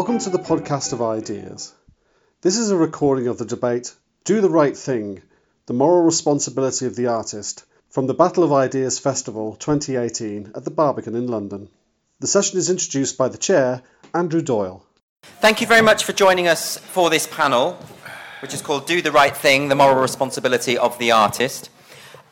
Welcome 0.00 0.20
to 0.20 0.30
the 0.30 0.38
podcast 0.38 0.94
of 0.94 1.02
ideas. 1.02 1.74
This 2.40 2.56
is 2.56 2.70
a 2.70 2.76
recording 2.76 3.26
of 3.26 3.36
the 3.36 3.44
debate 3.44 3.94
Do 4.24 4.40
the 4.40 4.48
Right 4.48 4.74
Thing 4.74 5.20
The 5.66 5.74
Moral 5.74 6.04
Responsibility 6.04 6.86
of 6.86 6.96
the 6.96 7.08
Artist 7.08 7.66
from 7.90 8.06
the 8.06 8.14
Battle 8.14 8.42
of 8.42 8.50
Ideas 8.50 8.98
Festival 8.98 9.56
2018 9.56 10.52
at 10.54 10.64
the 10.64 10.70
Barbican 10.70 11.14
in 11.14 11.26
London. 11.26 11.68
The 12.18 12.26
session 12.26 12.58
is 12.58 12.70
introduced 12.70 13.18
by 13.18 13.28
the 13.28 13.36
chair, 13.36 13.82
Andrew 14.14 14.40
Doyle. 14.40 14.86
Thank 15.22 15.60
you 15.60 15.66
very 15.66 15.82
much 15.82 16.04
for 16.04 16.14
joining 16.14 16.48
us 16.48 16.78
for 16.78 17.10
this 17.10 17.26
panel, 17.26 17.74
which 18.40 18.54
is 18.54 18.62
called 18.62 18.86
Do 18.86 19.02
the 19.02 19.12
Right 19.12 19.36
Thing 19.36 19.68
The 19.68 19.74
Moral 19.74 20.00
Responsibility 20.00 20.78
of 20.78 20.98
the 20.98 21.10
Artist. 21.10 21.68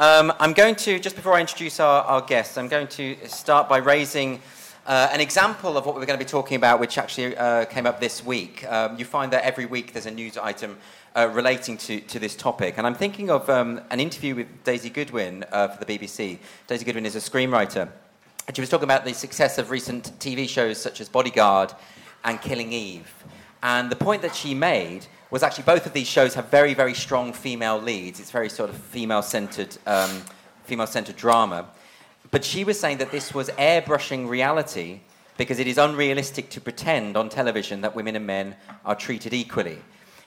Um, 0.00 0.32
I'm 0.40 0.54
going 0.54 0.76
to, 0.76 0.98
just 0.98 1.16
before 1.16 1.34
I 1.34 1.40
introduce 1.40 1.80
our, 1.80 2.02
our 2.04 2.22
guests, 2.22 2.56
I'm 2.56 2.68
going 2.68 2.88
to 2.88 3.14
start 3.28 3.68
by 3.68 3.76
raising 3.76 4.40
uh, 4.88 5.10
an 5.12 5.20
example 5.20 5.76
of 5.76 5.84
what 5.84 5.94
we're 5.94 6.06
going 6.06 6.18
to 6.18 6.24
be 6.24 6.28
talking 6.28 6.56
about, 6.56 6.80
which 6.80 6.96
actually 6.96 7.36
uh, 7.36 7.66
came 7.66 7.86
up 7.86 8.00
this 8.00 8.24
week. 8.24 8.66
Um, 8.66 8.98
you 8.98 9.04
find 9.04 9.30
that 9.34 9.44
every 9.44 9.66
week 9.66 9.92
there's 9.92 10.06
a 10.06 10.10
news 10.10 10.38
item 10.38 10.78
uh, 11.14 11.28
relating 11.30 11.76
to, 11.76 12.00
to 12.00 12.18
this 12.18 12.34
topic. 12.34 12.78
And 12.78 12.86
I'm 12.86 12.94
thinking 12.94 13.28
of 13.28 13.50
um, 13.50 13.82
an 13.90 14.00
interview 14.00 14.34
with 14.34 14.64
Daisy 14.64 14.88
Goodwin 14.88 15.44
uh, 15.52 15.68
for 15.68 15.84
the 15.84 15.98
BBC. 15.98 16.38
Daisy 16.66 16.86
Goodwin 16.86 17.04
is 17.04 17.16
a 17.16 17.18
screenwriter. 17.18 17.90
And 18.46 18.56
she 18.56 18.62
was 18.62 18.70
talking 18.70 18.84
about 18.84 19.04
the 19.04 19.12
success 19.12 19.58
of 19.58 19.70
recent 19.70 20.18
TV 20.20 20.48
shows 20.48 20.78
such 20.78 21.02
as 21.02 21.08
Bodyguard 21.10 21.74
and 22.24 22.40
Killing 22.40 22.72
Eve. 22.72 23.12
And 23.62 23.90
the 23.90 23.96
point 23.96 24.22
that 24.22 24.34
she 24.34 24.54
made 24.54 25.04
was 25.30 25.42
actually 25.42 25.64
both 25.64 25.84
of 25.84 25.92
these 25.92 26.06
shows 26.06 26.32
have 26.32 26.48
very, 26.48 26.72
very 26.72 26.94
strong 26.94 27.34
female 27.34 27.78
leads. 27.78 28.20
It's 28.20 28.30
very 28.30 28.48
sort 28.48 28.70
of 28.70 28.76
female 28.76 29.20
centered, 29.20 29.76
um, 29.86 30.22
female 30.64 30.86
centered 30.86 31.16
drama. 31.16 31.66
But 32.30 32.44
she 32.44 32.64
was 32.64 32.78
saying 32.78 32.98
that 32.98 33.10
this 33.10 33.32
was 33.32 33.48
airbrushing 33.50 34.28
reality 34.28 35.00
because 35.36 35.58
it 35.58 35.66
is 35.66 35.78
unrealistic 35.78 36.50
to 36.50 36.60
pretend 36.60 37.16
on 37.16 37.28
television 37.28 37.80
that 37.80 37.94
women 37.94 38.16
and 38.16 38.26
men 38.26 38.56
are 38.84 38.94
treated 38.94 39.32
equally. 39.32 39.78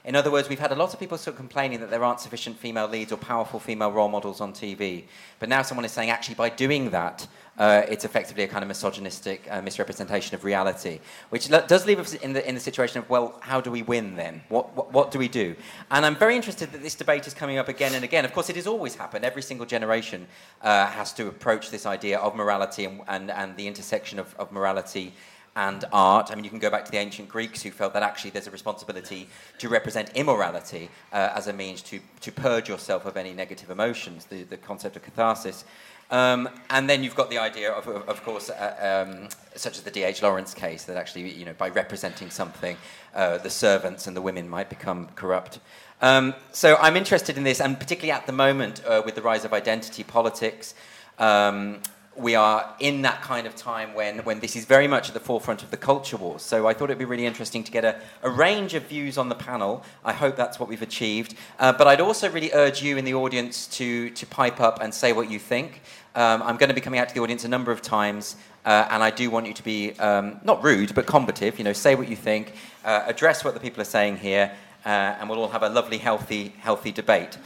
In 0.03 0.15
other 0.15 0.31
words, 0.31 0.49
we've 0.49 0.59
had 0.59 0.71
a 0.71 0.75
lot 0.75 0.93
of 0.93 0.99
people 0.99 1.17
sort 1.17 1.35
of 1.35 1.37
complaining 1.37 1.79
that 1.81 1.91
there 1.91 2.03
aren't 2.03 2.19
sufficient 2.19 2.57
female 2.57 2.87
leads 2.87 3.11
or 3.11 3.17
powerful 3.17 3.59
female 3.59 3.91
role 3.91 4.07
models 4.07 4.41
on 4.41 4.51
TV. 4.51 5.03
But 5.37 5.49
now 5.49 5.61
someone 5.61 5.85
is 5.85 5.91
saying, 5.91 6.09
actually, 6.09 6.35
by 6.35 6.49
doing 6.49 6.89
that, 6.89 7.27
uh, 7.57 7.83
it's 7.89 8.05
effectively 8.05 8.43
a 8.43 8.47
kind 8.47 8.63
of 8.63 8.67
misogynistic 8.67 9.47
uh, 9.51 9.61
misrepresentation 9.61 10.33
of 10.35 10.43
reality, 10.43 10.99
which 11.29 11.49
does 11.49 11.85
leave 11.85 11.99
us 11.99 12.13
in 12.13 12.33
the, 12.33 12.47
in 12.47 12.55
the 12.55 12.61
situation 12.61 12.99
of, 12.99 13.09
well, 13.09 13.37
how 13.41 13.59
do 13.59 13.69
we 13.69 13.81
win 13.81 14.15
then? 14.15 14.41
What, 14.49 14.75
what, 14.75 14.91
what, 14.93 15.11
do 15.11 15.19
we 15.19 15.27
do? 15.27 15.55
And 15.91 16.05
I'm 16.05 16.15
very 16.15 16.35
interested 16.35 16.71
that 16.71 16.81
this 16.81 16.95
debate 16.95 17.27
is 17.27 17.33
coming 17.33 17.57
up 17.57 17.67
again 17.67 17.93
and 17.93 18.03
again. 18.03 18.25
Of 18.25 18.33
course, 18.33 18.49
it 18.49 18.55
has 18.55 18.67
always 18.67 18.95
happened. 18.95 19.25
Every 19.25 19.41
single 19.41 19.65
generation 19.65 20.27
uh, 20.61 20.87
has 20.87 21.13
to 21.13 21.27
approach 21.27 21.71
this 21.71 21.85
idea 21.85 22.19
of 22.19 22.35
morality 22.35 22.85
and, 22.85 23.01
and, 23.07 23.29
and 23.29 23.57
the 23.57 23.67
intersection 23.67 24.17
of, 24.17 24.33
of 24.39 24.51
morality 24.51 25.13
and 25.55 25.83
art. 25.91 26.31
I 26.31 26.35
mean, 26.35 26.43
you 26.43 26.49
can 26.49 26.59
go 26.59 26.69
back 26.69 26.85
to 26.85 26.91
the 26.91 26.97
ancient 26.97 27.27
Greeks 27.27 27.61
who 27.61 27.71
felt 27.71 27.93
that 27.93 28.03
actually 28.03 28.31
there's 28.31 28.47
a 28.47 28.51
responsibility 28.51 29.27
to 29.57 29.67
represent 29.67 30.09
immorality 30.15 30.89
uh, 31.11 31.31
as 31.35 31.47
a 31.47 31.53
means 31.53 31.81
to, 31.83 31.99
to 32.21 32.31
purge 32.31 32.69
yourself 32.69 33.05
of 33.05 33.17
any 33.17 33.33
negative 33.33 33.69
emotions, 33.69 34.25
the, 34.25 34.43
the 34.43 34.57
concept 34.57 34.95
of 34.95 35.03
catharsis. 35.03 35.65
Um, 36.11 36.49
and 36.69 36.89
then 36.89 37.03
you've 37.03 37.15
got 37.15 37.29
the 37.29 37.37
idea 37.37 37.71
of, 37.71 37.87
of, 37.87 38.23
course, 38.23 38.49
uh, 38.49 39.07
um, 39.07 39.29
such 39.55 39.77
as 39.77 39.83
the 39.83 39.91
D.H. 39.91 40.21
Lawrence 40.21 40.53
case, 40.53 40.83
that 40.83 40.97
actually, 40.97 41.31
you 41.31 41.45
know, 41.45 41.53
by 41.53 41.69
representing 41.69 42.29
something, 42.29 42.75
uh, 43.15 43.37
the 43.37 43.49
servants 43.49 44.07
and 44.07 44.15
the 44.15 44.21
women 44.21 44.49
might 44.49 44.69
become 44.69 45.07
corrupt. 45.15 45.59
Um, 46.01 46.35
so 46.51 46.75
I'm 46.81 46.97
interested 46.97 47.37
in 47.37 47.43
this, 47.43 47.61
and 47.61 47.79
particularly 47.79 48.11
at 48.11 48.25
the 48.25 48.33
moment 48.33 48.83
uh, 48.85 49.01
with 49.05 49.15
the 49.15 49.21
rise 49.21 49.45
of 49.45 49.53
identity 49.53 50.03
politics, 50.03 50.75
um, 51.17 51.79
we 52.17 52.35
are 52.35 52.75
in 52.79 53.03
that 53.03 53.21
kind 53.21 53.47
of 53.47 53.55
time 53.55 53.93
when, 53.93 54.19
when 54.19 54.41
this 54.41 54.55
is 54.55 54.65
very 54.65 54.87
much 54.87 55.07
at 55.07 55.13
the 55.13 55.19
forefront 55.19 55.63
of 55.63 55.71
the 55.71 55.77
culture 55.77 56.17
wars. 56.17 56.41
So 56.41 56.67
I 56.67 56.73
thought 56.73 56.85
it'd 56.85 56.97
be 56.97 57.05
really 57.05 57.25
interesting 57.25 57.63
to 57.63 57.71
get 57.71 57.85
a, 57.85 58.01
a 58.21 58.29
range 58.29 58.73
of 58.73 58.83
views 58.83 59.17
on 59.17 59.29
the 59.29 59.35
panel. 59.35 59.83
I 60.03 60.11
hope 60.11 60.35
that's 60.35 60.59
what 60.59 60.67
we've 60.67 60.81
achieved. 60.81 61.35
Uh, 61.57 61.71
but 61.71 61.87
I'd 61.87 62.01
also 62.01 62.29
really 62.29 62.51
urge 62.53 62.83
you 62.83 62.97
in 62.97 63.05
the 63.05 63.13
audience 63.13 63.65
to, 63.77 64.09
to 64.09 64.25
pipe 64.25 64.59
up 64.59 64.81
and 64.81 64.93
say 64.93 65.13
what 65.13 65.31
you 65.31 65.39
think. 65.39 65.81
Um, 66.13 66.43
I'm 66.43 66.57
going 66.57 66.67
to 66.67 66.75
be 66.75 66.81
coming 66.81 66.99
out 66.99 67.07
to 67.07 67.15
the 67.15 67.21
audience 67.21 67.45
a 67.45 67.47
number 67.47 67.71
of 67.71 67.81
times, 67.81 68.35
uh, 68.65 68.87
and 68.89 69.01
I 69.01 69.11
do 69.11 69.29
want 69.29 69.47
you 69.47 69.53
to 69.53 69.63
be 69.63 69.93
um, 69.93 70.41
not 70.43 70.61
rude, 70.61 70.93
but 70.93 71.05
combative. 71.05 71.57
You 71.57 71.63
know, 71.63 71.71
say 71.71 71.95
what 71.95 72.09
you 72.09 72.17
think, 72.17 72.53
uh, 72.83 73.03
address 73.07 73.45
what 73.45 73.53
the 73.53 73.61
people 73.61 73.81
are 73.81 73.85
saying 73.85 74.17
here, 74.17 74.51
uh, 74.85 74.89
and 74.89 75.29
we'll 75.29 75.39
all 75.39 75.47
have 75.47 75.63
a 75.63 75.69
lovely, 75.69 75.97
healthy, 75.97 76.53
healthy 76.59 76.91
debate. 76.91 77.37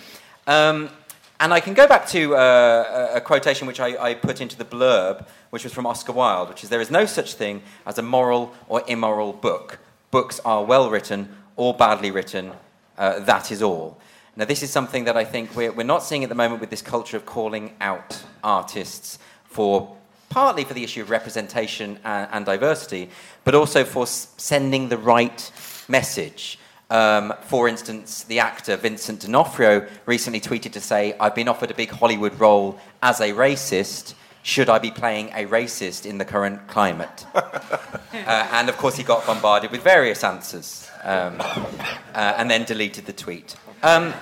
Um, 0.48 0.90
and 1.40 1.54
I 1.54 1.60
can 1.60 1.76
go 1.76 1.88
back 1.88 2.08
to 2.08 2.36
uh, 2.36 3.12
a 3.14 3.22
quotation 3.22 3.68
which 3.68 3.80
I, 3.80 4.02
I, 4.02 4.14
put 4.16 4.42
into 4.42 4.58
the 4.58 4.66
blurb, 4.66 5.28
which 5.52 5.64
was 5.64 5.74
from 5.74 5.86
Oscar 5.86 6.14
Wilde, 6.14 6.50
which 6.50 6.64
is 6.64 6.70
There 6.70 6.82
is 6.82 6.90
no 6.90 7.06
such 7.06 7.36
thing 7.36 7.62
as 7.86 7.98
a 7.98 8.02
moral 8.02 8.54
or 8.68 8.84
immoral 8.88 9.34
book. 9.34 9.80
Books 10.10 10.40
are 10.46 10.64
well 10.64 10.90
written 10.90 11.36
or 11.56 11.74
badly 11.74 12.10
written, 12.10 12.54
uh, 12.98 13.20
that 13.20 13.52
is 13.52 13.62
all. 13.62 14.00
Now, 14.38 14.44
this 14.44 14.64
is 14.64 14.70
something 14.70 15.06
that 15.06 15.16
I 15.16 15.24
think 15.24 15.56
we're, 15.56 15.72
we're 15.72 15.84
not 15.84 16.04
seeing 16.04 16.24
at 16.24 16.30
the 16.30 16.36
moment 16.36 16.60
with 16.60 16.70
this 16.70 16.82
culture 16.82 17.16
of 17.16 17.26
calling 17.26 17.74
out 17.80 18.22
artists 18.44 19.18
for 19.46 19.96
partly 20.30 20.66
for 20.66 20.74
the 20.74 20.84
issue 20.84 21.02
of 21.02 21.10
representation 21.10 21.98
and, 22.04 22.28
and 22.34 22.46
diversity, 22.46 23.10
but 23.46 23.56
also 23.56 23.86
for 23.86 24.04
s- 24.04 24.34
sending 24.36 24.90
the 24.90 24.98
right 24.98 25.52
message. 25.88 26.60
Um, 26.90 27.34
for 27.44 27.70
instance, 27.70 28.26
the 28.26 28.40
actor 28.40 28.76
Vincent 28.76 29.22
D'Onofrio 29.22 29.88
recently 30.06 30.42
tweeted 30.42 30.74
to 30.74 30.82
say, 30.82 31.16
I've 31.18 31.34
been 31.34 31.48
offered 31.48 31.72
a 31.72 31.74
big 31.74 31.92
Hollywood 31.92 32.38
role 32.38 32.78
as 33.02 33.22
a 33.22 33.32
racist. 33.32 34.16
Should 34.44 34.68
I 34.68 34.80
be 34.80 34.92
playing 34.92 35.30
a 35.30 35.46
racist 35.46 36.06
in 36.06 36.18
the 36.18 36.26
current 36.26 36.68
climate? 36.68 37.26
uh, 37.34 37.90
and 38.14 38.68
of 38.68 38.76
course, 38.76 38.98
he 38.98 39.04
got 39.04 39.26
bombarded 39.26 39.72
with 39.72 39.82
various 39.82 40.26
answers 40.26 40.90
um, 41.06 41.38
uh, 41.40 42.34
and 42.38 42.52
then 42.52 42.66
deleted 42.66 43.06
the 43.06 43.14
tweet. 43.14 43.56
Um, 43.86 44.16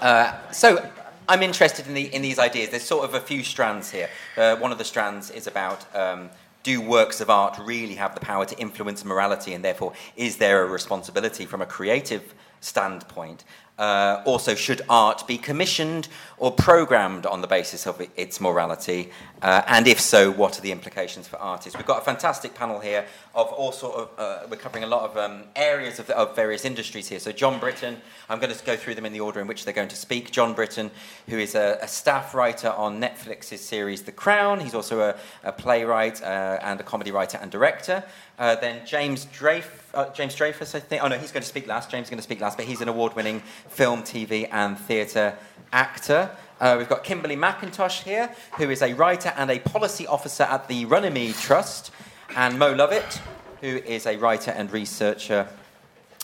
uh, 0.00 0.50
so, 0.50 0.84
I'm 1.28 1.40
interested 1.40 1.86
in, 1.86 1.94
the, 1.94 2.12
in, 2.12 2.20
these 2.20 2.40
ideas. 2.40 2.70
There's 2.70 2.82
sort 2.82 3.04
of 3.04 3.14
a 3.14 3.20
few 3.20 3.44
strands 3.44 3.92
here. 3.92 4.08
Uh, 4.36 4.56
one 4.56 4.72
of 4.72 4.78
the 4.78 4.84
strands 4.84 5.30
is 5.30 5.46
about 5.46 5.94
um, 5.94 6.28
do 6.64 6.80
works 6.80 7.20
of 7.20 7.30
art 7.30 7.56
really 7.62 7.94
have 7.94 8.16
the 8.16 8.20
power 8.20 8.44
to 8.44 8.58
influence 8.58 9.04
morality, 9.04 9.54
and 9.54 9.64
therefore, 9.64 9.92
is 10.16 10.36
there 10.36 10.64
a 10.64 10.66
responsibility 10.66 11.46
from 11.46 11.62
a 11.62 11.66
creative 11.66 12.34
standpoint? 12.58 13.44
Uh, 13.78 14.22
also, 14.24 14.56
should 14.56 14.82
art 14.88 15.24
be 15.28 15.38
commissioned 15.38 16.08
or 16.36 16.50
programmed 16.50 17.26
on 17.26 17.40
the 17.40 17.46
basis 17.46 17.86
of 17.86 18.04
its 18.16 18.40
morality? 18.40 19.10
Uh, 19.40 19.62
and 19.68 19.86
if 19.86 20.00
so, 20.00 20.32
what 20.32 20.58
are 20.58 20.62
the 20.62 20.72
implications 20.72 21.28
for 21.28 21.36
artists? 21.38 21.76
We've 21.78 21.86
got 21.86 22.02
a 22.02 22.04
fantastic 22.04 22.54
panel 22.54 22.80
here 22.80 23.06
of 23.36 23.46
all 23.48 23.70
sort 23.70 23.94
of, 23.94 24.10
uh, 24.18 24.46
we're 24.50 24.56
covering 24.56 24.82
a 24.82 24.88
lot 24.88 25.08
of 25.08 25.16
um, 25.16 25.44
areas 25.54 26.00
of, 26.00 26.10
of, 26.10 26.34
various 26.34 26.64
industries 26.64 27.08
here. 27.08 27.20
So, 27.20 27.30
Jon 27.30 27.60
Brittain, 27.60 27.96
I'm 28.28 28.40
going 28.40 28.52
to 28.52 28.64
go 28.64 28.76
through 28.76 28.96
them 28.96 29.06
in 29.06 29.12
the 29.12 29.20
order 29.20 29.40
in 29.40 29.46
which 29.46 29.64
they're 29.64 29.72
going 29.72 29.88
to 29.88 29.96
speak. 29.96 30.32
Jon 30.32 30.56
Brittain, 30.56 30.90
who 31.28 31.38
is 31.38 31.54
a, 31.54 31.78
a 31.80 31.86
staff 31.86 32.34
writer 32.34 32.70
on 32.70 33.00
Netflix's 33.00 33.60
series 33.60 34.02
The 34.02 34.12
Crown, 34.12 34.58
he's 34.58 34.74
also 34.74 35.00
a, 35.00 35.14
a 35.44 35.52
playwright 35.52 36.20
uh, 36.20 36.58
and 36.62 36.80
a 36.80 36.82
comedy 36.82 37.12
writer 37.12 37.38
and 37.40 37.50
director. 37.50 38.02
Uh, 38.38 38.54
then 38.56 38.86
James 38.86 39.26
Dreyf- 39.26 39.64
uh, 39.94 40.10
James 40.10 40.34
Dreyfus, 40.34 40.74
I 40.74 40.80
think. 40.80 41.02
Oh 41.02 41.08
no, 41.08 41.18
he's 41.18 41.32
going 41.32 41.42
to 41.42 41.48
speak 41.48 41.66
last. 41.66 41.90
James 41.90 42.06
is 42.06 42.10
going 42.10 42.18
to 42.18 42.22
speak 42.22 42.40
last, 42.40 42.56
but 42.56 42.66
he's 42.66 42.80
an 42.80 42.88
award-winning 42.88 43.40
film, 43.68 44.02
TV, 44.02 44.48
and 44.52 44.78
theatre 44.78 45.36
actor. 45.72 46.30
Uh, 46.60 46.76
we've 46.78 46.88
got 46.88 47.04
Kimberly 47.04 47.36
McIntosh 47.36 48.02
here, 48.02 48.34
who 48.56 48.70
is 48.70 48.82
a 48.82 48.92
writer 48.94 49.32
and 49.36 49.50
a 49.50 49.58
policy 49.58 50.06
officer 50.06 50.44
at 50.44 50.68
the 50.68 50.84
Runnymede 50.84 51.34
Trust, 51.34 51.90
and 52.36 52.58
Mo 52.58 52.72
Lovett, 52.72 53.20
who 53.60 53.76
is 53.76 54.06
a 54.06 54.16
writer 54.16 54.50
and 54.52 54.70
researcher 54.72 55.48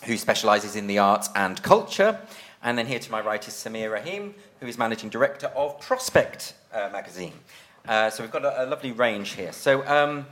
who 0.04 0.16
specialises 0.16 0.76
in 0.76 0.86
the 0.86 0.98
arts 0.98 1.28
and 1.34 1.62
culture. 1.62 2.20
And 2.62 2.78
then 2.78 2.86
here 2.86 2.98
to 2.98 3.10
my 3.10 3.20
right 3.20 3.46
is 3.46 3.54
Sameer 3.54 3.92
Rahim, 3.92 4.34
who 4.60 4.66
is 4.66 4.78
managing 4.78 5.10
director 5.10 5.48
of 5.48 5.80
Prospect 5.80 6.54
uh, 6.72 6.88
magazine. 6.92 7.34
Uh, 7.86 8.08
so 8.10 8.22
we've 8.22 8.32
got 8.32 8.44
a, 8.44 8.64
a, 8.64 8.66
lovely 8.66 8.92
range 8.92 9.32
here. 9.32 9.52
So 9.52 9.86
um, 9.86 10.26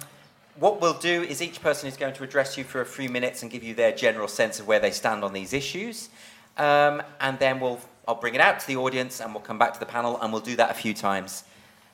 what 0.57 0.81
we'll 0.81 0.99
do 0.99 1.23
is 1.23 1.41
each 1.41 1.63
person 1.63 1.89
is 1.89 1.97
going 1.97 2.15
to 2.15 2.25
address 2.25 2.59
you 2.59 2.65
for 2.65 2.81
a 2.81 2.87
few 2.87 3.09
minutes 3.09 3.43
and 3.43 3.51
give 3.51 3.63
you 3.63 3.75
their 3.75 3.93
general 3.93 4.29
sense 4.29 4.61
of 4.61 4.67
where 4.67 4.81
they 4.81 4.91
stand 4.91 5.25
on 5.25 5.33
these 5.33 5.53
issues. 5.53 6.11
Um, 6.59 7.03
and 7.21 7.39
then 7.39 7.59
we'll, 7.61 7.81
I'll 8.07 8.17
bring 8.17 8.35
it 8.35 8.41
out 8.41 8.61
to 8.61 8.67
the 8.67 8.77
audience 8.77 9.21
and 9.21 9.33
we'll 9.33 9.43
come 9.43 9.59
back 9.59 9.73
to 9.75 9.81
the 9.81 9.87
panel 9.87 10.21
and 10.21 10.33
we'll 10.33 10.43
do 10.43 10.57
that 10.57 10.71
a 10.71 10.75
few 10.75 10.93
times. 10.93 11.45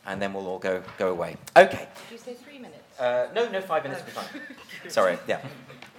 And 0.07 0.21
then 0.21 0.33
we'll 0.33 0.47
all 0.47 0.59
go, 0.59 0.83
go 0.99 1.11
away. 1.11 1.37
Okay. 1.57 1.87
Did 2.09 2.13
you 2.13 2.19
say 2.19 2.35
three 2.35 2.59
minutes? 2.59 2.99
Uh, 2.99 3.29
no, 3.35 3.49
no, 3.49 3.61
five 3.61 3.85
minutes 3.85 4.03
will 4.03 4.07
be 4.07 4.13
fine. 4.13 4.41
Sorry, 4.91 5.19
yeah. 5.29 5.41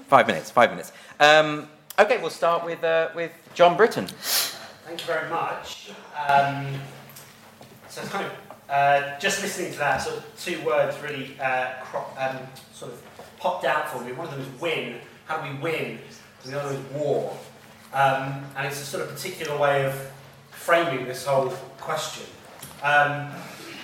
Five 0.08 0.28
minutes, 0.28 0.52
five 0.52 0.72
minutes. 0.72 0.92
Um, 1.20 1.70
okay, 1.98 2.20
we'll 2.20 2.32
start 2.32 2.66
with, 2.66 2.84
uh, 2.84 3.10
with 3.16 3.32
Jon 3.54 3.78
Brittain. 3.78 4.10
Thank 4.86 5.02
you 5.02 5.08
very 5.08 5.30
much. 5.30 5.92
Um, 6.28 6.74
so 7.88 8.02
it's 8.02 8.10
kind 8.10 8.26
of 8.26 8.49
uh, 8.70 9.20
just 9.20 9.42
listening 9.42 9.72
to 9.74 9.80
that, 9.80 9.98
sort 10.02 10.18
of 10.18 10.24
two 10.40 10.62
words 10.66 10.98
really 11.02 11.40
uh, 11.40 11.74
um, 12.18 12.38
sort 12.74 12.92
of 12.92 13.02
popped 13.40 13.66
out 13.66 13.90
for 13.90 14.02
me. 14.04 14.12
One 14.12 14.28
of 14.28 14.34
them 14.34 14.42
is 14.42 14.62
win. 14.62 15.00
How 15.26 15.42
do 15.42 15.52
we 15.52 15.58
win? 15.60 16.00
And 16.44 16.54
the 16.54 16.62
other 16.62 16.76
is 16.76 16.80
war. 16.94 17.38
Um, 17.94 18.46
and 18.56 18.68
it's 18.68 18.82
a 18.82 18.86
sort 18.86 19.04
of 19.04 19.10
particular 19.10 19.58
way 19.58 19.86
of 19.86 20.12
framing 20.52 21.06
this 21.06 21.26
whole 21.26 21.50
question. 21.80 22.26
Um, 22.84 23.32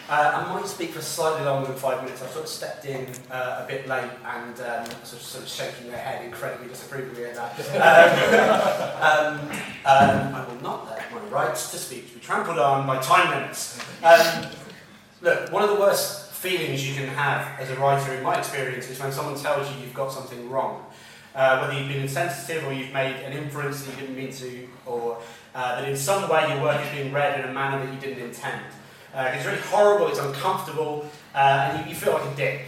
Uh, 0.08 0.46
I 0.46 0.54
might 0.54 0.68
speak 0.68 0.92
for 0.92 1.02
slightly 1.02 1.44
longer 1.46 1.68
than 1.70 1.78
five 1.78 2.04
minutes. 2.04 2.22
I've 2.22 2.30
sort 2.30 2.44
of 2.44 2.50
stepped 2.50 2.86
in 2.86 3.08
uh, 3.32 3.64
a 3.64 3.68
bit 3.68 3.88
late 3.88 4.12
and 4.24 4.54
um, 4.60 4.86
sort, 5.04 5.14
of, 5.14 5.22
sort 5.22 5.44
of 5.44 5.50
shaking 5.50 5.88
their 5.90 5.98
head 5.98 6.24
incredibly 6.24 6.68
disapprovingly 6.68 7.26
at 7.26 7.36
that. 7.36 7.56
Um, 9.02 9.40
um, 9.42 9.50
um, 9.86 10.36
I 10.36 10.46
will 10.48 10.62
not 10.62 10.88
let 10.92 11.12
my 11.12 11.20
rights 11.30 11.72
to 11.72 11.78
speech 11.78 12.14
be 12.14 12.20
trampled 12.20 12.60
on 12.60 12.86
by 12.86 13.02
time 13.02 13.32
limits. 13.32 13.80
Um, 14.04 14.46
look, 15.26 15.52
one 15.52 15.64
of 15.64 15.70
the 15.70 15.76
worst 15.76 16.32
feelings 16.32 16.88
you 16.88 16.94
can 16.94 17.08
have 17.08 17.60
as 17.60 17.72
a 17.72 17.76
writer, 17.78 18.14
in 18.14 18.24
my 18.24 18.38
experience, 18.38 18.90
is 18.90 19.00
when 19.00 19.12
someone 19.12 19.36
tells 19.36 19.70
you 19.70 19.82
you've 19.82 19.94
got 19.94 20.12
something 20.12 20.50
wrong. 20.50 20.86
Uh, 21.34 21.60
whether 21.60 21.78
you've 21.78 21.90
been 21.90 22.04
insensitive 22.04 22.64
or 22.64 22.72
you've 22.72 22.94
made 22.94 23.16
an 23.26 23.34
inference 23.34 23.84
that 23.84 23.92
you 23.92 24.02
didn't 24.02 24.16
mean 24.16 24.32
to, 24.32 24.68
or 24.86 25.18
uh, 25.54 25.82
that 25.82 25.90
in 25.90 25.98
some 25.98 26.30
way 26.30 26.48
your 26.48 26.62
work 26.62 26.80
is 26.86 26.92
being 26.92 27.12
read 27.12 27.38
in 27.40 27.50
a 27.50 27.54
manner 27.54 27.84
that 27.84 27.94
you 27.94 28.00
didn't 28.00 28.24
intend. 28.24 28.64
Uh, 29.14 29.32
it's 29.34 29.46
really 29.46 29.60
horrible, 29.60 30.08
it's 30.08 30.20
uncomfortable, 30.20 31.10
uh, 31.34 31.72
and 31.72 31.86
you, 31.86 31.90
you, 31.90 31.96
feel 31.96 32.14
like 32.14 32.24
a 32.32 32.36
dick. 32.36 32.62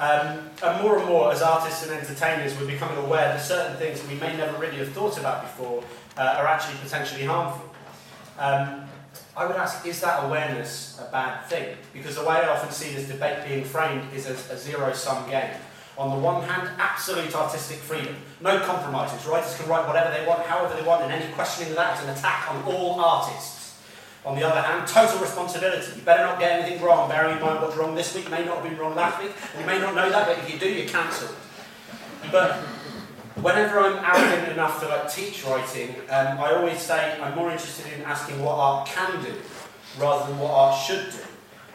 Um, 0.00 0.48
and 0.62 0.82
more 0.82 0.98
and 0.98 1.06
more, 1.06 1.30
as 1.30 1.42
artists 1.42 1.86
and 1.86 1.92
entertainers, 1.92 2.58
we're 2.58 2.66
becoming 2.66 2.96
aware 3.04 3.28
that 3.28 3.40
certain 3.40 3.76
things 3.76 4.00
that 4.00 4.08
we 4.08 4.16
may 4.18 4.36
never 4.36 4.58
really 4.58 4.78
have 4.78 4.90
thought 4.92 5.18
about 5.18 5.42
before 5.42 5.84
uh, 6.16 6.36
are 6.38 6.46
actually 6.46 6.78
potentially 6.82 7.24
harmful. 7.24 7.72
Um, 8.38 8.88
I 9.40 9.46
would 9.46 9.56
ask, 9.56 9.86
is 9.86 10.02
that 10.02 10.22
awareness 10.26 11.00
a 11.00 11.10
bad 11.10 11.46
thing? 11.46 11.74
Because 11.94 12.16
the 12.16 12.24
way 12.24 12.36
I 12.36 12.48
often 12.48 12.70
see 12.70 12.92
this 12.94 13.08
debate 13.08 13.38
being 13.48 13.64
framed 13.64 14.12
is 14.12 14.26
as 14.26 14.50
a 14.50 14.58
zero-sum 14.58 15.30
game. 15.30 15.54
On 15.96 16.10
the 16.10 16.22
one 16.22 16.42
hand, 16.42 16.68
absolute 16.78 17.34
artistic 17.34 17.78
freedom, 17.78 18.16
no 18.42 18.60
compromises. 18.60 19.24
Writers 19.24 19.56
can 19.56 19.66
write 19.66 19.86
whatever 19.86 20.10
they 20.10 20.26
want, 20.26 20.42
however 20.44 20.76
they 20.76 20.86
want, 20.86 21.04
and 21.04 21.10
any 21.10 21.32
questioning 21.32 21.70
of 21.70 21.76
that 21.76 21.96
is 21.96 22.04
an 22.04 22.10
attack 22.10 22.52
on 22.52 22.62
all 22.64 23.00
artists. 23.00 23.80
On 24.26 24.36
the 24.36 24.46
other 24.46 24.60
hand, 24.60 24.86
total 24.86 25.18
responsibility. 25.18 25.90
You 25.96 26.02
better 26.02 26.24
not 26.24 26.38
get 26.38 26.60
anything 26.60 26.82
wrong, 26.84 27.08
bearing 27.08 27.38
in 27.38 27.42
mind 27.42 27.62
what's 27.62 27.76
wrong 27.78 27.94
this 27.94 28.14
week 28.14 28.30
may 28.30 28.44
not 28.44 28.56
have 28.56 28.64
been 28.64 28.76
wrong 28.76 28.94
last 28.94 29.22
week, 29.22 29.32
and 29.54 29.60
you 29.62 29.66
may 29.66 29.78
not 29.78 29.94
know 29.94 30.10
that, 30.10 30.26
but 30.26 30.36
if 30.36 30.52
you 30.52 30.58
do, 30.58 30.68
you're 30.68 30.86
cancelled. 30.86 31.34
But 32.30 32.62
whenever 33.42 33.80
I'm 33.80 34.04
arrogant 34.04 34.52
enough 34.52 34.80
to 34.80 34.88
like 34.88 35.12
teach 35.12 35.44
writing, 35.44 35.94
um, 36.10 36.38
I 36.38 36.54
always 36.54 36.78
say 36.78 37.18
I'm 37.20 37.34
more 37.34 37.50
interested 37.50 37.92
in 37.92 38.02
asking 38.02 38.42
what 38.42 38.54
art 38.54 38.88
can 38.88 39.22
do 39.22 39.34
rather 39.98 40.30
than 40.30 40.38
what 40.38 40.50
art 40.50 40.80
should 40.80 41.10
do. 41.10 41.18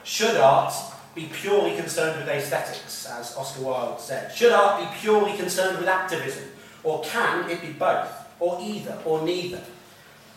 Should 0.04 0.38
art 0.38 0.74
be 1.14 1.30
purely 1.34 1.76
concerned 1.76 2.20
with 2.20 2.28
aesthetics, 2.28 3.08
as 3.08 3.36
Oscar 3.36 3.64
Wilde 3.64 4.00
said? 4.00 4.32
Should 4.34 4.52
art 4.52 4.82
be 4.82 4.98
purely 5.00 5.36
concerned 5.38 5.78
with 5.80 5.88
activism? 5.88 6.50
Or 6.84 7.04
can 7.04 7.50
it 7.50 7.62
be 7.62 7.72
both? 7.74 8.12
Or 8.40 8.60
either? 8.62 9.00
Or 9.06 9.24
neither? 9.24 9.62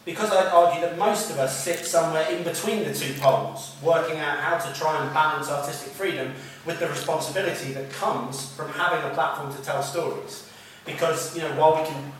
because 0.09 0.31
I'd 0.31 0.47
argue 0.47 0.81
that 0.81 0.97
most 0.97 1.31
of 1.31 1.39
us 1.39 1.63
sit 1.63 1.85
somewhere 1.85 2.27
in 2.31 2.43
between 2.43 2.83
the 2.83 2.95
two 2.95 3.13
poles, 3.21 3.77
working 3.83 4.19
out 4.19 4.39
how 4.39 4.57
to 4.57 4.73
try 4.73 5.05
and 5.05 5.13
balance 5.13 5.51
artistic 5.51 5.93
freedom 5.93 6.33
with 6.65 6.81
the 6.81 6.89
responsibility 6.89 7.75
that 7.75 7.91
comes 7.91 8.51
from 8.55 8.71
having 8.71 9.05
a 9.05 9.13
platform 9.13 9.55
to 9.55 9.63
tell 9.63 9.83
stories. 9.83 10.48
Because, 10.89 11.37
you 11.37 11.43
know, 11.43 11.53
while 11.61 11.77
we 11.77 11.87
can 11.87 12.13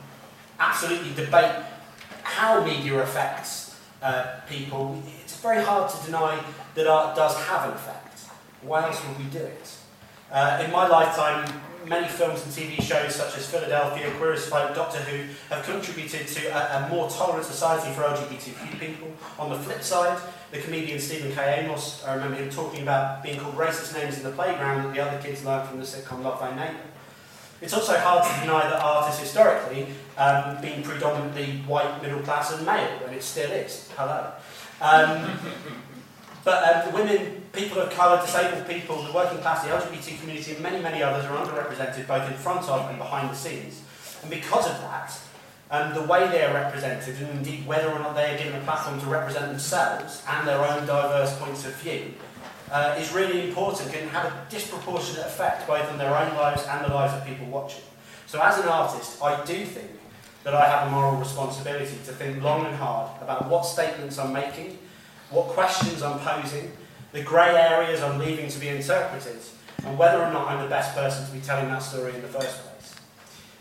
absolutely 0.59 1.13
debate 1.15 1.55
how 2.21 2.63
media 2.63 2.99
affects 2.99 3.79
uh, 4.03 4.39
people, 4.47 5.01
it's 5.23 5.37
very 5.39 5.63
hard 5.63 5.89
to 5.89 6.05
deny 6.05 6.39
that 6.75 6.85
art 6.85 7.15
does 7.15 7.35
have 7.35 7.69
an 7.69 7.75
effect. 7.75 8.19
Why 8.61 8.85
else 8.85 9.01
would 9.07 9.17
we 9.17 9.25
do 9.25 9.39
it? 9.39 9.77
Uh, 10.31 10.61
in 10.63 10.71
my 10.71 10.87
lifetime, 10.87 11.61
many 11.87 12.07
films 12.07 12.43
and 12.43 12.53
TV 12.53 12.79
shows 12.79 13.15
such 13.15 13.35
as 13.37 13.49
Philadelphia, 13.49 14.11
Queer 14.17 14.33
as 14.33 14.47
Folk, 14.47 14.75
Doctor 14.75 14.99
Who 14.99 15.33
have 15.49 15.65
contributed 15.65 16.27
to 16.27 16.47
a, 16.49 16.85
a, 16.85 16.89
more 16.89 17.09
tolerant 17.09 17.45
society 17.45 17.91
for 17.95 18.03
LGBTQ 18.03 18.79
people. 18.79 19.11
On 19.39 19.49
the 19.49 19.57
flip 19.57 19.81
side, 19.81 20.21
the 20.51 20.59
comedian 20.61 20.99
Stephen 20.99 21.31
K. 21.31 21.63
Amos, 21.63 22.03
I 22.05 22.13
remember 22.13 22.37
him 22.37 22.49
talking 22.51 22.83
about 22.83 23.23
being 23.23 23.39
called 23.39 23.55
racist 23.55 23.95
names 23.95 24.17
in 24.17 24.23
the 24.23 24.31
playground 24.31 24.83
that 24.83 24.93
the 24.93 24.99
other 24.99 25.19
kids 25.21 25.43
learned 25.43 25.67
from 25.67 25.79
the 25.79 25.85
sitcom 25.85 26.23
Love 26.23 26.39
Thy 26.39 26.55
Neighbour. 26.55 26.88
It's 27.61 27.73
also 27.73 27.97
hard 27.97 28.23
to 28.23 28.41
deny 28.41 28.69
that 28.69 28.81
art 28.81 29.07
has 29.07 29.19
historically 29.19 29.87
um, 30.17 30.61
been 30.61 30.81
predominantly 30.81 31.57
white, 31.67 32.01
middle 32.01 32.21
class 32.21 32.53
and 32.53 32.65
male, 32.65 32.99
and 33.05 33.13
it 33.13 33.23
still 33.23 33.51
is. 33.51 33.89
Hello. 33.97 34.31
Um, 34.81 35.37
but 36.45 36.87
um, 36.87 36.93
women, 36.93 37.43
people 37.51 37.79
of 37.79 37.91
colour, 37.91 38.21
disabled 38.21 38.65
people, 38.67 39.03
the 39.03 39.11
working 39.11 39.39
class, 39.39 39.63
the 39.63 39.69
LGBT 39.71 40.21
community, 40.21 40.53
and 40.53 40.63
many, 40.63 40.81
many 40.81 41.03
others 41.03 41.25
are 41.25 41.45
underrepresented 41.45 42.07
both 42.07 42.29
in 42.29 42.37
front 42.37 42.67
of 42.69 42.89
and 42.89 42.97
behind 42.97 43.29
the 43.29 43.35
scenes. 43.35 43.83
And 44.21 44.31
because 44.31 44.65
of 44.65 44.79
that, 44.81 45.19
um, 45.71 45.93
the 45.93 46.03
way 46.03 46.27
they 46.29 46.43
are 46.43 46.53
represented, 46.53 47.15
and 47.17 47.29
indeed 47.39 47.67
whether 47.67 47.89
or 47.89 47.99
not 47.99 48.15
they 48.15 48.33
are 48.33 48.37
given 48.37 48.59
a 48.59 48.63
platform 48.63 48.99
to 49.01 49.05
represent 49.05 49.47
themselves 49.47 50.23
and 50.27 50.47
their 50.47 50.59
own 50.59 50.87
diverse 50.87 51.37
points 51.37 51.65
of 51.65 51.75
view, 51.75 52.13
uh, 52.71 52.95
is 52.99 53.11
really 53.11 53.47
important 53.47 53.91
can 53.91 54.07
have 54.09 54.25
a 54.25 54.45
disproportionate 54.49 55.25
effect 55.25 55.67
both 55.67 55.89
on 55.89 55.97
their 55.97 56.15
own 56.15 56.35
lives 56.35 56.65
and 56.67 56.85
the 56.85 56.93
lives 56.93 57.13
of 57.13 57.25
people 57.25 57.47
watching. 57.47 57.83
So 58.27 58.41
as 58.41 58.59
an 58.59 58.67
artist, 58.67 59.21
I 59.23 59.43
do 59.45 59.65
think 59.65 59.91
that 60.43 60.53
I 60.53 60.65
have 60.65 60.87
a 60.87 60.91
moral 60.91 61.15
responsibility 61.17 61.97
to 62.05 62.11
think 62.13 62.43
long 62.43 62.65
and 62.65 62.75
hard 62.75 63.21
about 63.21 63.49
what 63.49 63.65
statements 63.65 64.17
I'm 64.17 64.33
making 64.33 64.77
what 65.29 65.47
questions 65.47 66.01
I'm 66.01 66.19
posing, 66.19 66.71
the 67.11 67.21
grey 67.21 67.55
areas 67.55 68.01
I'm 68.01 68.19
leaving 68.19 68.49
to 68.49 68.59
be 68.59 68.69
interpreted, 68.69 69.39
and 69.85 69.97
whether 69.97 70.21
or 70.23 70.31
not 70.31 70.47
I'm 70.47 70.61
the 70.61 70.69
best 70.69 70.95
person 70.95 71.25
to 71.25 71.31
be 71.31 71.39
telling 71.39 71.67
that 71.69 71.79
story 71.79 72.15
in 72.15 72.21
the 72.21 72.27
first 72.27 72.63
place. 72.63 72.95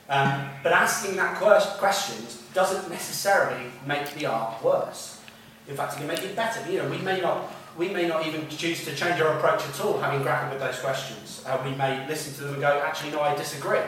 Um, 0.08 0.48
but 0.62 0.72
asking 0.72 1.16
that 1.16 1.36
questions 1.38 2.42
doesn't 2.54 2.90
necessarily 2.90 3.70
make 3.86 4.12
the 4.14 4.26
art 4.26 4.62
worse. 4.64 5.20
In 5.68 5.76
fact, 5.76 5.94
it 5.94 5.96
can 5.98 6.06
make 6.06 6.22
it 6.22 6.34
better. 6.34 6.70
You 6.70 6.82
know, 6.82 6.88
we 6.88 6.98
may 6.98 7.20
not, 7.20 7.52
we 7.78 7.88
may 7.88 8.08
not 8.08 8.26
even 8.26 8.48
choose 8.48 8.84
to 8.84 8.94
change 8.94 9.20
our 9.20 9.38
approach 9.38 9.62
at 9.66 9.80
all, 9.80 9.98
having 9.98 10.20
grappled 10.22 10.52
with 10.52 10.60
those 10.60 10.80
questions. 10.80 11.44
Uh, 11.46 11.62
we 11.64 11.70
may 11.76 12.06
listen 12.08 12.34
to 12.34 12.42
them 12.42 12.54
and 12.54 12.60
go, 12.60 12.82
actually, 12.84 13.12
no, 13.12 13.20
I 13.20 13.36
disagree. 13.36 13.78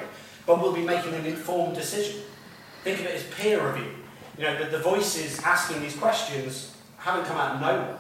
But 0.47 0.63
we'll 0.63 0.73
be 0.73 0.83
making 0.83 1.13
an 1.15 1.27
informed 1.27 1.75
decision. 1.75 2.23
Think 2.85 3.01
of 3.01 3.07
it 3.07 3.17
as 3.17 3.25
peer 3.35 3.67
review. 3.67 3.91
You 4.39 4.45
know, 4.45 4.65
the, 4.65 4.71
the 4.71 4.79
voices 4.79 5.41
asking 5.41 5.83
these 5.83 5.97
questions 5.97 6.77
haven't 6.99 7.27
come 7.27 7.37
out 7.37 7.57
of 7.57 7.61
nowhere. 7.61 7.99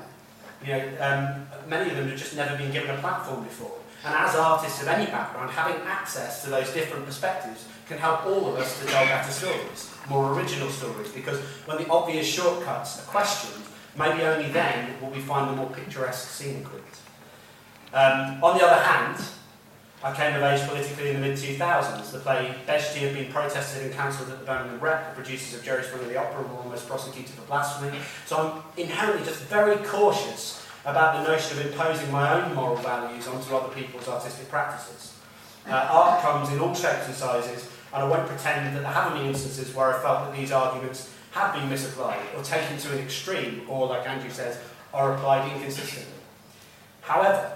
You 0.64 0.72
know, 0.72 0.96
um, 1.00 1.46
many 1.68 1.90
of 1.90 1.96
them 1.96 2.08
have 2.08 2.18
just 2.18 2.36
never 2.36 2.56
been 2.56 2.70
given 2.70 2.90
a 2.90 2.98
platform 2.98 3.42
before. 3.42 3.72
And 4.04 4.14
as 4.14 4.36
artists 4.36 4.80
of 4.80 4.88
any 4.88 5.06
background, 5.10 5.50
having 5.50 5.82
access 5.82 6.44
to 6.44 6.50
those 6.50 6.72
different 6.72 7.04
perspectives 7.04 7.66
can 7.86 7.98
help 7.98 8.24
all 8.24 8.52
of 8.52 8.56
us 8.58 8.80
to 8.80 8.86
tell 8.86 9.04
better 9.04 9.30
stories, 9.30 9.90
more 10.08 10.32
original 10.32 10.70
stories, 10.70 11.10
because 11.10 11.38
when 11.66 11.76
the 11.78 11.88
obvious 11.88 12.26
shortcuts 12.26 13.00
are 13.00 13.06
questioned, 13.06 13.64
maybe 13.96 14.22
only 14.22 14.50
then 14.50 15.00
will 15.00 15.10
we 15.10 15.20
find 15.20 15.50
the 15.50 15.56
more 15.56 15.70
picturesque 15.70 16.28
scenic 16.28 16.70
route. 16.72 16.84
Um, 17.92 18.42
on 18.42 18.56
the 18.56 18.64
other 18.64 18.80
hand, 18.82 19.20
I 20.02 20.14
came 20.14 20.34
of 20.34 20.42
age 20.42 20.66
politically 20.66 21.10
in 21.10 21.20
the 21.20 21.28
mid-2000s. 21.28 22.12
The 22.12 22.20
play 22.20 22.54
Behzti 22.66 23.00
had 23.00 23.14
been 23.14 23.30
protested 23.30 23.82
and 23.82 23.92
cancelled 23.92 24.30
at 24.30 24.38
the 24.38 24.46
Birmingham 24.46 24.80
Rep. 24.80 25.10
The 25.10 25.16
producers 25.16 25.58
of 25.58 25.64
Jerry's 25.64 25.86
Jerry 25.86 25.98
Springer 25.98 26.14
the 26.14 26.18
Opera 26.18 26.42
were 26.42 26.62
almost 26.62 26.88
prosecuted 26.88 27.30
for 27.30 27.42
blasphemy. 27.42 27.98
So 28.24 28.36
I'm 28.38 28.62
inherently 28.82 29.26
just 29.26 29.42
very 29.42 29.76
cautious 29.84 30.66
about 30.86 31.16
the 31.16 31.30
notion 31.30 31.58
of 31.58 31.66
imposing 31.66 32.10
my 32.10 32.32
own 32.32 32.54
moral 32.54 32.76
values 32.76 33.26
onto 33.26 33.54
other 33.54 33.74
people's 33.74 34.08
artistic 34.08 34.48
practices. 34.48 35.18
Uh, 35.68 35.88
art 35.90 36.22
comes 36.22 36.50
in 36.50 36.58
all 36.60 36.74
shapes 36.74 37.06
and 37.06 37.14
sizes, 37.14 37.68
and 37.92 38.02
I 38.02 38.08
won't 38.08 38.26
pretend 38.26 38.74
that 38.74 38.80
there 38.80 38.90
haven't 38.90 39.18
been 39.18 39.28
instances 39.28 39.74
where 39.74 39.94
I 39.94 40.00
felt 40.00 40.24
that 40.24 40.34
these 40.34 40.50
arguments 40.50 41.12
have 41.32 41.54
been 41.54 41.68
misapplied 41.68 42.20
or 42.36 42.42
taken 42.42 42.76
to 42.78 42.92
an 42.92 42.98
extreme, 42.98 43.62
or, 43.68 43.86
like 43.86 44.06
Andrew 44.08 44.30
says, 44.30 44.58
are 44.92 45.14
applied 45.14 45.52
inconsistently. 45.52 46.12
However, 47.02 47.52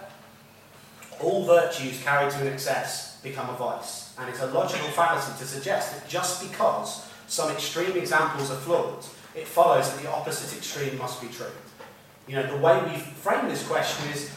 all 1.20 1.44
virtues 1.44 2.02
carried 2.02 2.30
to 2.32 2.40
an 2.40 2.48
excess 2.48 3.20
become 3.22 3.48
a 3.50 3.54
vice. 3.54 4.14
And 4.18 4.28
it's 4.28 4.40
a 4.40 4.46
logical 4.46 4.88
fallacy 4.88 5.32
to 5.38 5.44
suggest 5.44 5.94
that 5.94 6.08
just 6.08 6.48
because 6.48 7.10
some 7.26 7.50
extreme 7.50 7.96
examples 7.96 8.50
are 8.50 8.56
flawed, 8.56 9.04
it 9.34 9.46
follows 9.46 9.90
that 9.90 10.02
the 10.02 10.10
opposite 10.10 10.56
extreme 10.56 10.96
must 10.98 11.20
be 11.20 11.28
true. 11.28 11.46
You 12.28 12.36
know, 12.36 12.46
the 12.46 12.62
way 12.62 12.80
we 12.84 12.98
frame 12.98 13.48
this 13.48 13.66
question 13.66 14.10
is 14.12 14.30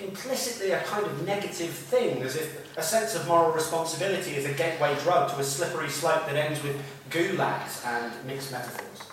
implicitly 0.00 0.72
a 0.72 0.80
kind 0.82 1.06
of 1.06 1.26
negative 1.26 1.70
thing, 1.70 2.22
as 2.22 2.36
if 2.36 2.76
a 2.76 2.82
sense 2.82 3.14
of 3.14 3.28
moral 3.28 3.52
responsibility 3.52 4.32
is 4.32 4.44
a 4.44 4.52
gateway 4.52 4.96
drug 5.02 5.30
to 5.30 5.38
a 5.38 5.44
slippery 5.44 5.88
slope 5.88 6.26
that 6.26 6.36
ends 6.36 6.62
with 6.62 6.76
gulags 7.10 7.84
and 7.86 8.12
mixed 8.26 8.52
metaphors. 8.52 9.08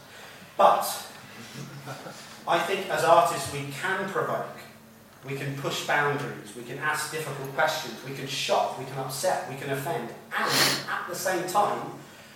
But 0.58 0.84
I 2.48 2.60
think 2.60 2.90
as 2.90 3.04
artists 3.04 3.54
we 3.54 3.72
can 3.72 4.10
provoke 4.10 4.58
we 5.28 5.36
can 5.36 5.56
push 5.58 5.86
boundaries, 5.86 6.56
we 6.56 6.64
can 6.64 6.80
ask 6.80 7.12
difficult 7.12 7.54
questions, 7.54 7.96
we 8.08 8.16
can 8.16 8.28
shock, 8.28 8.80
we 8.80 8.86
can 8.86 8.98
upset, 8.98 9.48
we 9.50 9.56
can 9.56 9.70
offend, 9.70 10.10
and 10.36 10.52
at 10.90 11.06
the 11.08 11.16
same 11.16 11.48
time, 11.48 11.92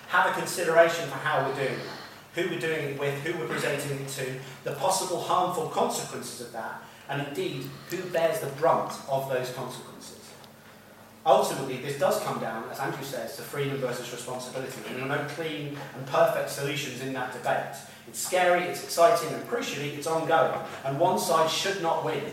have 0.07 0.29
a 0.29 0.39
consideration 0.39 1.07
for 1.09 1.15
how 1.15 1.47
we're 1.47 1.55
doing 1.55 1.79
it, 1.79 2.35
who 2.35 2.49
we're 2.49 2.59
doing 2.59 2.91
it 2.91 2.99
with, 2.99 3.13
who 3.23 3.39
we're 3.39 3.47
presenting 3.47 3.99
it 3.99 4.07
to, 4.07 4.35
the 4.63 4.73
possible 4.73 5.19
harmful 5.19 5.67
consequences 5.69 6.41
of 6.41 6.51
that, 6.53 6.83
and 7.09 7.27
indeed, 7.27 7.65
who 7.89 7.97
bears 8.09 8.39
the 8.39 8.47
brunt 8.47 8.93
of 9.09 9.29
those 9.29 9.51
consequences. 9.53 10.14
Ultimately, 11.25 11.77
this 11.77 11.99
does 11.99 12.21
come 12.23 12.39
down, 12.39 12.65
as 12.71 12.79
Andrew 12.79 13.03
says, 13.03 13.35
to 13.37 13.41
freedom 13.41 13.77
versus 13.77 14.11
responsibility. 14.11 14.73
There 14.87 15.03
are 15.03 15.07
no 15.07 15.25
clean 15.29 15.77
and 15.95 16.05
perfect 16.07 16.49
solutions 16.49 17.01
in 17.01 17.13
that 17.13 17.33
debate. 17.33 17.75
It's 18.07 18.19
scary, 18.19 18.63
it's 18.63 18.83
exciting, 18.83 19.33
and 19.33 19.43
crucially, 19.47 19.97
it's 19.97 20.07
ongoing. 20.07 20.59
And 20.83 20.99
one 20.99 21.17
side 21.17 21.49
should 21.49 21.81
not 21.81 22.05
win 22.05 22.23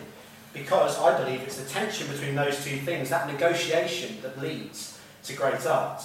because 0.52 0.98
I 0.98 1.18
believe 1.22 1.40
it's 1.40 1.56
the 1.56 1.68
tension 1.68 2.06
between 2.08 2.34
those 2.34 2.62
two 2.62 2.76
things, 2.78 3.08
that 3.08 3.26
negotiation 3.26 4.18
that 4.22 4.38
leads 4.40 4.98
to 5.24 5.34
great 5.34 5.64
art. 5.66 6.02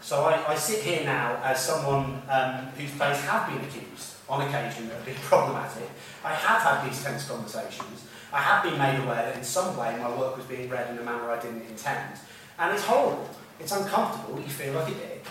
So 0.00 0.24
I, 0.24 0.52
I 0.52 0.54
sit 0.54 0.82
here 0.82 1.04
now 1.04 1.40
as 1.44 1.64
someone 1.64 2.22
um, 2.28 2.66
whose 2.76 2.90
plays 2.92 3.20
have 3.20 3.48
been 3.48 3.64
accused 3.64 4.14
on 4.28 4.42
occasion 4.42 4.90
of 4.90 5.04
being 5.04 5.16
problematic. 5.22 5.88
I 6.24 6.32
have 6.32 6.62
had 6.62 6.88
these 6.88 7.02
tense 7.02 7.28
conversations. 7.28 8.04
I 8.32 8.40
have 8.40 8.62
been 8.62 8.78
made 8.78 8.98
aware 8.98 9.26
that 9.26 9.36
in 9.36 9.44
some 9.44 9.76
way 9.76 9.96
my 9.98 10.08
work 10.16 10.36
was 10.36 10.46
being 10.46 10.68
read 10.68 10.90
in 10.90 10.98
a 10.98 11.02
manner 11.02 11.30
I 11.30 11.38
didn't 11.38 11.66
intend. 11.68 12.18
And 12.58 12.72
it's 12.72 12.84
horrible. 12.84 13.28
It's 13.60 13.72
uncomfortable. 13.72 14.40
You 14.40 14.48
feel 14.48 14.72
like 14.72 14.88
a 14.88 14.94
dick. 14.94 15.26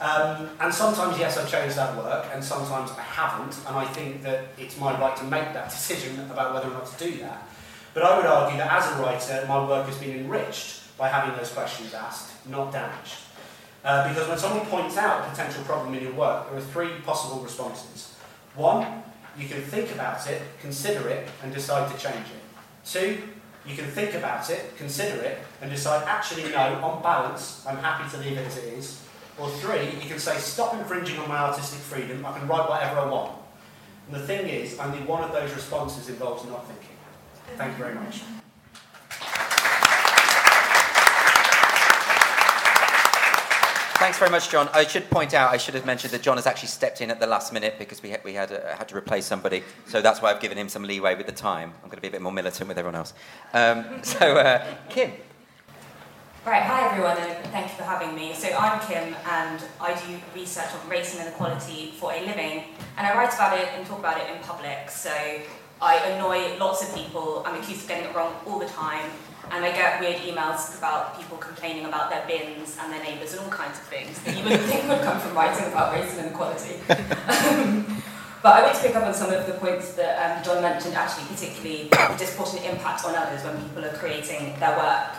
Um, 0.00 0.50
and 0.60 0.72
sometimes, 0.72 1.18
yes, 1.18 1.38
I've 1.38 1.50
changed 1.50 1.76
that 1.76 1.96
work, 1.96 2.26
and 2.32 2.42
sometimes 2.42 2.90
I 2.90 3.02
haven't. 3.02 3.56
And 3.66 3.76
I 3.76 3.84
think 3.84 4.22
that 4.22 4.48
it's 4.58 4.78
my 4.78 4.98
right 4.98 5.16
to 5.16 5.24
make 5.24 5.52
that 5.52 5.70
decision 5.70 6.18
about 6.30 6.54
whether 6.54 6.68
or 6.68 6.72
not 6.72 6.86
to 6.86 7.04
do 7.04 7.18
that. 7.18 7.48
But 7.94 8.02
I 8.02 8.16
would 8.16 8.26
argue 8.26 8.58
that 8.58 8.72
as 8.72 8.92
a 8.92 9.02
writer, 9.02 9.46
my 9.48 9.66
work 9.66 9.86
has 9.86 9.96
been 9.98 10.18
enriched 10.18 10.96
by 10.98 11.08
having 11.08 11.36
those 11.36 11.50
questions 11.50 11.94
asked, 11.94 12.46
not 12.48 12.72
damaged. 12.72 13.16
Uh, 13.84 14.08
because 14.08 14.28
when 14.28 14.38
someone 14.38 14.66
points 14.66 14.96
out 14.96 15.26
a 15.26 15.30
potential 15.30 15.62
problem 15.64 15.94
in 15.94 16.02
your 16.02 16.12
work, 16.12 16.48
there 16.48 16.58
are 16.58 16.62
three 16.62 16.90
possible 17.04 17.40
responses. 17.40 18.16
One, 18.54 19.02
you 19.38 19.48
can 19.48 19.62
think 19.62 19.92
about 19.92 20.28
it, 20.28 20.42
consider 20.60 21.08
it, 21.08 21.28
and 21.42 21.54
decide 21.54 21.90
to 21.90 21.98
change 21.98 22.26
it. 22.26 22.45
Two, 22.86 23.18
you 23.66 23.74
can 23.74 23.86
think 23.86 24.14
about 24.14 24.48
it, 24.48 24.76
consider 24.76 25.20
it, 25.22 25.38
and 25.60 25.70
decide, 25.70 26.04
actually, 26.06 26.44
no, 26.44 26.80
on 26.82 27.02
balance, 27.02 27.64
I'm 27.66 27.78
happy 27.78 28.08
to 28.16 28.22
leave 28.22 28.38
it 28.38 28.46
as 28.46 28.58
it 28.58 28.74
is. 28.74 29.02
Or 29.38 29.50
three, 29.50 29.90
you 30.00 30.08
can 30.08 30.20
say, 30.20 30.36
stop 30.38 30.72
infringing 30.74 31.18
on 31.18 31.28
my 31.28 31.38
artistic 31.38 31.80
freedom, 31.80 32.24
I 32.24 32.38
can 32.38 32.46
write 32.46 32.68
whatever 32.70 33.00
I 33.00 33.06
want. 33.10 33.38
And 34.06 34.14
the 34.14 34.26
thing 34.26 34.46
is, 34.48 34.78
only 34.78 35.00
one 35.00 35.24
of 35.24 35.32
those 35.32 35.52
responses 35.52 36.08
involves 36.08 36.44
not 36.44 36.66
thinking. 36.66 36.96
Thank 37.56 37.76
you 37.76 37.84
very 37.84 37.94
much. 37.96 38.22
Thanks 44.06 44.20
very 44.20 44.30
much, 44.30 44.50
Jon. 44.50 44.68
I 44.72 44.86
should 44.86 45.10
point 45.10 45.34
out, 45.34 45.52
I 45.52 45.56
should 45.56 45.74
have 45.74 45.84
mentioned 45.84 46.12
that 46.12 46.22
Jon 46.22 46.36
has 46.36 46.46
actually 46.46 46.68
stepped 46.68 47.00
in 47.00 47.10
at 47.10 47.18
the 47.18 47.26
last 47.26 47.52
minute 47.52 47.74
because 47.76 48.04
we, 48.04 48.12
ha- 48.12 48.20
we 48.22 48.34
had, 48.34 48.52
uh, 48.52 48.76
had 48.76 48.86
to 48.90 48.96
replace 48.96 49.26
somebody. 49.26 49.64
So 49.88 50.00
that's 50.00 50.22
why 50.22 50.30
I've 50.30 50.38
given 50.38 50.56
him 50.56 50.68
some 50.68 50.84
leeway 50.84 51.16
with 51.16 51.26
the 51.26 51.32
time. 51.32 51.72
I'm 51.82 51.88
going 51.88 51.96
to 51.96 52.02
be 52.02 52.06
a 52.06 52.12
bit 52.12 52.22
more 52.22 52.30
militant 52.30 52.68
with 52.68 52.78
everyone 52.78 52.94
else. 52.94 53.14
Um, 53.52 53.84
so, 54.04 54.36
uh, 54.36 54.64
Kim. 54.90 55.10
Right, 56.46 56.62
hi 56.62 56.88
everyone, 56.88 57.16
and 57.16 57.46
thank 57.50 57.66
you 57.66 57.74
for 57.78 57.82
having 57.82 58.14
me. 58.14 58.32
So 58.32 58.46
I'm 58.56 58.78
Kim, 58.86 59.16
and 59.28 59.60
I 59.80 60.00
do 60.06 60.20
research 60.40 60.72
on 60.72 60.88
race 60.88 61.18
and 61.18 61.26
inequality 61.26 61.90
for 61.98 62.12
a 62.12 62.20
living, 62.24 62.62
and 62.96 63.06
I 63.08 63.12
write 63.16 63.34
about 63.34 63.58
it 63.58 63.70
and 63.76 63.84
talk 63.88 63.98
about 63.98 64.20
it 64.20 64.30
in 64.30 64.40
public. 64.40 64.88
So 64.88 65.10
I 65.82 65.96
annoy 66.10 66.56
lots 66.58 66.88
of 66.88 66.94
people. 66.94 67.42
I'm 67.44 67.60
accused 67.60 67.82
of 67.82 67.88
getting 67.88 68.08
it 68.08 68.14
wrong 68.14 68.36
all 68.46 68.60
the 68.60 68.68
time, 68.68 69.10
and 69.50 69.64
I 69.64 69.70
get 69.72 70.00
weird 70.00 70.16
emails 70.16 70.76
about 70.76 71.18
people 71.18 71.38
complaining 71.38 71.84
about 71.86 72.10
their 72.10 72.26
bins 72.26 72.76
and 72.80 72.92
their 72.92 73.02
neighbours 73.02 73.32
and 73.32 73.40
all 73.40 73.50
kinds 73.50 73.78
of 73.78 73.84
things 73.84 74.20
that 74.22 74.36
you 74.36 74.42
wouldn't 74.42 74.62
think 74.62 74.88
would 74.88 75.02
come 75.02 75.20
from 75.20 75.34
writing 75.34 75.66
about 75.66 75.94
race 75.94 76.16
and 76.16 76.26
inequality. 76.26 76.76
um, 76.90 78.02
but 78.42 78.52
I 78.54 78.62
want 78.62 78.74
to 78.74 78.82
pick 78.82 78.96
up 78.96 79.04
on 79.04 79.14
some 79.14 79.32
of 79.32 79.46
the 79.46 79.54
points 79.54 79.94
that 79.94 80.38
um, 80.38 80.44
Jon 80.44 80.62
mentioned, 80.62 80.94
actually, 80.94 81.26
particularly 81.34 81.88
the 81.88 82.16
disproportionate 82.18 82.70
impact 82.70 83.04
on 83.04 83.14
others 83.14 83.44
when 83.44 83.60
people 83.62 83.84
are 83.84 83.94
creating 83.94 84.58
their 84.58 84.76
work. 84.76 85.14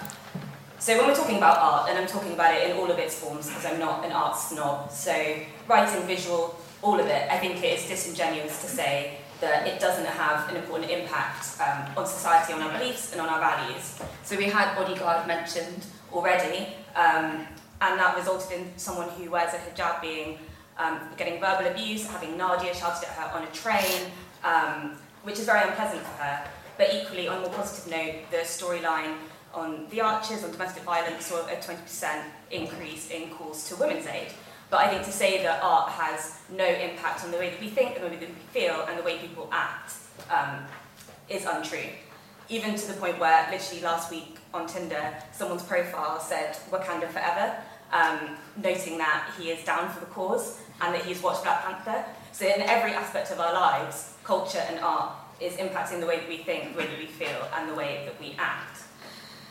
So 0.79 0.95
when 0.97 1.07
we're 1.07 1.15
talking 1.15 1.37
about 1.37 1.57
art, 1.57 1.89
and 1.89 1.97
I'm 1.97 2.07
talking 2.07 2.33
about 2.33 2.53
it 2.53 2.69
in 2.69 2.77
all 2.77 2.91
of 2.91 2.99
its 2.99 3.19
forms 3.19 3.47
because 3.47 3.65
I'm 3.65 3.79
not 3.79 4.05
an 4.05 4.11
art 4.11 4.37
snob, 4.37 4.91
so 4.91 5.35
writing, 5.67 6.05
visual, 6.05 6.59
all 6.81 6.99
of 6.99 7.07
it, 7.07 7.31
I 7.31 7.37
think 7.39 7.63
it 7.63 7.79
is 7.79 7.87
disingenuous 7.87 8.61
to 8.61 8.67
say 8.67 9.17
that 9.41 9.67
it 9.67 9.79
doesn't 9.79 10.05
have 10.05 10.49
an 10.49 10.55
important 10.55 10.89
impact 10.89 11.59
um, 11.61 11.97
on 11.97 12.05
society, 12.05 12.53
on 12.53 12.61
our 12.61 12.77
beliefs 12.77 13.11
and 13.11 13.21
on 13.21 13.29
our 13.29 13.39
values. 13.39 13.99
So 14.23 14.35
we 14.37 14.45
had 14.45 14.75
Bodyguard 14.75 15.27
mentioned 15.27 15.85
already, 16.11 16.73
um, 16.95 17.45
and 17.81 17.99
that 17.99 18.15
resulted 18.17 18.59
in 18.59 18.71
someone 18.77 19.09
who 19.09 19.29
wears 19.29 19.53
a 19.53 19.57
hijab 19.57 20.01
being 20.01 20.39
um, 20.77 20.99
getting 21.17 21.39
verbal 21.39 21.67
abuse, 21.67 22.07
having 22.07 22.37
Nadia 22.37 22.73
shouted 22.73 23.07
at 23.07 23.13
her 23.15 23.37
on 23.37 23.43
a 23.43 23.51
train, 23.51 24.11
um, 24.43 24.97
which 25.23 25.39
is 25.39 25.45
very 25.45 25.67
unpleasant 25.67 26.01
for 26.01 26.23
her. 26.23 26.47
But 26.77 26.93
equally, 26.93 27.27
on 27.27 27.37
a 27.37 27.41
more 27.41 27.49
positive 27.49 27.91
note, 27.91 28.15
the 28.29 28.37
storyline 28.37 29.15
on 29.53 29.87
the 29.89 30.01
Archers 30.01 30.43
on 30.43 30.51
domestic 30.51 30.83
violence, 30.83 31.25
saw 31.25 31.47
a 31.47 31.55
20% 31.55 32.23
increase 32.51 33.09
in 33.09 33.29
calls 33.31 33.67
to 33.69 33.75
women's 33.75 34.05
aid. 34.05 34.27
But 34.69 34.81
I 34.81 34.89
think 34.89 35.03
to 35.05 35.11
say 35.11 35.41
that 35.43 35.63
art 35.63 35.89
has 35.91 36.39
no 36.49 36.65
impact 36.65 37.23
on 37.23 37.31
the 37.31 37.37
way 37.37 37.51
that 37.51 37.59
we 37.59 37.69
think, 37.69 37.95
the 37.95 38.07
way 38.07 38.17
that 38.17 38.19
we 38.19 38.35
feel, 38.51 38.85
and 38.87 38.99
the 38.99 39.03
way 39.03 39.17
people 39.17 39.49
act 39.51 39.93
um, 40.29 40.65
is 41.29 41.45
untrue. 41.45 41.89
Even 42.49 42.75
to 42.75 42.87
the 42.87 42.93
point 42.93 43.19
where, 43.19 43.47
literally 43.51 43.81
last 43.81 44.11
week 44.11 44.37
on 44.53 44.67
Tinder, 44.67 45.13
someone's 45.31 45.63
profile 45.63 46.19
said 46.19 46.57
Wakanda 46.69 47.07
Forever, 47.09 47.55
um, 47.91 48.37
noting 48.57 48.97
that 48.97 49.31
he 49.37 49.51
is 49.51 49.63
down 49.63 49.89
for 49.89 50.01
the 50.01 50.05
cause 50.07 50.59
and 50.81 50.93
that 50.93 51.03
he's 51.05 51.21
watched 51.21 51.43
Black 51.43 51.63
Panther. 51.63 52.05
So, 52.31 52.45
in 52.45 52.61
every 52.61 52.91
aspect 52.91 53.31
of 53.31 53.39
our 53.39 53.53
lives, 53.53 54.13
culture 54.23 54.63
and 54.69 54.79
art 54.79 55.13
is 55.39 55.53
impacting 55.53 55.99
the 55.99 56.05
way 56.05 56.19
that 56.19 56.27
we 56.27 56.37
think, 56.37 56.73
the 56.73 56.79
way 56.79 56.87
that 56.87 56.99
we 56.99 57.07
feel, 57.07 57.47
and 57.55 57.69
the 57.69 57.75
way 57.75 58.03
that 58.05 58.19
we 58.19 58.35
act. 58.37 58.76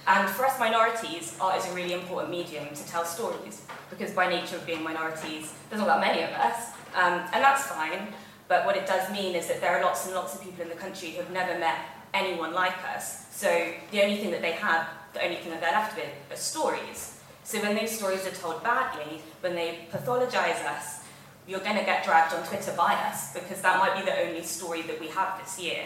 And 0.07 0.29
for 0.31 0.47
us 0.47 0.59
minorities, 0.59 1.37
art 1.41 1.59
is 1.59 1.67
a 1.71 1.75
really 1.75 1.93
important 1.93 2.31
medium 2.31 2.69
to 2.75 2.87
tell 2.87 3.05
stories, 3.05 3.63
because 3.91 4.13
by 4.13 4.29
nature 4.29 4.57
of 4.57 4.65
being 4.65 4.83
minorities, 4.83 5.53
there's 5.69 5.81
not 5.81 5.89
that 5.89 6.01
many 6.01 6.23
of 6.23 6.31
us, 6.31 6.71
um, 6.95 7.21
and 7.33 7.43
that's 7.43 7.65
fine. 7.67 8.15
But 8.49 8.65
what 8.65 8.77
it 8.77 8.87
does 8.87 9.11
mean 9.11 9.35
is 9.35 9.49
that 9.49 9.61
there 9.61 9.77
are 9.77 9.83
lots 9.83 10.07
and 10.07 10.15
lots 10.15 10.35
of 10.35 10.43
people 10.43 10.63
in 10.63 10.69
the 10.69 10.77
country 10.77 11.11
who 11.11 11.19
have 11.19 11.33
never 11.33 11.59
met 11.59 11.79
anyone 12.15 12.55
like 12.55 12.77
us. 12.95 13.27
So 13.33 13.73
the 13.91 14.03
only 14.03 14.19
thing 14.19 14.31
that 14.31 14.43
they 14.43 14.53
have, 14.53 14.87
the 15.13 15.25
only 15.25 15.37
thing 15.37 15.51
that 15.51 15.61
they're 15.61 15.73
left 15.73 15.97
with, 15.97 16.09
are 16.31 16.37
stories. 16.37 17.21
So 17.43 17.61
when 17.61 17.75
those 17.75 17.91
stories 17.91 18.25
are 18.27 18.31
told 18.31 18.63
badly, 18.63 19.21
when 19.41 19.57
they 19.57 19.89
pathologize 19.93 20.65
us, 20.65 21.03
you're 21.49 21.61
going 21.61 21.77
to 21.77 21.85
get 21.85 22.05
dragged 22.05 22.33
on 22.35 22.47
Twitter 22.47 22.73
by 22.77 22.95
us, 22.95 23.35
because 23.35 23.61
that 23.63 23.79
might 23.79 23.99
be 23.99 24.05
the 24.05 24.17
only 24.21 24.43
story 24.43 24.83
that 24.83 25.01
we 25.01 25.09
have 25.09 25.41
this 25.41 25.61
year. 25.61 25.85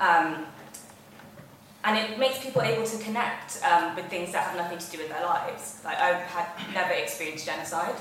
Um, 0.00 0.46
and 1.84 1.96
it 1.96 2.18
makes 2.18 2.42
people 2.42 2.62
able 2.62 2.84
to 2.84 2.98
connect 2.98 3.62
um, 3.64 3.94
with 3.94 4.06
things 4.06 4.32
that 4.32 4.44
have 4.44 4.56
nothing 4.56 4.78
to 4.78 4.90
do 4.90 4.98
with 4.98 5.08
their 5.08 5.24
lives. 5.24 5.80
Like 5.84 5.98
I've 5.98 6.22
had 6.22 6.48
never 6.74 6.92
experienced 6.92 7.46
genocide, 7.46 7.94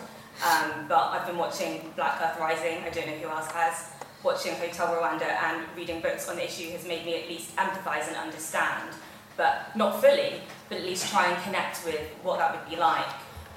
um, 0.46 0.88
but 0.88 1.12
I've 1.12 1.28
been 1.28 1.38
watching 1.38 1.92
Black 1.96 2.20
Earth 2.22 2.40
Rising. 2.40 2.84
I 2.84 2.90
don't 2.90 3.08
know 3.08 3.14
who 3.14 3.30
else 3.30 3.52
has. 3.52 3.92
Watching 4.24 4.56
Hotel 4.56 4.88
Rwanda 4.88 5.28
and 5.28 5.64
reading 5.76 6.02
books 6.02 6.28
on 6.28 6.38
the 6.38 6.46
issue 6.46 6.72
has 6.72 6.88
made 6.88 7.06
me 7.06 7.22
at 7.22 7.30
least 7.30 7.56
empathise 7.56 8.08
and 8.08 8.18
understand, 8.18 8.94
but 9.38 9.76
not 9.76 10.02
fully, 10.02 10.42
but 10.70 10.80
at 10.80 10.84
least 10.84 11.12
try 11.12 11.32
and 11.32 11.42
connect 11.44 11.86
with 11.86 12.02
what 12.24 12.40
that 12.40 12.60
would 12.60 12.70
be 12.70 12.76
like, 12.76 13.06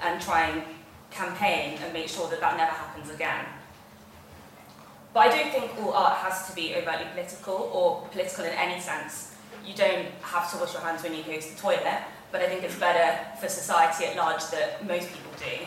and 0.03 0.21
try 0.21 0.45
and 0.45 0.63
campaign 1.09 1.79
and 1.83 1.91
make 1.91 2.07
sure 2.07 2.29
that 2.29 2.39
that 2.39 2.57
never 2.57 2.71
happens 2.71 3.09
again. 3.09 3.45
But 5.13 5.19
I 5.21 5.29
don't 5.29 5.51
think 5.51 5.83
all 5.83 5.93
art 5.93 6.19
has 6.19 6.47
to 6.47 6.55
be 6.55 6.75
overtly 6.75 7.07
political 7.11 7.69
or 7.73 8.07
political 8.11 8.45
in 8.45 8.51
any 8.51 8.79
sense 8.79 9.30
you 9.65 9.73
don't 9.73 10.07
have 10.21 10.51
to 10.51 10.57
wash 10.57 10.73
your 10.73 10.81
hands 10.81 11.03
when 11.03 11.13
you 11.15 11.23
go 11.23 11.39
to 11.39 11.55
the 11.55 11.59
toilet, 11.59 12.01
but 12.31 12.41
I 12.41 12.47
think 12.47 12.63
it's 12.63 12.77
better 12.77 13.19
for 13.39 13.47
society 13.47 14.05
at 14.05 14.15
large 14.15 14.45
that 14.51 14.85
most 14.85 15.09
people 15.09 15.31
do. 15.37 15.65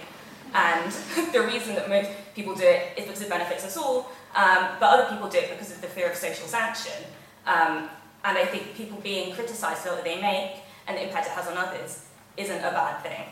And 0.55 0.93
the 1.33 1.43
reason 1.43 1.75
that 1.75 1.89
most 1.89 2.11
people 2.35 2.55
do 2.55 2.65
it 2.65 2.97
is 2.97 3.05
because 3.05 3.23
it 3.23 3.29
benefits 3.29 3.65
us 3.65 3.77
all, 3.77 4.11
um, 4.35 4.69
but 4.81 4.87
other 4.91 5.11
people 5.11 5.29
do 5.29 5.39
it 5.39 5.51
because 5.51 5.73
of 5.73 5.81
the 5.81 5.87
fear 5.87 6.11
of 6.11 6.17
social 6.17 6.47
sanction. 6.47 7.05
Um, 7.47 7.89
and 8.25 8.39
I 8.39 8.47
think 8.47 8.75
people 8.75 8.99
being 9.03 9.35
criticised 9.35 9.83
for 9.83 9.91
what 9.91 10.05
they 10.05 10.21
make 10.21 10.63
and 10.87 10.97
the 10.97 11.05
impact 11.05 11.27
it 11.27 11.33
has 11.33 11.47
on 11.49 11.57
others 11.57 12.07
isn't 12.37 12.59
a 12.59 12.71
bad 12.71 13.03
thing. 13.03 13.27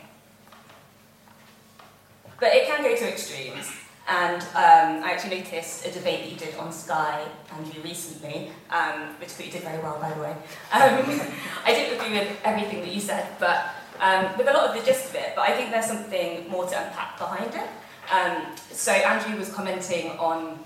But 2.38 2.54
it 2.54 2.66
can 2.66 2.82
go 2.82 2.94
to 2.94 3.08
extremes. 3.08 3.70
And 4.08 4.42
um, 4.42 5.04
I 5.04 5.12
actually 5.12 5.38
noticed 5.38 5.86
a 5.86 5.92
debate 5.92 6.24
that 6.24 6.32
you 6.32 6.36
did 6.36 6.56
on 6.56 6.72
Sky, 6.72 7.24
Andrew, 7.52 7.82
recently, 7.82 8.50
um, 8.70 9.14
which 9.20 9.38
you 9.38 9.50
did 9.50 9.62
very 9.62 9.80
well, 9.80 9.98
by 10.00 10.12
the 10.12 10.20
way. 10.20 10.32
Um, 10.72 11.20
I 11.64 11.72
didn't 11.72 12.00
agree 12.00 12.18
with 12.18 12.36
everything 12.44 12.80
that 12.80 12.92
you 12.92 13.00
said, 13.00 13.28
but 13.38 13.66
um, 14.00 14.36
with 14.36 14.48
a 14.48 14.52
lot 14.52 14.68
of 14.68 14.76
the 14.76 14.84
gist 14.84 15.10
of 15.10 15.14
it, 15.14 15.34
but 15.36 15.42
I 15.42 15.52
think 15.52 15.70
there's 15.70 15.86
something 15.86 16.48
more 16.48 16.66
to 16.66 16.84
unpack 16.84 17.16
behind 17.16 17.54
it. 17.54 17.68
Um, 18.12 18.56
so 18.72 18.90
Andrew 18.90 19.38
was 19.38 19.52
commenting 19.52 20.10
on 20.18 20.58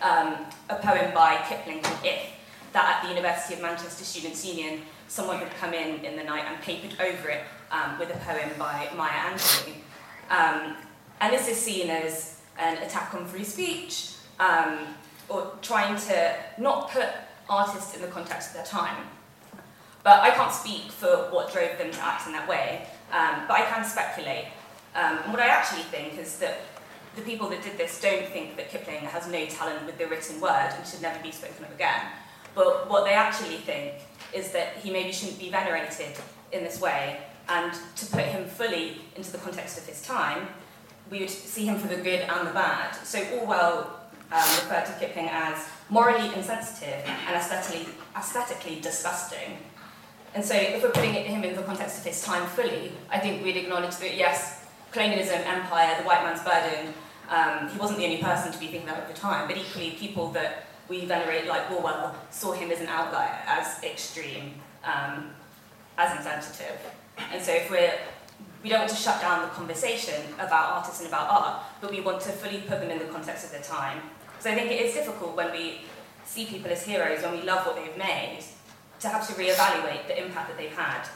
um, 0.00 0.46
a 0.70 0.76
poem 0.76 1.12
by 1.12 1.44
Kipling 1.48 1.82
called 1.82 1.98
If, 2.02 2.30
that 2.72 2.96
at 2.96 3.02
the 3.02 3.14
University 3.14 3.54
of 3.54 3.60
Manchester 3.60 4.04
Students' 4.04 4.46
Union, 4.46 4.80
someone 5.08 5.36
had 5.36 5.54
come 5.56 5.74
in 5.74 6.02
in 6.02 6.16
the 6.16 6.24
night 6.24 6.44
and 6.46 6.60
papered 6.62 6.98
over 7.00 7.28
it 7.28 7.42
with 7.98 8.10
a 8.10 8.18
poem 8.20 8.50
by 8.58 8.88
Maya 8.96 9.34
Angelou. 9.34 9.74
and 11.20 11.32
this 11.32 11.48
is 11.48 11.58
seen 11.58 11.90
as 11.90 12.39
an 12.60 12.78
attack 12.82 13.14
on 13.14 13.26
free 13.26 13.44
speech, 13.44 14.12
um, 14.38 14.78
or 15.28 15.52
trying 15.62 15.96
to 15.96 16.34
not 16.58 16.90
put 16.90 17.08
artists 17.48 17.94
in 17.94 18.02
the 18.02 18.08
context 18.08 18.50
of 18.50 18.54
their 18.54 18.64
time. 18.64 19.04
But 20.02 20.20
I 20.20 20.30
can't 20.30 20.52
speak 20.52 20.90
for 20.90 21.28
what 21.30 21.52
drove 21.52 21.76
them 21.78 21.90
to 21.90 22.00
act 22.00 22.26
in 22.26 22.32
that 22.32 22.48
way, 22.48 22.86
um, 23.12 23.44
but 23.46 23.54
I 23.54 23.62
can 23.62 23.84
speculate. 23.84 24.46
Um, 24.94 25.18
and 25.24 25.32
what 25.32 25.40
I 25.40 25.48
actually 25.48 25.82
think 25.82 26.18
is 26.18 26.38
that 26.38 26.60
the 27.16 27.22
people 27.22 27.48
that 27.50 27.62
did 27.62 27.76
this 27.76 28.00
don't 28.00 28.26
think 28.28 28.56
that 28.56 28.70
Kipling 28.70 29.00
has 29.00 29.28
no 29.28 29.46
talent 29.46 29.84
with 29.84 29.98
the 29.98 30.06
written 30.06 30.40
word 30.40 30.72
and 30.76 30.86
should 30.86 31.02
never 31.02 31.20
be 31.22 31.30
spoken 31.30 31.64
of 31.64 31.72
again. 31.72 32.02
But 32.54 32.88
what 32.88 33.04
they 33.04 33.12
actually 33.12 33.56
think 33.58 33.94
is 34.32 34.52
that 34.52 34.76
he 34.76 34.90
maybe 34.90 35.12
shouldn't 35.12 35.38
be 35.38 35.50
venerated 35.50 36.16
in 36.52 36.64
this 36.64 36.80
way, 36.80 37.18
and 37.48 37.72
to 37.96 38.06
put 38.06 38.24
him 38.24 38.46
fully 38.46 39.02
into 39.16 39.32
the 39.32 39.38
context 39.38 39.78
of 39.78 39.86
his 39.86 40.02
time, 40.02 40.48
we 41.10 41.20
would 41.20 41.30
see 41.30 41.66
him 41.66 41.78
for 41.78 41.88
the 41.88 41.96
good 41.96 42.20
and 42.20 42.48
the 42.48 42.52
bad. 42.52 42.94
So 43.04 43.18
Orwell 43.38 44.00
um, 44.32 44.38
referred 44.38 44.86
to 44.86 44.92
Kipling 45.00 45.28
as 45.28 45.68
morally 45.88 46.32
insensitive 46.34 47.04
and 47.26 47.36
aesthetically, 47.36 47.88
aesthetically 48.16 48.80
disgusting. 48.80 49.58
And 50.34 50.44
so 50.44 50.54
if 50.54 50.82
we're 50.82 50.90
putting 50.90 51.14
him 51.14 51.42
in 51.42 51.56
the 51.56 51.62
context 51.62 51.98
of 51.98 52.04
his 52.04 52.22
time 52.22 52.46
fully, 52.46 52.92
I 53.10 53.18
think 53.18 53.42
we'd 53.42 53.56
acknowledge 53.56 53.96
that, 53.96 54.16
yes, 54.16 54.64
colonialism, 54.92 55.40
empire, 55.40 55.96
the 55.98 56.06
white 56.06 56.22
man's 56.22 56.42
burden, 56.42 56.94
um, 57.28 57.68
he 57.68 57.78
wasn't 57.78 57.98
the 57.98 58.04
only 58.04 58.22
person 58.22 58.52
to 58.52 58.58
be 58.58 58.66
thinking 58.66 58.86
that 58.86 58.98
at 58.98 59.08
the 59.08 59.14
time, 59.14 59.48
but 59.48 59.56
equally 59.56 59.92
people 59.92 60.30
that 60.32 60.66
we 60.88 61.06
venerate 61.06 61.46
like 61.46 61.70
Orwell 61.70 62.14
saw 62.30 62.52
him 62.52 62.70
as 62.70 62.80
an 62.80 62.88
outlier, 62.88 63.38
as 63.46 63.82
extreme, 63.82 64.54
um, 64.84 65.30
as 65.98 66.16
insensitive. 66.16 66.78
And 67.32 67.42
so 67.42 67.52
if 67.52 67.70
we're, 67.70 67.94
we 68.62 68.68
don't 68.68 68.80
want 68.80 68.90
to 68.90 68.96
shut 68.96 69.20
down 69.20 69.42
the 69.42 69.48
conversation 69.48 70.22
about 70.34 70.72
artists 70.76 71.00
and 71.00 71.08
about 71.08 71.30
art, 71.30 71.62
but 71.80 71.90
we 71.90 72.00
want 72.00 72.20
to 72.22 72.30
fully 72.30 72.60
put 72.60 72.80
them 72.80 72.90
in 72.90 72.98
the 72.98 73.06
context 73.06 73.44
of 73.44 73.52
their 73.52 73.62
time. 73.62 74.00
So 74.38 74.50
I 74.50 74.54
think 74.54 74.70
it 74.70 74.80
is 74.80 74.94
difficult 74.94 75.36
when 75.36 75.50
we 75.52 75.80
see 76.24 76.46
people 76.46 76.70
as 76.70 76.84
heroes, 76.84 77.22
when 77.22 77.32
we 77.32 77.42
love 77.42 77.66
what 77.66 77.76
they've 77.76 77.96
made, 77.96 78.40
to 79.00 79.08
have 79.08 79.26
to 79.28 79.32
reevaluate 79.34 80.06
the 80.06 80.24
impact 80.24 80.48
that 80.48 80.58
they've 80.58 80.76
had. 80.76 81.08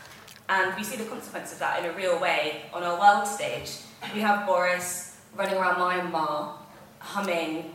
And 0.49 0.75
we 0.77 0.85
see 0.85 0.97
the 0.97 1.05
consequence 1.05 1.53
of 1.53 1.59
that 1.59 1.83
in 1.83 1.91
a 1.91 1.93
real 1.95 2.19
way 2.19 2.63
on 2.73 2.83
our 2.83 2.99
world 2.99 3.27
stage. 3.27 3.79
We 4.15 4.21
have 4.21 4.47
Boris 4.47 5.19
running 5.37 5.57
around 5.57 5.77
Myanmar, 5.77 6.53
humming 6.99 7.75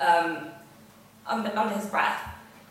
um, 0.00 0.48
under, 1.26 1.56
under 1.56 1.74
his 1.74 1.86
breath 1.86 2.20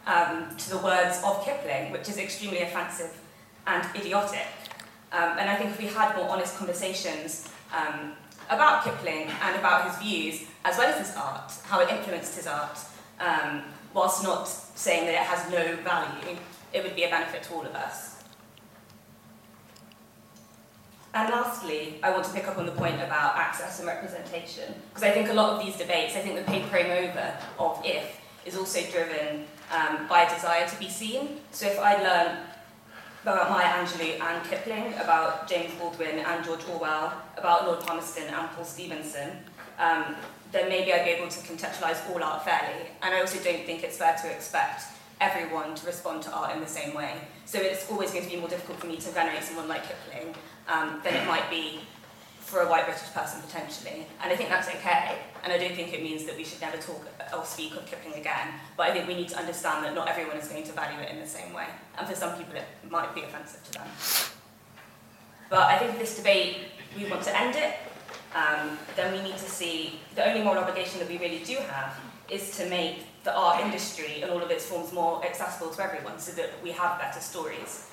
um, 0.08 0.56
to 0.58 0.70
the 0.70 0.78
words 0.78 1.22
of 1.24 1.44
Kipling, 1.44 1.92
which 1.92 2.10
is 2.10 2.18
extremely 2.18 2.62
offensive 2.62 3.18
and 3.68 3.88
idiotic. 3.96 4.48
Um, 5.12 5.38
and 5.38 5.50
I 5.50 5.56
think 5.56 5.72
if 5.72 5.80
we 5.80 5.88
had 5.88 6.16
more 6.16 6.30
honest 6.30 6.58
conversations 6.58 7.50
um, 7.76 8.14
about 8.50 8.84
Kipling 8.84 9.30
and 9.44 9.56
about 9.58 9.90
his 9.90 9.98
views, 9.98 10.48
as 10.64 10.78
well 10.78 10.88
as 10.88 11.06
his 11.06 11.16
art, 11.18 11.52
how 11.64 11.82
it 11.82 11.90
influenced 11.90 12.36
his 12.36 12.48
art, 12.48 12.78
um, 13.20 13.64
whilst 13.94 14.24
not 14.24 14.48
saying 14.48 15.06
that 15.06 15.16
it 15.16 15.28
has 15.28 15.52
no 15.52 15.76
value, 15.84 16.38
it 16.74 16.84
would 16.84 16.96
be 16.96 17.04
a 17.04 17.10
benefit 17.10 17.44
to 17.44 17.54
all 17.54 17.66
of 17.66 17.76
us. 17.76 18.24
And 21.14 21.30
lastly, 21.30 22.00
I 22.02 22.12
want 22.12 22.24
to 22.24 22.32
pick 22.32 22.48
up 22.48 22.58
on 22.58 22.66
the 22.66 22.72
point 22.72 22.96
about 22.96 23.36
access 23.36 23.80
and 23.80 23.88
representation, 23.88 24.74
because 24.90 25.04
I 25.04 25.12
think 25.12 25.30
a 25.30 25.34
lot 25.34 25.50
of 25.50 25.66
these 25.66 25.76
debates, 25.76 26.16
I 26.16 26.20
think 26.20 26.38
the 26.38 26.50
papering 26.50 26.90
over 26.90 27.34
of 27.60 27.82
if 27.84 28.22
is 28.46 28.56
also 28.56 28.80
driven 28.90 29.46
um, 29.74 30.08
by 30.08 30.24
a 30.24 30.34
desire 30.34 30.66
to 30.68 30.80
be 30.80 30.88
seen. 30.88 31.42
So 31.52 31.68
if 31.68 31.78
I 31.80 32.02
learn 32.02 32.38
about 33.24 33.50
Maya 33.52 33.86
Angelou 33.86 34.20
and 34.20 34.50
Kipling, 34.50 34.94
about 34.96 35.48
James 35.48 35.74
Baldwin 35.76 36.20
and 36.20 36.44
George 36.44 36.62
Orwell, 36.72 37.14
about 37.38 37.68
Lord 37.68 37.82
Palmerston 37.82 38.24
and 38.24 38.50
Paul 38.52 38.66
Stephenson, 38.66 39.32
um, 39.78 40.16
then 40.52 40.68
maybe 40.70 40.92
I'd 40.92 41.06
be 41.06 41.12
able 41.12 41.30
to 41.30 41.40
contextualise 41.40 42.10
all 42.12 42.24
art 42.24 42.44
fairly. 42.44 42.88
And 43.02 43.14
I 43.14 43.22
also 43.22 43.42
don't 43.44 43.66
think 43.66 43.84
it's 43.84 43.98
fair 43.98 44.16
to 44.24 44.32
expect 44.32 44.84
everyone 45.22 45.76
to 45.76 45.86
respond 45.86 46.24
to 46.24 46.32
art 46.32 46.56
in 46.56 46.62
the 46.62 46.68
same 46.68 46.96
way. 46.96 47.14
So 47.46 47.60
it's 47.60 47.90
always 47.92 48.12
going 48.12 48.24
to 48.26 48.30
be 48.30 48.38
more 48.38 48.50
difficult 48.50 48.80
for 48.80 48.88
me 48.88 48.98
to 48.98 49.10
venerate 49.10 49.44
someone 49.44 49.68
like 49.68 49.84
Kipling 49.88 50.34
um, 50.68 51.00
than 51.04 51.14
it 51.14 51.28
might 51.28 51.48
be 51.50 51.82
for 52.52 52.60
a 52.60 52.70
white 52.70 52.86
British 52.86 53.10
person 53.14 53.42
potentially. 53.42 54.06
And 54.22 54.32
I 54.32 54.36
think 54.36 54.50
that's 54.50 54.68
okay. 54.68 55.20
And 55.44 55.54
I 55.54 55.58
don't 55.58 55.74
think 55.74 55.94
it 55.94 56.04
means 56.04 56.26
that 56.26 56.36
we 56.36 56.44
should 56.44 56.60
never 56.60 56.78
talk 56.78 57.02
or 57.36 57.46
speak 57.46 57.76
of 57.78 57.86
Kipling 57.86 58.20
again. 58.20 58.50
But 58.76 58.90
I 58.90 58.94
think 58.94 59.08
we 59.08 59.16
need 59.16 59.30
to 59.30 59.38
understand 59.38 59.86
that 59.86 59.96
not 59.96 60.10
everyone 60.10 60.36
is 60.36 60.50
going 60.50 60.66
to 60.66 60.74
value 60.74 61.00
it 61.00 61.10
in 61.10 61.20
the 61.20 61.26
same 61.26 61.54
way. 61.54 61.68
And 61.98 62.06
for 62.06 62.14
some 62.14 62.38
people, 62.38 62.56
it 62.56 62.68
might 62.90 63.16
be 63.16 63.22
offensive 63.22 63.64
to 63.64 63.72
them. 63.72 63.88
But 65.50 65.62
I 65.62 65.78
think 65.80 65.98
this 65.98 66.18
debate, 66.18 66.58
we 66.98 67.10
want 67.10 67.24
to 67.24 67.40
end 67.40 67.56
it. 67.56 67.74
Um, 68.36 68.78
then 68.98 69.14
we 69.14 69.22
need 69.22 69.38
to 69.38 69.50
see 69.50 70.00
the 70.16 70.28
only 70.28 70.44
moral 70.44 70.64
obligation 70.64 71.00
that 71.00 71.08
we 71.08 71.18
really 71.18 71.44
do 71.46 71.56
have 71.56 71.96
is 72.30 72.56
to 72.58 72.70
make 72.70 73.06
the 73.24 73.36
art 73.36 73.62
industry 73.62 74.22
and 74.22 74.32
all 74.32 74.42
of 74.42 74.50
its 74.52 74.66
forms 74.66 74.92
more 74.92 75.24
accessible 75.26 75.72
to 75.72 75.84
everyone 75.84 76.20
so 76.20 76.32
that 76.34 76.50
we 76.64 76.72
have 76.72 77.00
better 77.00 77.20
stories. 77.20 77.90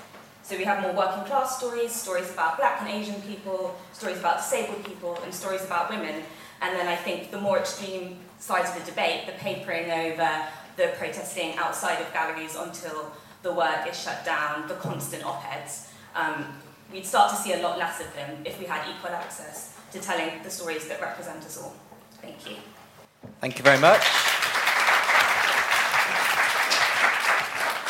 So 0.48 0.56
we 0.56 0.64
have 0.64 0.80
more 0.80 0.94
working 0.94 1.24
class 1.24 1.58
stories, 1.58 1.92
stories 1.92 2.30
about 2.30 2.56
black 2.56 2.80
and 2.80 2.88
Asian 2.88 3.20
people, 3.20 3.78
stories 3.92 4.18
about 4.18 4.38
disabled 4.38 4.82
people, 4.82 5.18
and 5.22 5.34
stories 5.34 5.62
about 5.62 5.90
women. 5.90 6.22
And 6.62 6.74
then 6.74 6.88
I 6.88 6.96
think 6.96 7.30
the 7.30 7.38
more 7.38 7.58
extreme 7.58 8.16
sides 8.38 8.70
of 8.70 8.82
the 8.82 8.90
debate, 8.90 9.26
the 9.26 9.32
papering 9.32 9.90
over, 9.90 10.46
the 10.78 10.94
protesting 10.96 11.54
outside 11.58 12.00
of 12.00 12.10
galleries 12.14 12.56
until 12.56 13.12
the 13.42 13.52
work 13.52 13.86
is 13.90 14.00
shut 14.00 14.24
down, 14.24 14.66
the 14.68 14.76
constant 14.76 15.22
op-eds, 15.22 15.90
um, 16.14 16.46
we'd 16.90 17.04
start 17.04 17.28
to 17.28 17.36
see 17.36 17.52
a 17.52 17.58
lot 17.58 17.76
less 17.76 18.00
of 18.00 18.10
them 18.14 18.38
if 18.46 18.58
we 18.58 18.64
had 18.64 18.88
equal 18.88 19.10
access 19.10 19.76
to 19.92 20.00
telling 20.00 20.42
the 20.42 20.50
stories 20.50 20.88
that 20.88 20.98
represent 21.02 21.44
us 21.44 21.62
all. 21.62 21.76
Thank 22.22 22.48
you. 22.48 22.56
Thank 23.42 23.58
you 23.58 23.64
very 23.64 23.78
much. 23.78 24.00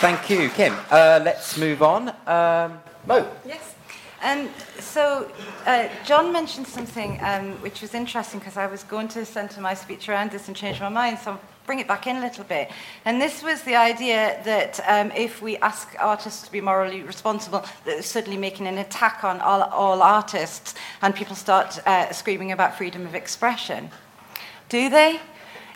Thank 0.00 0.30
you, 0.30 0.48
Kim. 0.50 0.76
Uh, 0.92 1.20
let's 1.24 1.58
move 1.58 1.82
on. 1.82 2.10
Um, 2.24 2.78
Mo. 3.04 3.28
Yes. 3.44 3.74
Um, 4.22 4.48
so, 4.78 5.28
uh, 5.66 5.88
Jon 6.04 6.32
mentioned 6.32 6.68
something 6.68 7.18
um, 7.20 7.60
which 7.62 7.82
was 7.82 7.94
interesting 7.94 8.38
because 8.38 8.56
I 8.56 8.68
was 8.68 8.84
going 8.84 9.08
to 9.08 9.24
centre 9.24 9.60
my 9.60 9.74
speech 9.74 10.08
around 10.08 10.30
this 10.30 10.46
and 10.46 10.56
change 10.56 10.78
my 10.78 10.88
mind, 10.88 11.18
so 11.18 11.32
I'll 11.32 11.40
bring 11.66 11.80
it 11.80 11.88
back 11.88 12.06
in 12.06 12.14
a 12.14 12.20
little 12.20 12.44
bit. 12.44 12.70
And 13.06 13.20
this 13.20 13.42
was 13.42 13.62
the 13.62 13.74
idea 13.74 14.40
that 14.44 14.78
um, 14.86 15.10
if 15.16 15.42
we 15.42 15.56
ask 15.56 15.92
artists 15.98 16.42
to 16.42 16.52
be 16.52 16.60
morally 16.60 17.02
responsible, 17.02 17.64
that 17.84 18.04
suddenly 18.04 18.38
making 18.38 18.68
an 18.68 18.78
attack 18.78 19.24
on 19.24 19.40
all, 19.40 19.62
all 19.62 20.00
artists 20.00 20.76
and 21.02 21.12
people 21.12 21.34
start 21.34 21.84
uh, 21.88 22.12
screaming 22.12 22.52
about 22.52 22.78
freedom 22.78 23.04
of 23.04 23.16
expression. 23.16 23.90
Do 24.68 24.90
they? 24.90 25.18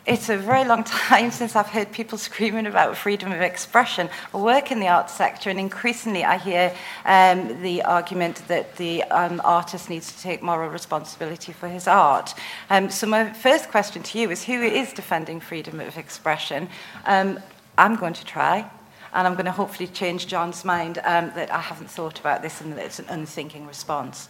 It's 0.05 0.27
a 0.27 0.35
very 0.35 0.65
long 0.65 0.83
time 0.83 1.31
since 1.31 1.55
I've 1.55 1.69
heard 1.69 1.91
people 1.93 2.17
screaming 2.17 2.65
about 2.65 2.97
freedom 2.97 3.31
of 3.31 3.39
expression. 3.39 4.09
I 4.33 4.37
work 4.37 4.69
in 4.69 4.81
the 4.81 4.89
arts 4.89 5.13
sector, 5.13 5.49
and 5.49 5.57
increasingly 5.57 6.25
I 6.25 6.37
hear 6.37 6.75
um, 7.05 7.61
the 7.61 7.83
argument 7.83 8.45
that 8.49 8.75
the 8.75 9.03
um, 9.03 9.39
artist 9.45 9.89
needs 9.89 10.13
to 10.13 10.21
take 10.21 10.43
moral 10.43 10.69
responsibility 10.69 11.53
for 11.53 11.69
his 11.69 11.87
art. 11.87 12.33
Um, 12.69 12.89
so, 12.89 13.07
my 13.07 13.31
first 13.31 13.69
question 13.69 14.03
to 14.03 14.19
you 14.19 14.29
is 14.29 14.43
who 14.43 14.61
is 14.61 14.91
defending 14.91 15.39
freedom 15.39 15.79
of 15.79 15.97
expression? 15.97 16.67
Um, 17.05 17.39
I'm 17.77 17.95
going 17.95 18.13
to 18.13 18.25
try 18.25 18.69
and 19.13 19.27
I'm 19.27 19.33
going 19.33 19.45
to 19.45 19.51
hopefully 19.51 19.87
change 19.87 20.27
Jon's 20.27 20.65
mind 20.65 20.97
um, 21.03 21.31
that 21.35 21.51
I 21.53 21.59
haven't 21.59 21.89
thought 21.89 22.19
about 22.19 22.41
this 22.41 22.61
and 22.61 22.73
that 22.73 22.85
it's 22.85 22.99
an 22.99 23.05
unthinking 23.09 23.67
response. 23.67 24.27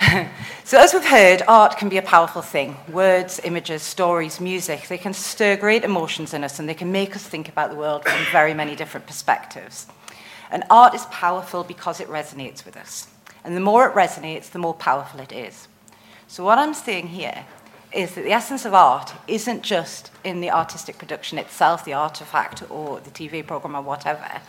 so, 0.64 0.78
as 0.78 0.92
we've 0.92 1.04
heard, 1.04 1.42
art 1.46 1.78
can 1.78 1.88
be 1.88 1.96
a 1.96 2.02
powerful 2.02 2.42
thing. 2.42 2.76
Words, 2.88 3.40
images, 3.44 3.82
stories, 3.82 4.40
music, 4.40 4.88
they 4.88 4.98
can 4.98 5.14
stir 5.14 5.56
great 5.56 5.84
emotions 5.84 6.34
in 6.34 6.42
us 6.42 6.58
and 6.58 6.68
they 6.68 6.74
can 6.74 6.90
make 6.90 7.14
us 7.14 7.22
think 7.22 7.48
about 7.48 7.70
the 7.70 7.76
world 7.76 8.04
from 8.04 8.24
very 8.32 8.52
many 8.52 8.74
different 8.74 9.06
perspectives. 9.06 9.86
And 10.50 10.64
art 10.68 10.94
is 10.94 11.04
powerful 11.06 11.62
because 11.62 12.00
it 12.00 12.08
resonates 12.08 12.64
with 12.64 12.76
us. 12.76 13.06
And 13.44 13.56
the 13.56 13.60
more 13.60 13.86
it 13.88 13.94
resonates, 13.94 14.50
the 14.50 14.58
more 14.58 14.74
powerful 14.74 15.20
it 15.20 15.32
is. 15.32 15.68
So, 16.26 16.44
what 16.44 16.58
I'm 16.58 16.74
saying 16.74 17.08
here 17.08 17.46
is 17.92 18.14
that 18.14 18.24
the 18.24 18.32
essence 18.32 18.64
of 18.64 18.74
art 18.74 19.12
isn't 19.26 19.62
just 19.62 20.10
in 20.22 20.40
the 20.40 20.50
artistic 20.50 20.98
production 20.98 21.38
itself, 21.38 21.84
the 21.84 21.92
artifact 21.92 22.62
or 22.70 23.00
the 23.00 23.10
TV 23.10 23.44
program 23.44 23.74
or 23.74 23.82
whatever. 23.82 24.40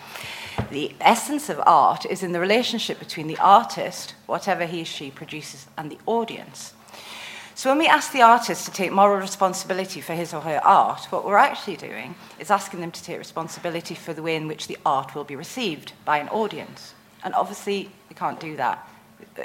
The 0.69 0.93
essence 1.01 1.49
of 1.49 1.59
art 1.65 2.05
is 2.05 2.23
in 2.23 2.33
the 2.33 2.39
relationship 2.39 2.99
between 2.99 3.27
the 3.27 3.37
artist, 3.39 4.13
whatever 4.27 4.65
he 4.65 4.83
or 4.83 4.85
she 4.85 5.09
produces, 5.09 5.65
and 5.77 5.91
the 5.91 5.97
audience. 6.05 6.73
So 7.55 7.69
when 7.69 7.79
we 7.79 7.87
ask 7.87 8.11
the 8.11 8.21
artist 8.21 8.65
to 8.65 8.71
take 8.71 8.91
moral 8.91 9.19
responsibility 9.19 10.01
for 10.01 10.13
his 10.13 10.33
or 10.33 10.41
her 10.41 10.61
art, 10.63 11.05
what 11.11 11.25
we're 11.25 11.37
actually 11.37 11.77
doing 11.77 12.15
is 12.39 12.51
asking 12.51 12.81
them 12.81 12.91
to 12.91 13.03
take 13.03 13.17
responsibility 13.17 13.95
for 13.95 14.13
the 14.13 14.23
way 14.23 14.35
in 14.35 14.47
which 14.47 14.67
the 14.67 14.77
art 14.85 15.15
will 15.15 15.23
be 15.23 15.35
received 15.35 15.93
by 16.05 16.17
an 16.17 16.29
audience. 16.29 16.93
And 17.23 17.33
obviously, 17.33 17.89
we 18.09 18.15
can't 18.15 18.39
do 18.39 18.55
that 18.57 18.87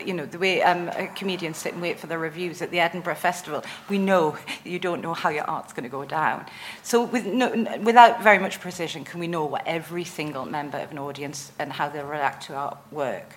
you 0.04 0.14
know, 0.14 0.26
the 0.26 0.38
way 0.38 0.62
um, 0.62 0.90
comedians 1.14 1.58
sit 1.58 1.72
and 1.72 1.82
wait 1.82 1.98
for 1.98 2.06
the 2.06 2.18
reviews 2.18 2.62
at 2.62 2.70
the 2.70 2.80
Edinburgh 2.80 3.16
Festival, 3.16 3.64
we 3.88 3.98
know 3.98 4.36
you 4.64 4.78
don't 4.78 5.00
know 5.00 5.14
how 5.14 5.28
your 5.28 5.44
art's 5.44 5.72
going 5.72 5.84
to 5.84 5.88
go 5.88 6.04
down. 6.04 6.46
So 6.82 7.04
with 7.04 7.26
no, 7.26 7.50
without 7.82 8.22
very 8.22 8.38
much 8.38 8.60
precision, 8.60 9.04
can 9.04 9.20
we 9.20 9.26
know 9.26 9.44
what 9.44 9.66
every 9.66 10.04
single 10.04 10.44
member 10.44 10.78
of 10.78 10.90
an 10.90 10.98
audience 10.98 11.52
and 11.58 11.72
how 11.72 11.88
they'll 11.88 12.06
react 12.06 12.46
to 12.46 12.54
our 12.54 12.78
work? 12.90 13.36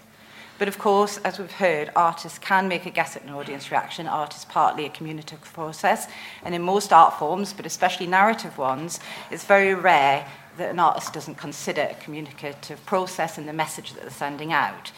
But 0.59 0.67
of 0.67 0.77
course, 0.77 1.17
as 1.19 1.39
we've 1.39 1.49
heard, 1.49 1.89
artists 1.95 2.37
can 2.37 2.67
make 2.67 2.85
a 2.85 2.89
guess 2.89 3.15
at 3.15 3.23
an 3.23 3.29
audience 3.29 3.71
reaction. 3.71 4.07
Art 4.07 4.35
is 4.35 4.43
partly 4.43 4.85
a 4.85 4.89
communicative 4.89 5.53
process. 5.53 6.07
And 6.43 6.53
in 6.53 6.61
most 6.61 6.91
art 6.91 7.17
forms, 7.17 7.53
but 7.53 7.65
especially 7.65 8.07
narrative 8.07 8.57
ones, 8.57 8.99
it's 9.31 9.45
very 9.45 9.73
rare 9.73 10.27
that 10.57 10.71
an 10.71 10.79
artist 10.79 11.13
doesn't 11.13 11.35
consider 11.35 11.83
a 11.83 11.95
communicative 11.95 12.85
process 12.85 13.37
and 13.37 13.47
the 13.47 13.53
message 13.53 13.93
that 13.93 14.01
they're 14.01 14.11
sending 14.11 14.51
out. 14.51 14.91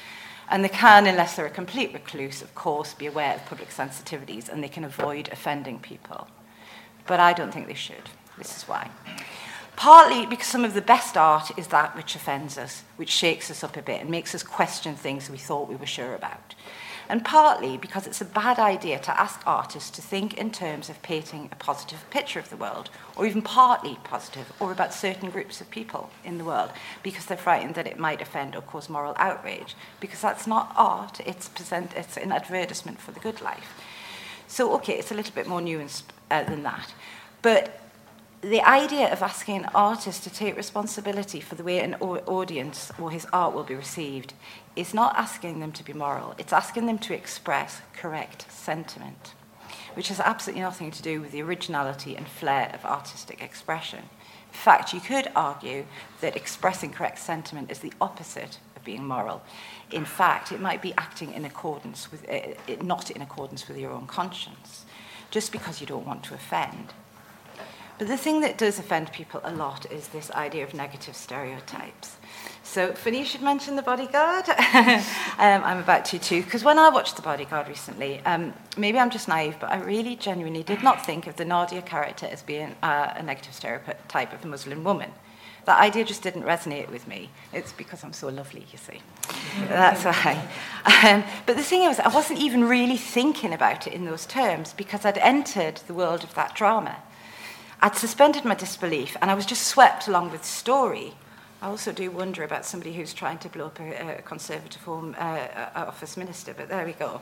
And 0.51 0.65
they 0.65 0.69
can, 0.69 1.07
unless 1.07 1.37
they're 1.37 1.45
a 1.45 1.49
complete 1.49 1.93
recluse, 1.93 2.41
of 2.41 2.53
course, 2.55 2.93
be 2.93 3.05
aware 3.05 3.35
of 3.35 3.45
public 3.45 3.69
sensitivities 3.69 4.49
and 4.49 4.61
they 4.61 4.67
can 4.67 4.83
avoid 4.83 5.29
offending 5.31 5.79
people. 5.79 6.27
But 7.07 7.21
I 7.21 7.31
don't 7.31 7.53
think 7.53 7.67
they 7.67 7.73
should. 7.73 8.09
This 8.37 8.57
is 8.57 8.63
why. 8.63 8.91
Partly 9.77 10.25
because 10.25 10.47
some 10.47 10.65
of 10.65 10.73
the 10.73 10.81
best 10.81 11.15
art 11.15 11.57
is 11.57 11.67
that 11.67 11.95
which 11.95 12.15
offends 12.15 12.57
us, 12.57 12.83
which 12.97 13.09
shakes 13.09 13.49
us 13.49 13.63
up 13.63 13.77
a 13.77 13.81
bit 13.81 14.01
and 14.01 14.09
makes 14.09 14.35
us 14.35 14.43
question 14.43 14.93
things 14.95 15.29
we 15.29 15.37
thought 15.37 15.69
we 15.69 15.77
were 15.77 15.85
sure 15.85 16.13
about. 16.13 16.53
And 17.11 17.25
partly 17.25 17.75
because 17.75 18.07
it's 18.07 18.21
a 18.21 18.25
bad 18.25 18.57
idea 18.57 18.97
to 18.99 19.19
ask 19.19 19.41
artists 19.45 19.89
to 19.91 20.01
think 20.01 20.35
in 20.35 20.49
terms 20.49 20.89
of 20.89 21.01
painting 21.01 21.49
a 21.51 21.57
positive 21.57 22.09
picture 22.09 22.39
of 22.39 22.49
the 22.49 22.55
world, 22.55 22.89
or 23.17 23.25
even 23.25 23.41
partly 23.41 23.97
positive, 24.05 24.53
or 24.61 24.71
about 24.71 24.93
certain 24.93 25.29
groups 25.29 25.59
of 25.59 25.69
people 25.69 26.09
in 26.23 26.37
the 26.37 26.45
world, 26.45 26.69
because 27.03 27.25
they're 27.25 27.35
frightened 27.35 27.75
that 27.75 27.85
it 27.85 27.99
might 27.99 28.21
offend 28.21 28.55
or 28.55 28.61
cause 28.61 28.87
moral 28.87 29.13
outrage. 29.17 29.75
Because 29.99 30.21
that's 30.21 30.47
not 30.47 30.71
art, 30.77 31.19
it's, 31.25 31.49
present, 31.49 31.91
it's 31.97 32.15
an 32.15 32.31
advertisement 32.31 33.01
for 33.01 33.11
the 33.11 33.19
good 33.19 33.41
life. 33.41 33.73
So, 34.47 34.73
okay, 34.75 34.97
it's 34.97 35.11
a 35.11 35.15
little 35.15 35.35
bit 35.35 35.47
more 35.47 35.59
nuanced 35.59 36.03
uh, 36.31 36.43
than 36.45 36.63
that. 36.63 36.93
But 37.41 37.80
the 38.41 38.61
idea 38.61 39.11
of 39.11 39.21
asking 39.21 39.57
an 39.57 39.69
artist 39.75 40.23
to 40.23 40.29
take 40.31 40.57
responsibility 40.57 41.39
for 41.39 41.53
the 41.53 41.63
way 41.63 41.79
an 41.79 41.93
audience 41.95 42.91
or 42.99 43.11
his 43.11 43.27
art 43.31 43.53
will 43.53 43.63
be 43.63 43.75
received 43.75 44.33
is 44.75 44.95
not 44.95 45.15
asking 45.15 45.59
them 45.59 45.71
to 45.73 45.83
be 45.83 45.93
moral, 45.93 46.33
it's 46.39 46.53
asking 46.53 46.87
them 46.87 46.97
to 46.97 47.13
express 47.13 47.81
correct 47.93 48.51
sentiment, 48.51 49.35
which 49.93 50.07
has 50.07 50.19
absolutely 50.19 50.61
nothing 50.61 50.89
to 50.89 51.03
do 51.03 51.21
with 51.21 51.31
the 51.31 51.41
originality 51.41 52.15
and 52.15 52.27
flair 52.27 52.71
of 52.73 52.83
artistic 52.83 53.43
expression. 53.43 53.99
In 53.99 54.57
fact, 54.57 54.91
you 54.91 54.99
could 54.99 55.29
argue 55.35 55.85
that 56.21 56.35
expressing 56.35 56.91
correct 56.91 57.19
sentiment 57.19 57.71
is 57.71 57.79
the 57.79 57.93
opposite 58.01 58.57
of 58.75 58.83
being 58.83 59.05
moral. 59.05 59.43
In 59.91 60.03
fact, 60.03 60.51
it 60.51 60.59
might 60.59 60.81
be 60.81 60.95
acting 60.97 61.31
in 61.33 61.45
accordance 61.45 62.11
with, 62.11 62.27
uh, 62.27 62.55
not 62.81 63.11
in 63.11 63.21
accordance 63.21 63.67
with 63.67 63.77
your 63.77 63.91
own 63.91 64.07
conscience, 64.07 64.85
just 65.29 65.51
because 65.51 65.79
you 65.79 65.85
don't 65.85 66.07
want 66.07 66.23
to 66.23 66.33
offend. 66.33 66.93
But 68.01 68.07
the 68.07 68.17
thing 68.17 68.41
that 68.41 68.57
does 68.57 68.79
offend 68.79 69.11
people 69.11 69.41
a 69.43 69.53
lot 69.53 69.85
is 69.91 70.07
this 70.07 70.31
idea 70.31 70.63
of 70.63 70.73
negative 70.73 71.15
stereotypes. 71.15 72.17
So, 72.63 72.93
Finny 72.93 73.23
should 73.23 73.43
mention 73.43 73.75
The 73.75 73.83
Bodyguard. 73.83 74.49
um, 74.49 75.03
I'm 75.37 75.77
about 75.77 76.05
to 76.05 76.17
too, 76.17 76.41
because 76.41 76.63
when 76.63 76.79
I 76.79 76.89
watched 76.89 77.15
The 77.15 77.21
Bodyguard 77.21 77.67
recently, 77.67 78.19
um, 78.25 78.55
maybe 78.75 78.97
I'm 78.97 79.11
just 79.11 79.27
naive, 79.27 79.57
but 79.59 79.69
I 79.69 79.77
really 79.81 80.15
genuinely 80.15 80.63
did 80.63 80.81
not 80.81 81.05
think 81.05 81.27
of 81.27 81.35
the 81.35 81.45
Nadia 81.45 81.83
character 81.83 82.25
as 82.25 82.41
being 82.41 82.75
uh, 82.81 83.13
a 83.17 83.21
negative 83.21 83.53
stereotype 83.53 84.33
of 84.33 84.43
a 84.43 84.47
Muslim 84.47 84.83
woman. 84.83 85.11
That 85.65 85.79
idea 85.79 86.03
just 86.03 86.23
didn't 86.23 86.41
resonate 86.41 86.89
with 86.89 87.07
me. 87.07 87.29
It's 87.53 87.71
because 87.71 88.03
I'm 88.03 88.13
so 88.13 88.29
lovely, 88.29 88.65
you 88.71 88.79
see. 88.79 88.99
That's 89.67 90.05
why. 90.05 90.49
Um, 91.05 91.23
but 91.45 91.55
the 91.55 91.61
thing 91.61 91.83
is, 91.83 91.99
I 91.99 92.07
wasn't 92.07 92.39
even 92.39 92.63
really 92.63 92.97
thinking 92.97 93.53
about 93.53 93.85
it 93.85 93.93
in 93.93 94.05
those 94.05 94.25
terms 94.25 94.73
because 94.73 95.05
I'd 95.05 95.19
entered 95.19 95.81
the 95.85 95.93
world 95.93 96.23
of 96.23 96.33
that 96.33 96.55
drama. 96.55 96.97
I'd 97.83 97.95
suspended 97.95 98.45
my 98.45 98.53
disbelief 98.53 99.17
and 99.21 99.31
I 99.31 99.33
was 99.33 99.45
just 99.45 99.63
swept 99.63 100.07
along 100.07 100.31
with 100.31 100.41
the 100.41 100.47
story. 100.47 101.13
I 101.63 101.67
also 101.67 101.91
do 101.91 102.11
wonder 102.11 102.43
about 102.43 102.63
somebody 102.63 102.93
who's 102.93 103.11
trying 103.11 103.39
to 103.39 103.49
blow 103.49 103.67
up 103.67 103.79
a, 103.79 104.17
a 104.17 104.21
Conservative 104.21 104.81
Home 104.83 105.15
uh, 105.17 105.47
Office 105.75 106.15
minister, 106.15 106.53
but 106.55 106.69
there 106.69 106.85
we 106.85 106.93
go. 106.93 107.21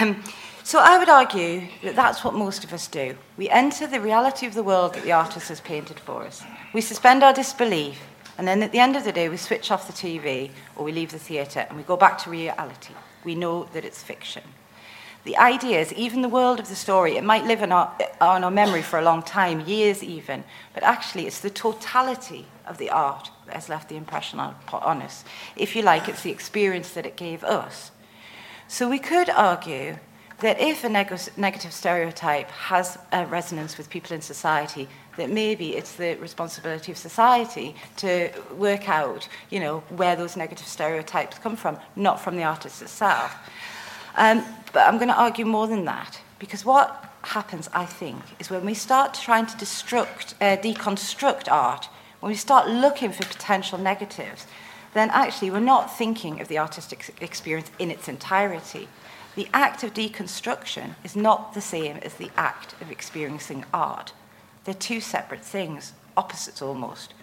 Um, 0.00 0.22
so 0.62 0.78
I 0.78 0.98
would 0.98 1.10
argue 1.10 1.68
that 1.82 1.94
that's 1.94 2.24
what 2.24 2.32
most 2.34 2.64
of 2.64 2.72
us 2.72 2.86
do. 2.88 3.16
We 3.36 3.50
enter 3.50 3.86
the 3.86 4.00
reality 4.00 4.46
of 4.46 4.54
the 4.54 4.62
world 4.62 4.94
that 4.94 5.04
the 5.04 5.12
artist 5.12 5.48
has 5.48 5.60
painted 5.60 6.00
for 6.00 6.22
us. 6.24 6.42
We 6.72 6.80
suspend 6.80 7.22
our 7.22 7.32
disbelief, 7.32 8.00
and 8.38 8.48
then 8.48 8.62
at 8.62 8.72
the 8.72 8.78
end 8.78 8.96
of 8.96 9.04
the 9.04 9.12
day, 9.12 9.28
we 9.28 9.36
switch 9.36 9.70
off 9.70 9.86
the 9.86 9.92
TV 9.92 10.50
or 10.76 10.84
we 10.84 10.92
leave 10.92 11.12
the 11.12 11.18
theatre 11.18 11.66
and 11.68 11.76
we 11.76 11.84
go 11.84 11.96
back 11.96 12.16
to 12.18 12.30
reality. 12.30 12.94
We 13.24 13.34
know 13.34 13.64
that 13.72 13.84
it's 13.84 14.02
fiction 14.02 14.42
the 15.24 15.36
ideas, 15.36 15.92
even 15.92 16.22
the 16.22 16.28
world 16.28 16.58
of 16.58 16.68
the 16.68 16.74
story, 16.74 17.16
it 17.16 17.24
might 17.24 17.44
live 17.44 17.62
in 17.62 17.70
our, 17.70 17.96
on 18.20 18.42
our 18.42 18.50
memory 18.50 18.82
for 18.82 18.98
a 18.98 19.02
long 19.02 19.22
time, 19.22 19.60
years 19.60 20.02
even, 20.02 20.42
but 20.74 20.82
actually 20.82 21.26
it's 21.26 21.40
the 21.40 21.50
totality 21.50 22.46
of 22.66 22.78
the 22.78 22.90
art 22.90 23.30
that 23.46 23.54
has 23.54 23.68
left 23.68 23.88
the 23.88 23.96
impression 23.96 24.40
on, 24.40 24.54
on 24.72 25.00
us. 25.02 25.24
If 25.56 25.76
you 25.76 25.82
like, 25.82 26.08
it's 26.08 26.22
the 26.22 26.30
experience 26.30 26.90
that 26.92 27.06
it 27.06 27.16
gave 27.16 27.44
us. 27.44 27.92
So 28.66 28.88
we 28.88 28.98
could 28.98 29.30
argue 29.30 29.98
that 30.40 30.60
if 30.60 30.82
a 30.82 30.88
neg- 30.88 31.36
negative 31.36 31.72
stereotype 31.72 32.50
has 32.50 32.98
a 33.12 33.24
resonance 33.26 33.78
with 33.78 33.88
people 33.88 34.14
in 34.14 34.20
society, 34.20 34.88
that 35.16 35.30
maybe 35.30 35.76
it's 35.76 35.94
the 35.94 36.16
responsibility 36.16 36.90
of 36.90 36.98
society 36.98 37.76
to 37.98 38.30
work 38.56 38.88
out, 38.88 39.28
you 39.50 39.60
know, 39.60 39.80
where 39.90 40.16
those 40.16 40.36
negative 40.36 40.66
stereotypes 40.66 41.38
come 41.38 41.54
from, 41.54 41.78
not 41.94 42.20
from 42.20 42.36
the 42.36 42.42
artist 42.42 42.82
itself. 42.82 43.36
Um, 44.16 44.44
but 44.72 44.86
I'm 44.86 44.96
going 44.96 45.08
to 45.08 45.20
argue 45.20 45.44
more 45.44 45.66
than 45.66 45.84
that, 45.84 46.20
because 46.38 46.64
what 46.64 47.12
happens, 47.22 47.68
I 47.72 47.84
think, 47.84 48.22
is 48.38 48.50
when 48.50 48.64
we 48.64 48.74
start 48.74 49.14
trying 49.14 49.46
to 49.46 49.56
destruct, 49.56 50.34
uh, 50.40 50.56
deconstruct 50.60 51.50
art, 51.50 51.88
when 52.20 52.30
we 52.30 52.36
start 52.36 52.68
looking 52.68 53.12
for 53.12 53.24
potential 53.24 53.78
negatives, 53.78 54.46
then 54.94 55.10
actually 55.10 55.50
we're 55.50 55.60
not 55.60 55.96
thinking 55.96 56.40
of 56.40 56.48
the 56.48 56.58
artistic 56.58 57.14
experience 57.20 57.70
in 57.78 57.90
its 57.90 58.08
entirety. 58.08 58.88
The 59.34 59.48
act 59.54 59.82
of 59.82 59.94
deconstruction 59.94 60.94
is 61.02 61.16
not 61.16 61.54
the 61.54 61.60
same 61.60 61.96
as 61.98 62.14
the 62.14 62.30
act 62.36 62.74
of 62.80 62.90
experiencing 62.90 63.64
art. 63.72 64.12
They're 64.64 64.74
two 64.74 65.00
separate 65.00 65.44
things, 65.44 65.94
opposites 66.16 66.60
almost. 66.60 67.14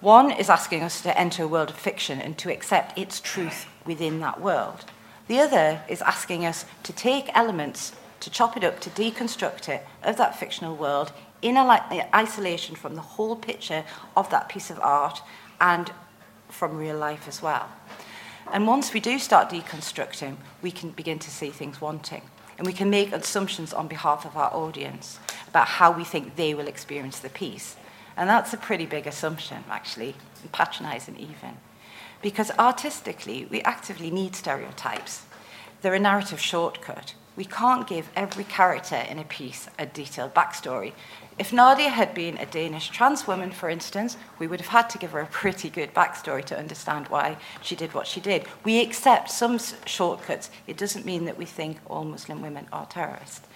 One 0.00 0.30
is 0.30 0.50
asking 0.50 0.82
us 0.82 1.00
to 1.02 1.18
enter 1.18 1.44
a 1.44 1.48
world 1.48 1.70
of 1.70 1.76
fiction 1.76 2.20
and 2.20 2.36
to 2.38 2.52
accept 2.52 2.98
its 2.98 3.20
truth 3.20 3.66
within 3.86 4.20
that 4.20 4.40
world. 4.40 4.84
The 5.26 5.40
other 5.40 5.82
is 5.88 6.02
asking 6.02 6.44
us 6.44 6.66
to 6.82 6.92
take 6.92 7.30
elements, 7.34 7.92
to 8.20 8.30
chop 8.30 8.56
it 8.56 8.64
up, 8.64 8.80
to 8.80 8.90
deconstruct 8.90 9.68
it 9.68 9.86
of 10.02 10.16
that 10.18 10.38
fictional 10.38 10.76
world 10.76 11.12
in 11.40 11.56
isolation 11.56 12.74
from 12.74 12.94
the 12.94 13.00
whole 13.00 13.36
picture 13.36 13.84
of 14.16 14.30
that 14.30 14.48
piece 14.48 14.70
of 14.70 14.80
art 14.80 15.22
and 15.60 15.92
from 16.48 16.76
real 16.76 16.96
life 16.96 17.26
as 17.26 17.42
well. 17.42 17.68
And 18.52 18.66
once 18.66 18.92
we 18.92 19.00
do 19.00 19.18
start 19.18 19.50
deconstructing, 19.50 20.36
we 20.62 20.70
can 20.70 20.90
begin 20.90 21.18
to 21.18 21.30
see 21.30 21.50
things 21.50 21.80
wanting. 21.80 22.22
And 22.56 22.66
we 22.66 22.72
can 22.72 22.90
make 22.90 23.12
assumptions 23.12 23.72
on 23.72 23.88
behalf 23.88 24.24
of 24.24 24.36
our 24.36 24.52
audience 24.54 25.18
about 25.48 25.66
how 25.66 25.90
we 25.90 26.04
think 26.04 26.36
they 26.36 26.54
will 26.54 26.68
experience 26.68 27.18
the 27.18 27.30
piece. 27.30 27.76
And 28.16 28.28
that's 28.28 28.52
a 28.52 28.56
pretty 28.56 28.86
big 28.86 29.06
assumption, 29.06 29.64
actually, 29.68 30.14
patronizing 30.52 31.16
even. 31.16 31.56
Because 32.24 32.50
artistically, 32.52 33.46
we 33.50 33.60
actively 33.64 34.10
need 34.10 34.34
stereotypes. 34.34 35.24
They're 35.82 35.92
a 35.92 35.98
narrative 35.98 36.40
shortcut. 36.40 37.12
We 37.36 37.44
can't 37.44 37.86
give 37.86 38.08
every 38.16 38.44
character 38.44 38.96
in 38.96 39.18
a 39.18 39.24
piece 39.24 39.68
a 39.78 39.84
detailed 39.84 40.32
backstory. 40.32 40.94
If 41.38 41.52
Nadia 41.52 41.90
had 41.90 42.14
been 42.14 42.38
a 42.38 42.46
Danish 42.46 42.88
trans 42.88 43.26
woman, 43.26 43.50
for 43.50 43.68
instance, 43.68 44.16
we 44.38 44.46
would 44.46 44.62
have 44.62 44.70
had 44.70 44.88
to 44.88 44.98
give 44.98 45.10
her 45.10 45.20
a 45.20 45.26
pretty 45.26 45.68
good 45.68 45.92
backstory 45.92 46.42
to 46.46 46.58
understand 46.58 47.08
why 47.08 47.36
she 47.60 47.76
did 47.76 47.92
what 47.92 48.06
she 48.06 48.20
did. 48.20 48.46
We 48.64 48.80
accept 48.80 49.30
some 49.30 49.58
shortcuts. 49.84 50.48
It 50.66 50.78
doesn't 50.78 51.04
mean 51.04 51.26
that 51.26 51.36
we 51.36 51.44
think 51.44 51.76
all 51.84 52.04
Muslim 52.04 52.40
women 52.40 52.68
are 52.72 52.86
terrorists. 52.86 53.46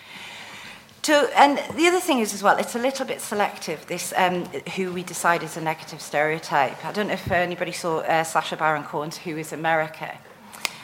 To, 1.08 1.30
and 1.36 1.56
the 1.74 1.86
other 1.86 2.00
thing 2.00 2.18
is 2.18 2.34
as 2.34 2.42
well, 2.42 2.58
it's 2.58 2.74
a 2.74 2.78
little 2.78 3.06
bit 3.06 3.22
selective, 3.22 3.86
this 3.86 4.12
um, 4.14 4.44
who 4.76 4.92
we 4.92 5.02
decide 5.02 5.42
is 5.42 5.56
a 5.56 5.60
negative 5.62 6.02
stereotype. 6.02 6.84
I 6.84 6.92
don't 6.92 7.06
know 7.06 7.14
if 7.14 7.30
anybody 7.30 7.72
saw 7.72 8.00
uh, 8.00 8.24
Sacha 8.24 8.56
Baron 8.56 8.82
Cohen's 8.82 9.16
Who 9.16 9.38
is 9.38 9.50
America. 9.50 10.18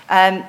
Um, 0.08 0.42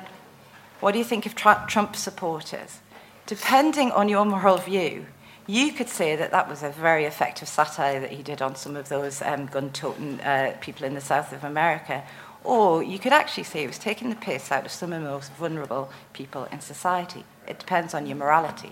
what 0.80 0.92
do 0.92 0.98
you 0.98 1.04
think 1.04 1.26
of 1.26 1.34
Trump 1.34 1.94
supporters? 1.94 2.78
Depending 3.26 3.92
on 3.92 4.08
your 4.08 4.24
moral 4.24 4.56
view, 4.56 5.04
you 5.46 5.74
could 5.74 5.90
say 5.90 6.16
that 6.16 6.30
that 6.30 6.48
was 6.48 6.62
a 6.62 6.70
very 6.70 7.04
effective 7.04 7.46
satire 7.46 8.00
that 8.00 8.12
he 8.12 8.22
did 8.22 8.40
on 8.40 8.56
some 8.56 8.76
of 8.76 8.88
those 8.88 9.20
um, 9.20 9.44
gun-toting 9.44 10.22
uh, 10.22 10.56
people 10.62 10.86
in 10.86 10.94
the 10.94 11.02
south 11.02 11.34
of 11.34 11.44
America. 11.44 12.02
Or 12.44 12.82
you 12.82 12.98
could 12.98 13.12
actually 13.12 13.44
say 13.44 13.64
it 13.64 13.66
was 13.66 13.78
taking 13.78 14.08
the 14.08 14.16
piss 14.16 14.50
out 14.50 14.64
of 14.64 14.72
some 14.72 14.94
of 14.94 15.02
the 15.02 15.08
most 15.10 15.30
vulnerable 15.32 15.90
people 16.14 16.44
in 16.50 16.62
society. 16.62 17.24
It 17.46 17.58
depends 17.58 17.92
on 17.92 18.06
your 18.06 18.16
morality. 18.16 18.70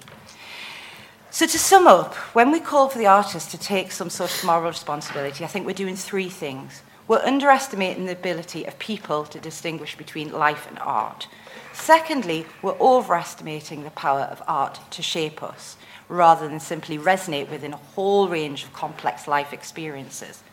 So, 1.34 1.46
to 1.46 1.58
sum 1.58 1.88
up, 1.88 2.14
when 2.32 2.52
we 2.52 2.60
call 2.60 2.88
for 2.88 2.98
the 2.98 3.08
artist 3.08 3.50
to 3.50 3.58
take 3.58 3.90
some 3.90 4.08
sort 4.08 4.32
of 4.32 4.44
moral 4.44 4.68
responsibility, 4.68 5.42
I 5.42 5.48
think 5.48 5.66
we're 5.66 5.72
doing 5.72 5.96
three 5.96 6.28
things. 6.28 6.82
We're 7.08 7.24
underestimating 7.24 8.06
the 8.06 8.12
ability 8.12 8.66
of 8.66 8.78
people 8.78 9.24
to 9.24 9.40
distinguish 9.40 9.96
between 9.96 10.30
life 10.30 10.68
and 10.68 10.78
art. 10.78 11.26
Secondly, 11.72 12.46
we're 12.62 12.78
overestimating 12.78 13.82
the 13.82 13.90
power 13.90 14.20
of 14.20 14.44
art 14.46 14.78
to 14.92 15.02
shape 15.02 15.42
us, 15.42 15.76
rather 16.08 16.46
than 16.46 16.60
simply 16.60 16.98
resonate 16.98 17.50
within 17.50 17.72
a 17.72 17.78
whole 17.78 18.28
range 18.28 18.62
of 18.62 18.72
complex 18.72 19.26
life 19.26 19.52
experiences. 19.52 20.44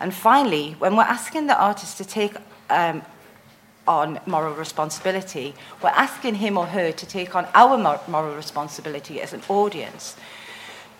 And 0.00 0.12
finally, 0.12 0.72
when 0.72 0.96
we're 0.96 1.04
asking 1.04 1.46
the 1.46 1.58
artist 1.58 1.96
to 1.96 2.04
take 2.04 2.34
um, 2.68 3.00
on 3.86 4.20
moral 4.26 4.54
responsibility, 4.54 5.54
we're 5.82 5.90
asking 5.90 6.36
him 6.36 6.56
or 6.56 6.66
her 6.66 6.92
to 6.92 7.06
take 7.06 7.34
on 7.34 7.46
our 7.54 7.76
moral 8.08 8.34
responsibility 8.34 9.20
as 9.20 9.32
an 9.32 9.42
audience. 9.48 10.16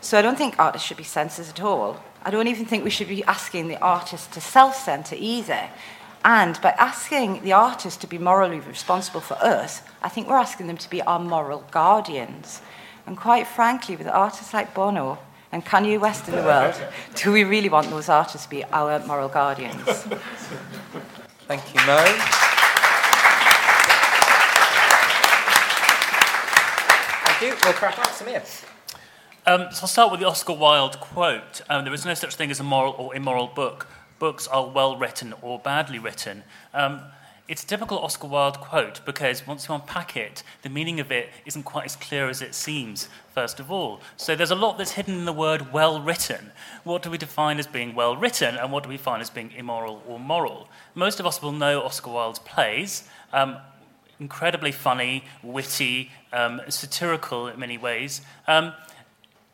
So 0.00 0.18
I 0.18 0.22
don't 0.22 0.38
think 0.38 0.58
artists 0.58 0.86
should 0.88 0.96
be 0.96 1.04
censors 1.04 1.50
at 1.50 1.60
all. 1.60 2.02
I 2.22 2.30
don't 2.30 2.48
even 2.48 2.66
think 2.66 2.84
we 2.84 2.90
should 2.90 3.08
be 3.08 3.24
asking 3.24 3.68
the 3.68 3.78
artist 3.80 4.32
to 4.32 4.40
self 4.40 4.76
center 4.76 5.16
either. 5.18 5.68
And 6.24 6.60
by 6.60 6.70
asking 6.70 7.42
the 7.42 7.52
artist 7.52 8.02
to 8.02 8.06
be 8.06 8.18
morally 8.18 8.60
responsible 8.60 9.20
for 9.20 9.34
us, 9.34 9.80
I 10.02 10.10
think 10.10 10.28
we're 10.28 10.36
asking 10.36 10.66
them 10.66 10.76
to 10.76 10.90
be 10.90 11.00
our 11.02 11.18
moral 11.18 11.64
guardians. 11.70 12.60
And 13.06 13.16
quite 13.16 13.46
frankly, 13.46 13.96
with 13.96 14.06
artists 14.06 14.52
like 14.52 14.74
Bono 14.74 15.18
and 15.50 15.64
Kanye 15.64 15.98
West 15.98 16.28
in 16.28 16.36
the 16.36 16.42
world, 16.42 16.74
do 17.14 17.32
we 17.32 17.44
really 17.44 17.70
want 17.70 17.88
those 17.88 18.10
artists 18.10 18.46
to 18.46 18.50
be 18.50 18.64
our 18.64 18.98
moral 19.06 19.28
guardians? 19.28 20.06
Thank 21.48 21.74
you, 21.74 21.80
Mo. 21.86 22.48
Thank 27.40 27.54
you. 27.54 27.58
We'll 27.64 27.72
crack 27.72 27.98
on. 27.98 28.04
Sameer. 28.04 28.66
Um, 29.46 29.72
so 29.72 29.84
I'll 29.84 29.88
start 29.88 30.10
with 30.10 30.20
the 30.20 30.26
Oscar 30.26 30.52
Wilde 30.52 31.00
quote. 31.00 31.62
Um, 31.70 31.84
there 31.84 31.94
is 31.94 32.04
no 32.04 32.12
such 32.12 32.34
thing 32.34 32.50
as 32.50 32.60
a 32.60 32.62
moral 32.62 32.92
or 32.98 33.16
immoral 33.16 33.46
book. 33.46 33.88
Books 34.18 34.46
are 34.46 34.68
well 34.68 34.98
written 34.98 35.32
or 35.40 35.58
badly 35.58 35.98
written. 35.98 36.42
Um, 36.74 37.00
it's 37.48 37.62
a 37.62 37.66
typical 37.66 37.98
Oscar 38.00 38.28
Wilde 38.28 38.60
quote 38.60 39.00
because 39.06 39.46
once 39.46 39.66
you 39.66 39.74
unpack 39.74 40.18
it, 40.18 40.42
the 40.60 40.68
meaning 40.68 41.00
of 41.00 41.10
it 41.10 41.30
isn't 41.46 41.62
quite 41.62 41.86
as 41.86 41.96
clear 41.96 42.28
as 42.28 42.42
it 42.42 42.54
seems, 42.54 43.08
first 43.34 43.58
of 43.58 43.70
all. 43.70 44.02
So 44.18 44.36
there's 44.36 44.50
a 44.50 44.54
lot 44.54 44.76
that's 44.76 44.92
hidden 44.92 45.14
in 45.14 45.24
the 45.24 45.32
word 45.32 45.72
well 45.72 45.98
written. 46.02 46.52
What 46.84 47.02
do 47.02 47.10
we 47.10 47.16
define 47.16 47.58
as 47.58 47.66
being 47.66 47.94
well 47.94 48.18
written, 48.18 48.56
and 48.56 48.70
what 48.70 48.82
do 48.82 48.90
we 48.90 48.98
find 48.98 49.22
as 49.22 49.30
being 49.30 49.50
immoral 49.52 50.02
or 50.06 50.20
moral? 50.20 50.68
Most 50.94 51.20
of 51.20 51.24
us 51.24 51.40
will 51.40 51.52
know 51.52 51.80
Oscar 51.80 52.10
Wilde's 52.10 52.38
plays. 52.38 53.08
Um, 53.32 53.56
incredibly 54.20 54.70
funny, 54.70 55.24
witty, 55.42 56.10
um, 56.32 56.60
satirical 56.68 57.48
in 57.48 57.58
many 57.58 57.78
ways. 57.78 58.20
Um, 58.46 58.74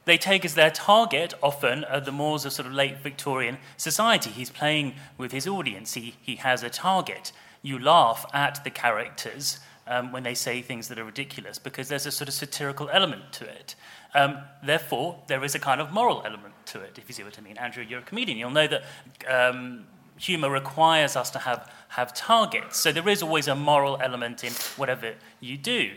they 0.04 0.18
take 0.18 0.44
as 0.44 0.54
their 0.54 0.70
target 0.70 1.34
often 1.42 1.84
uh, 1.84 2.00
the 2.00 2.12
mores 2.12 2.44
of 2.44 2.52
sort 2.52 2.66
of 2.66 2.72
late 2.72 2.98
Victorian 3.00 3.58
society. 3.76 4.30
He's 4.30 4.50
playing 4.50 4.94
with 5.18 5.32
his 5.32 5.46
audience, 5.46 5.94
he, 5.94 6.14
he 6.20 6.36
has 6.36 6.62
a 6.62 6.70
target. 6.70 7.32
You 7.62 7.78
laugh 7.78 8.24
at 8.32 8.62
the 8.62 8.70
characters 8.70 9.58
um, 9.88 10.12
when 10.12 10.22
they 10.22 10.34
say 10.34 10.62
things 10.62 10.88
that 10.88 10.98
are 10.98 11.04
ridiculous 11.04 11.58
because 11.58 11.88
there's 11.88 12.06
a 12.06 12.12
sort 12.12 12.28
of 12.28 12.34
satirical 12.34 12.88
element 12.90 13.32
to 13.32 13.44
it. 13.44 13.74
Um, 14.14 14.38
therefore, 14.62 15.18
there 15.26 15.44
is 15.44 15.54
a 15.54 15.58
kind 15.58 15.80
of 15.80 15.92
moral 15.92 16.22
element 16.24 16.54
to 16.66 16.80
it, 16.80 16.98
if 16.98 17.08
you 17.08 17.14
see 17.14 17.22
what 17.22 17.38
I 17.38 17.42
mean. 17.42 17.56
Andrew, 17.58 17.84
you're 17.86 18.00
a 18.00 18.02
comedian. 18.02 18.38
You'll 18.38 18.50
know 18.50 18.66
that 18.68 18.84
um, 19.28 19.86
humour 20.16 20.50
requires 20.50 21.16
us 21.16 21.30
to 21.30 21.38
have, 21.40 21.70
have 21.96 22.14
targets. 22.14 22.78
So 22.78 22.92
there 22.92 23.08
is 23.08 23.22
always 23.22 23.48
a 23.48 23.54
moral 23.54 23.98
element 24.02 24.44
in 24.44 24.52
whatever 24.76 25.14
you 25.40 25.56
do. 25.56 25.92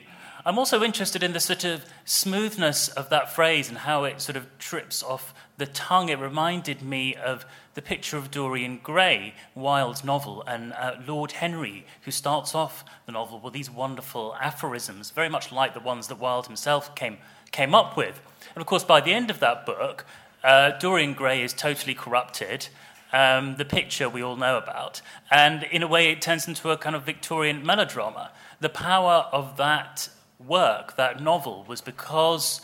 I'm 0.46 0.58
also 0.58 0.82
interested 0.82 1.22
in 1.22 1.34
the 1.34 1.42
sort 1.42 1.66
of 1.66 1.86
smoothness 2.06 2.88
of 2.88 3.10
that 3.10 3.36
phrase 3.36 3.68
and 3.68 3.80
how 3.80 4.06
it 4.06 4.22
sort 4.22 4.38
of 4.38 4.48
trips 4.58 5.04
off 5.04 5.34
the 5.58 5.66
tongue. 5.66 6.08
It 6.08 6.18
reminded 6.18 6.82
me 6.82 7.16
of 7.16 7.46
the 7.74 7.82
picture 7.82 8.16
of 8.16 8.32
Dorian 8.32 8.80
Gray, 8.82 9.34
Wilde's 9.54 10.06
novel, 10.06 10.42
and 10.48 10.72
uh, 10.74 10.96
Lord 11.06 11.34
Henry, 11.34 11.86
who 12.04 12.12
starts 12.12 12.56
off 12.56 12.86
the 13.06 13.12
novel 13.12 13.42
with 13.42 13.54
these 13.54 13.70
wonderful 13.70 14.36
aphorisms, 14.40 15.12
very 15.12 15.30
much 15.30 15.52
like 15.52 15.74
the 15.74 15.82
ones 15.82 16.08
that 16.08 16.20
Wilde 16.20 16.48
himself 16.48 16.96
came, 16.96 17.18
came 17.52 17.76
up 17.76 17.98
with. 17.98 18.22
And 18.56 18.62
of 18.62 18.66
course, 18.66 18.86
by 18.86 19.02
the 19.02 19.14
end 19.14 19.30
of 19.30 19.42
that 19.42 19.66
book, 19.66 20.06
uh, 20.44 20.72
Dorian 20.80 21.14
Gray 21.14 21.44
is 21.44 21.52
totally 21.52 21.94
corrupted. 21.94 22.70
Um, 23.12 23.56
the 23.56 23.65
picture 23.65 24.08
we 24.08 24.22
all 24.22 24.36
know 24.36 24.60
about. 24.60 25.02
And 25.32 25.63
in 25.63 25.82
a 25.82 25.88
way, 25.88 26.12
it 26.12 26.22
turns 26.22 26.48
into 26.48 26.69
a 26.69 26.78
kind 26.78 26.95
of 26.95 27.08
Victorian 27.08 27.65
melodrama. 27.65 28.32
The 28.60 28.69
power 28.69 29.26
of 29.32 29.58
that 29.58 30.10
work, 30.38 30.95
that 30.95 31.19
novel, 31.19 31.65
was 31.67 31.82
because 31.82 32.62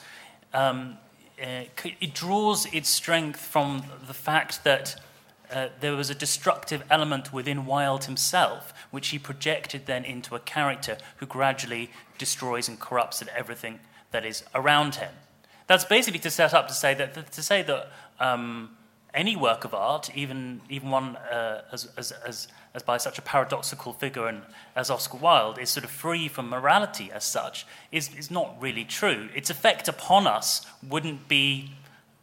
um, 0.54 1.00
uh, 1.42 1.64
it 1.84 2.14
draws 2.14 2.66
its 2.74 2.90
strength 2.90 3.40
from 3.40 3.86
the 4.08 4.14
fact 4.14 4.64
that 4.64 5.02
uh, 5.52 5.68
there 5.80 5.96
was 5.96 6.10
a 6.10 6.16
destructive 6.16 6.84
element 6.90 7.34
within 7.34 7.66
Wilde 7.66 8.06
himself, 8.06 8.74
which 8.92 9.10
he 9.10 9.20
projected 9.20 9.86
then 9.86 10.04
into 10.04 10.36
a 10.36 10.40
character 10.40 10.98
who 11.18 11.26
gradually 11.26 11.92
destroys 12.18 12.68
and 12.68 12.80
corrupts 12.80 13.24
everything 13.36 13.80
that 14.12 14.26
is 14.26 14.44
around 14.54 14.96
him. 14.96 15.12
That's 15.68 15.86
basically 15.86 16.20
to 16.20 16.32
set 16.32 16.54
up 16.54 16.68
to 16.68 16.74
say 16.74 16.94
that 16.94 17.32
to 17.32 17.44
say 17.44 17.64
that 17.64 17.92
um, 18.20 18.78
any 19.16 19.36
work 19.36 19.64
of 19.64 19.74
art, 19.74 20.12
even 20.16 20.62
even 20.70 20.90
one 20.92 21.16
uh, 21.16 21.62
as, 21.72 21.90
as, 21.98 22.12
as 22.12 22.48
as 22.76 22.84
by 22.84 22.98
such 22.98 23.18
a 23.18 23.22
paradoxical 23.22 23.94
figure 23.94 24.28
and 24.28 24.42
as 24.76 24.92
Oscar 24.92 25.18
Wilde 25.18 25.58
is 25.58 25.70
sort 25.70 25.86
of 25.86 25.90
free 25.90 26.28
from 26.28 26.50
morality 26.50 27.10
as 27.12 27.24
such 27.24 27.66
is, 27.90 28.14
is 28.16 28.30
not 28.30 28.54
really 28.60 28.84
true. 28.84 29.30
Its 29.34 29.50
effect 29.50 29.88
upon 29.88 30.28
us 30.28 30.66
wouldn't 30.88 31.30
be 31.30 31.72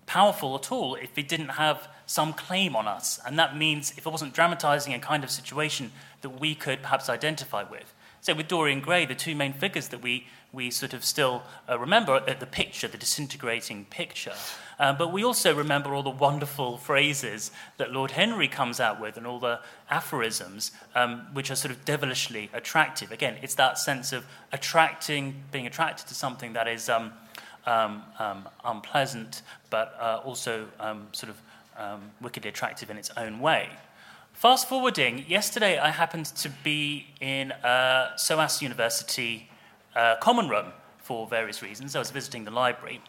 powerful 0.04 0.54
at 0.54 0.70
all 0.70 0.94
if 0.96 1.16
it 1.16 1.26
didn't 1.26 1.48
have 1.48 1.88
some 2.04 2.34
claim 2.34 2.76
on 2.76 2.86
us. 2.86 3.18
And 3.24 3.38
that 3.38 3.56
means 3.56 3.92
if 3.96 4.06
it 4.06 4.10
wasn't 4.10 4.34
dramatizing 4.34 4.92
a 4.92 4.98
kind 4.98 5.24
of 5.24 5.30
situation 5.30 5.90
that 6.20 6.38
we 6.38 6.54
could 6.54 6.82
perhaps 6.82 7.08
identify 7.08 7.62
with. 7.62 7.94
So 8.20 8.34
with 8.34 8.46
Dorian 8.46 8.80
Gray, 8.80 9.06
the 9.06 9.14
two 9.14 9.34
main 9.34 9.54
figures 9.54 9.88
that 9.88 10.02
we, 10.02 10.26
we 10.52 10.70
sort 10.70 10.92
of 10.92 11.02
still 11.02 11.42
uh, 11.68 11.78
remember 11.78 12.20
the 12.20 12.46
picture, 12.46 12.88
the 12.88 12.98
disintegrating 12.98 13.86
picture, 13.86 14.34
uh, 14.82 14.92
but 14.92 15.12
we 15.12 15.22
also 15.22 15.54
remember 15.54 15.94
all 15.94 16.02
the 16.02 16.10
wonderful 16.10 16.76
phrases 16.76 17.52
that 17.76 17.92
Lord 17.92 18.10
Henry 18.10 18.48
comes 18.48 18.80
out 18.80 19.00
with 19.00 19.16
and 19.16 19.28
all 19.28 19.38
the 19.38 19.60
aphorisms, 19.88 20.72
um, 20.96 21.28
which 21.32 21.52
are 21.52 21.54
sort 21.54 21.70
of 21.70 21.84
devilishly 21.84 22.50
attractive. 22.52 23.12
Again, 23.12 23.36
it's 23.42 23.54
that 23.54 23.78
sense 23.78 24.12
of 24.12 24.26
attracting, 24.50 25.44
being 25.52 25.68
attracted 25.68 26.08
to 26.08 26.16
something 26.16 26.54
that 26.54 26.66
is 26.66 26.88
um, 26.88 27.12
um, 27.64 28.02
um 28.18 28.48
unpleasant, 28.64 29.42
but 29.70 29.96
uh, 30.00 30.20
also 30.24 30.66
um, 30.80 31.06
sort 31.12 31.30
of 31.30 31.40
um, 31.76 32.10
wickedly 32.20 32.48
attractive 32.48 32.90
in 32.90 32.96
its 32.96 33.12
own 33.16 33.38
way. 33.38 33.68
Fast 34.32 34.68
forwarding, 34.68 35.24
yesterday 35.28 35.78
I 35.78 35.90
happened 35.90 36.26
to 36.26 36.48
be 36.64 37.06
in 37.20 37.52
uh, 37.52 38.16
SOAS 38.16 38.60
University 38.60 39.48
uh, 39.94 40.16
common 40.16 40.48
room 40.48 40.72
for 40.98 41.28
various 41.28 41.62
reasons. 41.62 41.94
I 41.94 42.00
was 42.00 42.10
visiting 42.10 42.42
the 42.42 42.50
library. 42.50 43.00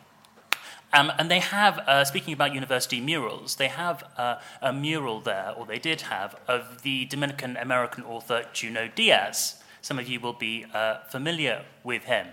Um, 0.93 1.11
and 1.17 1.29
they 1.29 1.39
have, 1.39 1.79
uh, 1.79 2.05
speaking 2.05 2.33
about 2.33 2.53
university 2.53 3.01
murals, 3.01 3.55
they 3.55 3.67
have 3.67 4.03
uh, 4.15 4.35
a 4.61 4.71
mural 4.71 5.19
there, 5.21 5.53
or 5.57 5.65
they 5.65 5.79
did 5.79 6.01
have, 6.01 6.35
of 6.47 6.83
the 6.83 7.05
Dominican 7.05 7.57
American 7.57 8.03
author 8.03 8.45
Junot 8.53 8.95
Diaz. 8.95 9.55
Some 9.81 9.97
of 9.97 10.07
you 10.07 10.19
will 10.19 10.33
be 10.33 10.65
uh, 10.71 10.99
familiar 11.09 11.65
with 11.83 12.03
him. 12.03 12.27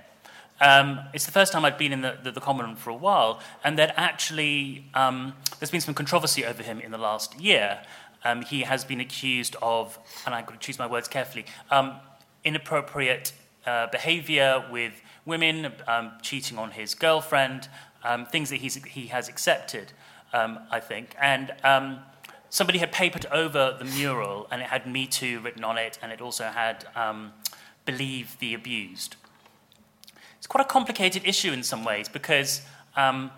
Um, 0.60 1.00
it's 1.14 1.24
the 1.24 1.32
first 1.32 1.54
time 1.54 1.64
I've 1.64 1.78
been 1.78 1.92
in 1.92 2.02
the, 2.02 2.18
the, 2.22 2.32
the 2.32 2.40
common 2.40 2.66
room 2.66 2.76
for 2.76 2.90
a 2.90 2.94
while, 2.94 3.40
and 3.64 3.78
that 3.78 3.94
actually 3.96 4.84
um, 4.92 5.32
there's 5.58 5.70
been 5.70 5.80
some 5.80 5.94
controversy 5.94 6.44
over 6.44 6.62
him 6.62 6.80
in 6.80 6.90
the 6.90 6.98
last 6.98 7.40
year. 7.40 7.82
Um, 8.24 8.42
he 8.42 8.60
has 8.60 8.84
been 8.84 9.00
accused 9.00 9.56
of, 9.62 9.98
and 10.26 10.34
I've 10.34 10.44
got 10.44 10.60
to 10.60 10.66
choose 10.66 10.78
my 10.78 10.86
words 10.86 11.08
carefully, 11.08 11.46
um, 11.70 11.94
inappropriate 12.44 13.32
uh, 13.64 13.86
behavior 13.86 14.62
with 14.70 14.92
women, 15.24 15.72
um, 15.86 16.12
cheating 16.20 16.58
on 16.58 16.72
his 16.72 16.94
girlfriend, 16.94 17.68
um, 18.04 18.26
things 18.26 18.50
that 18.50 18.56
he's, 18.56 18.76
he 18.84 19.06
has 19.06 19.28
accepted, 19.28 19.92
um, 20.32 20.58
I 20.70 20.80
think. 20.80 21.14
And 21.20 21.52
um, 21.64 22.00
somebody 22.48 22.78
had 22.78 22.92
papered 22.92 23.26
over 23.26 23.76
the 23.78 23.84
mural, 23.84 24.46
and 24.50 24.62
it 24.62 24.68
had 24.68 24.86
Me 24.86 25.06
Too 25.06 25.40
written 25.40 25.64
on 25.64 25.78
it, 25.78 25.98
and 26.02 26.12
it 26.12 26.20
also 26.20 26.44
had 26.44 26.86
um, 26.94 27.32
Believe 27.84 28.36
the 28.38 28.54
Abused. 28.54 29.16
It's 30.38 30.46
quite 30.46 30.64
a 30.64 30.68
complicated 30.68 31.22
issue 31.26 31.52
in 31.52 31.62
some 31.62 31.84
ways 31.84 32.08
because 32.08 32.62
um, 32.96 33.30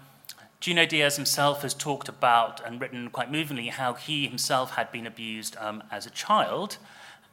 Junot 0.61 0.91
Diaz 0.91 1.17
himself 1.17 1.63
has 1.63 1.75
talked 1.75 2.09
about 2.09 2.65
and 2.65 2.81
written 2.81 3.11
quite 3.11 3.31
movingly 3.31 3.69
how 3.69 3.95
he 3.95 4.29
himself 4.29 4.73
had 4.73 4.93
been 4.93 5.07
abused 5.07 5.57
um, 5.59 5.83
as 5.91 6.07
a 6.07 6.11
child, 6.11 6.79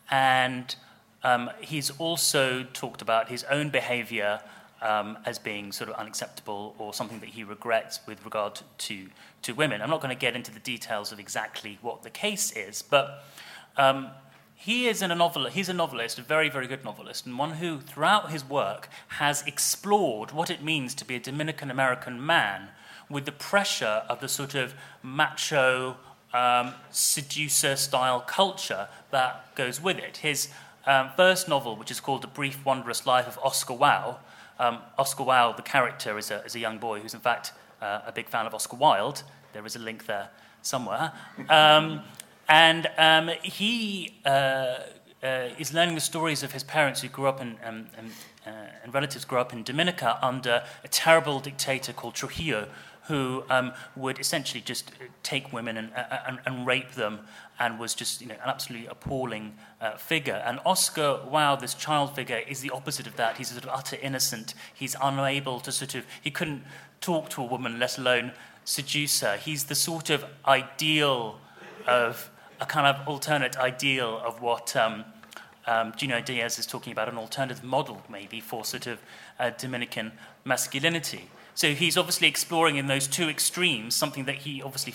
and 0.09 0.75
um, 1.23 1.49
he's 1.61 1.91
also 1.99 2.63
talked 2.73 3.01
about 3.01 3.29
his 3.29 3.43
own 3.45 3.69
behavior 3.69 4.41
um, 4.81 5.17
as 5.25 5.39
being 5.39 5.71
sort 5.71 5.89
of 5.89 5.95
unacceptable 5.97 6.75
or 6.77 6.93
something 6.93 7.19
that 7.19 7.29
he 7.29 7.43
regrets 7.43 7.99
with 8.05 8.23
regard 8.23 8.61
to, 8.77 9.07
to 9.41 9.53
women. 9.53 9.81
I'm 9.81 9.89
not 9.89 10.01
going 10.01 10.15
to 10.15 10.19
get 10.19 10.35
into 10.35 10.51
the 10.51 10.59
details 10.59 11.11
of 11.11 11.19
exactly 11.19 11.79
what 11.81 12.03
the 12.03 12.09
case 12.09 12.51
is, 12.55 12.81
but 12.81 13.23
um, 13.77 14.09
he 14.55 14.87
is 14.87 15.01
a 15.01 15.07
novelist, 15.07 15.55
he's 15.55 15.69
a 15.69 15.73
novelist, 15.73 16.19
a 16.19 16.21
very, 16.21 16.49
very 16.49 16.67
good 16.67 16.83
novelist, 16.83 17.25
and 17.25 17.37
one 17.37 17.51
who, 17.51 17.79
throughout 17.79 18.31
his 18.31 18.43
work, 18.43 18.89
has 19.07 19.41
explored 19.47 20.31
what 20.31 20.49
it 20.49 20.61
means 20.61 20.93
to 20.95 21.05
be 21.05 21.15
a 21.15 21.19
Dominican 21.19 21.71
American 21.71 22.25
man 22.25 22.69
with 23.09 23.25
the 23.25 23.31
pressure 23.31 24.03
of 24.09 24.19
the 24.19 24.27
sort 24.27 24.55
of 24.55 24.73
macho, 25.01 25.97
um, 26.33 26.73
seducer 26.91 27.75
style 27.75 28.19
culture 28.19 28.87
that 29.11 29.55
goes 29.55 29.81
with 29.81 29.97
it. 29.97 30.17
His 30.17 30.49
um, 30.85 31.09
first 31.15 31.47
novel, 31.47 31.75
which 31.75 31.89
is 31.89 31.99
called 31.99 32.21
The 32.21 32.27
Brief 32.27 32.63
Wondrous 32.65 33.05
Life 33.05 33.27
of 33.27 33.39
Oscar 33.43 33.73
Wao, 33.73 34.17
um, 34.59 34.79
Oscar 34.97 35.23
Wilde, 35.23 35.57
the 35.57 35.63
character, 35.63 36.17
is 36.17 36.31
a, 36.31 36.43
is 36.43 36.55
a 36.55 36.59
young 36.59 36.77
boy 36.77 36.99
who's 36.99 37.13
in 37.13 37.19
fact 37.19 37.53
uh, 37.81 38.01
a 38.05 38.11
big 38.11 38.27
fan 38.27 38.45
of 38.45 38.53
Oscar 38.53 38.77
Wilde. 38.77 39.23
There 39.53 39.65
is 39.65 39.75
a 39.75 39.79
link 39.79 40.05
there 40.05 40.29
somewhere. 40.61 41.11
Um, 41.49 42.01
and 42.47 42.87
um, 42.97 43.29
he 43.43 44.15
uh, 44.25 44.79
uh, 45.23 45.49
is 45.57 45.73
learning 45.73 45.95
the 45.95 46.01
stories 46.01 46.43
of 46.43 46.51
his 46.51 46.63
parents 46.63 47.01
who 47.01 47.07
grew 47.07 47.27
up 47.27 47.41
in, 47.41 47.57
um, 47.63 47.87
and, 47.97 48.11
uh, 48.45 48.49
and 48.83 48.93
relatives 48.93 49.25
grew 49.25 49.39
up 49.39 49.53
in 49.53 49.63
Dominica 49.63 50.17
under 50.21 50.63
a 50.83 50.87
terrible 50.87 51.39
dictator 51.39 51.93
called 51.93 52.15
Trujillo, 52.15 52.67
who 53.03 53.43
um, 53.49 53.73
would 53.95 54.19
essentially 54.19 54.61
just 54.61 54.91
take 55.23 55.51
women 55.51 55.77
and, 55.77 55.91
and, 56.27 56.39
and, 56.45 56.67
rape 56.67 56.91
them 56.91 57.21
and 57.59 57.77
was 57.77 57.93
just 57.93 58.21
you 58.21 58.27
know, 58.27 58.35
an 58.35 58.49
absolutely 58.49 58.87
appalling 58.87 59.53
uh, 59.81 59.97
figure. 59.97 60.41
And 60.45 60.59
Oscar 60.65 61.19
Wilde, 61.29 61.59
this 61.59 61.73
child 61.73 62.15
figure, 62.15 62.41
is 62.47 62.61
the 62.61 62.69
opposite 62.69 63.05
of 63.05 63.15
that. 63.17 63.37
He's 63.37 63.49
sort 63.49 63.63
of 63.63 63.69
utter 63.69 63.97
innocent. 64.01 64.53
He's 64.73 64.95
unable 65.01 65.59
to 65.61 65.71
sort 65.71 65.95
of, 65.95 66.05
he 66.21 66.31
couldn't 66.31 66.63
talk 67.01 67.29
to 67.29 67.41
a 67.41 67.45
woman, 67.45 67.77
let 67.77 67.97
alone 67.97 68.31
seduce 68.63 69.21
her. 69.21 69.37
He's 69.37 69.65
the 69.65 69.75
sort 69.75 70.09
of 70.09 70.25
ideal 70.47 71.39
of, 71.87 72.31
a 72.61 72.65
kind 72.65 72.87
of 72.87 73.07
alternate 73.07 73.57
ideal 73.57 74.21
of 74.25 74.41
what 74.41 74.75
um, 74.75 75.05
um, 75.65 75.93
Junot 75.95 76.25
Diaz 76.25 76.59
is 76.59 76.65
talking 76.65 76.91
about, 76.91 77.09
an 77.09 77.17
alternative 77.17 77.63
model 77.63 78.01
maybe 78.09 78.39
for 78.39 78.65
sort 78.65 78.87
of 78.87 78.99
uh, 79.39 79.51
Dominican 79.51 80.11
masculinity. 80.45 81.29
So 81.55 81.73
he's 81.73 81.97
obviously 81.97 82.27
exploring 82.27 82.77
in 82.77 82.87
those 82.87 83.07
two 83.07 83.27
extremes 83.27 83.95
something 83.95 84.25
that 84.25 84.35
he 84.35 84.61
obviously, 84.61 84.93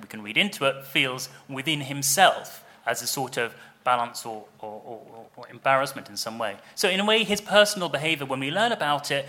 we 0.00 0.08
can 0.08 0.22
read 0.22 0.36
into 0.36 0.64
it, 0.64 0.84
feels 0.84 1.28
within 1.48 1.82
himself 1.82 2.64
as 2.86 3.02
a 3.02 3.06
sort 3.06 3.36
of 3.36 3.54
balance 3.84 4.26
or, 4.26 4.44
or, 4.58 4.82
or, 4.84 5.26
or 5.36 5.48
embarrassment 5.48 6.08
in 6.08 6.16
some 6.16 6.38
way. 6.38 6.56
So, 6.74 6.88
in 6.88 7.00
a 7.00 7.04
way, 7.04 7.24
his 7.24 7.40
personal 7.40 7.88
behavior, 7.88 8.26
when 8.26 8.40
we 8.40 8.50
learn 8.50 8.72
about 8.72 9.10
it, 9.10 9.26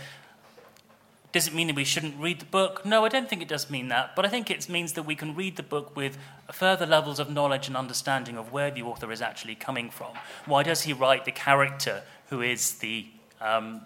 does 1.31 1.47
it 1.47 1.53
mean 1.53 1.67
that 1.67 1.75
we 1.77 1.85
shouldn't 1.85 2.19
read 2.19 2.39
the 2.39 2.45
book? 2.45 2.85
No, 2.85 3.05
I 3.05 3.09
don't 3.09 3.29
think 3.29 3.41
it 3.41 3.47
does 3.47 3.69
mean 3.69 3.87
that. 3.87 4.15
But 4.15 4.25
I 4.25 4.27
think 4.27 4.51
it 4.51 4.67
means 4.67 4.93
that 4.93 5.03
we 5.03 5.15
can 5.15 5.33
read 5.33 5.55
the 5.55 5.63
book 5.63 5.95
with 5.95 6.17
further 6.51 6.85
levels 6.85 7.19
of 7.19 7.29
knowledge 7.29 7.67
and 7.67 7.77
understanding 7.77 8.37
of 8.37 8.51
where 8.51 8.69
the 8.69 8.81
author 8.81 9.11
is 9.11 9.21
actually 9.21 9.55
coming 9.55 9.89
from. 9.89 10.13
Why 10.45 10.63
does 10.63 10.81
he 10.81 10.91
write 10.91 11.23
the 11.23 11.31
character 11.31 12.03
who 12.29 12.41
is 12.41 12.79
the 12.79 13.05
um, 13.39 13.81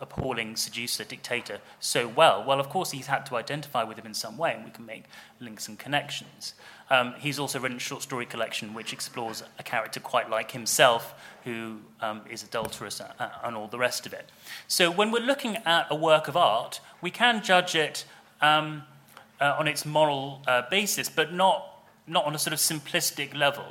appalling 0.00 0.56
seducer 0.56 1.04
dictator 1.04 1.58
so 1.80 2.08
well? 2.08 2.44
Well, 2.44 2.60
of 2.60 2.68
course, 2.68 2.90
he's 2.90 3.06
had 3.06 3.26
to 3.26 3.36
identify 3.36 3.84
with 3.84 3.98
him 3.98 4.06
in 4.06 4.14
some 4.14 4.36
way, 4.36 4.54
and 4.54 4.64
we 4.64 4.70
can 4.70 4.86
make 4.86 5.04
links 5.40 5.68
and 5.68 5.78
connections. 5.78 6.54
Um, 6.90 7.14
he's 7.18 7.38
also 7.38 7.60
written 7.60 7.76
a 7.76 7.80
short 7.80 8.02
story 8.02 8.26
collection 8.26 8.74
which 8.74 8.92
explores 8.92 9.42
a 9.58 9.62
character 9.62 10.00
quite 10.00 10.30
like 10.30 10.52
himself 10.52 11.14
who 11.44 11.78
um, 12.00 12.22
is 12.30 12.42
adulterous 12.42 13.00
and, 13.00 13.30
and 13.44 13.56
all 13.56 13.68
the 13.68 13.78
rest 13.78 14.06
of 14.06 14.12
it. 14.12 14.30
So, 14.66 14.90
when 14.90 15.10
we're 15.10 15.20
looking 15.20 15.56
at 15.66 15.86
a 15.90 15.94
work 15.94 16.28
of 16.28 16.36
art, 16.36 16.80
we 17.00 17.10
can 17.10 17.42
judge 17.42 17.74
it 17.74 18.04
um, 18.40 18.84
uh, 19.40 19.56
on 19.58 19.68
its 19.68 19.84
moral 19.84 20.42
uh, 20.46 20.62
basis, 20.70 21.08
but 21.08 21.32
not, 21.32 21.84
not 22.06 22.24
on 22.24 22.34
a 22.34 22.38
sort 22.38 22.52
of 22.52 22.58
simplistic 22.58 23.36
level. 23.36 23.64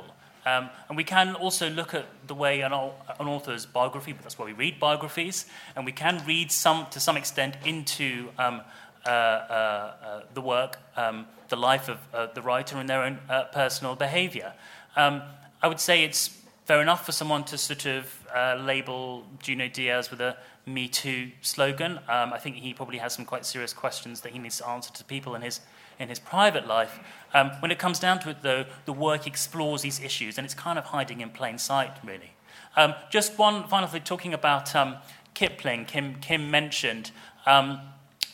Um, 0.48 0.70
and 0.88 0.96
we 0.96 1.04
can 1.04 1.34
also 1.34 1.68
look 1.68 1.92
at 1.94 2.06
the 2.26 2.34
way 2.34 2.62
an, 2.62 2.72
an 2.72 3.26
author's 3.26 3.66
biography, 3.66 4.12
but 4.12 4.22
that's 4.22 4.38
why 4.38 4.46
we 4.46 4.52
read 4.52 4.80
biographies, 4.80 5.46
and 5.76 5.84
we 5.84 5.92
can 5.92 6.22
read 6.26 6.50
some, 6.50 6.86
to 6.90 7.00
some 7.00 7.16
extent 7.16 7.56
into 7.64 8.28
um, 8.38 8.62
uh, 9.04 9.10
uh, 9.10 9.12
uh, 9.12 10.20
the 10.34 10.40
work, 10.40 10.78
um, 10.96 11.26
the 11.48 11.56
life 11.56 11.88
of 11.88 11.98
uh, 12.14 12.26
the 12.34 12.42
writer, 12.42 12.78
and 12.78 12.88
their 12.88 13.02
own 13.02 13.18
uh, 13.28 13.44
personal 13.52 13.94
behavior. 13.94 14.54
Um, 14.96 15.22
I 15.62 15.68
would 15.68 15.80
say 15.80 16.04
it's 16.04 16.38
fair 16.64 16.80
enough 16.80 17.04
for 17.04 17.12
someone 17.12 17.44
to 17.44 17.58
sort 17.58 17.86
of 17.86 18.04
uh, 18.34 18.56
label 18.64 19.24
Junot 19.42 19.74
Díaz 19.74 20.10
with 20.10 20.20
a 20.20 20.36
Me 20.66 20.88
Too 20.88 21.30
slogan. 21.42 21.98
Um, 22.08 22.32
I 22.32 22.38
think 22.38 22.56
he 22.56 22.74
probably 22.74 22.98
has 22.98 23.12
some 23.12 23.24
quite 23.24 23.44
serious 23.44 23.72
questions 23.72 24.20
that 24.22 24.32
he 24.32 24.38
needs 24.38 24.58
to 24.58 24.68
answer 24.68 24.92
to 24.92 25.04
people 25.04 25.34
in 25.34 25.42
his 25.42 25.60
in 25.98 26.08
his 26.08 26.18
private 26.18 26.66
life. 26.66 27.00
Um, 27.34 27.50
when 27.60 27.70
it 27.70 27.78
comes 27.78 27.98
down 27.98 28.20
to 28.20 28.30
it, 28.30 28.38
though, 28.42 28.64
the 28.84 28.92
work 28.92 29.26
explores 29.26 29.82
these 29.82 30.00
issues, 30.00 30.38
and 30.38 30.44
it's 30.44 30.54
kind 30.54 30.78
of 30.78 30.86
hiding 30.86 31.20
in 31.20 31.30
plain 31.30 31.58
sight, 31.58 31.92
really. 32.04 32.32
Um, 32.76 32.94
just 33.10 33.38
one 33.38 33.66
final 33.68 33.88
thing, 33.88 34.02
talking 34.02 34.32
about 34.32 34.74
um, 34.74 34.96
Kipling, 35.34 35.84
Kim, 35.84 36.16
Kim 36.16 36.50
mentioned 36.50 37.10
um, 37.46 37.80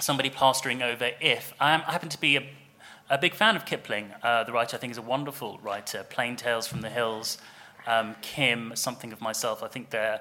somebody 0.00 0.30
plastering 0.30 0.82
over 0.82 1.10
if. 1.20 1.54
I, 1.60 1.78
happen 1.78 2.08
to 2.08 2.20
be 2.20 2.36
a, 2.36 2.46
a, 3.10 3.18
big 3.18 3.34
fan 3.34 3.56
of 3.56 3.64
Kipling. 3.64 4.10
Uh, 4.22 4.44
the 4.44 4.52
writer, 4.52 4.76
I 4.76 4.80
think, 4.80 4.90
is 4.90 4.98
a 4.98 5.02
wonderful 5.02 5.58
writer. 5.62 6.04
Plain 6.08 6.36
Tales 6.36 6.66
from 6.66 6.82
the 6.82 6.90
Hills, 6.90 7.38
um, 7.86 8.16
Kim, 8.22 8.72
Something 8.74 9.12
of 9.12 9.20
Myself. 9.20 9.62
I 9.62 9.68
think 9.68 9.90
they're 9.90 10.20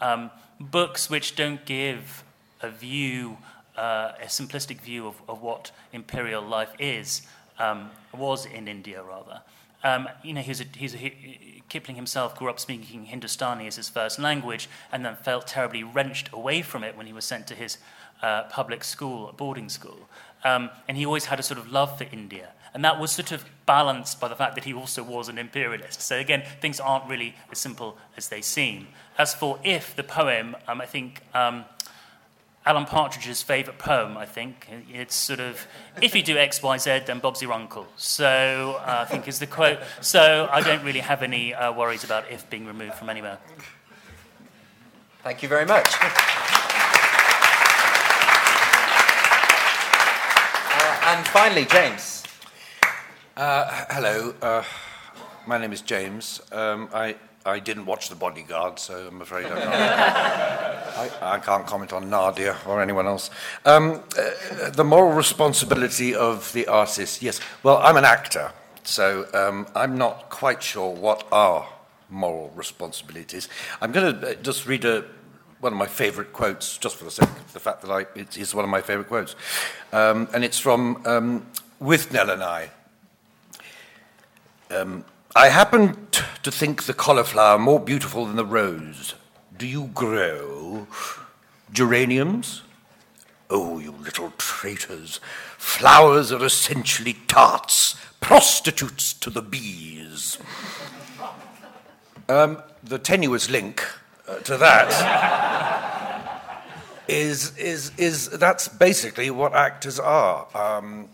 um, 0.00 0.30
books 0.60 1.10
which 1.10 1.36
don't 1.36 1.64
give 1.64 2.24
a 2.62 2.70
view 2.70 3.38
uh, 3.76 4.12
a 4.22 4.26
simplistic 4.26 4.80
view 4.80 5.06
of, 5.06 5.16
of 5.28 5.42
what 5.42 5.70
imperial 5.92 6.42
life 6.42 6.74
is, 6.78 7.22
um, 7.58 7.90
was 8.12 8.46
in 8.46 8.68
India 8.68 9.02
rather. 9.02 9.42
Um, 9.82 10.08
you 10.22 10.32
know, 10.32 10.40
he's 10.40 10.60
a, 10.60 10.64
he's 10.76 10.94
a, 10.94 10.96
he, 10.96 11.62
Kipling 11.68 11.96
himself 11.96 12.38
grew 12.38 12.48
up 12.50 12.60
speaking 12.60 13.04
Hindustani 13.06 13.66
as 13.66 13.76
his 13.76 13.88
first 13.88 14.18
language 14.18 14.68
and 14.92 15.04
then 15.04 15.16
felt 15.16 15.46
terribly 15.46 15.82
wrenched 15.82 16.30
away 16.32 16.62
from 16.62 16.84
it 16.84 16.96
when 16.96 17.06
he 17.06 17.12
was 17.12 17.24
sent 17.24 17.46
to 17.48 17.54
his 17.54 17.78
uh, 18.22 18.44
public 18.44 18.84
school, 18.84 19.34
boarding 19.36 19.68
school. 19.68 20.08
Um, 20.44 20.70
and 20.88 20.96
he 20.96 21.04
always 21.04 21.26
had 21.26 21.40
a 21.40 21.42
sort 21.42 21.58
of 21.58 21.70
love 21.70 21.98
for 21.98 22.04
India. 22.12 22.50
And 22.74 22.84
that 22.84 23.00
was 23.00 23.12
sort 23.12 23.32
of 23.32 23.44
balanced 23.66 24.20
by 24.20 24.28
the 24.28 24.34
fact 24.34 24.56
that 24.56 24.64
he 24.64 24.74
also 24.74 25.02
was 25.02 25.28
an 25.28 25.38
imperialist. 25.38 26.00
So 26.02 26.18
again, 26.18 26.42
things 26.60 26.80
aren't 26.80 27.08
really 27.08 27.34
as 27.50 27.58
simple 27.58 27.96
as 28.16 28.28
they 28.28 28.40
seem. 28.40 28.88
As 29.16 29.32
for 29.34 29.58
If, 29.64 29.94
the 29.94 30.02
poem, 30.02 30.56
um, 30.66 30.80
I 30.80 30.86
think 30.86 31.22
um, 31.34 31.64
Alan 32.66 32.86
Partridge's 32.86 33.42
favourite 33.42 33.78
poem, 33.78 34.16
I 34.16 34.24
think. 34.24 34.66
It's 34.90 35.14
sort 35.14 35.38
of, 35.40 35.66
if 36.00 36.14
you 36.14 36.22
do 36.22 36.38
X, 36.38 36.62
Y, 36.62 36.78
Z, 36.78 37.00
then 37.06 37.18
Bob's 37.18 37.42
your 37.42 37.52
uncle. 37.52 37.86
So 37.96 38.80
uh, 38.80 39.00
I 39.00 39.04
think 39.04 39.28
is 39.28 39.38
the 39.38 39.46
quote. 39.46 39.80
So 40.00 40.48
I 40.50 40.62
don't 40.62 40.82
really 40.82 41.00
have 41.00 41.22
any 41.22 41.52
uh, 41.52 41.72
worries 41.72 42.04
about 42.04 42.30
if 42.30 42.48
being 42.48 42.64
removed 42.66 42.94
from 42.94 43.10
anywhere. 43.10 43.38
Thank 45.22 45.42
you 45.42 45.48
very 45.48 45.66
much. 45.66 45.94
uh, 46.00 46.06
and 51.06 51.26
finally, 51.28 51.66
James. 51.66 52.24
Uh, 53.36 53.84
hello. 53.90 54.34
Uh, 54.40 54.62
my 55.46 55.58
name 55.58 55.72
is 55.72 55.82
James. 55.82 56.40
Um, 56.50 56.88
I 56.94 57.16
I 57.46 57.58
didn't 57.58 57.84
watch 57.84 58.08
The 58.08 58.14
Bodyguard, 58.14 58.78
so 58.78 59.06
I'm 59.08 59.20
afraid 59.20 59.44
I'm 59.46 59.58
I, 59.58 61.10
I, 61.34 61.38
can't 61.38 61.66
comment 61.66 61.92
on 61.92 62.08
Nadia 62.08 62.56
or 62.66 62.80
anyone 62.80 63.06
else. 63.06 63.28
Um, 63.66 64.02
uh, 64.18 64.70
the 64.70 64.84
moral 64.84 65.12
responsibility 65.12 66.14
of 66.14 66.50
the 66.54 66.66
artist, 66.68 67.20
yes. 67.20 67.40
Well, 67.62 67.78
I'm 67.78 67.98
an 67.98 68.04
actor, 68.06 68.50
so 68.82 69.26
um, 69.34 69.66
I'm 69.76 69.98
not 69.98 70.30
quite 70.30 70.62
sure 70.62 70.94
what 70.94 71.26
are 71.32 71.68
moral 72.08 72.50
responsibilities. 72.54 73.50
I'm 73.82 73.92
going 73.92 74.20
to 74.20 74.30
uh, 74.30 74.34
just 74.34 74.66
read 74.66 74.86
a, 74.86 75.04
one 75.60 75.74
of 75.74 75.78
my 75.78 75.86
favourite 75.86 76.32
quotes, 76.32 76.78
just 76.78 76.96
for 76.96 77.04
the 77.04 77.10
sake 77.10 77.28
of 77.28 77.52
the 77.52 77.60
fact 77.60 77.82
that 77.82 77.90
I, 77.90 78.06
it 78.18 78.38
is 78.38 78.54
one 78.54 78.64
of 78.64 78.70
my 78.70 78.80
favourite 78.80 79.08
quotes. 79.08 79.36
Um, 79.92 80.28
and 80.32 80.44
it's 80.44 80.58
from 80.58 81.02
um, 81.06 81.46
Withnail 81.78 82.32
and 82.32 82.42
I. 82.42 82.70
Um, 84.70 85.04
I 85.36 85.48
happen 85.48 86.06
to 86.44 86.52
think 86.52 86.84
the 86.84 86.94
cauliflower 86.94 87.58
more 87.58 87.80
beautiful 87.80 88.24
than 88.24 88.36
the 88.36 88.44
rose. 88.44 89.16
Do 89.56 89.66
you 89.66 89.90
grow 89.92 90.86
geraniums? 91.72 92.62
Oh, 93.50 93.80
you 93.80 93.90
little 93.90 94.32
traitors. 94.38 95.18
Flowers 95.58 96.30
are 96.30 96.44
essentially 96.44 97.14
tarts, 97.26 97.96
prostitutes 98.20 99.12
to 99.14 99.28
the 99.28 99.42
bees. 99.42 100.38
Um, 102.28 102.62
the 102.84 103.00
tenuous 103.00 103.50
link 103.50 103.84
uh, 104.28 104.36
to 104.36 104.56
that 104.56 104.92
is, 107.08 107.58
is, 107.58 107.90
is 107.98 108.30
that's 108.30 108.68
basically 108.68 109.30
what 109.30 109.52
actors 109.52 109.98
are. 109.98 110.46
Um, 110.54 111.08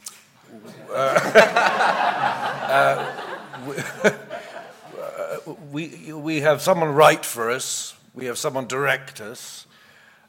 uh, 0.91 0.95
uh, 2.69 3.30
we, 5.71 6.13
we 6.13 6.41
have 6.41 6.63
someone 6.63 6.95
write 6.95 7.25
for 7.25 7.51
us, 7.51 7.95
we 8.15 8.27
have 8.27 8.39
someone 8.39 8.67
direct 8.67 9.21
us. 9.21 9.67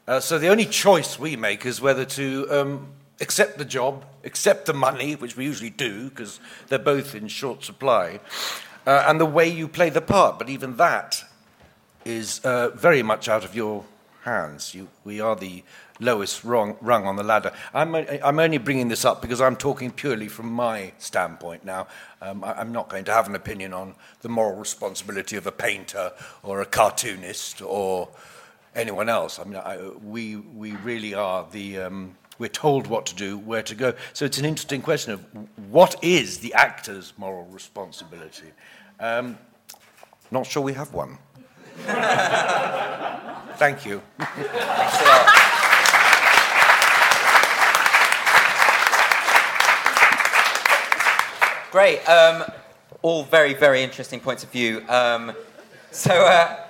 Uh, 0.06 0.20
so 0.20 0.38
the 0.38 0.48
only 0.48 0.66
choice 0.66 1.18
we 1.18 1.36
make 1.36 1.64
is 1.64 1.80
whether 1.80 2.04
to 2.04 2.46
um, 2.50 2.88
accept 3.20 3.58
the 3.58 3.64
job, 3.64 4.04
accept 4.24 4.66
the 4.66 4.74
money, 4.74 5.14
which 5.14 5.36
we 5.36 5.44
usually 5.44 5.70
do 5.70 6.08
because 6.08 6.40
they're 6.68 6.78
both 6.78 7.14
in 7.14 7.28
short 7.28 7.62
supply, 7.62 8.20
uh, 8.86 9.04
and 9.06 9.20
the 9.20 9.26
way 9.26 9.48
you 9.48 9.68
play 9.68 9.90
the 9.90 10.00
part. 10.00 10.38
But 10.38 10.48
even 10.48 10.76
that 10.76 11.24
is 12.04 12.40
uh, 12.40 12.70
very 12.70 13.02
much 13.02 13.28
out 13.28 13.44
of 13.44 13.54
your 13.54 13.84
hands. 14.22 14.74
You, 14.74 14.88
we 15.04 15.20
are 15.20 15.36
the 15.36 15.62
lowest 16.00 16.44
rung, 16.44 16.76
rung 16.80 17.06
on 17.06 17.16
the 17.16 17.22
ladder. 17.22 17.52
I'm, 17.74 17.94
I'm 17.94 18.38
only 18.38 18.58
bringing 18.58 18.88
this 18.88 19.04
up 19.04 19.22
because 19.22 19.40
I'm 19.40 19.56
talking 19.56 19.90
purely 19.90 20.28
from 20.28 20.52
my 20.52 20.92
standpoint 20.98 21.64
now. 21.64 21.86
Um, 22.20 22.42
I, 22.44 22.60
am 22.60 22.72
not 22.72 22.88
going 22.88 23.04
to 23.04 23.12
have 23.12 23.28
an 23.28 23.34
opinion 23.34 23.72
on 23.72 23.94
the 24.20 24.28
moral 24.28 24.56
responsibility 24.56 25.36
of 25.36 25.46
a 25.46 25.52
painter 25.52 26.12
or 26.42 26.60
a 26.60 26.66
cartoonist 26.66 27.62
or 27.62 28.08
anyone 28.74 29.08
else. 29.08 29.38
I 29.38 29.44
mean, 29.44 29.56
I, 29.56 29.78
we, 30.04 30.36
we 30.36 30.72
really 30.76 31.14
are 31.14 31.46
the. 31.50 31.78
Um, 31.78 32.16
we're 32.38 32.48
told 32.48 32.88
what 32.88 33.06
to 33.06 33.14
do, 33.14 33.38
where 33.38 33.62
to 33.62 33.74
go. 33.74 33.94
So 34.14 34.24
it's 34.24 34.38
an 34.38 34.44
interesting 34.44 34.82
question 34.82 35.12
of 35.12 35.24
what 35.70 36.02
is 36.02 36.38
the 36.38 36.52
actor's 36.54 37.12
moral 37.16 37.44
responsibility? 37.44 38.50
Um, 38.98 39.38
not 40.32 40.46
sure 40.46 40.62
we 40.62 40.72
have 40.72 40.92
one. 40.92 41.18
Thank 43.56 43.86
you. 43.86 44.02
Great. 51.70 52.06
Um, 52.08 52.44
all 53.00 53.24
very, 53.24 53.54
very 53.54 53.82
interesting 53.82 54.20
points 54.20 54.44
of 54.44 54.50
view. 54.50 54.84
Um, 54.88 55.32
so, 55.90 56.12
uh, 56.12 56.66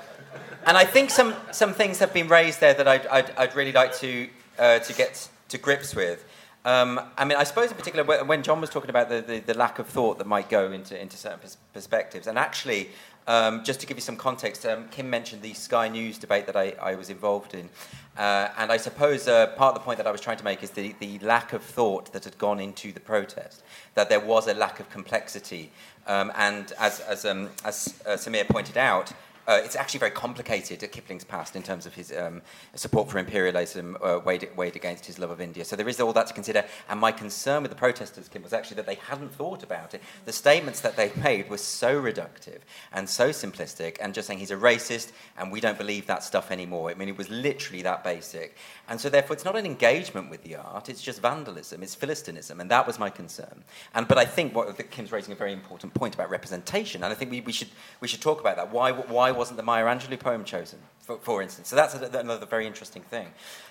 and 0.66 0.76
I 0.76 0.84
think 0.84 1.10
some, 1.10 1.34
some 1.50 1.74
things 1.74 1.98
have 1.98 2.14
been 2.14 2.28
raised 2.28 2.60
there 2.60 2.74
that 2.74 2.86
I'd, 2.86 3.06
I'd, 3.08 3.30
I'd 3.36 3.56
really 3.56 3.72
like 3.72 3.94
to, 3.96 4.28
uh, 4.58 4.78
to 4.78 4.92
get 4.92 5.28
to 5.48 5.58
grips 5.58 5.94
with. 5.94 6.24
Um, 6.64 7.00
I 7.18 7.24
mean, 7.24 7.36
I 7.36 7.42
suppose 7.42 7.72
in 7.72 7.76
particular, 7.76 8.24
when 8.24 8.42
Jon 8.44 8.60
was 8.60 8.70
talking 8.70 8.90
about 8.90 9.08
the, 9.08 9.20
the, 9.20 9.40
the 9.40 9.54
lack 9.54 9.80
of 9.80 9.88
thought 9.88 10.18
that 10.18 10.26
might 10.26 10.48
go 10.48 10.70
into, 10.70 11.00
into 11.00 11.16
certain 11.16 11.40
pers- 11.40 11.56
perspectives, 11.72 12.28
and 12.28 12.38
actually, 12.38 12.90
um, 13.26 13.62
just 13.64 13.80
to 13.80 13.86
give 13.86 13.96
you 13.96 14.02
some 14.02 14.16
context, 14.16 14.66
um, 14.66 14.88
Kim 14.88 15.08
mentioned 15.08 15.42
the 15.42 15.54
Sky 15.54 15.88
News 15.88 16.18
debate 16.18 16.46
that 16.46 16.56
I, 16.56 16.74
I 16.80 16.94
was 16.94 17.10
involved 17.10 17.54
in. 17.54 17.68
Uh, 18.16 18.48
and 18.58 18.70
I 18.70 18.76
suppose 18.76 19.26
uh, 19.26 19.46
part 19.48 19.74
of 19.74 19.80
the 19.80 19.84
point 19.84 19.96
that 19.98 20.06
I 20.06 20.10
was 20.10 20.20
trying 20.20 20.36
to 20.36 20.44
make 20.44 20.62
is 20.62 20.70
the, 20.70 20.94
the 20.98 21.18
lack 21.20 21.52
of 21.52 21.62
thought 21.62 22.12
that 22.12 22.24
had 22.24 22.36
gone 22.36 22.60
into 22.60 22.92
the 22.92 23.00
protest, 23.00 23.62
that 23.94 24.08
there 24.08 24.20
was 24.20 24.48
a 24.48 24.54
lack 24.54 24.80
of 24.80 24.90
complexity. 24.90 25.70
Um, 26.06 26.32
and 26.36 26.72
as, 26.78 27.00
as, 27.00 27.24
um, 27.24 27.48
as 27.64 28.00
uh, 28.04 28.10
Sameer 28.10 28.46
pointed 28.48 28.76
out, 28.76 29.12
uh, 29.46 29.60
it's 29.64 29.76
actually 29.76 29.98
very 29.98 30.10
complicated 30.10 30.82
at 30.82 30.92
Kipling's 30.92 31.24
past 31.24 31.56
in 31.56 31.62
terms 31.62 31.86
of 31.86 31.94
his 31.94 32.12
um, 32.12 32.42
support 32.74 33.10
for 33.10 33.18
imperialism 33.18 33.96
uh, 34.02 34.20
weighed, 34.24 34.48
weighed, 34.56 34.76
against 34.76 35.06
his 35.06 35.18
love 35.18 35.30
of 35.30 35.40
India. 35.40 35.64
So 35.64 35.76
there 35.76 35.88
is 35.88 36.00
all 36.00 36.12
that 36.12 36.28
to 36.28 36.34
consider. 36.34 36.64
And 36.88 37.00
my 37.00 37.12
concern 37.12 37.62
with 37.62 37.70
the 37.70 37.76
protesters, 37.76 38.28
Kim, 38.28 38.42
was 38.42 38.52
actually 38.52 38.76
that 38.76 38.86
they 38.86 38.94
hadn't 38.94 39.32
thought 39.32 39.62
about 39.62 39.94
it. 39.94 40.02
The 40.24 40.32
statements 40.32 40.80
that 40.80 40.96
they 40.96 41.12
made 41.22 41.50
were 41.50 41.58
so 41.58 42.00
reductive 42.00 42.60
and 42.92 43.08
so 43.08 43.30
simplistic 43.30 43.96
and 44.00 44.14
just 44.14 44.28
saying 44.28 44.38
he's 44.38 44.50
a 44.50 44.56
racist 44.56 45.12
and 45.36 45.50
we 45.50 45.60
don't 45.60 45.78
believe 45.78 46.06
that 46.06 46.22
stuff 46.22 46.50
anymore. 46.50 46.90
I 46.90 46.94
mean, 46.94 47.08
it 47.08 47.18
was 47.18 47.28
literally 47.28 47.82
that 47.82 48.04
basic. 48.04 48.56
And 48.92 49.00
so 49.00 49.08
therefore 49.08 49.32
it's 49.32 49.44
not 49.46 49.56
an 49.56 49.64
engagement 49.64 50.28
with 50.28 50.42
the 50.42 50.56
art, 50.56 50.90
it's 50.90 51.00
just 51.00 51.22
vandalism, 51.22 51.82
it's 51.82 51.96
philistinism. 51.96 52.60
And 52.60 52.70
that 52.70 52.86
was 52.86 52.98
my 52.98 53.08
concern. 53.08 53.64
And, 53.94 54.06
but 54.06 54.18
I 54.18 54.26
think 54.26 54.54
what, 54.54 54.76
Kim's 54.90 55.10
raising 55.10 55.32
a 55.32 55.34
very 55.34 55.54
important 55.54 55.94
point 55.94 56.14
about 56.14 56.28
representation. 56.28 57.02
And 57.02 57.10
I 57.10 57.16
think 57.16 57.30
we, 57.30 57.40
we, 57.40 57.52
should, 57.52 57.68
we 58.02 58.08
should 58.08 58.20
talk 58.20 58.38
about 58.38 58.56
that. 58.56 58.70
Why, 58.70 58.92
why 58.92 59.30
wasn't 59.30 59.56
the 59.56 59.62
Maya 59.62 59.86
Angelou 59.86 60.20
poem 60.20 60.44
chosen, 60.44 60.78
for, 61.00 61.16
for 61.20 61.40
instance? 61.40 61.68
So 61.68 61.76
that's 61.76 61.94
a, 61.94 62.18
another 62.18 62.44
very 62.44 62.66
interesting 62.66 63.00
thing. 63.00 63.28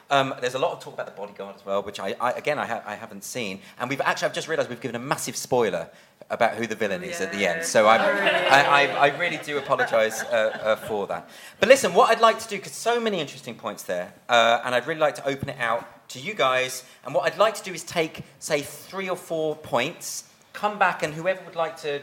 Um, 0.09 0.33
there's 0.41 0.55
a 0.55 0.59
lot 0.59 0.71
of 0.71 0.79
talk 0.79 0.95
about 0.95 1.05
the 1.05 1.11
bodyguard 1.11 1.55
as 1.55 1.63
well, 1.63 1.83
which 1.83 1.99
I, 1.99 2.15
I 2.19 2.31
again 2.31 2.57
I, 2.57 2.65
ha- 2.65 2.83
I, 2.83 2.95
haven't 2.95 3.23
seen. 3.23 3.61
And 3.79 3.91
we've 3.91 4.01
actually 4.01 4.25
I've 4.25 4.33
just 4.33 4.47
realised 4.47 4.69
we've 4.69 4.81
given 4.81 4.95
a 4.95 5.05
massive 5.05 5.37
spoiler 5.37 5.87
about 6.29 6.55
who 6.55 6.67
the 6.67 6.75
villain 6.75 7.03
is 7.03 7.19
yeah. 7.19 7.25
at 7.25 7.33
the 7.33 7.45
end. 7.45 7.65
So 7.65 7.87
I, 7.87 7.97
I, 7.97 8.85
I, 8.85 9.17
really 9.17 9.37
do 9.37 9.57
apologise 9.57 10.23
uh, 10.23 10.57
uh, 10.61 10.75
for 10.75 11.07
that. 11.07 11.29
But 11.59 11.69
listen, 11.69 11.93
what 11.93 12.09
I'd 12.09 12.21
like 12.21 12.39
to 12.39 12.47
do 12.47 12.57
because 12.57 12.73
so 12.73 12.99
many 12.99 13.19
interesting 13.19 13.55
points 13.55 13.83
there, 13.83 14.13
uh, 14.29 14.61
and 14.63 14.73
I'd 14.73 14.87
really 14.87 14.99
like 14.99 15.15
to 15.15 15.27
open 15.27 15.49
it 15.49 15.59
out 15.59 16.09
to 16.09 16.19
you 16.19 16.33
guys. 16.33 16.83
And 17.05 17.13
what 17.13 17.25
I'd 17.25 17.37
like 17.37 17.55
to 17.55 17.63
do 17.63 17.73
is 17.73 17.83
take 17.83 18.23
say 18.39 18.61
three 18.61 19.09
or 19.09 19.17
four 19.17 19.55
points, 19.55 20.25
come 20.53 20.79
back, 20.79 21.03
and 21.03 21.13
whoever 21.13 21.43
would 21.45 21.55
like 21.55 21.77
to 21.81 22.01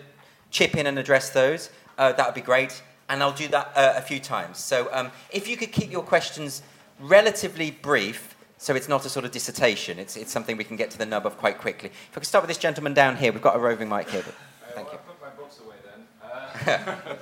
chip 0.51 0.77
in 0.77 0.87
and 0.87 0.99
address 0.99 1.31
those, 1.31 1.71
uh, 1.97 2.13
that 2.13 2.27
would 2.27 2.35
be 2.35 2.41
great 2.41 2.83
and 3.09 3.23
I'll 3.23 3.33
do 3.33 3.49
that 3.49 3.73
uh, 3.75 3.95
a 3.97 4.03
few 4.03 4.21
times. 4.21 4.59
So 4.59 4.89
um, 4.93 5.11
if 5.31 5.49
you 5.49 5.57
could 5.57 5.73
keep 5.73 5.91
your 5.91 6.03
questions 6.03 6.63
relatively 7.01 7.71
brief, 7.71 8.37
so 8.59 8.75
it's 8.75 8.89
not 8.89 9.07
a 9.07 9.09
sort 9.09 9.25
of 9.25 9.31
dissertation, 9.31 9.99
it's, 9.99 10.17
it's 10.17 10.33
something 10.33 10.57
we 10.57 10.65
can 10.65 10.77
get 10.77 10.91
to 10.91 10.99
the 10.99 11.07
nub 11.07 11.25
of 11.25 11.39
quite 11.39 11.59
quickly. 11.59 11.91
If 11.91 12.11
I 12.13 12.15
could 12.15 12.27
start 12.27 12.43
with 12.43 12.49
this 12.49 12.59
gentleman 12.59 12.93
down 12.93 13.17
here, 13.17 13.33
we've 13.33 13.41
got 13.41 13.57
a 13.57 13.59
roving 13.59 13.89
mic 13.89 14.11
here. 14.11 14.23
But 14.25 14.35
thank 14.75 14.93
you. 14.93 14.99
I'll 14.99 15.15
put 15.15 15.21
my 15.21 15.31
books 15.31 15.61
away 15.65 15.77
then. 15.87 16.77
Uh, 16.77 17.17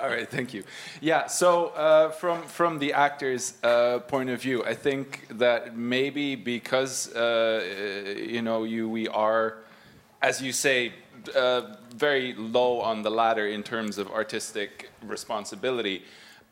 all 0.00 0.08
right, 0.08 0.28
thank 0.28 0.54
you. 0.54 0.64
Yeah, 1.02 1.26
so 1.26 1.68
uh, 1.68 2.10
from 2.10 2.42
from 2.44 2.78
the 2.78 2.94
actor's 2.94 3.54
uh, 3.62 3.98
point 4.00 4.30
of 4.30 4.40
view, 4.40 4.64
I 4.64 4.74
think 4.74 5.26
that 5.38 5.76
maybe 5.76 6.34
because 6.34 7.14
uh, 7.14 8.14
you 8.16 8.40
know 8.40 8.64
you 8.64 8.88
we 8.88 9.06
are, 9.08 9.58
as 10.22 10.40
you 10.40 10.52
say, 10.52 10.94
uh, 11.36 11.76
very 11.94 12.34
low 12.34 12.80
on 12.80 13.02
the 13.02 13.10
ladder 13.10 13.46
in 13.46 13.62
terms 13.62 13.98
of 13.98 14.10
artistic 14.10 14.90
responsibility. 15.02 16.04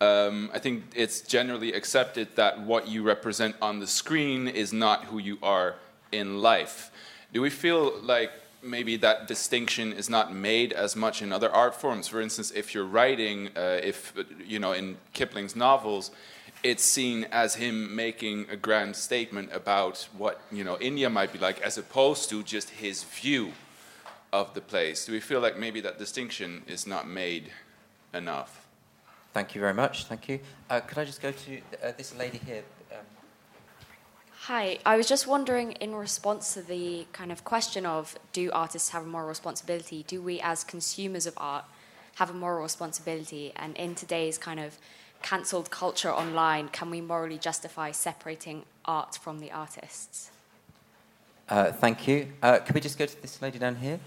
Um, 0.03 0.51
I 0.53 0.59
think 0.59 0.83
it's 0.97 1.21
generally 1.21 1.73
accepted 1.73 2.35
that 2.35 2.59
what 2.59 2.89
you 2.89 3.05
represent 3.05 3.55
on 3.63 3.79
the 3.79 3.87
screen 3.87 4.49
is 4.49 4.73
not 4.73 5.05
who 5.05 5.19
you 5.19 5.39
are 5.45 5.77
in 6.11 6.43
life. 6.43 6.91
Do 7.33 7.41
we 7.41 7.51
feel 7.51 8.01
like 8.01 8.33
maybe 8.65 8.97
that 8.97 9.29
distinction 9.29 9.93
is 9.93 10.11
not 10.11 10.35
made 10.35 10.73
as 10.73 10.97
much 10.97 11.23
in 11.23 11.33
other 11.33 11.49
art 11.53 11.77
forms? 11.77 12.09
For 12.09 12.21
instance, 12.21 12.51
if 12.51 12.75
you're 12.75 12.85
writing, 12.99 13.51
uh, 13.57 13.79
if 13.81 14.13
you 14.45 14.59
know, 14.59 14.73
in 14.73 14.97
Kipling's 15.13 15.55
novels, 15.55 16.11
it's 16.65 16.83
seen 16.83 17.27
as 17.31 17.55
him 17.55 17.95
making 17.95 18.47
a 18.51 18.57
grand 18.57 18.97
statement 18.97 19.51
about 19.53 20.09
what 20.19 20.41
you 20.51 20.65
know 20.65 20.79
India 20.81 21.09
might 21.11 21.33
be 21.33 21.39
like, 21.39 21.61
as 21.61 21.79
opposed 21.79 22.29
to 22.31 22.43
just 22.43 22.71
his 22.71 23.05
view 23.05 23.53
of 24.33 24.53
the 24.55 24.61
place. 24.61 25.07
Do 25.07 25.13
we 25.13 25.21
feel 25.21 25.39
like 25.39 25.57
maybe 25.57 25.81
that 25.83 26.01
distinction 26.01 26.63
is 26.67 26.89
not 26.89 27.07
made 27.07 27.53
enough? 28.13 28.62
Thank 29.33 29.55
you 29.55 29.61
very 29.61 29.75
much. 29.75 30.05
Thank 30.05 30.29
you. 30.29 30.41
Uh, 30.69 30.81
could 30.81 30.99
I 30.99 31.05
just 31.05 31.23
go 31.23 31.33
to 31.33 31.59
uh, 31.83 31.93
this 31.97 32.15
lady 32.17 32.39
here? 32.39 32.63
Um, 32.93 32.99
Hi, 34.43 34.79
I 34.85 34.97
was 34.97 35.09
just 35.09 35.27
wondering 35.27 35.73
in 35.73 35.95
response 35.95 36.53
to 36.55 36.63
the 36.63 37.07
kind 37.13 37.33
of 37.33 37.45
question 37.45 37.87
of 37.87 38.19
do 38.33 38.51
artists 38.53 38.91
have 38.91 39.05
a 39.05 39.07
moral 39.07 39.29
responsibility? 39.29 40.05
Do 40.07 40.21
we, 40.21 40.41
as 40.41 40.65
consumers 40.65 41.27
of 41.27 41.35
art, 41.37 41.65
have 42.17 42.29
a 42.29 42.35
moral 42.35 42.63
responsibility? 42.63 43.53
And 43.57 43.77
in 43.77 43.95
today's 43.95 44.37
kind 44.37 44.61
of 44.61 44.77
cancelled 45.23 45.71
culture 45.71 46.13
online, 46.13 46.69
can 46.69 46.91
we 46.91 47.01
morally 47.01 47.39
justify 47.39 47.93
separating 47.93 48.65
art 48.85 49.15
from 49.15 49.39
the 49.39 49.51
artists? 49.51 50.31
Uh, 51.49 51.73
thank 51.73 52.07
you. 52.07 52.33
Uh, 52.43 52.59
could 52.59 52.75
we 52.75 52.81
just 52.81 52.99
go 52.99 53.07
to 53.07 53.23
this 53.23 53.41
lady 53.41 53.59
down 53.59 53.77
here? 53.77 54.01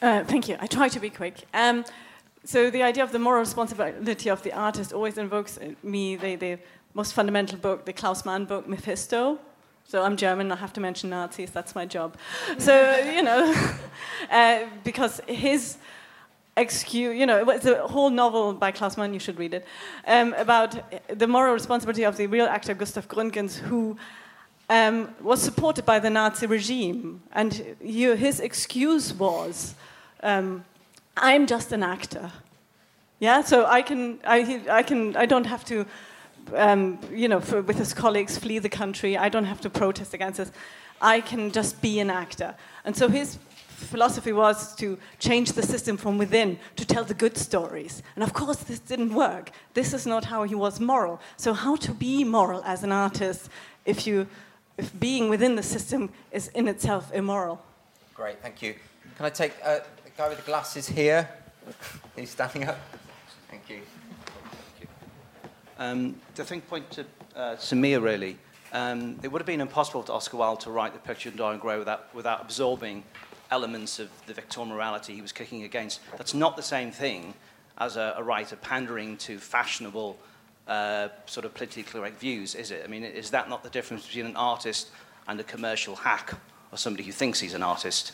Uh, 0.00 0.24
thank 0.24 0.48
you. 0.48 0.56
I 0.60 0.66
try 0.66 0.88
to 0.88 1.00
be 1.00 1.10
quick. 1.10 1.44
Um, 1.52 1.84
so 2.44 2.70
the 2.70 2.82
idea 2.82 3.02
of 3.02 3.10
the 3.10 3.18
moral 3.18 3.40
responsibility 3.40 4.28
of 4.28 4.42
the 4.42 4.52
artist 4.52 4.92
always 4.92 5.16
invokes 5.16 5.58
me 5.82 6.16
the, 6.16 6.36
the 6.36 6.58
most 6.92 7.14
fundamental 7.14 7.58
book, 7.58 7.86
the 7.86 7.92
Klaus 7.92 8.24
Mann 8.24 8.44
book, 8.44 8.68
Mephisto. 8.68 9.38
So 9.86 10.02
I'm 10.02 10.16
German, 10.16 10.52
I 10.52 10.56
have 10.56 10.72
to 10.74 10.80
mention 10.80 11.10
Nazis, 11.10 11.50
that's 11.50 11.74
my 11.74 11.86
job. 11.86 12.16
So, 12.58 12.96
you 13.00 13.22
know, 13.22 13.54
uh, 14.30 14.60
because 14.82 15.20
his 15.26 15.78
excuse, 16.56 17.16
you 17.18 17.26
know, 17.26 17.48
it's 17.50 17.66
a 17.66 17.86
whole 17.86 18.10
novel 18.10 18.52
by 18.52 18.72
Klaus 18.72 18.96
Mann, 18.96 19.12
you 19.12 19.20
should 19.20 19.38
read 19.38 19.54
it, 19.54 19.66
um, 20.06 20.34
about 20.34 20.76
the 21.08 21.26
moral 21.26 21.52
responsibility 21.52 22.04
of 22.04 22.16
the 22.16 22.26
real 22.26 22.46
actor 22.46 22.74
Gustav 22.74 23.08
Gründgens, 23.08 23.56
who 23.56 23.96
um, 24.70 25.14
was 25.20 25.42
supported 25.42 25.84
by 25.84 25.98
the 25.98 26.10
Nazi 26.10 26.46
regime. 26.46 27.22
And 27.32 27.76
you, 27.80 28.14
his 28.14 28.40
excuse 28.40 29.12
was, 29.12 29.74
um, 30.22 30.64
I'm 31.16 31.46
just 31.46 31.72
an 31.72 31.82
actor. 31.82 32.32
Yeah, 33.20 33.42
so 33.42 33.66
I 33.66 33.82
can, 33.82 34.18
I, 34.24 34.62
I 34.68 34.82
can, 34.82 35.16
I 35.16 35.26
don't 35.26 35.46
have 35.46 35.64
to, 35.66 35.86
um, 36.54 36.98
you 37.12 37.28
know, 37.28 37.40
for, 37.40 37.62
with 37.62 37.78
his 37.78 37.94
colleagues 37.94 38.36
flee 38.36 38.58
the 38.58 38.68
country. 38.68 39.16
I 39.16 39.28
don't 39.28 39.44
have 39.44 39.60
to 39.62 39.70
protest 39.70 40.14
against 40.14 40.38
this. 40.38 40.52
I 41.00 41.20
can 41.20 41.50
just 41.52 41.80
be 41.80 42.00
an 42.00 42.10
actor. 42.10 42.54
And 42.84 42.96
so 42.96 43.08
his 43.08 43.38
philosophy 43.68 44.32
was 44.32 44.74
to 44.76 44.98
change 45.18 45.52
the 45.52 45.62
system 45.62 45.96
from 45.96 46.18
within, 46.18 46.58
to 46.76 46.84
tell 46.84 47.04
the 47.04 47.14
good 47.14 47.36
stories. 47.36 48.02
And 48.14 48.24
of 48.24 48.32
course, 48.32 48.58
this 48.58 48.80
didn't 48.80 49.14
work. 49.14 49.50
This 49.74 49.92
is 49.92 50.06
not 50.06 50.24
how 50.24 50.44
he 50.44 50.54
was 50.54 50.80
moral. 50.80 51.20
So, 51.36 51.52
how 51.52 51.76
to 51.76 51.92
be 51.92 52.24
moral 52.24 52.62
as 52.64 52.82
an 52.82 52.92
artist 52.92 53.48
if 53.84 54.06
you 54.06 54.26
if 54.76 54.98
being 54.98 55.28
within 55.28 55.54
the 55.54 55.62
system 55.62 56.10
is 56.32 56.48
in 56.48 56.66
itself 56.66 57.12
immoral. 57.12 57.62
Great, 58.14 58.40
thank 58.40 58.60
you. 58.60 58.74
Can 59.16 59.26
I 59.26 59.30
take 59.30 59.52
uh, 59.64 59.80
guy 60.16 60.28
with 60.28 60.38
the 60.38 60.44
glasses 60.44 60.88
here? 60.88 61.28
He's 62.14 62.30
standing 62.30 62.64
up. 62.64 62.78
Thank 63.50 63.68
you. 63.68 63.80
Thank 63.80 64.80
you. 64.80 64.86
Um, 65.76 66.20
the 66.36 66.44
thing 66.44 66.60
point 66.60 66.88
to 66.92 67.04
uh, 67.34 67.56
Sameer 67.56 68.00
really, 68.00 68.38
um, 68.72 69.18
it 69.24 69.32
would 69.32 69.40
have 69.40 69.46
been 69.46 69.60
impossible 69.60 70.04
for 70.04 70.12
Oscar 70.12 70.36
Wilde 70.36 70.60
to 70.60 70.70
write 70.70 70.92
the 70.92 71.00
picture 71.00 71.28
of 71.28 71.36
Dorian 71.36 71.58
Gray 71.58 71.78
without, 71.78 72.14
without 72.14 72.42
absorbing 72.42 73.02
elements 73.50 73.98
of 73.98 74.08
the 74.26 74.34
Victorian 74.34 74.72
morality 74.72 75.14
he 75.14 75.22
was 75.22 75.32
kicking 75.32 75.64
against. 75.64 76.00
That's 76.16 76.34
not 76.34 76.56
the 76.56 76.62
same 76.62 76.92
thing 76.92 77.34
as 77.78 77.96
a, 77.96 78.14
a 78.16 78.22
writer 78.22 78.54
pandering 78.54 79.16
to 79.16 79.38
fashionable 79.38 80.16
uh, 80.68 81.08
sort 81.26 81.44
of 81.44 81.54
politically 81.54 81.82
correct 81.82 82.20
views, 82.20 82.54
is 82.54 82.70
it? 82.70 82.82
I 82.84 82.86
mean, 82.86 83.02
is 83.02 83.30
that 83.30 83.48
not 83.48 83.64
the 83.64 83.70
difference 83.70 84.06
between 84.06 84.26
an 84.26 84.36
artist 84.36 84.90
and 85.26 85.40
a 85.40 85.44
commercial 85.44 85.96
hack 85.96 86.34
or 86.70 86.78
somebody 86.78 87.02
who 87.02 87.12
thinks 87.12 87.40
he's 87.40 87.54
an 87.54 87.64
artist? 87.64 88.12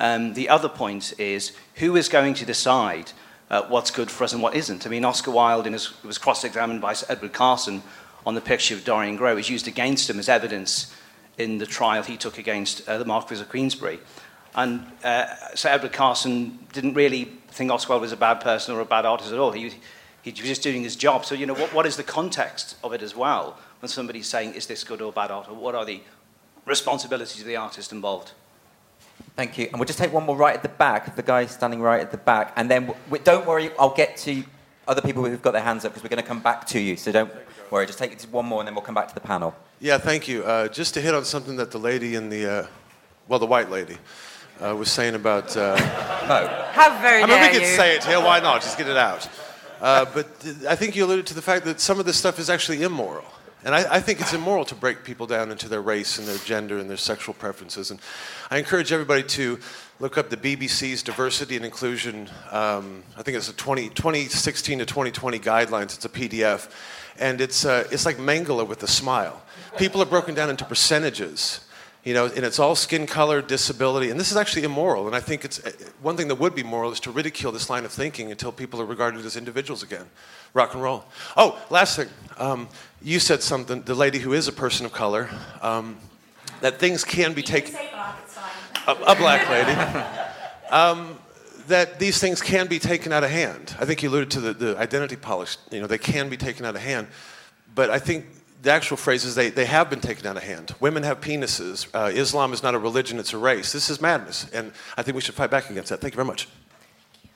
Um, 0.00 0.32
the 0.32 0.48
other 0.48 0.70
point 0.70 1.12
is 1.20 1.52
who 1.76 1.94
is 1.94 2.08
going 2.08 2.32
to 2.34 2.46
decide 2.46 3.12
uh, 3.50 3.62
what's 3.68 3.90
good 3.90 4.10
for 4.10 4.24
us 4.24 4.32
and 4.32 4.42
what 4.42 4.54
isn't? 4.54 4.86
I 4.86 4.90
mean, 4.90 5.04
Oscar 5.04 5.30
Wilde 5.30 5.66
his, 5.66 6.02
was 6.02 6.16
cross 6.16 6.42
examined 6.42 6.80
by 6.80 6.94
Sir 6.94 7.06
Edward 7.10 7.34
Carson 7.34 7.82
on 8.24 8.34
the 8.34 8.40
picture 8.40 8.74
of 8.74 8.84
Dorian 8.84 9.16
Gray, 9.16 9.34
was 9.34 9.50
used 9.50 9.68
against 9.68 10.08
him 10.08 10.18
as 10.18 10.28
evidence 10.28 10.94
in 11.36 11.58
the 11.58 11.66
trial 11.66 12.02
he 12.02 12.16
took 12.16 12.38
against 12.38 12.88
uh, 12.88 12.96
the 12.96 13.04
Marquis 13.04 13.40
of 13.40 13.48
Queensberry. 13.50 13.98
And 14.54 14.86
uh, 15.04 15.26
Sir 15.54 15.68
Edward 15.68 15.92
Carson 15.92 16.58
didn't 16.72 16.94
really 16.94 17.24
think 17.48 17.70
Oscar 17.70 17.90
Wilde 17.90 18.02
was 18.02 18.12
a 18.12 18.16
bad 18.16 18.40
person 18.40 18.74
or 18.74 18.80
a 18.80 18.86
bad 18.86 19.04
artist 19.04 19.32
at 19.32 19.38
all. 19.38 19.52
He, 19.52 19.70
he 20.22 20.30
was 20.30 20.40
just 20.40 20.62
doing 20.62 20.82
his 20.82 20.96
job. 20.96 21.26
So, 21.26 21.34
you 21.34 21.44
know, 21.44 21.54
what, 21.54 21.74
what 21.74 21.86
is 21.86 21.96
the 21.96 22.02
context 22.02 22.76
of 22.82 22.94
it 22.94 23.02
as 23.02 23.14
well 23.14 23.58
when 23.80 23.88
somebody's 23.88 24.28
saying, 24.28 24.54
is 24.54 24.66
this 24.66 24.82
good 24.82 25.02
or 25.02 25.12
bad 25.12 25.30
art? 25.30 25.48
Or 25.48 25.54
what 25.54 25.74
are 25.74 25.84
the 25.84 26.00
responsibilities 26.64 27.40
of 27.40 27.46
the 27.46 27.56
artist 27.56 27.92
involved? 27.92 28.32
Thank 29.36 29.56
you. 29.58 29.66
And 29.66 29.78
we'll 29.78 29.86
just 29.86 29.98
take 29.98 30.12
one 30.12 30.24
more 30.24 30.36
right 30.36 30.54
at 30.54 30.62
the 30.62 30.68
back, 30.68 31.16
the 31.16 31.22
guy 31.22 31.46
standing 31.46 31.80
right 31.80 32.00
at 32.00 32.10
the 32.10 32.16
back. 32.18 32.52
And 32.56 32.70
then 32.70 32.86
w- 32.86 33.22
don't 33.24 33.46
worry, 33.46 33.70
I'll 33.78 33.94
get 33.94 34.16
to 34.18 34.42
other 34.86 35.00
people 35.02 35.24
who've 35.24 35.40
got 35.42 35.52
their 35.52 35.62
hands 35.62 35.84
up 35.84 35.92
because 35.92 36.02
we're 36.02 36.08
going 36.14 36.22
to 36.22 36.28
come 36.28 36.40
back 36.40 36.66
to 36.68 36.80
you. 36.80 36.96
So 36.96 37.10
don't 37.12 37.32
worry, 37.70 37.86
just 37.86 37.98
take 37.98 38.12
it 38.12 38.18
to 38.20 38.28
one 38.28 38.44
more 38.46 38.60
and 38.60 38.66
then 38.66 38.74
we'll 38.74 38.84
come 38.84 38.94
back 38.94 39.08
to 39.08 39.14
the 39.14 39.20
panel. 39.20 39.54
Yeah, 39.80 39.98
thank 39.98 40.28
you. 40.28 40.42
Uh, 40.44 40.68
just 40.68 40.94
to 40.94 41.00
hit 41.00 41.14
on 41.14 41.24
something 41.24 41.56
that 41.56 41.70
the 41.70 41.78
lady 41.78 42.16
in 42.16 42.28
the, 42.28 42.46
uh, 42.50 42.66
well, 43.28 43.38
the 43.38 43.46
white 43.46 43.70
lady, 43.70 43.96
uh, 44.62 44.76
was 44.76 44.90
saying 44.90 45.14
about. 45.14 45.56
Uh, 45.56 45.76
How 46.72 47.00
very 47.00 47.22
I 47.22 47.26
mean, 47.26 47.36
we 47.36 47.40
dare 47.46 47.52
could 47.52 47.62
you. 47.62 47.68
say 47.68 47.96
it 47.96 48.04
here. 48.04 48.20
Why 48.20 48.40
not? 48.40 48.60
Just 48.60 48.76
get 48.76 48.88
it 48.88 48.96
out. 48.96 49.26
Uh, 49.80 50.04
but 50.12 50.38
th- 50.40 50.64
I 50.68 50.76
think 50.76 50.94
you 50.96 51.04
alluded 51.06 51.26
to 51.28 51.34
the 51.34 51.40
fact 51.40 51.64
that 51.64 51.80
some 51.80 51.98
of 51.98 52.04
this 52.04 52.18
stuff 52.18 52.38
is 52.38 52.50
actually 52.50 52.82
immoral. 52.82 53.24
And 53.64 53.74
I, 53.74 53.96
I 53.96 54.00
think 54.00 54.20
it's 54.20 54.32
immoral 54.32 54.64
to 54.66 54.74
break 54.74 55.04
people 55.04 55.26
down 55.26 55.50
into 55.50 55.68
their 55.68 55.82
race 55.82 56.18
and 56.18 56.26
their 56.26 56.38
gender 56.38 56.78
and 56.78 56.88
their 56.88 56.96
sexual 56.96 57.34
preferences. 57.34 57.90
And 57.90 58.00
I 58.50 58.58
encourage 58.58 58.90
everybody 58.90 59.22
to 59.22 59.58
look 59.98 60.16
up 60.16 60.30
the 60.30 60.36
BBC's 60.36 61.02
diversity 61.02 61.56
and 61.56 61.64
inclusion. 61.64 62.30
Um, 62.50 63.02
I 63.18 63.22
think 63.22 63.36
it's 63.36 63.50
a 63.50 63.52
20, 63.52 63.90
2016 63.90 64.78
to 64.78 64.86
2020 64.86 65.38
guidelines. 65.38 65.94
It's 65.94 66.04
a 66.06 66.08
PDF, 66.08 66.70
and 67.18 67.40
it's 67.40 67.66
uh, 67.66 67.86
it's 67.90 68.06
like 68.06 68.16
Mengele 68.16 68.66
with 68.66 68.82
a 68.82 68.88
smile. 68.88 69.42
People 69.76 70.00
are 70.00 70.06
broken 70.06 70.34
down 70.34 70.48
into 70.48 70.64
percentages. 70.64 71.60
You 72.02 72.14
know, 72.14 72.24
and 72.24 72.46
it's 72.46 72.58
all 72.58 72.74
skin 72.76 73.06
color, 73.06 73.42
disability, 73.42 74.08
and 74.08 74.18
this 74.18 74.30
is 74.30 74.38
actually 74.38 74.62
immoral. 74.62 75.06
And 75.06 75.14
I 75.14 75.20
think 75.20 75.44
it's 75.44 75.62
uh, 75.62 75.70
one 76.00 76.16
thing 76.16 76.28
that 76.28 76.36
would 76.36 76.54
be 76.54 76.62
moral 76.62 76.90
is 76.92 77.00
to 77.00 77.10
ridicule 77.10 77.52
this 77.52 77.68
line 77.68 77.84
of 77.84 77.92
thinking 77.92 78.30
until 78.30 78.52
people 78.52 78.80
are 78.80 78.86
regarded 78.86 79.22
as 79.26 79.36
individuals 79.36 79.82
again. 79.82 80.06
Rock 80.54 80.72
and 80.72 80.82
roll. 80.82 81.04
Oh, 81.36 81.60
last 81.68 81.96
thing. 81.96 82.08
Um, 82.38 82.68
you 83.02 83.18
said 83.18 83.42
something. 83.42 83.82
The 83.82 83.94
lady 83.94 84.18
who 84.18 84.32
is 84.32 84.48
a 84.48 84.52
person 84.52 84.86
of 84.86 84.92
color, 84.92 85.28
um, 85.62 85.98
that 86.60 86.78
things 86.78 87.04
can 87.04 87.32
be 87.32 87.42
taken. 87.42 87.74
A, 88.86 88.92
a 88.92 89.14
black 89.14 89.48
lady. 89.48 89.78
Um, 90.70 91.18
that 91.68 91.98
these 91.98 92.18
things 92.18 92.42
can 92.42 92.66
be 92.66 92.78
taken 92.78 93.12
out 93.12 93.24
of 93.24 93.30
hand. 93.30 93.74
I 93.78 93.84
think 93.84 94.02
you 94.02 94.08
alluded 94.08 94.30
to 94.32 94.40
the, 94.40 94.52
the 94.52 94.78
identity 94.78 95.16
polish. 95.16 95.56
You 95.70 95.80
know, 95.80 95.86
they 95.86 95.98
can 95.98 96.28
be 96.28 96.36
taken 96.36 96.66
out 96.66 96.74
of 96.74 96.82
hand. 96.82 97.06
But 97.74 97.90
I 97.90 97.98
think 97.98 98.26
the 98.62 98.72
actual 98.72 98.96
phrase 98.96 99.24
is 99.24 99.34
they, 99.34 99.50
they 99.50 99.64
have 99.64 99.88
been 99.88 100.00
taken 100.00 100.26
out 100.26 100.36
of 100.36 100.42
hand. 100.42 100.74
Women 100.80 101.02
have 101.04 101.20
penises. 101.20 101.86
Uh, 101.94 102.10
Islam 102.12 102.52
is 102.52 102.62
not 102.62 102.74
a 102.74 102.78
religion, 102.78 103.18
it's 103.18 103.32
a 103.32 103.38
race. 103.38 103.72
This 103.72 103.88
is 103.88 104.00
madness. 104.00 104.50
And 104.52 104.72
I 104.96 105.02
think 105.02 105.14
we 105.14 105.20
should 105.20 105.34
fight 105.34 105.50
back 105.50 105.70
against 105.70 105.90
that. 105.90 106.00
Thank 106.00 106.14
you 106.14 106.16
very 106.16 106.26
much. 106.26 106.48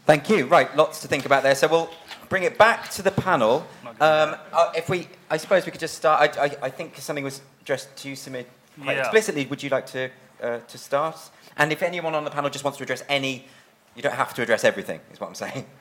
Thank 0.06 0.28
you. 0.28 0.46
Right, 0.46 0.74
lots 0.76 1.00
to 1.00 1.08
think 1.08 1.24
about 1.24 1.42
there. 1.42 1.54
So 1.54 1.66
we'll 1.68 1.90
bring 2.28 2.42
it 2.42 2.58
back 2.58 2.90
to 2.90 3.02
the 3.02 3.10
panel. 3.10 3.66
Um, 4.00 4.36
uh, 4.52 4.72
if 4.76 4.88
we, 4.88 5.08
I 5.30 5.36
suppose 5.36 5.64
we 5.66 5.72
could 5.72 5.80
just 5.80 5.94
start. 5.94 6.36
I, 6.38 6.44
I, 6.44 6.56
I 6.62 6.70
think 6.70 6.96
something 6.98 7.24
was 7.24 7.40
addressed 7.62 7.94
to 7.98 8.08
you, 8.08 8.16
Sameer, 8.16 8.44
quite 8.82 8.96
Yeah. 8.96 9.00
explicitly. 9.02 9.46
Would 9.46 9.62
you 9.62 9.70
like 9.70 9.86
to 9.86 10.10
uh, 10.42 10.58
to 10.58 10.78
start? 10.78 11.16
And 11.56 11.72
if 11.72 11.82
anyone 11.82 12.14
on 12.14 12.24
the 12.24 12.30
panel 12.30 12.50
just 12.50 12.64
wants 12.64 12.78
to 12.78 12.82
address 12.84 13.04
any, 13.08 13.46
you 13.94 14.02
don't 14.02 14.14
have 14.16 14.34
to 14.34 14.42
address 14.42 14.64
everything. 14.64 15.00
Is 15.12 15.20
what 15.20 15.28
I'm 15.28 15.34
saying. 15.34 15.66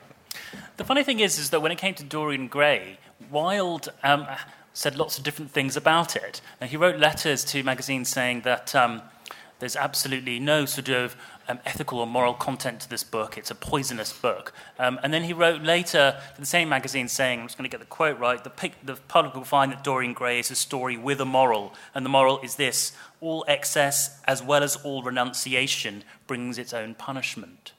The 0.76 0.84
funny 0.84 1.04
thing 1.04 1.20
is, 1.20 1.38
is 1.38 1.50
that 1.50 1.60
when 1.60 1.70
it 1.70 1.78
came 1.78 1.94
to 1.94 2.02
Dorian 2.02 2.48
Gray, 2.48 2.98
Wilde 3.30 3.88
um, 4.02 4.26
said 4.72 4.96
lots 4.98 5.16
of 5.16 5.22
different 5.22 5.52
things 5.52 5.76
about 5.76 6.16
it. 6.16 6.40
And 6.60 6.68
he 6.68 6.76
wrote 6.76 6.98
letters 6.98 7.44
to 7.46 7.62
magazines 7.62 8.08
saying 8.08 8.40
that 8.40 8.74
um, 8.74 9.00
there's 9.60 9.76
absolutely 9.76 10.40
no 10.40 10.64
sort 10.64 10.88
of 10.88 11.16
um, 11.48 11.60
ethical 11.66 12.00
or 12.00 12.06
moral 12.06 12.34
content 12.34 12.80
to 12.80 12.90
this 12.90 13.04
book. 13.04 13.36
It's 13.36 13.50
a 13.50 13.54
poisonous 13.54 14.12
book. 14.12 14.52
Um, 14.78 14.98
and 15.02 15.12
then 15.12 15.24
he 15.24 15.32
wrote 15.32 15.62
later 15.62 16.16
to 16.34 16.40
the 16.40 16.46
same 16.46 16.68
magazine 16.68 17.08
saying, 17.08 17.40
I'm 17.40 17.46
just 17.46 17.58
going 17.58 17.68
to 17.68 17.74
get 17.74 17.80
the 17.80 17.86
quote 17.86 18.18
right, 18.18 18.42
the, 18.42 18.50
pic- 18.50 18.84
the 18.84 18.96
public 19.08 19.34
will 19.34 19.44
find 19.44 19.70
that 19.72 19.84
Dorian 19.84 20.14
Gray 20.14 20.38
is 20.38 20.50
a 20.50 20.56
story 20.56 20.96
with 20.96 21.20
a 21.20 21.26
moral. 21.26 21.74
And 21.94 22.04
the 22.04 22.10
moral 22.10 22.40
is 22.40 22.56
this 22.56 22.92
all 23.20 23.44
excess 23.46 24.20
as 24.24 24.42
well 24.42 24.62
as 24.62 24.76
all 24.76 25.02
renunciation 25.02 26.04
brings 26.26 26.58
its 26.58 26.72
own 26.72 26.94
punishment 26.94 27.73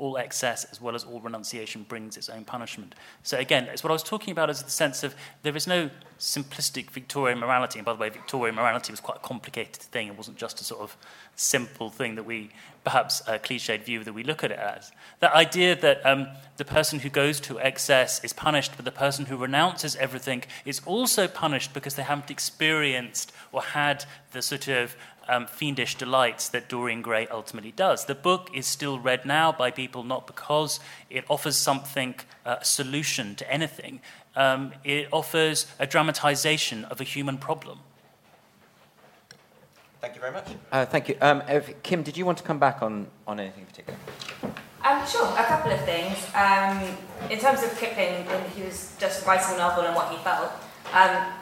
all 0.00 0.16
excess 0.16 0.64
as 0.64 0.80
well 0.80 0.94
as 0.94 1.04
all 1.04 1.20
renunciation 1.20 1.84
brings 1.84 2.16
its 2.16 2.28
own 2.28 2.44
punishment. 2.44 2.94
So 3.22 3.38
again, 3.38 3.64
it's 3.64 3.84
what 3.84 3.90
I 3.90 3.92
was 3.92 4.02
talking 4.02 4.32
about 4.32 4.48
is 4.48 4.62
the 4.62 4.70
sense 4.70 5.04
of 5.04 5.14
there 5.42 5.54
is 5.54 5.66
no 5.66 5.90
simplistic 6.18 6.90
Victorian 6.90 7.38
morality. 7.38 7.78
And 7.78 7.86
by 7.86 7.92
the 7.92 7.98
way, 7.98 8.08
Victorian 8.08 8.54
morality 8.54 8.92
was 8.92 9.00
quite 9.00 9.18
a 9.18 9.20
complicated 9.20 9.76
thing. 9.76 10.08
It 10.08 10.16
wasn't 10.16 10.38
just 10.38 10.60
a 10.60 10.64
sort 10.64 10.80
of 10.80 10.96
simple 11.36 11.90
thing 11.90 12.14
that 12.14 12.24
we, 12.24 12.50
perhaps 12.84 13.22
a 13.26 13.38
cliched 13.38 13.84
view 13.84 14.02
that 14.04 14.12
we 14.12 14.22
look 14.22 14.42
at 14.42 14.50
it 14.50 14.58
as. 14.58 14.90
That 15.20 15.34
idea 15.34 15.76
that 15.76 16.04
um, 16.04 16.28
the 16.56 16.64
person 16.64 17.00
who 17.00 17.08
goes 17.08 17.40
to 17.40 17.58
excess 17.58 18.22
is 18.24 18.32
punished, 18.32 18.72
but 18.76 18.84
the 18.84 18.90
person 18.90 19.26
who 19.26 19.36
renounces 19.36 19.96
everything 19.96 20.44
is 20.64 20.80
also 20.86 21.28
punished 21.28 21.72
because 21.72 21.94
they 21.94 22.02
haven't 22.02 22.30
experienced 22.30 23.32
or 23.52 23.62
had 23.62 24.04
the 24.32 24.42
sort 24.42 24.68
of 24.68 24.96
um, 25.30 25.46
fiendish 25.46 25.94
delights 25.94 26.48
that 26.48 26.68
Dorian 26.68 27.02
Gray 27.02 27.28
ultimately 27.28 27.72
does. 27.72 28.06
The 28.06 28.16
book 28.16 28.50
is 28.52 28.66
still 28.66 28.98
read 28.98 29.24
now 29.24 29.52
by 29.52 29.70
people 29.70 30.02
not 30.02 30.26
because 30.26 30.80
it 31.08 31.24
offers 31.28 31.56
something, 31.56 32.16
uh, 32.44 32.56
a 32.60 32.64
solution 32.64 33.36
to 33.36 33.50
anything. 33.50 34.00
Um, 34.34 34.72
it 34.84 35.08
offers 35.12 35.66
a 35.78 35.86
dramatization 35.86 36.84
of 36.86 37.00
a 37.00 37.04
human 37.04 37.38
problem. 37.38 37.78
Thank 40.00 40.14
you 40.16 40.20
very 40.20 40.32
much. 40.32 40.48
Uh, 40.72 40.84
thank 40.84 41.08
you. 41.08 41.16
Um, 41.20 41.42
if, 41.48 41.80
Kim, 41.82 42.02
did 42.02 42.16
you 42.16 42.26
want 42.26 42.38
to 42.38 42.44
come 42.44 42.58
back 42.58 42.82
on, 42.82 43.06
on 43.26 43.38
anything 43.38 43.60
in 43.60 43.66
particular? 43.66 43.98
Um, 44.82 45.06
sure, 45.06 45.28
a 45.38 45.44
couple 45.44 45.70
of 45.70 45.80
things. 45.84 46.16
Um, 46.34 46.96
in 47.30 47.38
terms 47.38 47.62
of 47.62 47.78
Kipling, 47.78 48.26
when 48.26 48.42
he 48.50 48.62
was 48.62 48.96
just 48.98 49.26
writing 49.26 49.54
a 49.54 49.58
novel 49.58 49.84
and 49.84 49.94
what 49.94 50.10
he 50.10 50.16
felt, 50.18 50.50
um, 50.92 51.32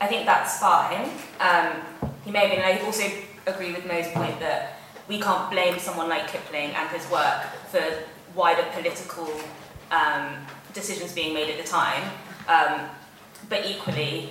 I 0.00 0.06
think 0.06 0.26
that's 0.26 0.60
fine. 0.60 1.10
Um, 1.40 1.82
he 2.24 2.30
may 2.30 2.40
have 2.40 2.50
been, 2.50 2.60
and 2.60 2.78
I 2.78 2.84
also 2.84 3.04
agree 3.46 3.72
with 3.72 3.86
Mo's 3.86 4.08
point 4.08 4.38
that 4.40 4.78
we 5.08 5.20
can't 5.20 5.50
blame 5.50 5.78
someone 5.78 6.08
like 6.08 6.28
Kipling 6.28 6.70
and 6.70 6.88
his 6.90 7.08
work 7.10 7.42
for 7.70 7.82
wider 8.34 8.64
political 8.72 9.28
um, 9.90 10.46
decisions 10.72 11.12
being 11.12 11.34
made 11.34 11.50
at 11.50 11.62
the 11.62 11.68
time. 11.68 12.02
Um, 12.48 12.88
but 13.48 13.66
equally, 13.66 14.30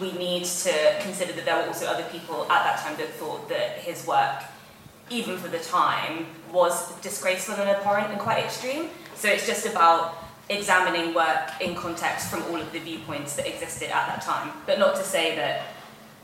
we 0.00 0.12
need 0.12 0.44
to 0.44 0.96
consider 1.00 1.32
that 1.32 1.44
there 1.44 1.56
were 1.56 1.68
also 1.68 1.86
other 1.86 2.04
people 2.10 2.42
at 2.44 2.62
that 2.64 2.78
time 2.80 2.96
that 2.98 3.08
thought 3.14 3.48
that 3.48 3.78
his 3.78 4.06
work 4.06 4.42
even 5.10 5.38
for 5.38 5.48
the 5.48 5.58
time, 5.58 6.26
was 6.52 6.94
disgraceful 7.00 7.54
and 7.54 7.68
abhorrent 7.68 8.10
and 8.10 8.18
quite 8.18 8.44
extreme. 8.44 8.88
So 9.14 9.28
it's 9.28 9.46
just 9.46 9.66
about 9.66 10.16
examining 10.48 11.14
work 11.14 11.50
in 11.60 11.74
context 11.74 12.30
from 12.30 12.42
all 12.44 12.56
of 12.56 12.72
the 12.72 12.78
viewpoints 12.78 13.36
that 13.36 13.46
existed 13.46 13.90
at 13.90 14.06
that 14.08 14.22
time. 14.22 14.52
But 14.66 14.78
not 14.78 14.96
to 14.96 15.04
say 15.04 15.36
that 15.36 15.66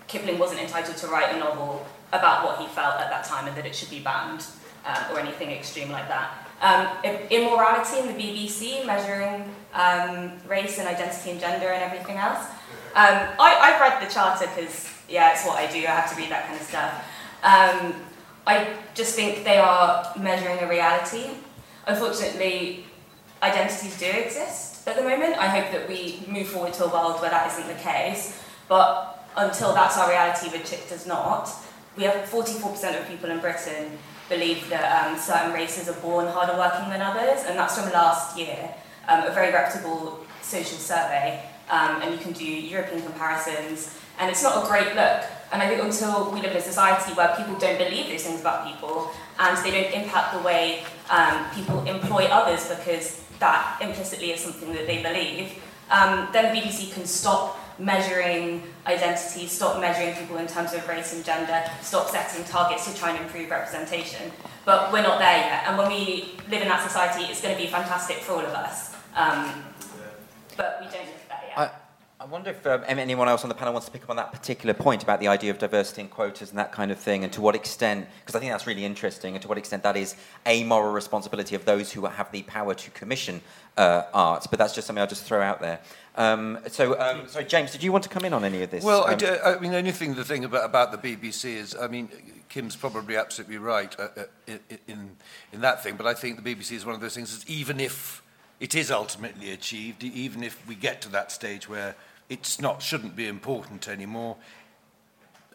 Kipling 0.09 0.39
wasn't 0.39 0.61
entitled 0.61 0.97
to 0.99 1.07
write 1.07 1.35
a 1.35 1.39
novel 1.39 1.87
about 2.13 2.45
what 2.45 2.59
he 2.61 2.67
felt 2.69 3.01
at 3.01 3.11
that 3.11 3.25
time 3.25 3.49
and 3.49 3.57
that 3.57 3.67
it 3.67 3.75
should 3.75 3.91
be 3.91 4.01
banned 4.01 4.45
um, 4.87 4.97
or 5.13 5.21
anything 5.21 5.51
extreme 5.51 5.91
like 5.91 6.09
that. 6.09 6.49
Um, 6.61 6.87
immorality 7.31 7.99
in 7.99 8.07
the 8.07 8.23
BBC, 8.23 8.87
measuring 8.87 9.53
um, 9.75 10.33
race 10.47 10.79
and 10.79 10.87
identity 10.87 11.33
and 11.33 11.41
gender 11.41 11.69
and 11.69 11.83
everything 11.83 12.17
else. 12.17 12.45
Um, 12.95 13.19
I, 13.41 13.57
I've 13.61 13.81
read 13.81 14.07
the 14.07 14.13
Charter 14.13 14.47
because, 14.47 14.89
yeah, 15.09 15.33
it's 15.33 15.45
what 15.45 15.59
I 15.59 15.67
do. 15.73 15.79
I 15.79 15.91
have 15.91 16.11
to 16.15 16.17
read 16.17 16.31
that 16.31 16.47
kind 16.47 16.61
of 16.61 16.67
stuff. 16.67 16.93
Um, 17.43 17.95
I 18.47 18.75
just 18.95 19.15
think 19.15 19.45
they 19.45 19.59
are 19.59 20.13
measuring 20.19 20.59
a 20.59 20.69
reality. 20.69 21.31
Unfortunately, 21.87 22.85
identities 23.43 23.99
do 23.99 24.07
exist 24.07 24.87
at 24.87 24.97
the 24.97 25.03
moment. 25.03 25.37
I 25.39 25.47
hope 25.47 25.73
that 25.73 25.89
we 25.89 26.23
move 26.29 26.49
forward 26.49 26.75
to 26.75 26.85
a 26.85 26.89
world 26.89 27.21
where 27.21 27.31
that 27.31 27.51
isn't 27.53 27.67
the 27.67 27.83
case. 27.83 28.41
But 28.69 29.27
until 29.37 29.73
that's 29.75 29.99
our 29.99 30.09
reality, 30.09 30.49
which 30.57 30.73
it 30.73 30.89
does 30.89 31.07
not, 31.07 31.51
we 31.97 32.05
have 32.05 32.15
44% 32.29 33.01
of 33.01 33.09
people 33.09 33.31
in 33.31 33.41
Britain 33.41 33.99
believe 34.29 34.69
that 34.71 35.07
um, 35.07 35.19
certain 35.19 35.53
races 35.53 35.89
are 35.89 36.01
born 36.01 36.27
harder 36.27 36.57
working 36.57 36.89
than 36.89 37.03
others, 37.03 37.45
and 37.47 37.59
that's 37.59 37.79
from 37.79 37.93
last 37.93 38.39
year, 38.39 38.75
um, 39.09 39.25
a 39.25 39.31
very 39.31 39.53
reputable 39.53 40.25
social 40.41 40.79
survey, 40.79 41.45
um, 41.71 42.01
and 42.03 42.13
you 42.13 42.19
can 42.19 42.33
do 42.33 42.45
European 42.45 43.03
comparisons, 43.03 43.99
and 44.19 44.31
it's 44.31 44.43
not 44.43 44.65
a 44.65 44.67
great 44.67 44.95
look. 44.95 45.23
And 45.53 45.63
I 45.63 45.69
think 45.69 45.83
until 45.83 46.31
we 46.31 46.41
live 46.41 46.53
in 46.53 46.57
a 46.57 46.63
society 46.63 47.13
where 47.13 47.35
people 47.37 47.57
don't 47.59 47.77
believe 47.77 48.09
those 48.09 48.25
things 48.25 48.41
about 48.41 48.67
people, 48.67 49.11
and 49.39 49.57
they 49.65 49.71
don't 49.71 49.93
impact 49.93 50.33
the 50.33 50.41
way 50.41 50.85
um, 51.11 51.45
people 51.55 51.85
employ 51.85 52.25
others 52.25 52.69
because 52.69 53.23
that 53.39 53.79
implicitly 53.83 54.31
is 54.31 54.41
something 54.41 54.73
that 54.73 54.87
they 54.87 55.03
believe, 55.03 55.63
um, 55.91 56.29
then 56.33 56.55
the 56.55 56.61
BBC 56.61 56.95
can 56.95 57.05
stop 57.05 57.59
measuring 57.83 58.63
identity, 58.87 59.47
stop 59.47 59.81
measuring 59.81 60.15
people 60.15 60.37
in 60.39 60.47
terms 60.47 60.73
of 60.73 60.87
race 60.89 61.13
and 61.13 61.25
gender, 61.25 61.63
stop 61.83 62.09
setting 62.09 62.45
targets 62.45 62.91
to 62.91 62.97
try 62.97 63.11
and 63.11 63.25
improve 63.25 63.51
representation. 63.51 64.31
But 64.65 64.93
we're 64.93 65.03
not 65.03 65.19
there 65.19 65.39
yet, 65.39 65.65
and 65.67 65.77
when 65.77 65.89
we 65.89 66.35
live 66.49 66.63
in 66.63 66.69
that 66.69 66.87
society, 66.87 67.25
it's 67.25 67.43
going 67.43 67.55
to 67.55 67.61
be 67.61 67.69
fantastic 67.69 68.19
for 68.19 68.33
all 68.35 68.41
of 68.41 68.55
us. 68.55 68.95
Um, 69.17 69.65
but 70.57 70.79
we 70.81 70.87
don't 70.87 71.05
live 71.07 71.27
there 71.29 71.41
yet. 71.49 71.59
I, 72.21 72.25
wonder 72.27 72.51
if 72.51 72.65
um, 72.67 72.85
anyone 72.87 73.29
else 73.29 73.43
on 73.43 73.49
the 73.49 73.55
panel 73.55 73.75
wants 73.75 73.87
to 73.87 73.93
pick 73.93 74.05
up 74.05 74.11
on 74.11 74.17
that 74.17 74.33
particular 74.33 74.73
point 74.73 75.03
about 75.03 75.19
the 75.19 75.27
idea 75.27 75.51
of 75.51 75.59
diversity 75.59 76.03
and 76.03 76.11
quotas 76.11 76.51
and 76.51 76.59
that 76.59 76.71
kind 76.71 76.93
of 76.93 76.99
thing, 76.99 77.25
and 77.25 77.33
to 77.33 77.41
what 77.41 77.57
extent, 77.57 78.07
because 78.21 78.37
I 78.37 78.39
think 78.39 78.53
that's 78.53 78.67
really 78.67 78.85
interesting, 78.85 79.35
and 79.35 79.43
to 79.43 79.49
what 79.49 79.59
extent 79.59 79.83
that 79.83 79.97
is 79.97 80.15
a 80.47 80.63
moral 80.63 80.93
responsibility 80.93 81.57
of 81.57 81.65
those 81.65 81.93
who 81.93 82.07
have 82.07 82.31
the 82.31 82.43
power 82.43 82.75
to 82.75 82.91
commission 82.93 83.43
uh, 83.77 84.05
art. 84.15 84.47
But 84.49 84.59
that's 84.59 84.75
just 84.75 84.87
something 84.87 85.01
I'll 85.01 85.09
just 85.09 85.25
throw 85.25 85.43
out 85.43 85.61
there. 85.61 85.81
Um, 86.15 86.59
so, 86.69 86.99
um, 87.01 87.27
sorry, 87.27 87.47
James, 87.47 87.73
did 87.73 87.83
you 87.83 87.91
want 87.91 88.05
to 88.05 88.11
come 88.11 88.25
in 88.25 88.33
on 88.35 88.45
any 88.45 88.63
of 88.63 88.71
this? 88.71 88.85
Well, 88.85 89.05
I, 89.05 89.13
Um, 89.13 89.19
do, 89.19 89.39
I 89.45 89.59
mean, 89.59 89.73
the 89.73 89.79
only 89.79 89.93
thing, 89.93 90.15
the 90.15 90.25
thing 90.25 90.45
about, 90.45 90.65
about 90.65 90.93
the 90.93 90.99
BBC 91.17 91.57
is, 91.57 91.75
I 91.75 91.89
mean, 91.89 92.11
Kim's 92.49 92.77
probably 92.77 93.17
absolutely 93.17 93.57
right 93.57 93.99
uh, 93.99 94.09
uh, 94.19 94.53
in, 94.87 95.17
in 95.53 95.61
that 95.63 95.83
thing, 95.83 95.97
but 95.97 96.07
I 96.07 96.13
think 96.13 96.43
the 96.43 96.55
BBC 96.55 96.73
is 96.73 96.85
one 96.85 96.95
of 96.95 97.01
those 97.01 97.15
things 97.15 97.39
that 97.39 97.49
even 97.49 97.81
if 97.81 98.23
it 98.61 98.75
is 98.75 98.91
ultimately 98.91 99.53
achieved, 99.53 100.05
even 100.05 100.43
if 100.43 100.67
we 100.69 100.75
get 100.75 101.01
to 101.03 101.09
that 101.11 101.33
stage 101.33 101.69
where 101.69 101.97
it's 102.29 102.61
not, 102.61 102.83
shouldn't 102.83 103.17
be 103.17 103.27
important 103.27 103.89
anymore, 103.89 104.37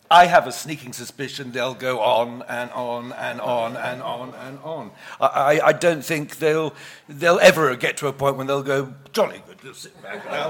I 0.09 0.25
have 0.25 0.47
a 0.47 0.51
sneaking 0.51 0.93
suspicion 0.93 1.51
they'll 1.51 1.73
go 1.73 1.99
on 1.99 2.43
and 2.47 2.71
on 2.71 3.11
and 3.13 3.41
on 3.41 3.75
and 3.75 4.01
on 4.01 4.33
and 4.33 4.57
on. 4.63 4.91
I, 5.19 5.59
I 5.61 5.73
don't 5.73 6.03
think 6.03 6.37
they'll, 6.37 6.73
they'll 7.09 7.39
ever 7.39 7.75
get 7.75 7.97
to 7.97 8.07
a 8.07 8.13
point 8.13 8.37
when 8.37 8.47
they'll 8.47 8.63
go, 8.63 8.93
jolly 9.11 9.41
good, 9.45 9.56
just 9.67 9.81
sit 9.81 10.01
back 10.01 10.25
now, 10.25 10.49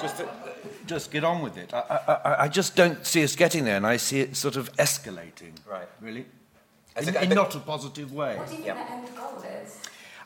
just, 0.00 0.18
just, 0.18 0.30
just 0.86 1.10
get 1.10 1.24
on 1.24 1.42
with 1.42 1.56
it. 1.56 1.74
I, 1.74 1.78
I, 2.24 2.44
I 2.44 2.48
just 2.48 2.76
don't 2.76 3.04
see 3.04 3.24
us 3.24 3.34
getting 3.34 3.64
there, 3.64 3.76
and 3.76 3.86
I 3.86 3.96
see 3.96 4.20
it 4.20 4.36
sort 4.36 4.56
of 4.56 4.72
escalating. 4.76 5.52
Right. 5.68 5.88
Really? 6.00 6.26
In, 6.96 7.16
in 7.16 7.30
not 7.30 7.54
a 7.54 7.58
positive 7.58 8.12
way. 8.12 8.36
What 8.36 8.48
do 8.48 8.54
you 8.54 8.62
think 8.62 8.76
the 8.76 8.92
end 8.92 9.16
goal 9.16 9.44
is? 9.64 9.80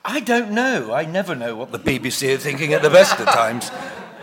I 0.04 0.20
don't 0.20 0.52
know. 0.52 0.92
I 0.92 1.04
never 1.04 1.34
know 1.34 1.56
what 1.56 1.72
the 1.72 1.78
BBC 1.78 2.34
are 2.34 2.38
thinking 2.38 2.72
at 2.72 2.82
the 2.82 2.90
best 2.90 3.18
of 3.18 3.26
times. 3.26 3.70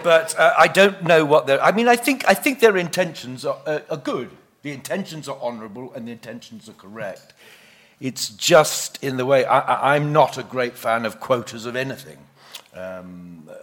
But 0.04 0.38
uh, 0.38 0.54
I 0.58 0.68
don't 0.68 1.04
know 1.04 1.26
what 1.26 1.48
their. 1.48 1.62
I 1.64 1.72
mean, 1.72 1.88
I 1.88 1.96
think, 1.96 2.24
I 2.28 2.34
think 2.34 2.60
their 2.60 2.78
intentions 2.78 3.46
are, 3.46 3.58
uh, 3.66 3.80
are 3.90 3.98
good. 3.98 4.30
The 4.62 4.72
intentions 4.72 5.28
are 5.28 5.38
honourable 5.42 5.92
and 5.94 6.08
the 6.08 6.12
intentions 6.12 6.70
are 6.70 6.74
correct. 6.74 7.34
It's 8.00 8.30
just 8.30 9.02
in 9.04 9.18
the 9.18 9.26
way 9.26 9.46
I, 9.46 9.96
I'm 9.96 10.12
not 10.12 10.38
a 10.38 10.44
great 10.44 10.78
fan 10.78 11.06
of 11.06 11.20
quotas 11.20 11.66
of 11.66 11.76
anything. 11.76 12.18
Um, 12.74 13.50
uh, 13.50 13.54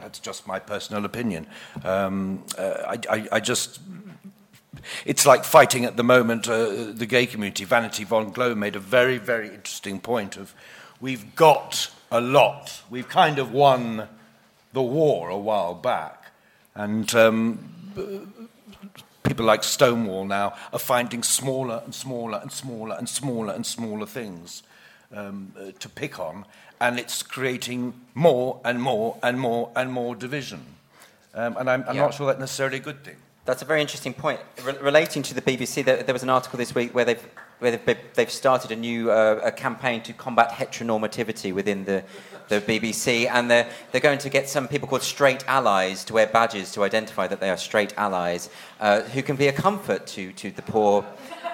that's 0.00 0.18
just 0.18 0.46
my 0.46 0.58
personal 0.58 1.04
opinion. 1.04 1.46
Um, 1.84 2.44
uh, 2.58 2.74
I, 2.86 2.98
I, 3.16 3.28
I 3.32 3.40
just 3.40 3.80
it's 5.04 5.26
like 5.26 5.44
fighting 5.44 5.84
at 5.84 5.96
the 5.96 6.04
moment 6.04 6.48
uh, 6.48 6.92
the 6.92 7.06
gay 7.06 7.26
community. 7.26 7.64
Vanity 7.64 8.04
von 8.04 8.30
Glow 8.30 8.54
made 8.54 8.76
a 8.76 8.80
very, 8.80 9.18
very 9.18 9.48
interesting 9.48 10.00
point 10.00 10.36
of 10.36 10.54
we've 11.00 11.34
got 11.34 11.90
a 12.10 12.20
lot. 12.20 12.82
We've 12.90 13.08
kind 13.08 13.38
of 13.38 13.52
won 13.52 14.08
the 14.72 14.82
war 14.82 15.30
a 15.30 15.38
while 15.38 15.74
back. 15.74 16.32
And 16.74 17.12
um, 17.14 18.34
people 19.22 19.46
like 19.46 19.62
Stonewall 19.62 20.24
now 20.24 20.54
are 20.72 20.78
finding 20.78 21.22
smaller 21.22 21.82
and 21.84 21.94
smaller 21.94 22.38
and 22.42 22.52
smaller 22.52 22.96
and 22.96 23.08
smaller 23.08 23.52
and 23.52 23.64
smaller 23.64 24.06
things 24.06 24.62
um, 25.14 25.52
uh, 25.58 25.70
to 25.78 25.88
pick 25.88 26.18
on, 26.18 26.44
and 26.84 26.98
it's 26.98 27.22
creating 27.22 27.94
more 28.12 28.60
and 28.62 28.80
more 28.80 29.16
and 29.22 29.40
more 29.40 29.70
and 29.74 29.90
more 29.90 30.14
division. 30.14 30.60
Um, 31.32 31.56
and 31.56 31.70
I'm, 31.70 31.82
I'm 31.88 31.96
yeah. 31.96 32.02
not 32.02 32.12
sure 32.14 32.26
that's 32.26 32.38
necessarily 32.38 32.76
a 32.76 32.80
good 32.80 33.02
thing. 33.02 33.16
That's 33.46 33.62
a 33.62 33.64
very 33.64 33.80
interesting 33.80 34.12
point. 34.12 34.38
Re- 34.62 34.76
relating 34.82 35.22
to 35.24 35.34
the 35.34 35.40
BBC, 35.40 35.82
there, 35.82 36.02
there, 36.02 36.12
was 36.12 36.22
an 36.22 36.28
article 36.28 36.58
this 36.58 36.74
week 36.74 36.94
where 36.94 37.06
they've, 37.06 37.26
where 37.58 37.76
they've, 37.76 37.98
they've 38.14 38.30
started 38.30 38.70
a 38.70 38.76
new 38.76 39.10
uh, 39.10 39.40
a 39.42 39.50
campaign 39.50 40.02
to 40.02 40.12
combat 40.12 40.50
heteronormativity 40.50 41.54
within 41.54 41.86
the, 41.86 42.04
the 42.48 42.60
BBC, 42.60 43.30
and 43.30 43.50
they're, 43.50 43.68
they're 43.90 44.00
going 44.02 44.18
to 44.18 44.28
get 44.28 44.50
some 44.50 44.68
people 44.68 44.86
called 44.86 45.02
straight 45.02 45.42
allies 45.48 46.04
to 46.04 46.12
wear 46.12 46.26
badges 46.26 46.70
to 46.72 46.82
identify 46.82 47.26
that 47.26 47.40
they 47.40 47.48
are 47.48 47.56
straight 47.56 47.94
allies, 47.96 48.50
uh, 48.80 49.00
who 49.00 49.22
can 49.22 49.36
be 49.36 49.48
a 49.48 49.52
comfort 49.52 50.06
to, 50.08 50.32
to 50.32 50.50
the 50.50 50.62
poor 50.62 51.02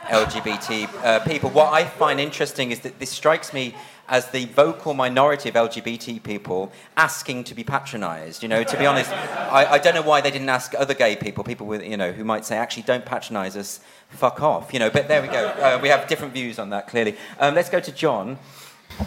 LGBT 0.02 1.04
uh, 1.04 1.20
people. 1.20 1.50
What 1.50 1.72
I 1.72 1.84
find 1.84 2.20
interesting 2.20 2.70
is 2.70 2.80
that 2.80 2.98
this 2.98 3.10
strikes 3.10 3.52
me 3.52 3.74
as 4.10 4.28
the 4.30 4.44
vocal 4.46 4.92
minority 4.92 5.48
of 5.48 5.54
LGBT 5.54 6.22
people 6.22 6.72
asking 6.96 7.44
to 7.44 7.54
be 7.54 7.62
patronised. 7.62 8.42
You 8.42 8.48
know, 8.48 8.64
to 8.64 8.76
be 8.76 8.84
honest, 8.84 9.10
I, 9.10 9.66
I, 9.66 9.78
don't 9.78 9.94
know 9.94 10.02
why 10.02 10.20
they 10.20 10.32
didn't 10.32 10.48
ask 10.48 10.74
other 10.76 10.94
gay 10.94 11.14
people, 11.14 11.44
people 11.44 11.66
with, 11.66 11.84
you 11.84 11.96
know, 11.96 12.10
who 12.10 12.24
might 12.24 12.44
say, 12.44 12.56
actually, 12.56 12.82
don't 12.82 13.06
patronise 13.06 13.56
us, 13.56 13.78
fuck 14.08 14.42
off. 14.42 14.72
You 14.72 14.80
know, 14.80 14.90
but 14.90 15.06
there 15.06 15.22
we 15.22 15.28
go. 15.28 15.46
Uh, 15.48 15.78
we 15.80 15.88
have 15.88 16.08
different 16.08 16.34
views 16.34 16.58
on 16.58 16.70
that, 16.70 16.88
clearly. 16.88 17.16
Um, 17.38 17.54
let's 17.54 17.70
go 17.70 17.78
to 17.78 17.92
Jon. 17.92 18.36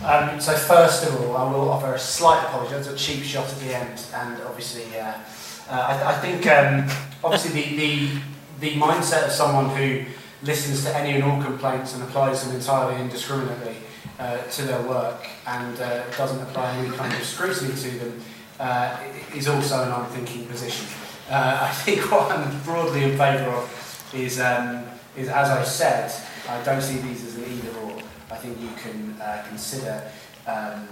Um, 0.05 0.39
so 0.39 0.53
first 0.53 1.05
of 1.05 1.21
all, 1.21 1.35
I 1.35 1.51
will 1.51 1.69
offer 1.69 1.93
a 1.93 1.99
slight 1.99 2.43
apology. 2.45 2.73
That's 2.73 2.87
a 2.87 2.95
cheap 2.95 3.23
shot 3.23 3.47
at 3.51 3.59
the 3.59 3.75
end, 3.75 4.01
and 4.15 4.41
obviously, 4.43 4.97
uh, 4.97 5.13
uh, 5.69 5.71
I, 5.71 6.13
I, 6.13 6.19
think 6.19 6.47
um, 6.47 6.89
obviously 7.23 7.61
the, 7.61 7.75
the 7.75 8.21
the 8.59 8.75
mindset 8.75 9.25
of 9.25 9.31
someone 9.31 9.69
who 9.75 10.05
listens 10.43 10.83
to 10.83 10.95
any 10.95 11.13
and 11.13 11.23
all 11.23 11.41
complaints 11.41 11.93
and 11.93 12.03
applies 12.03 12.45
them 12.45 12.55
entirely 12.55 13.01
indiscriminately 13.01 13.77
uh, 14.19 14.37
to 14.37 14.63
their 14.63 14.81
work 14.83 15.27
and 15.47 15.79
uh, 15.79 16.09
doesn't 16.11 16.41
apply 16.41 16.75
any 16.77 16.95
kind 16.95 17.13
of 17.13 17.23
scrutiny 17.23 17.73
to 17.75 17.89
them 17.99 18.21
uh, 18.59 18.97
is 19.33 19.47
also 19.47 19.83
an 19.83 19.91
unthinking 19.91 20.45
position. 20.45 20.85
Uh, 21.29 21.59
I 21.61 21.71
think 21.71 21.99
what 22.11 22.31
I'm 22.31 22.61
broadly 22.63 23.03
in 23.03 23.11
favour 23.11 23.49
of 23.49 24.11
is, 24.13 24.39
um, 24.39 24.85
is, 25.17 25.29
as 25.29 25.49
I 25.49 25.63
said, 25.63 26.11
I 26.49 26.61
don't 26.63 26.81
see 26.81 26.97
these 26.99 27.25
as 27.25 27.35
an 27.37 27.45
either 27.45 27.79
or. 27.79 27.99
I 28.31 28.35
think 28.37 28.59
you 28.59 28.69
can 28.81 29.15
uh, 29.21 29.45
consider 29.47 30.03
um, 30.47 30.87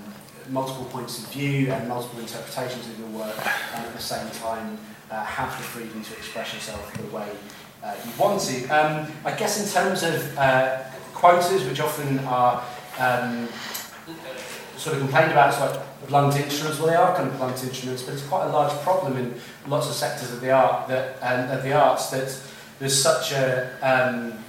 multiple 0.49 0.85
points 0.85 1.23
of 1.23 1.31
view 1.31 1.71
and 1.71 1.87
multiple 1.87 2.19
interpretations 2.19 2.87
of 2.87 2.99
your 2.99 3.07
work 3.09 3.35
and 3.75 3.85
at 3.85 3.93
the 3.93 4.01
same 4.01 4.29
time 4.31 4.77
uh, 5.09 5.23
have 5.23 5.49
the 5.57 5.63
freedom 5.63 6.03
to 6.03 6.13
express 6.13 6.53
yourself 6.53 6.93
the 6.93 7.15
way 7.15 7.29
uh, 7.83 7.95
you 8.05 8.11
want 8.17 8.41
to. 8.41 8.67
Um, 8.69 9.11
I 9.25 9.35
guess 9.35 9.61
in 9.63 9.71
terms 9.71 10.03
of 10.03 10.37
uh, 10.37 10.83
quotas, 11.13 11.63
which 11.67 11.79
often 11.79 12.19
are 12.19 12.63
um, 12.99 13.47
sort 14.77 14.95
of 14.95 15.01
complained 15.01 15.31
about, 15.31 15.49
it's 15.49 15.59
like 15.59 16.07
blunt 16.07 16.35
instruments. 16.35 16.79
Well, 16.79 16.89
they 16.89 16.95
are 16.95 17.15
kind 17.15 17.29
of 17.29 17.37
blunt 17.37 17.63
instruments, 17.63 18.03
but 18.03 18.13
it's 18.13 18.25
quite 18.27 18.45
a 18.45 18.49
large 18.49 18.73
problem 18.81 19.17
in 19.17 19.39
lots 19.67 19.87
of 19.87 19.93
sectors 19.93 20.31
of 20.31 20.41
the 20.41 20.51
art 20.51 20.87
that 20.87 21.17
um, 21.21 21.57
of 21.57 21.63
the 21.63 21.73
arts 21.73 22.09
that 22.09 22.41
there's 22.79 23.01
such 23.01 23.31
a 23.31 23.69
um, 23.81 24.43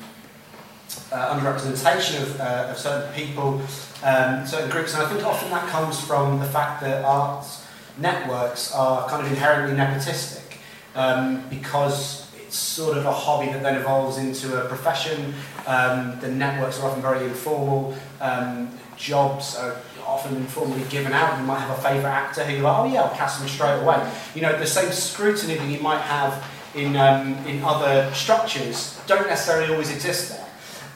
uh, 1.11 1.35
underrepresentation 1.35 2.23
of, 2.23 2.41
uh, 2.41 2.69
of 2.71 2.79
certain 2.79 3.13
people, 3.15 3.61
um, 4.03 4.47
certain 4.47 4.71
groups, 4.71 4.95
and 4.95 5.03
I 5.03 5.09
think 5.09 5.25
often 5.25 5.51
that 5.51 5.69
comes 5.69 6.01
from 6.01 6.39
the 6.39 6.47
fact 6.47 6.81
that 6.83 7.05
arts 7.05 7.67
networks 7.99 8.75
are 8.75 9.09
kind 9.09 9.25
of 9.25 9.31
inherently 9.31 9.77
nepotistic 9.77 10.57
um, 10.95 11.47
because 11.49 12.22
sort 12.53 12.99
of 12.99 13.07
a 13.07 13.13
hobby 13.13 13.51
that 13.53 13.63
then 13.63 13.77
evolves 13.77 14.19
into 14.19 14.63
a 14.63 14.69
profession. 14.69 15.35
Um, 15.67 16.19
the 16.21 16.29
networks 16.29 16.81
are 16.81 16.91
often 16.91 17.03
very 17.03 17.25
informal. 17.25 17.97
Um, 18.21 18.71
jobs 18.97 19.57
are 19.57 19.77
often 20.07 20.37
informally 20.37 20.85
given 20.91 21.13
out. 21.13 21.39
You 21.39 21.47
might 21.47 21.61
have 21.61 21.79
a 21.79 21.83
favourite 21.83 22.13
actor 22.13 22.45
who 22.45 22.55
you're 22.55 22.63
like, 22.63 22.79
oh 22.79 22.93
yeah, 22.93 23.03
I'll 23.03 23.17
cast 23.17 23.39
them 23.39 23.49
straight 23.49 23.81
away. 23.81 24.11
You 24.35 24.43
know, 24.43 24.59
the 24.59 24.67
same 24.67 24.93
scrutiny 24.93 25.55
that 25.55 25.69
you 25.69 25.81
might 25.81 26.01
have 26.03 26.45
in, 26.75 26.97
um, 26.97 27.35
in 27.47 27.63
other 27.65 28.13
structures 28.15 29.01
don't 29.07 29.27
necessarily 29.27 29.73
always 29.73 29.91
exist 29.91 30.31
there. 30.31 30.49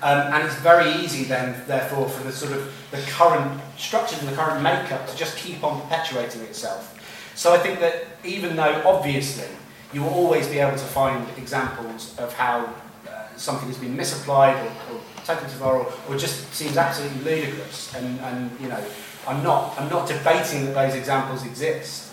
Um, 0.02 0.34
and 0.34 0.44
it's 0.44 0.56
very 0.56 0.90
easy 1.02 1.24
then, 1.24 1.62
therefore, 1.66 2.08
for 2.08 2.22
the 2.22 2.32
sort 2.32 2.52
of 2.52 2.72
the 2.90 2.98
current 3.10 3.60
structures 3.78 4.20
and 4.20 4.28
the 4.28 4.36
current 4.36 4.62
makeup 4.62 5.06
to 5.08 5.16
just 5.16 5.36
keep 5.38 5.64
on 5.64 5.80
perpetuating 5.82 6.42
itself. 6.42 6.92
So 7.34 7.52
I 7.52 7.58
think 7.58 7.80
that 7.80 8.06
even 8.24 8.56
though 8.56 8.82
obviously 8.84 9.48
you 9.92 10.02
will 10.02 10.10
always 10.10 10.48
be 10.48 10.58
able 10.58 10.76
to 10.76 10.84
find 10.84 11.26
examples 11.36 12.16
of 12.18 12.32
how 12.32 12.64
uh, 13.08 13.28
something 13.36 13.68
has 13.68 13.78
been 13.78 13.96
misapplied 13.96 14.56
or, 14.56 14.94
or 14.94 15.00
taken 15.24 15.48
to 15.48 15.64
or, 15.64 15.92
or 16.08 16.16
just 16.16 16.52
seems 16.52 16.76
absolutely 16.76 17.22
ludicrous. 17.22 17.94
And, 17.94 18.20
and 18.20 18.60
you 18.60 18.68
know, 18.68 18.82
I'm 19.26 19.42
not, 19.42 19.78
I'm 19.78 19.88
not 19.88 20.08
debating 20.08 20.66
that 20.66 20.74
those 20.74 20.94
examples 20.94 21.44
exist. 21.44 22.12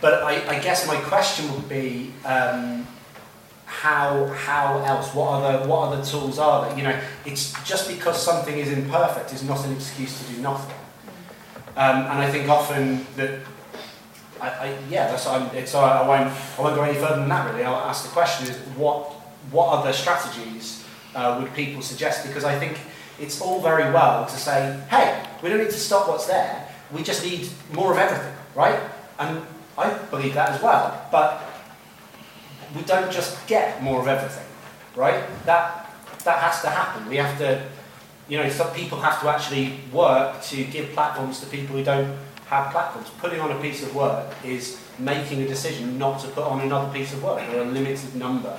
But 0.00 0.22
I, 0.22 0.56
I 0.56 0.58
guess 0.58 0.86
my 0.86 0.96
question 0.96 1.52
would 1.54 1.68
be, 1.68 2.12
um, 2.24 2.86
how 3.72 4.26
how 4.26 4.78
else 4.84 5.14
what 5.14 5.28
other 5.28 5.66
what 5.66 5.88
other 5.88 6.04
tools 6.04 6.38
are 6.38 6.66
there 6.66 6.76
you 6.76 6.84
know 6.84 7.00
it's 7.24 7.52
just 7.64 7.88
because 7.88 8.22
something 8.22 8.58
is 8.58 8.70
imperfect 8.70 9.32
is 9.32 9.42
not 9.42 9.64
an 9.64 9.72
excuse 9.72 10.20
to 10.20 10.34
do 10.34 10.42
nothing 10.42 10.76
um, 11.76 11.96
and 12.02 12.18
I 12.20 12.30
think 12.30 12.50
often 12.50 13.06
that 13.16 13.40
I, 14.42 14.48
I 14.48 14.78
yeah 14.90 15.06
that's 15.08 15.26
I'm, 15.26 15.54
it's 15.56 15.74
I 15.74 16.06
won't 16.06 16.34
I 16.58 16.62
won't 16.62 16.76
go 16.76 16.82
any 16.82 16.98
further 16.98 17.20
than 17.20 17.28
that 17.28 17.50
really. 17.50 17.64
I'll 17.64 17.88
ask 17.88 18.04
the 18.04 18.10
question 18.10 18.48
is 18.48 18.56
what 18.76 19.12
what 19.50 19.68
other 19.68 19.92
strategies 19.92 20.84
uh, 21.14 21.38
would 21.40 21.54
people 21.54 21.80
suggest? 21.82 22.26
Because 22.26 22.44
I 22.44 22.58
think 22.58 22.78
it's 23.20 23.40
all 23.40 23.60
very 23.60 23.90
well 23.92 24.26
to 24.26 24.36
say 24.36 24.78
hey 24.90 25.24
we 25.42 25.48
don't 25.48 25.58
need 25.58 25.70
to 25.70 25.84
stop 25.88 26.08
what's 26.08 26.26
there. 26.26 26.68
We 26.90 27.02
just 27.02 27.24
need 27.24 27.48
more 27.72 27.92
of 27.92 27.98
everything 27.98 28.34
right? 28.54 28.80
And 29.18 29.42
I 29.78 29.92
believe 30.10 30.34
that 30.34 30.50
as 30.50 30.62
well. 30.62 31.06
But 31.10 31.42
we 32.74 32.82
don't 32.82 33.10
just 33.10 33.46
get 33.46 33.82
more 33.82 34.00
of 34.00 34.08
everything, 34.08 34.46
right? 34.96 35.24
That, 35.46 35.90
that 36.24 36.38
has 36.38 36.62
to 36.62 36.68
happen. 36.68 37.08
We 37.08 37.16
have 37.16 37.36
to, 37.38 37.62
you 38.28 38.38
know, 38.38 38.48
some 38.48 38.72
people 38.72 39.00
have 39.00 39.20
to 39.20 39.28
actually 39.28 39.80
work 39.92 40.42
to 40.44 40.64
give 40.64 40.90
platforms 40.92 41.40
to 41.40 41.46
people 41.46 41.76
who 41.76 41.84
don't 41.84 42.16
platforms. 42.70 43.08
Putting 43.18 43.40
on 43.40 43.50
a 43.50 43.60
piece 43.60 43.82
of 43.82 43.94
work 43.94 44.32
is 44.44 44.78
making 44.98 45.42
a 45.42 45.48
decision 45.48 45.98
not 45.98 46.20
to 46.20 46.28
put 46.28 46.44
on 46.44 46.60
another 46.60 46.92
piece 46.92 47.12
of 47.12 47.22
work. 47.22 47.38
There 47.38 47.60
are 47.60 47.64
a 47.64 47.70
limited 47.70 48.14
number 48.14 48.58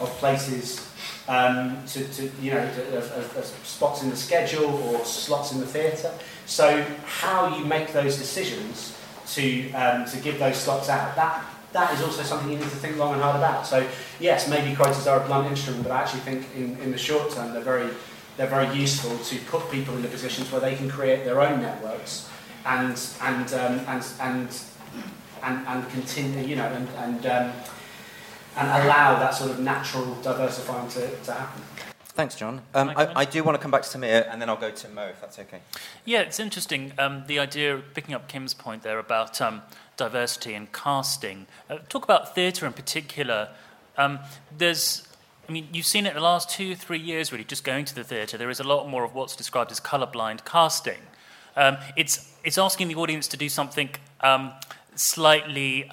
of 0.00 0.08
places 0.18 0.90
um, 1.28 1.84
to, 1.86 2.04
to, 2.04 2.30
you 2.40 2.52
know, 2.52 2.74
to, 2.74 2.98
of, 2.98 3.36
of 3.36 3.44
spots 3.64 4.02
in 4.02 4.10
the 4.10 4.16
schedule 4.16 4.70
or 4.88 5.04
slots 5.04 5.52
in 5.52 5.60
the 5.60 5.66
theatre. 5.66 6.12
So 6.46 6.84
how 7.04 7.56
you 7.56 7.64
make 7.64 7.92
those 7.92 8.16
decisions 8.16 8.98
to, 9.34 9.72
um, 9.72 10.04
to 10.06 10.16
give 10.18 10.38
those 10.38 10.56
slots 10.56 10.88
out, 10.88 11.14
that 11.16 11.44
that 11.72 11.92
is 11.92 12.02
also 12.02 12.22
something 12.22 12.50
you 12.50 12.56
need 12.56 12.62
to 12.62 12.76
think 12.76 12.96
long 12.96 13.14
and 13.14 13.22
hard 13.22 13.36
about. 13.36 13.66
So 13.66 13.86
yes, 14.20 14.48
maybe 14.48 14.76
quotas 14.76 15.06
are 15.08 15.20
a 15.20 15.26
blunt 15.26 15.48
instrument, 15.48 15.82
but 15.82 15.92
I 15.92 16.02
actually 16.02 16.20
think 16.20 16.46
in, 16.56 16.78
in 16.78 16.92
the 16.92 16.98
short 16.98 17.32
term 17.32 17.52
they're 17.52 17.62
very 17.62 17.90
they're 18.36 18.46
very 18.48 18.72
useful 18.76 19.16
to 19.18 19.38
put 19.46 19.70
people 19.70 19.94
in 19.94 20.02
the 20.02 20.08
positions 20.08 20.50
where 20.50 20.60
they 20.60 20.74
can 20.74 20.88
create 20.88 21.24
their 21.24 21.40
own 21.40 21.60
networks 21.60 22.28
and 22.64 22.98
and 23.22 23.52
um, 23.54 23.80
and 23.86 24.04
and 24.20 24.60
and, 25.42 25.66
and 25.66 25.90
continue, 25.90 26.46
you 26.46 26.56
know, 26.56 26.66
and 26.66 26.88
and, 26.96 27.26
um, 27.26 27.52
and 28.56 28.84
allow 28.84 29.18
that 29.18 29.34
sort 29.34 29.50
of 29.50 29.60
natural 29.60 30.14
diversifying 30.22 30.88
to, 30.88 31.08
to 31.24 31.32
happen. 31.32 31.62
Thanks, 32.14 32.36
Jon. 32.36 32.62
Um, 32.74 32.90
I, 32.90 33.12
I, 33.16 33.24
do 33.24 33.42
want 33.42 33.56
to 33.56 33.60
come 33.60 33.72
back 33.72 33.82
to 33.82 33.98
Sameer, 33.98 34.28
and 34.30 34.40
then 34.40 34.48
I'll 34.48 34.56
go 34.56 34.70
to 34.70 34.88
Mo, 34.88 35.08
if 35.08 35.20
that's 35.20 35.36
okay. 35.40 35.58
Yeah, 36.04 36.20
it's 36.20 36.38
interesting. 36.38 36.92
Um, 36.96 37.24
the 37.26 37.40
idea, 37.40 37.82
picking 37.92 38.14
up 38.14 38.28
Kim's 38.28 38.54
point 38.54 38.84
there 38.84 39.00
about 39.00 39.40
um, 39.40 39.62
diversity 39.96 40.54
and 40.54 40.72
casting. 40.72 41.48
Uh, 41.68 41.78
talk 41.88 42.04
about 42.04 42.32
theatre 42.32 42.66
in 42.66 42.72
particular. 42.72 43.48
Um, 43.98 44.20
there's, 44.56 45.08
I 45.48 45.52
mean, 45.52 45.66
you've 45.72 45.86
seen 45.86 46.06
it 46.06 46.10
in 46.10 46.14
the 46.14 46.20
last 46.20 46.48
two, 46.50 46.76
three 46.76 47.00
years, 47.00 47.32
really, 47.32 47.42
just 47.42 47.64
going 47.64 47.84
to 47.86 47.94
the 47.96 48.04
theatre. 48.04 48.38
There 48.38 48.50
is 48.50 48.60
a 48.60 48.64
lot 48.64 48.88
more 48.88 49.02
of 49.02 49.12
what's 49.12 49.34
described 49.34 49.72
as 49.72 49.80
colourblind 49.80 50.44
casting. 50.44 51.00
Um, 51.56 51.76
it's, 51.96 52.32
it's 52.44 52.58
asking 52.58 52.88
the 52.88 52.96
audience 52.96 53.28
to 53.28 53.36
do 53.36 53.48
something 53.48 53.90
um, 54.20 54.52
slightly 54.94 55.88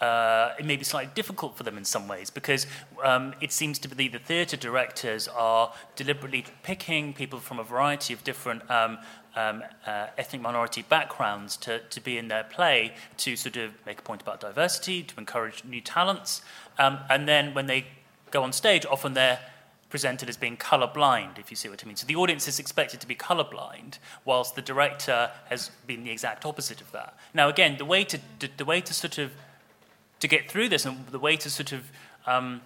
uh, 0.00 0.54
it 0.58 0.64
may 0.64 0.76
be 0.76 0.84
slightly 0.84 1.10
difficult 1.14 1.56
for 1.56 1.64
them 1.64 1.76
in 1.76 1.84
some 1.84 2.06
ways 2.06 2.30
because 2.30 2.66
um, 3.02 3.34
it 3.40 3.50
seems 3.50 3.78
to 3.80 3.88
be 3.88 4.08
the 4.08 4.18
theatre 4.18 4.56
directors 4.56 5.26
are 5.28 5.72
deliberately 5.96 6.44
picking 6.62 7.12
people 7.12 7.40
from 7.40 7.58
a 7.58 7.64
variety 7.64 8.14
of 8.14 8.22
different 8.22 8.68
um, 8.70 8.98
um, 9.34 9.62
uh, 9.86 10.06
ethnic 10.16 10.40
minority 10.40 10.82
backgrounds 10.88 11.56
to, 11.56 11.80
to 11.90 12.00
be 12.00 12.16
in 12.16 12.28
their 12.28 12.44
play 12.44 12.94
to 13.16 13.36
sort 13.36 13.56
of 13.56 13.72
make 13.86 13.98
a 13.98 14.02
point 14.02 14.22
about 14.22 14.40
diversity, 14.40 15.02
to 15.02 15.18
encourage 15.18 15.64
new 15.64 15.80
talents. 15.80 16.42
Um, 16.78 17.00
and 17.10 17.28
then 17.28 17.54
when 17.54 17.66
they 17.66 17.86
go 18.30 18.42
on 18.42 18.52
stage, 18.52 18.86
often 18.86 19.14
they're 19.14 19.40
presented 19.88 20.28
as 20.28 20.36
being 20.36 20.56
colour-blind, 20.56 21.38
if 21.38 21.50
you 21.50 21.56
see 21.56 21.68
what 21.68 21.82
I 21.82 21.86
mean. 21.86 21.96
So 21.96 22.06
the 22.06 22.16
audience 22.16 22.46
is 22.46 22.58
expected 22.58 23.00
to 23.00 23.06
be 23.06 23.14
colour-blind, 23.14 23.98
whilst 24.24 24.54
the 24.54 24.62
director 24.62 25.30
has 25.48 25.70
been 25.86 26.04
the 26.04 26.10
exact 26.10 26.44
opposite 26.44 26.80
of 26.80 26.92
that. 26.92 27.16
Now, 27.32 27.48
again, 27.48 27.78
the 27.78 27.84
way 27.84 28.04
to, 28.04 28.18
the 28.56 28.64
way 28.64 28.80
to 28.82 28.92
sort 28.92 29.18
of 29.18 29.32
to 30.20 30.28
get 30.28 30.50
through 30.50 30.68
this 30.68 30.84
and 30.84 31.06
the 31.08 31.18
way 31.18 31.36
to 31.36 31.48
sort 31.48 31.72
of 31.72 31.90
um, 32.26 32.60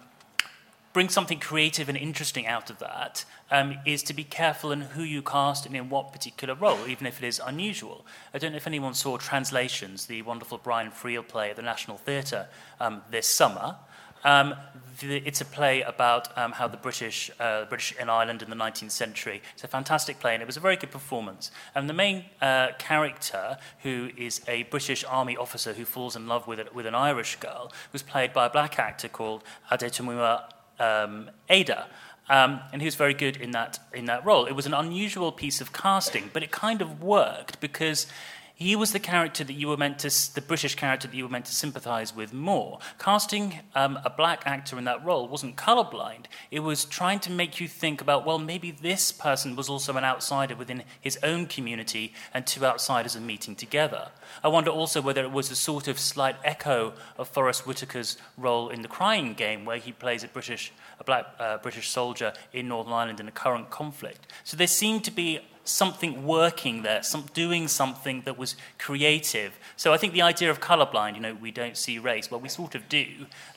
bring 0.91 1.09
something 1.09 1.39
creative 1.39 1.89
and 1.89 1.97
interesting 1.97 2.47
out 2.47 2.69
of 2.69 2.79
that 2.79 3.25
um, 3.51 3.77
is 3.85 4.03
to 4.03 4.13
be 4.13 4.23
careful 4.23 4.71
in 4.71 4.81
who 4.81 5.03
you 5.03 5.21
cast 5.21 5.65
and 5.65 5.75
in 5.75 5.89
what 5.89 6.11
particular 6.11 6.55
role, 6.55 6.87
even 6.87 7.07
if 7.07 7.21
it 7.21 7.27
is 7.27 7.41
unusual. 7.43 8.05
I 8.33 8.37
don't 8.37 8.51
know 8.51 8.57
if 8.57 8.67
anyone 8.67 8.93
saw 8.93 9.17
Translations, 9.17 10.05
the 10.07 10.21
wonderful 10.23 10.57
Brian 10.57 10.91
Friel 10.91 11.27
play 11.27 11.49
at 11.49 11.55
the 11.55 11.61
National 11.61 11.97
Theatre 11.97 12.47
um, 12.79 13.01
this 13.11 13.27
summer. 13.27 13.75
Um, 14.23 14.55
the, 14.99 15.17
it's 15.17 15.41
a 15.41 15.45
play 15.45 15.81
about 15.81 16.35
um, 16.37 16.51
how 16.53 16.67
the 16.67 16.77
British, 16.77 17.31
uh, 17.39 17.65
British 17.65 17.95
in 17.99 18.09
Ireland 18.09 18.41
in 18.41 18.49
the 18.49 18.55
19th 18.55 18.91
century. 18.91 19.41
It's 19.53 19.63
a 19.63 19.67
fantastic 19.67 20.19
play, 20.19 20.33
and 20.33 20.41
it 20.41 20.45
was 20.45 20.57
a 20.57 20.59
very 20.59 20.75
good 20.75 20.91
performance. 20.91 21.51
And 21.75 21.89
the 21.89 21.93
main 21.93 22.25
uh, 22.41 22.69
character, 22.77 23.57
who 23.81 24.09
is 24.17 24.41
a 24.47 24.63
British 24.63 25.03
army 25.03 25.35
officer 25.35 25.73
who 25.73 25.85
falls 25.85 26.15
in 26.15 26.27
love 26.27 26.47
with, 26.47 26.59
a, 26.59 26.67
with 26.73 26.85
an 26.85 26.95
Irish 26.95 27.35
girl, 27.37 27.71
was 27.91 28.03
played 28.03 28.33
by 28.33 28.45
a 28.45 28.49
black 28.49 28.79
actor 28.79 29.07
called 29.07 29.43
Adetomiwa 29.71 30.43
um, 30.79 31.29
Edun. 31.49 31.85
Um, 32.29 32.61
and 32.71 32.81
he 32.81 32.85
was 32.85 32.95
very 32.95 33.13
good 33.13 33.35
in 33.35 33.51
that 33.51 33.79
in 33.93 34.05
that 34.05 34.25
role. 34.25 34.45
It 34.45 34.53
was 34.53 34.65
an 34.65 34.73
unusual 34.73 35.33
piece 35.33 35.59
of 35.59 35.73
casting, 35.73 36.29
but 36.31 36.41
it 36.41 36.51
kind 36.51 36.81
of 36.81 37.03
worked 37.03 37.59
because 37.59 38.07
he 38.55 38.75
was 38.75 38.93
the 38.93 38.99
character 38.99 39.43
that 39.43 39.53
you 39.53 39.67
were 39.67 39.77
meant 39.77 39.99
to, 39.99 40.35
the 40.35 40.41
British 40.41 40.75
character 40.75 41.07
that 41.07 41.15
you 41.15 41.23
were 41.23 41.29
meant 41.29 41.45
to 41.45 41.53
sympathise 41.53 42.15
with 42.15 42.33
more. 42.33 42.79
Casting 42.99 43.59
um, 43.73 43.99
a 44.05 44.09
black 44.09 44.43
actor 44.45 44.77
in 44.77 44.83
that 44.83 45.03
role 45.03 45.27
wasn't 45.27 45.55
colourblind. 45.55 46.25
It 46.51 46.59
was 46.59 46.85
trying 46.85 47.19
to 47.21 47.31
make 47.31 47.59
you 47.59 47.67
think 47.67 47.99
about, 47.99 48.25
well, 48.25 48.39
maybe 48.39 48.69
this 48.69 49.11
person 49.11 49.55
was 49.55 49.69
also 49.69 49.97
an 49.97 50.03
outsider 50.03 50.55
within 50.55 50.83
his 51.01 51.17
own 51.23 51.47
community, 51.47 52.13
and 52.33 52.45
two 52.45 52.63
outsiders 52.65 53.15
are 53.15 53.21
meeting 53.21 53.55
together. 53.55 54.09
I 54.43 54.49
wonder 54.49 54.69
also 54.69 55.01
whether 55.01 55.23
it 55.23 55.31
was 55.31 55.49
a 55.49 55.55
sort 55.55 55.87
of 55.87 55.99
slight 55.99 56.35
echo 56.43 56.93
of 57.17 57.27
Forest 57.27 57.63
Whitaker's 57.63 58.17
role 58.37 58.69
in 58.69 58.81
The 58.81 58.87
Crying 58.87 59.33
Game, 59.33 59.65
where 59.65 59.77
he 59.77 59.91
plays 59.91 60.23
a 60.23 60.27
British, 60.27 60.71
a 60.99 61.03
black 61.03 61.25
uh, 61.39 61.57
British 61.57 61.89
soldier 61.89 62.33
in 62.51 62.67
Northern 62.67 62.93
Ireland 62.93 63.19
in 63.19 63.27
a 63.27 63.31
current 63.31 63.71
conflict. 63.71 64.27
So 64.43 64.55
there 64.55 64.67
seemed 64.67 65.03
to 65.05 65.11
be 65.11 65.39
something 65.63 66.25
working 66.25 66.83
there, 66.83 67.01
some, 67.03 67.25
doing 67.33 67.67
something 67.67 68.21
that 68.21 68.37
was 68.37 68.55
creative. 68.77 69.57
So 69.77 69.93
I 69.93 69.97
think 69.97 70.13
the 70.13 70.21
idea 70.21 70.49
of 70.49 70.59
colorblind, 70.59 71.15
you 71.15 71.21
know, 71.21 71.35
we 71.35 71.51
don't 71.51 71.77
see 71.77 71.99
race, 71.99 72.29
well, 72.29 72.39
we 72.39 72.49
sort 72.49 72.75
of 72.75 72.89
do. 72.89 73.05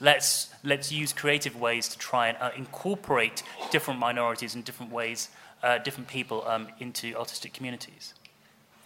Let's, 0.00 0.48
let's 0.62 0.92
use 0.92 1.12
creative 1.12 1.58
ways 1.60 1.88
to 1.88 1.98
try 1.98 2.28
and 2.28 2.38
uh, 2.40 2.50
incorporate 2.56 3.42
different 3.70 3.98
minorities 3.98 4.54
and 4.54 4.64
different 4.64 4.92
ways, 4.92 5.30
uh, 5.62 5.78
different 5.78 6.08
people 6.08 6.46
um, 6.46 6.68
into 6.78 7.16
artistic 7.16 7.52
communities. 7.52 8.14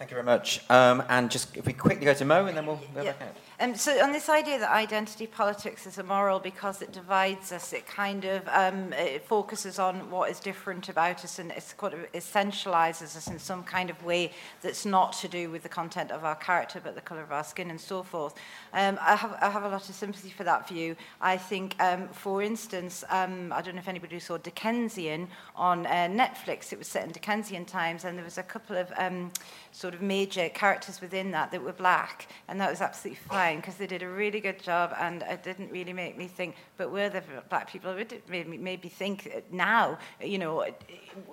Thank 0.01 0.09
you 0.09 0.15
very 0.15 0.25
much. 0.25 0.67
Um, 0.71 1.03
and 1.09 1.29
just 1.29 1.55
if 1.55 1.67
we 1.67 1.73
quickly 1.73 2.05
go 2.05 2.15
to 2.15 2.25
Mo, 2.25 2.47
and 2.47 2.57
then 2.57 2.65
we'll 2.65 2.77
go 2.95 3.03
yeah. 3.03 3.11
back 3.11 3.21
out. 3.21 3.35
Um, 3.61 3.75
so 3.75 4.03
on 4.03 4.11
this 4.11 4.27
idea 4.27 4.57
that 4.57 4.71
identity 4.71 5.27
politics 5.27 5.85
is 5.85 5.99
immoral 5.99 6.39
because 6.39 6.81
it 6.81 6.91
divides 6.91 7.51
us, 7.51 7.73
it 7.73 7.85
kind 7.85 8.25
of 8.25 8.47
um, 8.47 8.91
it 8.93 9.23
focuses 9.23 9.77
on 9.77 10.09
what 10.09 10.31
is 10.31 10.39
different 10.39 10.89
about 10.89 11.23
us 11.23 11.37
and 11.37 11.51
it 11.51 11.61
sort 11.61 11.93
of 11.93 12.11
essentializes 12.13 13.15
us 13.15 13.27
in 13.27 13.37
some 13.37 13.63
kind 13.63 13.91
of 13.91 14.03
way 14.03 14.31
that's 14.63 14.83
not 14.83 15.13
to 15.13 15.27
do 15.27 15.51
with 15.51 15.61
the 15.61 15.69
content 15.69 16.09
of 16.09 16.25
our 16.25 16.33
character 16.33 16.81
but 16.83 16.95
the 16.95 17.01
color 17.01 17.21
of 17.21 17.31
our 17.31 17.43
skin 17.43 17.69
and 17.69 17.79
so 17.79 18.01
forth. 18.01 18.33
Um, 18.73 18.97
I, 18.99 19.15
have, 19.15 19.37
I 19.39 19.51
have 19.51 19.63
a 19.63 19.69
lot 19.69 19.87
of 19.87 19.93
sympathy 19.93 20.31
for 20.31 20.43
that 20.43 20.67
view. 20.67 20.95
I 21.21 21.37
think, 21.37 21.75
um, 21.79 22.07
for 22.07 22.41
instance, 22.41 23.03
um, 23.11 23.53
I 23.53 23.61
don't 23.61 23.75
know 23.75 23.81
if 23.81 23.87
anybody 23.87 24.19
saw 24.19 24.37
Dickensian 24.37 25.27
on 25.55 25.85
uh, 25.85 26.07
Netflix. 26.09 26.73
It 26.73 26.79
was 26.79 26.87
set 26.87 27.05
in 27.05 27.11
Dickensian 27.11 27.65
times 27.65 28.05
and 28.05 28.17
there 28.17 28.25
was 28.25 28.39
a 28.39 28.43
couple 28.43 28.75
of 28.75 28.91
um, 28.97 29.31
sort 29.71 29.93
of 29.93 30.01
major 30.01 30.49
characters 30.49 31.01
within 31.01 31.31
that 31.31 31.51
that 31.51 31.61
were 31.61 31.73
black 31.73 32.27
and 32.47 32.59
that 32.59 32.69
was 32.69 32.81
absolutely 32.81 33.19
fine 33.27 33.57
because 33.57 33.75
they 33.75 33.87
did 33.87 34.03
a 34.03 34.07
really 34.07 34.39
good 34.39 34.61
job 34.61 34.93
and 34.99 35.23
it 35.23 35.43
didn't 35.43 35.71
really 35.71 35.93
make 35.93 36.17
me 36.17 36.27
think, 36.27 36.55
but 36.77 36.91
were 36.91 37.09
the 37.09 37.23
black 37.49 37.71
people, 37.71 37.91
it 37.91 38.27
made 38.29 38.47
me, 38.47 38.57
made 38.57 38.83
me 38.83 38.89
think 38.89 39.43
now, 39.51 39.97
you 40.21 40.37
know, 40.37 40.65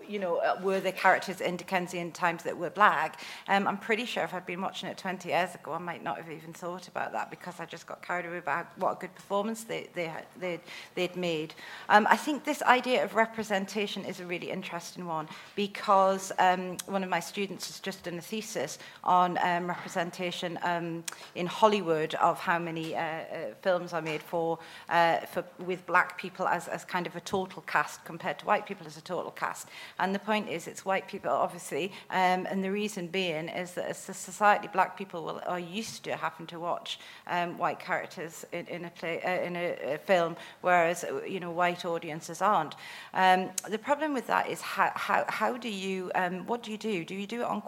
you 0.08 0.18
know, 0.18 0.40
were 0.62 0.80
the 0.80 0.92
characters 0.92 1.40
in 1.40 1.56
Dickensian 1.56 2.12
times 2.12 2.42
that 2.44 2.56
were 2.56 2.70
black? 2.70 3.20
Um, 3.48 3.66
I'm 3.66 3.78
pretty 3.78 4.04
sure 4.04 4.24
if 4.24 4.34
I'd 4.34 4.46
been 4.46 4.60
watching 4.60 4.88
it 4.88 4.96
20 4.96 5.28
years 5.28 5.54
ago, 5.54 5.72
I 5.72 5.78
might 5.78 6.02
not 6.02 6.16
have 6.18 6.30
even 6.30 6.52
thought 6.52 6.88
about 6.88 7.12
that 7.12 7.30
because 7.30 7.60
I 7.60 7.64
just 7.64 7.86
got 7.86 8.02
carried 8.02 8.26
away 8.26 8.40
by 8.40 8.64
what 8.76 8.92
a 8.92 9.00
good 9.00 9.14
performance 9.14 9.64
they, 9.64 9.88
they, 9.94 10.12
they'd, 10.38 10.60
they'd 10.94 11.16
made. 11.16 11.54
Um, 11.88 12.06
I 12.08 12.16
think 12.16 12.44
this 12.44 12.62
idea 12.62 13.04
of 13.04 13.14
representation 13.14 14.04
is 14.04 14.20
a 14.20 14.26
really 14.26 14.50
interesting 14.50 15.06
one 15.06 15.28
because 15.56 16.32
um, 16.38 16.76
one 16.86 17.02
of 17.02 17.10
my 17.10 17.20
students 17.20 17.66
has 17.68 17.80
just 17.80 18.04
done 18.04 18.14
a 18.14 18.22
thesis 18.28 18.78
on 19.04 19.38
um, 19.42 19.68
representation 19.68 20.58
um, 20.62 21.02
in 21.34 21.46
Hollywood 21.46 22.14
of 22.16 22.38
how 22.38 22.58
many 22.58 22.94
uh, 22.94 23.00
uh, 23.00 23.24
films 23.62 23.92
are 23.92 24.02
made 24.02 24.22
for, 24.22 24.58
uh, 24.88 25.18
for 25.32 25.44
with 25.66 25.86
black 25.86 26.18
people 26.18 26.46
as, 26.46 26.68
as 26.68 26.84
kind 26.84 27.06
of 27.06 27.16
a 27.16 27.20
total 27.20 27.62
cast 27.62 28.04
compared 28.04 28.38
to 28.38 28.46
white 28.46 28.66
people 28.66 28.86
as 28.86 28.96
a 28.96 29.00
total 29.00 29.30
cast. 29.30 29.68
And 29.98 30.14
the 30.14 30.18
point 30.18 30.48
is, 30.48 30.66
it's 30.66 30.84
white 30.84 31.08
people, 31.08 31.30
obviously, 31.30 31.92
um, 32.10 32.46
and 32.50 32.62
the 32.62 32.70
reason 32.70 33.06
being 33.06 33.48
is 33.48 33.72
that 33.72 33.86
as 33.86 34.08
a 34.08 34.14
society, 34.14 34.68
black 34.72 34.96
people 34.96 35.24
will, 35.24 35.40
are 35.46 35.60
used 35.60 36.04
to 36.04 36.16
having 36.16 36.46
to 36.48 36.60
watch 36.60 37.00
um, 37.26 37.56
white 37.56 37.80
characters 37.80 38.44
in, 38.52 38.66
in, 38.66 38.84
a, 38.84 38.90
play, 38.90 39.22
uh, 39.22 39.46
in 39.46 39.56
a, 39.56 39.94
a 39.94 39.98
film, 39.98 40.36
whereas, 40.60 41.04
you 41.26 41.40
know, 41.40 41.50
white 41.50 41.84
audiences 41.84 42.42
aren't. 42.42 42.74
Um, 43.14 43.50
the 43.68 43.78
problem 43.78 44.12
with 44.12 44.26
that 44.26 44.48
is 44.48 44.60
how, 44.60 44.92
how, 44.94 45.24
how 45.28 45.56
do 45.56 45.68
you, 45.68 46.10
um, 46.14 46.46
what 46.46 46.62
do 46.62 46.70
you 46.70 46.78
do? 46.78 47.04
Do 47.04 47.14
you 47.14 47.26
do 47.26 47.40
it 47.40 47.46
on 47.46 47.62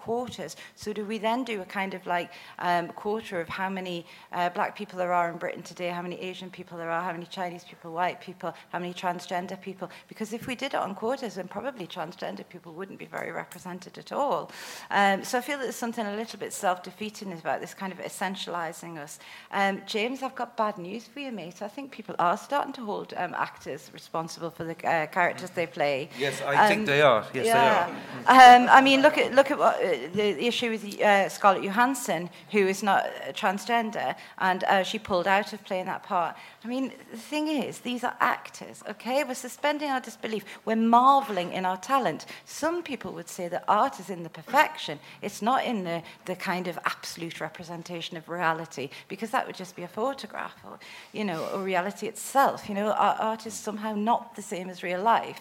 So 0.74 0.92
do 0.92 1.04
we 1.04 1.18
then 1.18 1.44
do 1.44 1.60
a 1.62 1.64
kind 1.64 1.94
of 1.94 2.06
like 2.06 2.30
um, 2.58 2.88
quarter 2.88 3.40
of 3.40 3.48
how 3.48 3.68
many 3.68 4.06
uh, 4.32 4.48
black 4.50 4.76
people 4.76 4.98
there 4.98 5.12
are 5.12 5.30
in 5.30 5.38
Britain 5.38 5.62
today, 5.62 5.88
how 5.88 6.02
many 6.02 6.18
Asian 6.20 6.50
people 6.50 6.78
there 6.78 6.90
are, 6.90 7.02
how 7.02 7.12
many 7.12 7.26
Chinese 7.26 7.64
people, 7.64 7.92
white 7.92 8.20
people, 8.20 8.54
how 8.70 8.78
many 8.78 8.94
transgender 8.94 9.60
people. 9.60 9.90
Because 10.08 10.32
if 10.32 10.46
we 10.46 10.54
did 10.54 10.74
it 10.74 10.80
on 10.80 10.94
quotas, 10.94 11.34
then 11.34 11.48
probably 11.48 11.86
transgender 11.86 12.48
people 12.48 12.72
wouldn't 12.72 12.98
be 12.98 13.06
very 13.06 13.32
represented 13.32 13.98
at 13.98 14.12
all. 14.12 14.50
Um, 14.90 15.24
so 15.24 15.38
I 15.38 15.40
feel 15.40 15.58
that 15.58 15.64
there's 15.64 15.76
something 15.76 16.06
a 16.06 16.16
little 16.16 16.38
bit 16.38 16.52
self-defeating 16.52 17.32
about 17.32 17.60
this 17.60 17.74
kind 17.74 17.92
of 17.92 17.98
essentialising 17.98 18.98
us. 18.98 19.18
Um, 19.52 19.82
James, 19.86 20.22
I've 20.22 20.34
got 20.34 20.56
bad 20.56 20.78
news 20.78 21.04
for 21.04 21.20
you, 21.20 21.32
mate. 21.32 21.62
I 21.62 21.68
think 21.68 21.90
people 21.92 22.14
are 22.18 22.36
starting 22.36 22.72
to 22.74 22.84
hold 22.84 23.14
um, 23.16 23.34
actors 23.34 23.90
responsible 23.92 24.50
for 24.50 24.64
the 24.64 24.76
uh, 24.86 25.06
characters 25.06 25.50
they 25.50 25.66
play. 25.66 26.08
Yes, 26.18 26.40
I 26.42 26.68
think 26.68 26.80
um, 26.80 26.86
they 26.86 27.02
are. 27.02 27.24
Yes, 27.34 27.46
yeah. 27.46 27.86
they 28.26 28.34
are. 28.34 28.56
Um, 28.56 28.68
I 28.70 28.80
mean, 28.80 29.02
look 29.02 29.18
at 29.18 29.34
look 29.34 29.50
at 29.50 29.58
what 29.58 29.76
uh, 29.76 29.88
the, 30.14 30.32
the 30.40 30.46
issue 30.46 30.70
with 30.70 31.00
uh, 31.00 31.28
Scarlett 31.28 31.62
Johansson, 31.62 32.30
who 32.50 32.66
is 32.66 32.82
not 32.82 33.04
transgender, 33.32 34.16
and 34.38 34.64
uh, 34.64 34.82
she 34.82 34.98
pulled 34.98 35.26
out 35.26 35.52
of 35.52 35.62
playing 35.64 35.86
that 35.86 36.02
part. 36.02 36.34
I 36.64 36.68
mean, 36.68 36.92
the 37.10 37.18
thing 37.18 37.48
is, 37.48 37.80
these 37.80 38.02
are 38.04 38.16
actors, 38.20 38.82
okay? 38.88 39.22
We're 39.22 39.34
suspending 39.34 39.90
our 39.90 40.00
disbelief. 40.00 40.44
We're 40.64 40.76
marveling 40.76 41.52
in 41.52 41.64
our 41.64 41.76
talent. 41.76 42.26
Some 42.46 42.82
people 42.82 43.12
would 43.12 43.28
say 43.28 43.48
that 43.48 43.64
art 43.68 44.00
is 44.00 44.08
in 44.08 44.22
the 44.22 44.30
perfection. 44.30 44.98
It's 45.20 45.42
not 45.42 45.64
in 45.64 45.84
the, 45.84 46.02
the 46.24 46.36
kind 46.36 46.68
of 46.68 46.78
absolute 46.84 47.40
representation 47.40 48.16
of 48.16 48.28
reality, 48.28 48.90
because 49.08 49.30
that 49.30 49.46
would 49.46 49.56
just 49.56 49.76
be 49.76 49.82
a 49.82 49.88
photograph 49.88 50.54
or, 50.64 50.78
you 51.12 51.24
know, 51.24 51.46
or 51.52 51.62
reality 51.62 52.06
itself. 52.06 52.68
You 52.68 52.74
know, 52.74 52.92
art 52.92 53.46
is 53.46 53.54
somehow 53.54 53.94
not 53.94 54.36
the 54.36 54.42
same 54.42 54.70
as 54.70 54.82
real 54.82 55.02
life. 55.02 55.40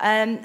Um, 0.00 0.40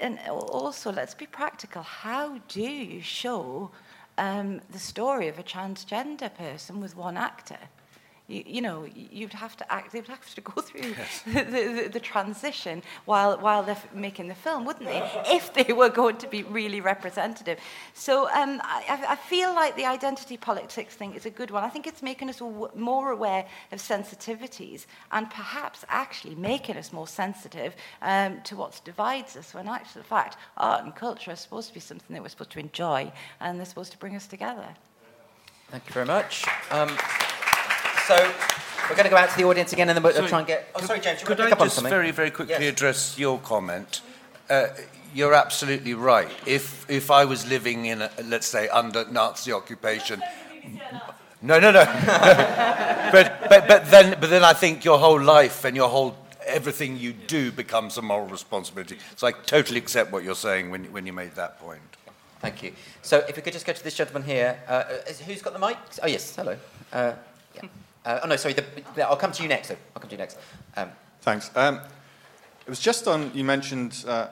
and 0.00 0.18
also, 0.28 0.92
let's 0.92 1.14
be 1.14 1.26
practical. 1.26 1.82
How 1.82 2.38
do 2.48 2.60
you 2.62 3.00
show 3.00 3.70
um, 4.18 4.60
the 4.70 4.78
story 4.78 5.28
of 5.28 5.38
a 5.38 5.42
transgender 5.42 6.34
person 6.34 6.80
with 6.80 6.96
one 6.96 7.16
actor? 7.16 7.58
You, 8.28 8.44
you 8.46 8.60
know, 8.60 8.86
you'd 8.94 9.32
have 9.32 9.56
to 9.56 9.72
act, 9.72 9.92
they'd 9.92 10.06
have 10.06 10.34
to 10.34 10.40
go 10.40 10.60
through 10.62 10.90
yes. 10.90 11.22
the, 11.22 11.42
the, 11.42 11.90
the, 11.92 12.00
transition 12.00 12.82
while, 13.06 13.38
while 13.38 13.62
they're 13.62 13.82
making 13.94 14.28
the 14.28 14.34
film, 14.34 14.64
wouldn't 14.64 14.84
they? 14.84 14.98
if 15.26 15.52
they 15.54 15.72
were 15.72 15.88
going 15.88 16.16
to 16.18 16.28
be 16.28 16.42
really 16.44 16.80
representative. 16.80 17.58
So 17.94 18.28
um, 18.30 18.60
I, 18.62 19.04
I 19.08 19.16
feel 19.16 19.54
like 19.54 19.76
the 19.76 19.86
identity 19.86 20.36
politics 20.36 20.94
thing 20.94 21.14
is 21.14 21.26
a 21.26 21.30
good 21.30 21.50
one. 21.50 21.64
I 21.64 21.68
think 21.68 21.86
it's 21.86 22.02
making 22.02 22.28
us 22.28 22.40
more 22.40 23.10
aware 23.10 23.46
of 23.72 23.78
sensitivities 23.78 24.86
and 25.10 25.28
perhaps 25.30 25.84
actually 25.88 26.34
making 26.34 26.76
us 26.76 26.92
more 26.92 27.08
sensitive 27.08 27.74
um, 28.02 28.40
to 28.42 28.56
what 28.56 28.80
divides 28.84 29.36
us 29.36 29.54
when 29.54 29.68
actual 29.68 30.02
fact 30.02 30.36
art 30.56 30.84
and 30.84 30.94
culture 30.94 31.30
are 31.30 31.36
supposed 31.36 31.68
to 31.68 31.74
be 31.74 31.80
something 31.80 32.14
that 32.14 32.22
we're 32.22 32.28
supposed 32.28 32.50
to 32.50 32.60
enjoy 32.60 33.10
and 33.40 33.58
they're 33.58 33.66
supposed 33.66 33.92
to 33.92 33.98
bring 33.98 34.14
us 34.14 34.26
together. 34.26 34.66
Thank 35.70 35.86
you 35.86 35.92
very 35.92 36.06
much. 36.06 36.46
Um, 36.70 36.96
so 38.08 38.16
we're 38.88 38.96
going 38.96 39.04
to 39.04 39.10
go 39.10 39.16
out 39.16 39.28
to 39.28 39.36
the 39.36 39.44
audience 39.44 39.74
again, 39.74 39.90
and 39.90 39.96
then 39.96 40.02
we'll 40.02 40.14
sorry, 40.14 40.28
try 40.28 40.38
and 40.38 40.48
get. 40.48 40.68
Oh, 40.74 40.80
sorry, 40.80 41.00
James. 41.00 41.22
Could 41.22 41.40
I 41.40 41.50
just 41.50 41.82
very, 41.82 42.10
very 42.10 42.30
quickly 42.30 42.54
yes. 42.58 42.72
address 42.72 43.18
your 43.18 43.38
comment? 43.38 44.00
Uh, 44.48 44.68
you're 45.14 45.34
absolutely 45.34 45.92
right. 45.92 46.30
If 46.46 46.88
if 46.90 47.10
I 47.10 47.26
was 47.26 47.46
living 47.48 47.84
in, 47.84 48.00
a, 48.00 48.10
let's 48.24 48.46
say, 48.46 48.68
under 48.68 49.04
Nazi 49.10 49.52
occupation. 49.52 50.22
No, 51.42 51.60
no, 51.60 51.70
no. 51.70 51.84
but, 53.12 53.48
but, 53.48 53.68
but, 53.68 53.90
then, 53.90 54.18
but 54.18 54.28
then 54.28 54.42
I 54.42 54.54
think 54.54 54.84
your 54.84 54.98
whole 54.98 55.20
life 55.20 55.64
and 55.64 55.76
your 55.76 55.88
whole 55.88 56.16
everything 56.46 56.96
you 56.96 57.12
do 57.12 57.52
becomes 57.52 57.98
a 57.98 58.02
moral 58.02 58.26
responsibility. 58.26 58.98
So 59.16 59.26
I 59.26 59.32
totally 59.32 59.78
accept 59.78 60.10
what 60.10 60.24
you're 60.24 60.34
saying 60.34 60.70
when, 60.70 60.84
when 60.92 61.06
you 61.06 61.12
made 61.12 61.34
that 61.36 61.60
point. 61.60 61.80
Thank 62.40 62.62
you. 62.62 62.72
So 63.02 63.18
if 63.28 63.36
we 63.36 63.42
could 63.42 63.52
just 63.52 63.66
go 63.66 63.72
to 63.72 63.84
this 63.84 63.94
gentleman 63.94 64.22
here. 64.22 64.58
Uh, 64.66 64.84
who's 65.26 65.42
got 65.42 65.52
the 65.52 65.58
mic? 65.58 65.76
Oh, 66.02 66.06
yes. 66.06 66.34
Hello. 66.34 66.56
Uh, 66.92 67.12
yeah. 67.54 67.68
Uh, 68.08 68.20
oh, 68.22 68.26
no, 68.26 68.36
sorry. 68.36 68.54
The, 68.54 68.64
the, 68.94 69.06
I'll 69.06 69.18
come 69.18 69.32
to 69.32 69.42
you 69.42 69.50
next. 69.50 69.70
I'll 69.70 70.00
come 70.00 70.08
to 70.08 70.14
you 70.14 70.18
next. 70.18 70.38
Um, 70.78 70.88
Thanks. 71.20 71.50
Um, 71.54 71.78
it 72.66 72.70
was 72.70 72.80
just 72.80 73.06
on, 73.06 73.30
you 73.34 73.44
mentioned, 73.44 74.02
uh, 74.08 74.28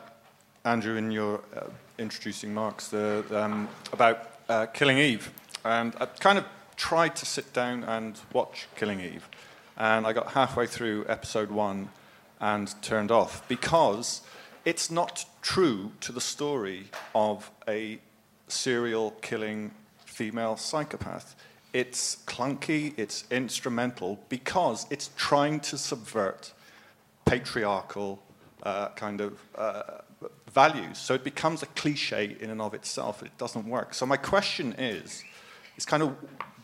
Andrew, 0.64 0.96
in 0.96 1.10
your 1.10 1.42
uh, 1.54 1.66
introducing 1.98 2.54
marks 2.54 2.88
the, 2.88 3.22
um, 3.30 3.68
about 3.92 4.30
uh, 4.48 4.64
Killing 4.64 4.96
Eve. 4.96 5.30
And 5.62 5.94
I 6.00 6.06
kind 6.06 6.38
of 6.38 6.46
tried 6.76 7.16
to 7.16 7.26
sit 7.26 7.52
down 7.52 7.84
and 7.84 8.18
watch 8.32 8.66
Killing 8.76 9.00
Eve. 9.00 9.28
And 9.76 10.06
I 10.06 10.14
got 10.14 10.32
halfway 10.32 10.66
through 10.66 11.04
episode 11.06 11.50
one 11.50 11.90
and 12.40 12.74
turned 12.80 13.10
off 13.10 13.46
because 13.46 14.22
it's 14.64 14.90
not 14.90 15.26
true 15.42 15.92
to 16.00 16.12
the 16.12 16.20
story 16.22 16.84
of 17.14 17.50
a 17.68 17.98
serial 18.48 19.10
killing 19.20 19.72
female 20.06 20.56
psychopath. 20.56 21.36
It's 21.76 22.22
clunky, 22.24 22.94
it's 22.96 23.24
instrumental 23.30 24.18
because 24.30 24.86
it's 24.88 25.10
trying 25.14 25.60
to 25.60 25.76
subvert 25.76 26.54
patriarchal 27.26 28.22
uh, 28.62 28.88
kind 28.90 29.20
of 29.20 29.32
uh, 29.54 29.82
values. 30.50 30.96
So 30.96 31.12
it 31.12 31.22
becomes 31.22 31.62
a 31.62 31.66
cliche 31.66 32.34
in 32.40 32.48
and 32.48 32.62
of 32.62 32.72
itself. 32.72 33.22
It 33.22 33.36
doesn't 33.36 33.66
work. 33.68 33.92
So 33.92 34.06
my 34.06 34.16
question 34.16 34.74
is, 34.78 35.22
it's 35.76 35.84
kind 35.84 36.02
of 36.02 36.16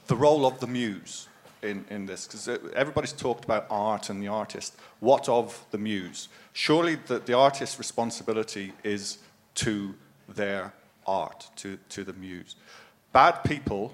the 0.06 0.16
role 0.16 0.46
of 0.46 0.60
the 0.60 0.66
muse 0.66 1.28
in, 1.60 1.84
in 1.90 2.06
this, 2.06 2.26
because 2.26 2.48
everybody's 2.74 3.12
talked 3.12 3.44
about 3.44 3.66
art 3.68 4.08
and 4.08 4.22
the 4.22 4.28
artist. 4.28 4.74
What 5.00 5.28
of 5.28 5.62
the 5.72 5.78
muse? 5.78 6.28
Surely 6.54 6.94
the, 6.94 7.18
the 7.18 7.34
artist's 7.34 7.78
responsibility 7.78 8.72
is 8.82 9.18
to 9.56 9.94
their 10.26 10.72
art, 11.06 11.50
to, 11.56 11.78
to 11.90 12.02
the 12.02 12.14
muse. 12.14 12.56
Bad 13.12 13.44
people 13.44 13.92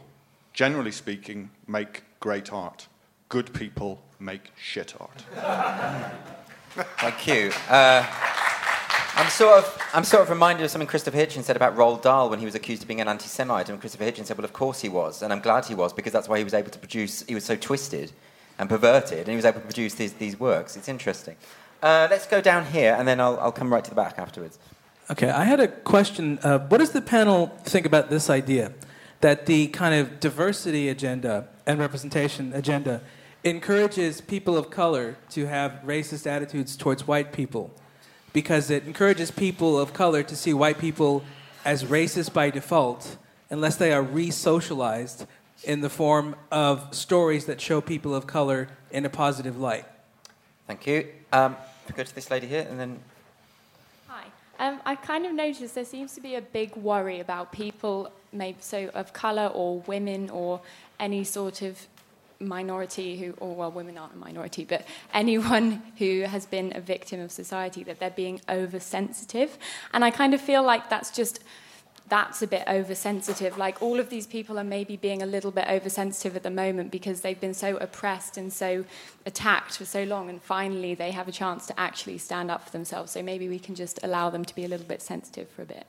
generally 0.59 0.91
speaking, 0.91 1.49
make 1.69 2.03
great 2.19 2.53
art. 2.53 2.89
Good 3.29 3.55
people 3.55 4.03
make 4.19 4.51
shit 4.61 4.93
art. 4.99 5.25
Thank 6.99 7.29
you. 7.29 7.53
Uh, 7.69 8.05
I'm 9.15 9.31
sort 9.31 9.59
of 9.59 9.83
I'm 9.95 10.03
sort 10.03 10.25
of 10.25 10.31
reminded 10.31 10.65
of 10.65 10.73
something 10.73 10.89
Christopher 10.89 11.17
Hitchens 11.17 11.45
said 11.45 11.55
about 11.55 11.77
Roald 11.77 12.03
Dahl 12.03 12.29
when 12.29 12.41
he 12.41 12.45
was 12.45 12.57
accused 12.57 12.83
of 12.83 12.89
being 12.89 13.01
an 13.01 13.07
anti-Semite, 13.07 13.69
and 13.69 13.79
Christopher 13.79 14.03
Hitchens 14.03 14.27
said, 14.27 14.37
"Well, 14.37 14.45
of 14.45 14.53
course 14.53 14.81
he 14.81 14.89
was, 14.89 15.23
and 15.23 15.33
I'm 15.33 15.39
glad 15.39 15.65
he 15.65 15.77
was 15.77 15.93
because 15.93 16.13
that's 16.13 16.29
why 16.29 16.39
he 16.39 16.45
was 16.45 16.55
able 16.55 16.71
to 16.71 16.79
produce. 16.81 17.23
He 17.29 17.37
was 17.37 17.45
so 17.45 17.55
twisted 17.55 18.11
and 18.59 18.69
perverted, 18.69 19.21
and 19.21 19.29
he 19.29 19.37
was 19.37 19.45
able 19.45 19.61
to 19.61 19.67
produce 19.67 19.95
these, 19.95 20.15
these 20.15 20.41
works. 20.41 20.77
It's 20.77 20.89
interesting. 20.89 21.37
Uh, 21.81 22.09
let's 22.11 22.27
go 22.27 22.41
down 22.41 22.67
here, 22.67 22.97
and 22.99 23.07
then 23.07 23.21
I'll, 23.21 23.39
I'll 23.39 23.53
come 23.53 23.73
right 23.73 23.85
to 23.85 23.91
the 23.91 23.97
back 23.97 24.19
afterwards. 24.19 24.59
Okay, 25.09 25.31
I 25.31 25.45
had 25.45 25.61
a 25.61 25.69
question. 25.69 26.41
Uh, 26.43 26.59
what 26.59 26.79
does 26.79 26.91
the 26.91 27.01
panel 27.01 27.47
think 27.63 27.87
about 27.87 28.11
this 28.11 28.29
idea? 28.29 28.73
That 29.21 29.47
the 29.47 29.69
kind 29.69 29.95
of 29.95 30.21
diversity 30.21 30.89
agenda 30.89 31.49
and 31.67 31.79
representation 31.79 32.53
agenda 32.53 33.01
encourages 33.45 34.21
people 34.21 34.57
of 34.57 34.71
color 34.71 35.17
to 35.31 35.47
have 35.47 35.81
racist 35.85 36.27
attitudes 36.27 36.77
towards 36.77 37.07
white 37.07 37.33
people 37.33 37.71
because 38.33 38.71
it 38.71 38.87
encourages 38.87 39.31
people 39.31 39.79
of 39.79 39.93
color 39.93 40.23
to 40.23 40.37
see 40.37 40.53
white 40.53 40.79
people 40.79 41.23
as 41.65 41.85
racist 41.85 42.33
by 42.33 42.51
default 42.51 43.17
unless 43.51 43.77
they 43.77 43.93
are 43.93 44.03
re 44.03 44.31
socialized 44.31 45.27
in 45.65 45.81
the 45.81 45.91
form 45.91 46.37
of 46.51 46.95
stories 46.95 47.47
that 47.47 47.61
show 47.61 47.81
people 47.81 48.15
of 48.15 48.27
color 48.27 48.69
in 48.91 49.05
a 49.05 49.11
positive 49.11 49.59
light. 49.59 49.85
Thank 50.67 50.87
you. 50.87 51.09
Um, 51.33 51.57
go 51.95 52.03
to 52.03 52.15
this 52.15 52.31
lady 52.31 52.47
here 52.47 52.67
and 52.69 52.79
then. 52.79 52.99
Hi. 54.07 54.25
Um, 54.59 54.81
I 54.85 54.95
kind 54.95 55.27
of 55.27 55.33
noticed 55.33 55.75
there 55.75 55.85
seems 55.85 56.15
to 56.15 56.21
be 56.21 56.35
a 56.35 56.43
big 56.43 56.77
worry 56.77 57.21
about 57.21 57.53
people 57.53 58.13
maybe 58.33 58.59
so 58.61 58.91
of 58.95 59.13
color 59.13 59.47
or 59.47 59.81
women 59.81 60.31
or 60.31 60.61
any 61.01 61.25
sort 61.25 61.63
of 61.63 61.87
minority 62.41 63.19
who, 63.19 63.33
or 63.39 63.55
well, 63.55 63.71
women 63.71 63.99
aren't 63.99 64.15
a 64.15 64.17
minority, 64.17 64.65
but 64.65 64.87
anyone 65.13 65.83
who 65.99 66.23
has 66.23 66.47
been 66.47 66.73
a 66.77 66.81
victim 66.81 67.21
of 67.21 67.33
society, 67.33 67.83
that 67.83 67.99
they're 67.99 68.11
being 68.11 68.41
oversensitive. 68.49 69.59
And 69.93 70.05
I 70.05 70.11
kind 70.11 70.35
of 70.35 70.41
feel 70.41 70.63
like 70.63 70.89
that's 70.89 71.11
just, 71.11 71.41
that's 72.09 72.41
a 72.41 72.47
bit 72.47 72.63
oversensitive. 72.69 73.59
Like 73.59 73.83
all 73.83 73.99
of 73.99 74.09
these 74.09 74.27
people 74.27 74.59
are 74.59 74.65
maybe 74.65 74.97
being 74.97 75.21
a 75.21 75.27
little 75.27 75.51
bit 75.51 75.67
oversensitive 75.69 76.37
at 76.37 76.43
the 76.43 76.51
moment 76.51 76.91
because 76.91 77.23
they've 77.23 77.41
been 77.41 77.55
so 77.55 77.77
oppressed 77.79 78.37
and 78.37 78.53
so 78.53 78.85
attacked 79.27 79.77
for 79.77 79.85
so 79.85 80.05
long, 80.05 80.31
and 80.31 80.41
finally 80.41 80.95
they 80.95 81.11
have 81.11 81.27
a 81.27 81.33
chance 81.33 81.67
to 81.67 81.79
actually 81.79 82.19
stand 82.19 82.51
up 82.51 82.65
for 82.65 82.71
themselves. 82.71 83.13
So 83.13 83.23
maybe 83.23 83.49
we 83.49 83.59
can 83.59 83.75
just 83.75 83.99
allow 84.05 84.31
them 84.31 84.45
to 84.45 84.55
be 84.55 84.65
a 84.65 84.69
little 84.69 84.87
bit 84.87 85.03
sensitive 85.03 85.49
for 85.49 85.63
a 85.63 85.67
bit. 85.67 85.87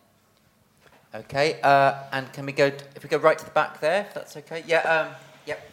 Okay, 1.13 1.59
uh, 1.63 2.03
and 2.11 2.31
can 2.33 2.45
we 2.45 2.51
go, 2.51 2.67
if 2.67 3.01
we 3.01 3.09
go 3.09 3.17
right 3.17 3.37
to 3.37 3.43
the 3.43 3.49
back 3.49 3.81
there, 3.81 4.01
if 4.01 4.13
that's 4.13 4.37
okay? 4.37 4.63
Yeah, 4.67 4.81
um, 4.81 5.15
yep. 5.47 5.71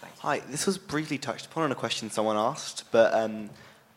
Thanks. 0.00 0.18
Hi, 0.18 0.40
this 0.40 0.66
was 0.66 0.76
briefly 0.76 1.18
touched 1.18 1.46
upon 1.46 1.66
in 1.66 1.70
a 1.70 1.76
question 1.76 2.10
someone 2.10 2.36
asked, 2.36 2.82
but 2.90 3.14
um, 3.14 3.50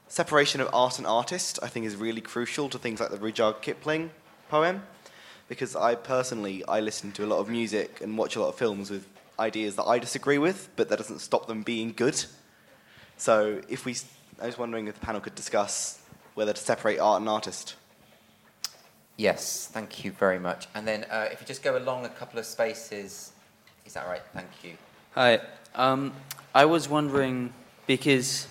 separation 0.10 0.62
of 0.62 0.70
art 0.72 1.00
and 1.00 1.08
artist 1.08 1.58
I 1.64 1.70
think 1.70 1.88
is 1.88 1.96
really 1.96 2.22
crucial 2.22 2.70
to 2.70 2.78
things 2.78 3.00
like 3.00 3.10
the 3.10 3.18
Rudyard 3.18 3.64
Kipling 3.64 4.12
poem, 4.50 4.84
because 5.48 5.76
I 5.76 5.96
personally, 5.96 6.64
I 6.68 6.82
listen 6.82 7.14
to 7.14 7.26
a 7.26 7.28
lot 7.28 7.40
of 7.40 7.50
music 7.50 8.00
and 8.02 8.16
watch 8.16 8.36
a 8.36 8.40
lot 8.40 8.50
of 8.50 8.56
films 8.56 8.92
with 8.92 9.08
ideas 9.40 9.76
that 9.78 9.86
I 9.86 9.98
disagree 9.98 10.38
with, 10.38 10.70
but 10.76 10.88
that 10.90 10.98
doesn't 10.98 11.20
stop 11.20 11.48
them 11.48 11.64
being 11.64 11.94
good. 11.94 12.24
So 13.18 13.62
if 13.68 13.86
we, 13.86 13.96
I 14.40 14.46
was 14.46 14.60
wondering 14.60 14.88
if 14.88 15.00
the 15.00 15.04
panel 15.04 15.20
could 15.20 15.34
discuss 15.34 16.00
whether 16.36 16.54
to 16.54 16.62
separate 16.62 17.00
art 17.00 17.22
and 17.22 17.28
artist. 17.28 17.74
Yes, 19.20 19.68
thank 19.70 20.06
you 20.06 20.14
very 20.14 20.40
much. 20.40 20.70
And 20.74 20.88
then 20.88 21.04
uh, 21.12 21.28
if 21.30 21.42
you 21.42 21.46
just 21.46 21.62
go 21.62 21.78
along 21.78 22.06
a 22.06 22.10
couple 22.10 22.40
of 22.40 22.46
spaces, 22.46 23.34
is 23.86 23.94
that 23.94 24.08
right? 24.08 24.22
Thank 24.34 24.48
you. 24.64 24.78
Hi. 25.14 25.42
Um, 25.76 26.14
I 26.56 26.64
was 26.64 26.88
wondering 26.88 27.52
because 27.86 28.48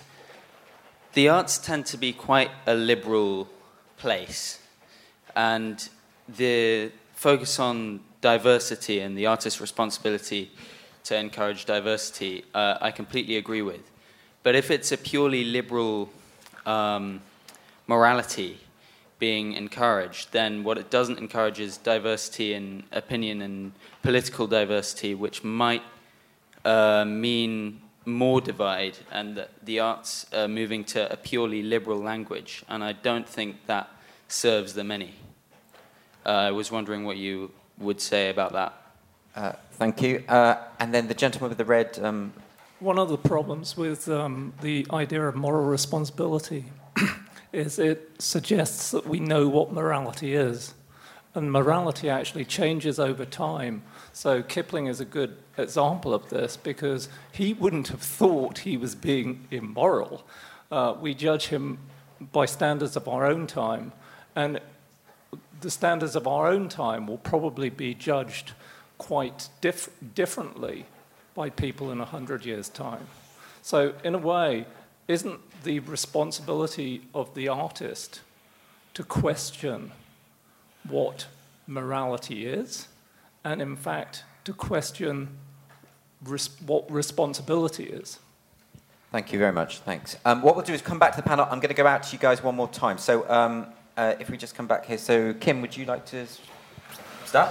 the 1.13 1.27
arts 1.27 1.57
tend 1.57 1.87
to 1.87 1.97
be 1.97 2.13
quite 2.13 2.51
a 2.67 2.75
liberal 2.75 3.49
place, 3.97 4.59
and 5.35 5.89
the 6.37 6.91
focus 7.15 7.57
on 7.57 8.01
diversity 8.21 8.99
and 8.99 9.17
the 9.17 9.25
artist's 9.25 9.59
responsibility 9.59 10.51
to 11.05 11.17
encourage 11.17 11.65
diversity, 11.65 12.45
uh, 12.53 12.77
I 12.79 12.91
completely 12.91 13.37
agree 13.37 13.63
with. 13.63 13.89
But 14.43 14.53
if 14.53 14.69
it's 14.69 14.91
a 14.91 14.97
purely 14.97 15.45
liberal 15.45 16.11
um, 16.67 17.21
morality, 17.87 18.59
being 19.19 19.53
encouraged, 19.53 20.31
then 20.31 20.63
what 20.63 20.77
it 20.77 20.89
doesn't 20.89 21.19
encourage 21.19 21.59
is 21.59 21.77
diversity 21.77 22.53
in 22.53 22.83
opinion 22.91 23.41
and 23.41 23.73
political 24.01 24.47
diversity, 24.47 25.13
which 25.13 25.43
might 25.43 25.83
uh, 26.65 27.05
mean 27.05 27.81
more 28.05 28.41
divide 28.41 28.97
and 29.11 29.35
that 29.35 29.49
the 29.63 29.79
arts 29.79 30.25
are 30.33 30.47
moving 30.47 30.83
to 30.83 31.11
a 31.11 31.17
purely 31.17 31.61
liberal 31.61 31.99
language. 31.99 32.63
And 32.69 32.83
I 32.83 32.93
don't 32.93 33.27
think 33.27 33.57
that 33.67 33.89
serves 34.27 34.73
them 34.73 34.89
any. 34.89 35.13
Uh, 36.25 36.29
I 36.29 36.51
was 36.51 36.71
wondering 36.71 37.03
what 37.03 37.17
you 37.17 37.51
would 37.77 38.01
say 38.01 38.29
about 38.29 38.53
that. 38.53 38.73
Uh, 39.35 39.53
thank 39.73 40.01
you. 40.01 40.23
Uh, 40.27 40.55
and 40.79 40.93
then 40.93 41.07
the 41.07 41.13
gentleman 41.13 41.49
with 41.49 41.57
the 41.57 41.65
red. 41.65 41.99
Um... 42.01 42.33
One 42.79 42.97
of 42.97 43.09
the 43.09 43.17
problems 43.17 43.75
with 43.77 44.07
um, 44.07 44.53
the 44.61 44.87
idea 44.91 45.27
of 45.27 45.35
moral 45.35 45.65
responsibility 45.65 46.65
is 47.51 47.79
it 47.79 48.11
suggests 48.19 48.91
that 48.91 49.07
we 49.07 49.19
know 49.19 49.47
what 49.47 49.71
morality 49.71 50.33
is. 50.33 50.73
And 51.35 51.51
morality 51.51 52.09
actually 52.09 52.45
changes 52.45 52.99
over 52.99 53.25
time. 53.25 53.83
So 54.13 54.41
Kipling 54.41 54.87
is 54.87 54.99
a 54.99 55.05
good 55.05 55.37
example 55.57 56.13
of 56.13 56.29
this 56.29 56.57
because 56.57 57.07
he 57.31 57.53
wouldn't 57.53 57.89
have 57.89 58.01
thought 58.01 58.59
he 58.59 58.77
was 58.77 58.95
being 58.95 59.47
immoral. 59.51 60.25
Uh, 60.71 60.95
we 60.99 61.13
judge 61.13 61.47
him 61.47 61.77
by 62.31 62.45
standards 62.45 62.95
of 62.95 63.07
our 63.07 63.25
own 63.25 63.47
time. 63.47 63.91
And 64.35 64.59
the 65.61 65.71
standards 65.71 66.15
of 66.15 66.27
our 66.27 66.47
own 66.47 66.69
time 66.69 67.07
will 67.07 67.17
probably 67.17 67.69
be 67.69 67.93
judged 67.93 68.53
quite 68.97 69.49
dif- 69.61 69.89
differently 70.15 70.85
by 71.35 71.49
people 71.49 71.91
in 71.91 72.01
a 72.01 72.05
hundred 72.05 72.45
years' 72.45 72.69
time. 72.69 73.07
So, 73.61 73.93
in 74.03 74.15
a 74.15 74.17
way, 74.17 74.65
isn't 75.07 75.39
the 75.63 75.79
responsibility 75.79 77.01
of 77.13 77.33
the 77.35 77.47
artist 77.47 78.21
to 78.93 79.03
question 79.03 79.91
what 80.87 81.27
morality 81.67 82.45
is, 82.45 82.87
and 83.43 83.61
in 83.61 83.75
fact, 83.75 84.23
to 84.45 84.53
question 84.53 85.37
res- 86.23 86.49
what 86.65 86.89
responsibility 86.91 87.85
is? 87.85 88.19
Thank 89.11 89.33
you 89.33 89.39
very 89.39 89.51
much. 89.51 89.79
Thanks. 89.79 90.17
Um, 90.25 90.41
what 90.41 90.55
we'll 90.55 90.65
do 90.65 90.73
is 90.73 90.81
come 90.81 90.99
back 90.99 91.11
to 91.15 91.21
the 91.21 91.27
panel. 91.27 91.47
I'm 91.49 91.59
going 91.59 91.69
to 91.69 91.75
go 91.75 91.87
out 91.87 92.03
to 92.03 92.13
you 92.13 92.19
guys 92.19 92.43
one 92.43 92.55
more 92.55 92.67
time. 92.67 92.97
So, 92.97 93.27
um, 93.29 93.67
uh, 93.97 94.15
if 94.19 94.29
we 94.29 94.37
just 94.37 94.55
come 94.55 94.67
back 94.67 94.85
here. 94.85 94.97
So, 94.97 95.33
Kim, 95.33 95.61
would 95.61 95.75
you 95.75 95.85
like 95.85 96.05
to 96.07 96.25
start? 97.25 97.49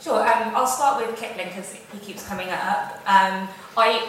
Sure. 0.00 0.20
Um, 0.20 0.54
I'll 0.54 0.66
start 0.66 1.04
with 1.04 1.18
Kipling 1.18 1.48
because 1.48 1.72
he 1.72 1.98
keeps 1.98 2.26
coming 2.28 2.48
up. 2.50 3.00
Um, 3.06 3.48
I 3.76 4.08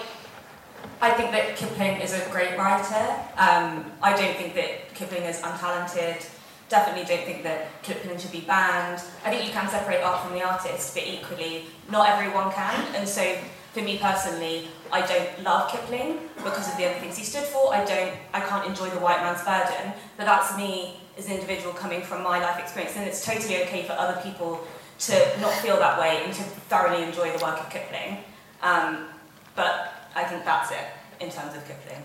I 1.01 1.11
think 1.11 1.31
that 1.31 1.55
Kipling 1.55 2.01
is 2.01 2.13
a 2.13 2.29
great 2.29 2.57
writer. 2.57 3.15
Um, 3.37 3.89
I 4.03 4.13
don't 4.15 4.35
think 4.35 4.53
that 4.55 4.93
Kipling 4.93 5.23
is 5.23 5.39
untalented. 5.39 6.27
Definitely 6.67 7.05
don't 7.15 7.25
think 7.25 7.43
that 7.43 7.81
Kipling 7.83 8.19
should 8.19 8.33
be 8.33 8.41
banned. 8.41 9.01
I 9.23 9.29
think 9.29 9.45
you 9.45 9.51
can 9.51 9.69
separate 9.69 10.03
art 10.03 10.25
from 10.25 10.33
the 10.33 10.43
artist, 10.43 10.93
but 10.93 11.07
equally, 11.07 11.67
not 11.89 12.09
everyone 12.09 12.51
can. 12.51 12.95
And 12.95 13.07
so, 13.07 13.37
for 13.73 13.81
me 13.81 13.97
personally, 13.97 14.67
I 14.91 15.05
don't 15.05 15.43
love 15.43 15.71
Kipling 15.71 16.19
because 16.35 16.69
of 16.69 16.77
the 16.77 16.85
other 16.85 16.99
things 16.99 17.17
he 17.17 17.23
stood 17.23 17.43
for. 17.43 17.73
I 17.73 17.85
don't, 17.85 18.13
I 18.33 18.41
can't 18.41 18.67
enjoy 18.67 18.89
the 18.89 18.99
white 18.99 19.21
man's 19.21 19.43
burden. 19.43 19.93
But 20.17 20.25
that's 20.25 20.57
me 20.57 20.97
as 21.17 21.27
an 21.27 21.33
individual 21.33 21.73
coming 21.73 22.01
from 22.01 22.23
my 22.23 22.39
life 22.39 22.59
experience, 22.59 22.97
and 22.97 23.07
it's 23.07 23.25
totally 23.25 23.63
okay 23.63 23.83
for 23.83 23.93
other 23.93 24.19
people 24.21 24.67
to 24.99 25.13
not 25.39 25.53
feel 25.53 25.77
that 25.77 25.97
way 25.97 26.23
and 26.25 26.33
to 26.33 26.43
thoroughly 26.43 27.03
enjoy 27.03 27.31
the 27.31 27.43
work 27.43 27.57
of 27.57 27.69
Kipling. 27.69 28.17
Um, 28.61 29.07
but 29.55 29.98
I 30.15 30.23
think 30.23 30.45
that's 30.45 30.71
it 30.71 30.85
in 31.19 31.29
terms 31.29 31.55
of 31.55 31.67
Kipling. 31.67 32.03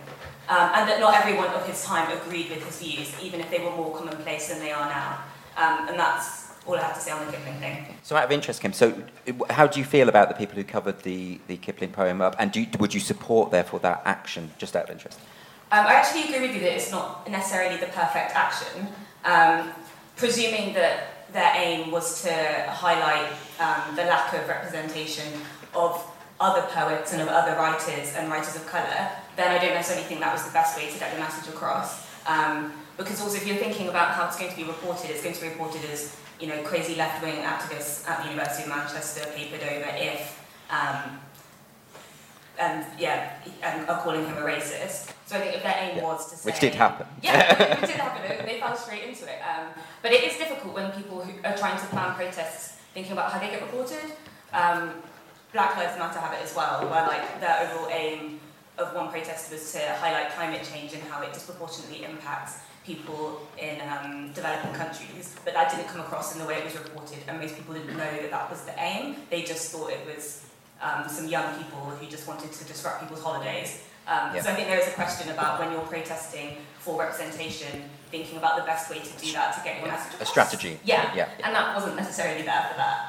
Um, 0.49 0.71
and 0.75 0.89
that 0.89 1.01
not 1.01 1.15
everyone 1.15 1.49
of 1.49 1.67
his 1.67 1.83
time 1.85 2.11
agreed 2.17 2.51
with 2.51 2.65
his 2.65 2.79
views, 2.79 3.13
even 3.23 3.41
if 3.41 3.51
they 3.51 3.59
were 3.59 3.71
more 3.71 3.97
commonplace 3.97 4.49
than 4.49 4.59
they 4.59 4.73
are 4.73 4.89
now. 4.89 5.21
Um, 5.57 5.89
and 5.89 5.99
that's 5.99 6.51
all 6.67 6.77
I 6.77 6.81
have 6.81 6.95
to 6.95 7.01
say 7.01 7.13
on 7.13 7.25
the 7.27 7.33
Kipling 7.33 7.59
thing. 7.61 7.97
So, 8.03 8.17
out 8.17 8.25
of 8.25 8.33
interest, 8.33 8.61
Kim, 8.61 8.73
so 8.73 9.03
how 9.51 9.67
do 9.67 9.79
you 9.79 9.85
feel 9.85 10.09
about 10.09 10.29
the 10.29 10.35
people 10.35 10.57
who 10.57 10.65
covered 10.65 11.01
the, 11.03 11.41
the 11.47 11.57
Kipling 11.59 11.93
poem 11.93 12.21
up? 12.21 12.37
And 12.39 12.55
you, 12.55 12.67
would 12.79 12.93
you 12.93 13.01
support, 13.01 13.51
therefore, 13.51 13.81
that 13.81 14.03
action, 14.05 14.51
just 14.59 14.75
out 14.75 14.85
of 14.85 14.91
interest? 14.91 15.19
Um, 15.73 15.87
I 15.87 15.95
actually 15.95 16.25
agree 16.25 16.47
with 16.47 16.55
you 16.55 16.61
that 16.63 16.75
it's 16.75 16.91
not 16.91 17.29
necessarily 17.31 17.77
the 17.79 17.87
perfect 17.87 18.35
action. 18.35 18.89
Um, 19.25 19.71
presuming 20.17 20.75
that 20.75 21.33
their 21.33 21.53
aim 21.57 21.91
was 21.91 22.23
to 22.23 22.33
highlight 22.69 23.33
um, 23.59 23.97
the 23.97 24.05
lack 24.05 24.33
of 24.35 24.49
representation 24.49 25.33
of 25.75 26.01
other 26.45 26.63
poets 26.69 27.15
and 27.15 27.23
of 27.23 27.29
other 27.29 27.57
writers 27.57 28.15
and 28.17 28.31
writers 28.31 28.55
of 28.55 28.67
colour, 28.67 29.09
then 29.37 29.51
I 29.51 29.59
don't 29.59 29.73
necessarily 29.73 30.07
think 30.07 30.21
that 30.21 30.33
was 30.33 30.45
the 30.45 30.53
best 30.53 30.77
way 30.77 30.91
to 30.91 30.99
get 30.99 31.15
the 31.15 31.19
message 31.19 31.49
across. 31.49 32.07
Um, 32.27 32.73
because 32.99 33.21
also, 33.23 33.37
if 33.37 33.47
you're 33.47 33.57
thinking 33.57 33.89
about 33.89 34.11
how 34.11 34.27
it's 34.27 34.39
going 34.39 34.51
to 34.51 34.57
be 34.57 34.65
reported, 34.65 35.11
it's 35.11 35.23
going 35.23 35.35
to 35.35 35.41
be 35.41 35.49
reported 35.49 35.83
as 35.91 36.15
you 36.39 36.47
know 36.49 36.63
crazy 36.63 36.97
left-wing 36.97 37.37
activists 37.37 38.07
at 38.07 38.23
the 38.23 38.29
University 38.29 38.65
of 38.65 38.69
Manchester 38.69 39.27
papered 39.35 39.63
over 39.63 39.89
if 39.97 40.45
um, 40.71 41.19
and 42.59 42.85
yeah, 42.99 43.37
and 43.63 43.89
are 43.89 44.01
calling 44.03 44.25
him 44.25 44.37
a 44.37 44.43
racist. 44.43 45.13
So 45.27 45.37
I 45.37 45.41
think 45.41 45.57
if 45.57 45.63
their 45.63 45.77
aim 45.81 45.97
yeah. 45.97 46.05
was 46.05 46.31
to 46.31 46.37
say, 46.37 46.51
which 46.51 46.61
did 46.61 46.75
happen, 46.75 47.07
yeah, 47.23 47.81
which 47.81 47.91
did 47.91 48.01
happen, 48.01 48.47
they 48.47 48.61
fell 48.61 48.77
straight 48.77 49.05
into 49.05 49.25
it. 49.25 49.41
Um, 49.43 49.69
but 50.03 50.13
it 50.13 50.23
is 50.23 50.37
difficult 50.37 50.75
when 50.75 50.93
people 50.93 51.25
who 51.25 51.33
are 51.43 51.57
trying 51.57 51.81
to 51.81 51.87
plan 51.87 52.15
protests 52.15 52.77
thinking 52.93 53.13
about 53.13 53.33
how 53.33 53.41
they 53.41 53.49
get 53.49 53.63
reported. 53.63 54.13
Um, 54.53 55.03
Black 55.55 55.77
Lives 55.77 55.97
Matter 55.97 56.19
have 56.19 56.33
it 56.35 56.43
as 56.43 56.55
well, 56.55 56.83
where 56.91 57.07
like 57.07 57.41
their 57.41 57.61
overall 57.63 57.89
aim 57.91 58.41
of 58.77 58.93
one 58.93 59.09
protest 59.09 59.53
was 59.53 59.73
to 59.73 59.79
highlight 60.03 60.31
climate 60.33 60.69
change 60.71 60.93
and 60.93 61.03
how 61.05 61.23
it 61.23 61.33
disproportionately 61.33 62.05
impacts 62.05 62.59
people 62.85 63.41
in 63.57 63.81
um, 63.89 64.33
developing 64.33 64.73
countries, 64.75 65.37
but 65.45 65.55
that 65.55 65.71
didn't 65.71 65.87
come 65.87 66.01
across 66.01 66.35
in 66.35 66.41
the 66.41 66.47
way 66.47 66.57
it 66.57 66.65
was 66.65 66.75
reported, 66.75 67.19
and 67.29 67.41
most 67.41 67.55
people 67.55 67.73
didn't 67.73 67.97
know 67.97 68.13
that 68.21 68.31
that 68.33 68.51
was 68.51 68.63
the 68.63 68.75
aim. 68.83 69.15
They 69.31 69.43
just 69.43 69.71
thought 69.71 69.91
it 69.91 70.05
was 70.05 70.45
um, 70.83 71.09
some 71.09 71.29
young 71.29 71.57
people 71.57 71.79
who 71.79 72.07
just 72.09 72.27
wanted 72.27 72.51
to 72.53 72.65
disrupt 72.65 73.01
people's 73.01 73.23
holidays. 73.23 73.81
Um, 74.07 74.35
yeah. 74.35 74.43
So 74.43 74.51
I 74.51 74.55
think 74.55 74.67
there 74.69 74.79
is 74.79 74.89
a 74.89 74.93
question 74.93 75.31
about 75.31 75.61
when 75.61 75.71
you're 75.71 75.81
protesting 75.83 76.57
for 76.81 76.99
representation, 76.99 77.89
thinking 78.11 78.37
about 78.37 78.57
the 78.57 78.65
best 78.65 78.91
way 78.91 78.99
to 78.99 79.25
do 79.25 79.33
that 79.33 79.55
to 79.55 79.65
get 79.65 79.79
your 79.79 79.89
message 79.89 80.15
across. 80.15 80.29
A 80.29 80.31
strategy. 80.31 80.79
Yeah. 80.85 81.15
yeah. 81.15 81.29
and 81.43 81.55
that 81.55 81.75
wasn't 81.75 81.97
necessarily 81.97 82.43
there 82.43 82.67
for 82.71 82.77
that. 82.77 83.09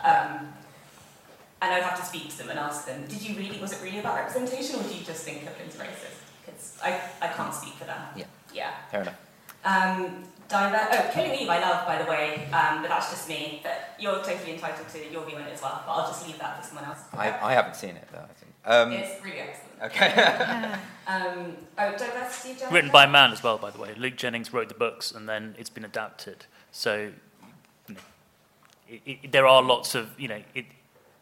And 1.66 1.74
I'd 1.74 1.82
have 1.82 2.00
to 2.00 2.06
speak 2.06 2.30
to 2.30 2.38
them 2.38 2.50
and 2.52 2.60
ask 2.60 2.86
them, 2.86 3.06
did 3.08 3.24
you 3.24 3.36
really, 3.36 3.60
was 3.60 3.74
it 3.74 3.84
really 3.84 3.98
about 3.98 4.18
representation 4.18 4.80
or 4.80 4.84
do 4.84 4.94
you 4.94 5.04
just 5.04 5.24
think 5.24 5.42
Kipling's 5.42 5.76
racist? 5.76 6.22
Because 6.46 6.78
I, 6.84 7.02
I 7.20 7.28
can't 7.30 7.56
speak 7.56 7.74
for 7.74 7.86
them. 7.86 8.00
Yeah. 8.16 8.26
Yeah. 8.54 8.72
Fair 8.92 9.02
enough. 9.02 9.18
Um, 9.66 10.24
diver- 10.48 10.88
oh, 10.92 11.10
Killing 11.12 11.40
Eve 11.40 11.50
I 11.50 11.60
love, 11.60 11.88
by 11.88 12.00
the 12.00 12.08
way, 12.08 12.48
um, 12.54 12.84
but 12.84 12.90
that's 12.90 13.10
just 13.10 13.28
me. 13.28 13.62
But 13.64 13.96
you're 14.00 14.22
totally 14.22 14.54
entitled 14.54 14.88
to 14.90 15.12
your 15.12 15.26
view 15.26 15.38
on 15.38 15.42
it 15.42 15.54
as 15.54 15.62
well, 15.64 15.82
but 15.88 15.92
I'll 15.92 16.08
just 16.08 16.28
leave 16.28 16.38
that 16.38 16.62
for 16.62 16.68
someone 16.68 16.86
else. 16.86 17.00
I, 17.14 17.32
I 17.32 17.54
haven't 17.54 17.76
seen 17.76 17.96
it, 17.96 18.08
though, 18.12 18.20
I 18.20 18.34
think. 18.34 18.54
Um, 18.64 18.92
it's 18.92 19.26
really 19.26 19.40
excellent. 19.40 19.82
Okay. 19.86 20.78
um, 21.08 21.58
oh, 21.80 21.92
Diversity 21.98 22.64
Written 22.72 22.92
by 22.92 23.06
a 23.06 23.10
man 23.10 23.32
as 23.32 23.42
well, 23.42 23.58
by 23.58 23.72
the 23.72 23.80
way. 23.80 23.96
Luke 23.98 24.18
Jennings 24.18 24.54
wrote 24.54 24.70
the 24.70 24.76
books 24.76 25.12
and 25.12 25.28
then 25.28 25.56
it's 25.58 25.72
been 25.72 25.86
adapted. 25.86 26.46
So 26.72 27.12
you 27.88 27.96
know, 27.96 28.02
it, 28.88 29.02
it, 29.06 29.32
there 29.32 29.48
are 29.48 29.64
lots 29.64 29.96
of, 29.96 30.10
you 30.20 30.28
know, 30.28 30.42
it, 30.54 30.66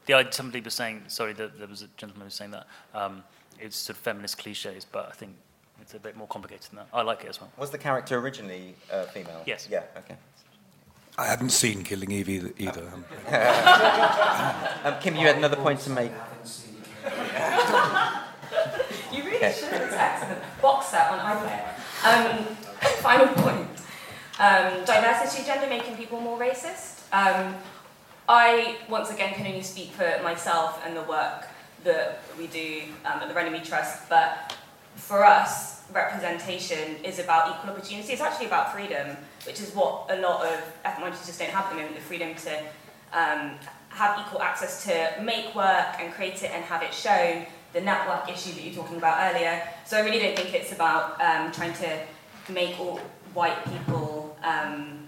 the 0.05 0.27
somebody 0.31 0.61
was 0.61 0.73
saying, 0.73 1.03
sorry, 1.07 1.33
there, 1.33 1.47
there 1.47 1.67
was 1.67 1.81
a 1.81 1.87
gentleman 1.97 2.21
who 2.21 2.25
was 2.25 2.33
saying 2.33 2.51
that 2.51 2.67
um, 2.93 3.23
it's 3.59 3.75
sort 3.75 3.97
of 3.97 4.03
feminist 4.03 4.37
cliches, 4.37 4.85
but 4.85 5.07
I 5.09 5.11
think 5.11 5.35
it's 5.81 5.93
a 5.93 5.99
bit 5.99 6.15
more 6.15 6.27
complicated 6.27 6.69
than 6.69 6.77
that. 6.77 6.87
I 6.93 7.01
like 7.01 7.23
it 7.23 7.29
as 7.29 7.41
well. 7.41 7.51
Was 7.57 7.71
the 7.71 7.77
character 7.77 8.17
originally 8.17 8.75
uh, 8.91 9.03
female? 9.05 9.43
Yes. 9.45 9.67
Yeah. 9.69 9.83
Okay. 9.97 10.15
I 11.17 11.27
haven't 11.27 11.51
seen 11.51 11.83
Killing 11.83 12.11
Eve 12.11 12.29
either. 12.29 12.53
either. 12.57 12.91
um, 14.83 14.95
Kim, 14.99 15.15
you 15.15 15.27
had 15.27 15.37
another 15.37 15.57
point 15.57 15.79
to 15.81 15.91
make. 15.91 16.11
you 19.11 19.23
really 19.23 19.37
okay. 19.37 19.51
should. 19.51 19.73
It's 19.73 19.93
excellent. 19.93 20.41
Box 20.61 20.87
set 20.87 21.11
on 21.11 21.19
iPlayer. 21.19 21.67
Um, 22.03 22.45
final 23.01 23.27
point. 23.27 23.67
Um, 24.39 24.83
diversity 24.85 25.43
gender 25.45 25.67
making 25.67 25.97
people 25.97 26.19
more 26.19 26.39
racist. 26.39 27.01
I, 28.27 28.77
once 28.89 29.11
again, 29.11 29.33
can 29.33 29.45
only 29.45 29.63
speak 29.63 29.91
for 29.91 30.19
myself 30.23 30.81
and 30.85 30.95
the 30.95 31.03
work 31.03 31.47
that 31.83 32.21
we 32.37 32.47
do 32.47 32.83
um, 33.05 33.19
at 33.19 33.27
the 33.27 33.33
Runnymede 33.33 33.65
Trust, 33.65 34.07
but 34.09 34.55
for 34.95 35.25
us, 35.25 35.83
representation 35.91 37.03
is 37.03 37.19
about 37.19 37.49
equal 37.49 37.71
opportunity. 37.71 38.13
It's 38.13 38.21
actually 38.21 38.45
about 38.45 38.73
freedom, 38.73 39.17
which 39.45 39.59
is 39.59 39.75
what 39.75 40.05
a 40.09 40.21
lot 40.21 40.45
of 40.45 40.59
ethnic 40.85 40.99
minorities 40.99 41.27
just 41.27 41.39
don't 41.39 41.49
have 41.49 41.65
at 41.65 41.71
the 41.71 41.75
moment, 41.75 41.95
the 41.95 42.01
freedom 42.01 42.33
to 42.35 42.59
um, 43.11 43.55
have 43.89 44.25
equal 44.25 44.41
access 44.41 44.85
to 44.85 45.21
make 45.21 45.53
work 45.53 45.99
and 45.99 46.13
create 46.13 46.41
it 46.43 46.51
and 46.51 46.63
have 46.63 46.81
it 46.81 46.93
shown, 46.93 47.45
the 47.73 47.81
network 47.81 48.29
issue 48.29 48.53
that 48.53 48.63
you 48.63 48.69
were 48.69 48.83
talking 48.83 48.97
about 48.97 49.33
earlier. 49.33 49.61
So 49.85 49.97
I 49.97 50.01
really 50.01 50.19
don't 50.19 50.35
think 50.37 50.53
it's 50.53 50.71
about 50.71 51.19
um, 51.21 51.51
trying 51.51 51.73
to 51.73 51.99
make 52.49 52.79
all 52.79 52.99
white 53.33 53.63
people, 53.65 54.37
um, 54.43 55.07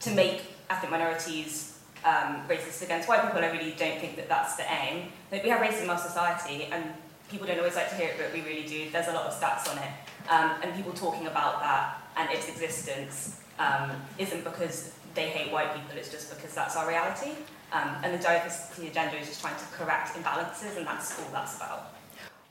to 0.00 0.10
make 0.10 0.42
ethnic 0.68 0.90
minorities 0.90 1.73
um, 2.04 2.46
racist 2.48 2.82
against 2.82 3.08
white 3.08 3.22
people. 3.22 3.40
I 3.40 3.50
really 3.50 3.72
don't 3.72 3.98
think 4.00 4.16
that 4.16 4.28
that's 4.28 4.56
the 4.56 4.64
aim. 4.70 5.12
Like, 5.32 5.42
we 5.42 5.50
have 5.50 5.60
racism 5.60 5.84
in 5.84 5.90
our 5.90 5.98
society, 5.98 6.68
and 6.70 6.84
people 7.30 7.46
don't 7.46 7.58
always 7.58 7.74
like 7.74 7.88
to 7.90 7.96
hear 7.96 8.08
it, 8.08 8.16
but 8.18 8.32
we 8.32 8.42
really 8.42 8.66
do. 8.66 8.90
There's 8.90 9.08
a 9.08 9.12
lot 9.12 9.26
of 9.26 9.34
stats 9.34 9.70
on 9.70 9.78
it. 9.78 9.90
Um, 10.28 10.52
and 10.62 10.74
people 10.74 10.92
talking 10.92 11.26
about 11.26 11.60
that 11.60 12.00
and 12.16 12.30
its 12.30 12.48
existence 12.48 13.40
um, 13.58 13.90
isn't 14.18 14.44
because 14.44 14.94
they 15.14 15.28
hate 15.28 15.52
white 15.52 15.74
people, 15.74 15.96
it's 15.96 16.10
just 16.10 16.34
because 16.34 16.54
that's 16.54 16.76
our 16.76 16.88
reality. 16.88 17.32
Um, 17.72 17.96
and 18.02 18.14
the 18.14 18.22
diversity 18.22 18.88
agenda 18.88 19.16
is 19.16 19.28
just 19.28 19.40
trying 19.40 19.56
to 19.56 19.64
correct 19.72 20.14
imbalances, 20.14 20.76
and 20.76 20.86
that's 20.86 21.18
all 21.18 21.28
that's 21.32 21.56
about. 21.56 21.93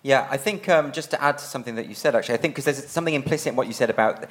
Yeah, 0.06 0.28
I 0.30 0.36
think 0.36 0.68
um, 0.68 0.92
just 0.92 1.12
to 1.12 1.24
add 1.24 1.38
to 1.38 1.46
something 1.46 1.76
that 1.76 1.88
you 1.88 1.96
said, 1.96 2.14
actually, 2.14 2.36
I 2.36 2.38
think 2.38 2.56
because 2.56 2.66
there's 2.66 2.90
something 2.90 3.14
implicit 3.14 3.48
in 3.52 3.56
what 3.56 3.68
you 3.68 3.74
said 3.74 3.90
about 3.90 4.26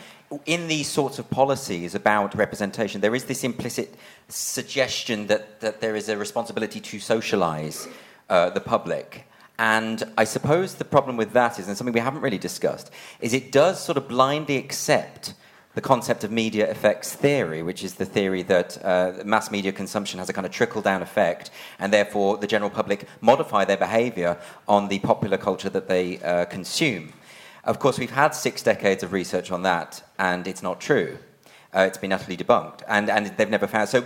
in 0.45 0.69
these 0.69 0.87
sorts 0.87 1.19
of 1.19 1.31
policies 1.31 1.95
about 1.95 2.35
representation, 2.35 3.01
there 3.01 3.15
is 3.15 3.25
this 3.25 3.43
implicit 3.43 3.95
suggestion 4.29 5.29
that, 5.29 5.61
that 5.61 5.81
there 5.81 5.97
is 5.97 6.11
a 6.11 6.17
responsibility 6.19 6.79
to 6.79 7.01
socialize 7.01 7.89
uh, 8.29 8.51
the 8.51 8.61
public. 8.61 9.27
And 9.59 10.03
I 10.19 10.25
suppose 10.25 10.75
the 10.75 10.85
problem 10.85 11.17
with 11.17 11.33
that 11.33 11.59
is, 11.59 11.69
and 11.69 11.77
something 11.77 11.95
we 11.95 12.01
haven't 12.01 12.21
really 12.21 12.37
discussed, 12.37 12.91
is 13.21 13.33
it 13.33 13.51
does 13.51 13.83
sort 13.83 13.97
of 13.97 14.09
blindly 14.09 14.59
accept 14.59 15.33
the 15.75 15.81
concept 15.81 16.23
of 16.25 16.31
media 16.31 16.71
effects 16.71 17.15
theory, 17.15 17.63
which 17.63 17.83
is 17.83 17.95
the 17.95 18.05
theory 18.05 18.43
that 18.43 18.85
uh, 18.85 19.13
mass 19.25 19.51
media 19.51 19.73
consumption 19.73 20.19
has 20.19 20.29
a 20.29 20.33
kind 20.33 20.47
of 20.47 20.53
trickle 20.53 20.83
down 20.83 21.03
effect, 21.03 21.51
and 21.79 21.93
therefore 21.93 22.37
the 22.37 22.47
general 22.47 22.71
public 22.71 23.07
modify 23.21 23.65
their 23.65 23.77
behavior 23.77 24.39
on 24.69 24.89
the 24.89 24.99
popular 24.99 25.39
culture 25.39 25.71
that 25.71 25.89
they 25.89 26.19
uh, 26.19 26.45
consume. 26.47 27.13
Of 27.65 27.79
course, 27.79 27.99
we've 27.99 28.11
had 28.11 28.35
six 28.35 28.63
decades 28.63 29.03
of 29.03 29.13
research 29.13 29.51
on 29.51 29.63
that, 29.63 30.03
and 30.19 30.47
it's 30.47 30.63
not 30.63 30.81
true. 30.81 31.19
Uh, 31.75 31.81
it's 31.81 31.97
been 31.97 32.13
utterly 32.13 32.37
debunked, 32.37 32.83
and, 32.87 33.09
and 33.09 33.27
they've 33.39 33.49
never 33.49 33.67
found. 33.67 33.89
So 33.89 34.05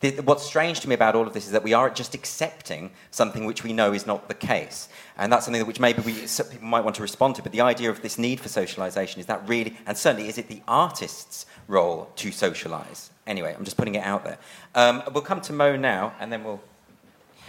the, 0.00 0.12
what's 0.22 0.42
strange 0.42 0.80
to 0.80 0.88
me 0.88 0.94
about 0.94 1.14
all 1.14 1.26
of 1.26 1.34
this 1.34 1.44
is 1.44 1.52
that 1.52 1.62
we 1.62 1.74
are 1.74 1.90
just 1.90 2.14
accepting 2.14 2.90
something 3.10 3.44
which 3.44 3.62
we 3.62 3.72
know 3.72 3.92
is 3.92 4.06
not 4.06 4.28
the 4.28 4.34
case. 4.34 4.88
And 5.18 5.30
that's 5.30 5.44
something 5.44 5.66
which 5.66 5.78
maybe 5.78 6.00
we, 6.00 6.14
people 6.14 6.66
might 6.66 6.84
want 6.84 6.96
to 6.96 7.02
respond 7.02 7.36
to. 7.36 7.42
But 7.42 7.52
the 7.52 7.60
idea 7.60 7.90
of 7.90 8.00
this 8.00 8.18
need 8.18 8.40
for 8.40 8.48
socialization 8.48 9.20
is 9.20 9.26
that 9.26 9.46
really, 9.46 9.76
and 9.86 9.96
certainly, 9.96 10.28
is 10.28 10.38
it 10.38 10.48
the 10.48 10.62
artist's 10.66 11.44
role 11.68 12.10
to 12.16 12.32
socialize? 12.32 13.10
Anyway, 13.26 13.54
I'm 13.56 13.64
just 13.64 13.76
putting 13.76 13.94
it 13.94 14.02
out 14.02 14.24
there. 14.24 14.38
Um, 14.74 15.02
we'll 15.12 15.22
come 15.22 15.42
to 15.42 15.52
Mo 15.52 15.76
now, 15.76 16.14
and 16.18 16.32
then 16.32 16.44
we'll 16.44 16.62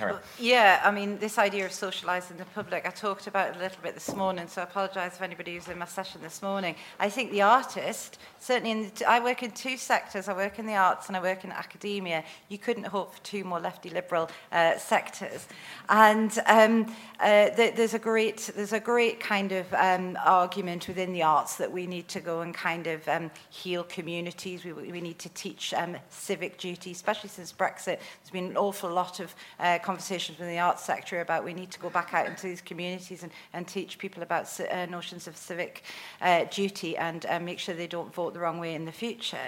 well, 0.01 0.21
yeah, 0.39 0.81
I 0.83 0.91
mean, 0.91 1.17
this 1.19 1.37
idea 1.37 1.65
of 1.65 1.71
socialising 1.71 2.37
the 2.37 2.45
public, 2.45 2.85
I 2.85 2.89
talked 2.89 3.27
about 3.27 3.49
it 3.49 3.55
a 3.57 3.59
little 3.59 3.81
bit 3.81 3.93
this 3.93 4.15
morning, 4.15 4.47
so 4.47 4.61
I 4.61 4.63
apologise 4.65 5.13
if 5.13 5.21
anybody 5.21 5.55
was 5.55 5.67
in 5.67 5.77
my 5.77 5.85
session 5.85 6.21
this 6.21 6.41
morning. 6.41 6.75
I 6.99 7.09
think 7.09 7.31
the 7.31 7.41
artist, 7.41 8.19
certainly, 8.39 8.71
in 8.71 8.91
the, 8.95 9.09
I 9.09 9.19
work 9.19 9.43
in 9.43 9.51
two 9.51 9.77
sectors. 9.77 10.27
I 10.27 10.33
work 10.33 10.59
in 10.59 10.65
the 10.65 10.75
arts 10.75 11.07
and 11.07 11.17
I 11.17 11.21
work 11.21 11.43
in 11.43 11.51
academia. 11.51 12.23
You 12.49 12.57
couldn't 12.57 12.85
hope 12.85 13.13
for 13.15 13.21
two 13.23 13.43
more 13.43 13.59
lefty 13.59 13.89
liberal 13.89 14.29
uh, 14.51 14.77
sectors. 14.77 15.47
And 15.89 16.37
um, 16.47 16.93
uh, 17.19 17.49
th- 17.49 17.75
there's 17.75 17.93
a 17.93 17.99
great, 17.99 18.51
there's 18.55 18.73
a 18.73 18.79
great 18.79 19.19
kind 19.19 19.51
of 19.51 19.73
um, 19.73 20.17
argument 20.25 20.87
within 20.87 21.13
the 21.13 21.23
arts 21.23 21.55
that 21.57 21.71
we 21.71 21.87
need 21.87 22.07
to 22.09 22.19
go 22.19 22.41
and 22.41 22.53
kind 22.53 22.87
of 22.87 23.07
um, 23.07 23.31
heal 23.49 23.83
communities. 23.83 24.63
We, 24.63 24.73
we 24.73 25.01
need 25.01 25.19
to 25.19 25.29
teach 25.29 25.73
um, 25.73 25.97
civic 26.09 26.57
duty, 26.57 26.91
especially 26.91 27.29
since 27.29 27.51
Brexit. 27.53 27.97
There's 27.97 28.31
been 28.31 28.45
an 28.45 28.57
awful 28.57 28.89
lot 28.89 29.19
of 29.19 29.33
uh, 29.59 29.79
conversations 29.91 30.39
in 30.39 30.47
the 30.47 30.57
arts 30.57 30.85
sector 30.85 31.19
about 31.19 31.43
we 31.43 31.53
need 31.53 31.69
to 31.69 31.77
go 31.77 31.89
back 31.89 32.13
out 32.13 32.25
into 32.25 32.43
these 32.47 32.61
communities 32.61 33.23
and, 33.23 33.31
and 33.51 33.67
teach 33.67 33.97
people 33.97 34.23
about 34.23 34.47
uh, 34.61 34.85
notions 34.85 35.27
of 35.27 35.35
civic 35.35 35.83
uh, 36.21 36.45
duty 36.45 36.95
and 36.95 37.25
uh, 37.25 37.37
make 37.41 37.59
sure 37.59 37.75
they 37.75 37.87
don't 37.87 38.13
vote 38.15 38.33
the 38.33 38.39
wrong 38.39 38.57
way 38.57 38.73
in 38.73 38.85
the 38.85 38.91
future. 38.91 39.47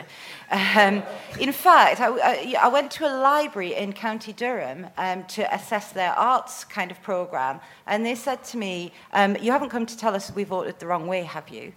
Um, 0.52 1.02
in 1.39 1.54
fact, 1.54 2.02
I, 2.02 2.10
I, 2.10 2.56
I 2.64 2.68
went 2.68 2.91
to 2.91 3.06
a 3.06 3.14
library 3.22 3.74
in 3.76 3.94
County 3.94 4.34
Durham 4.34 4.88
um, 4.98 5.24
to 5.28 5.41
assess 5.56 5.94
their 5.94 6.12
arts 6.12 6.66
kind 6.66 6.91
of 6.91 7.02
programme, 7.02 7.62
and 7.88 8.06
they 8.06 8.16
said 8.16 8.44
to 8.52 8.58
me, 8.58 8.91
um, 9.14 9.38
You 9.39 9.54
haven't 9.54 9.70
come 9.70 9.86
to 9.86 9.98
tell 9.98 10.14
us 10.14 10.36
we 10.36 10.44
voted 10.44 10.78
the 10.78 10.88
wrong 10.88 11.08
way, 11.08 11.24
have 11.24 11.48
you? 11.48 11.72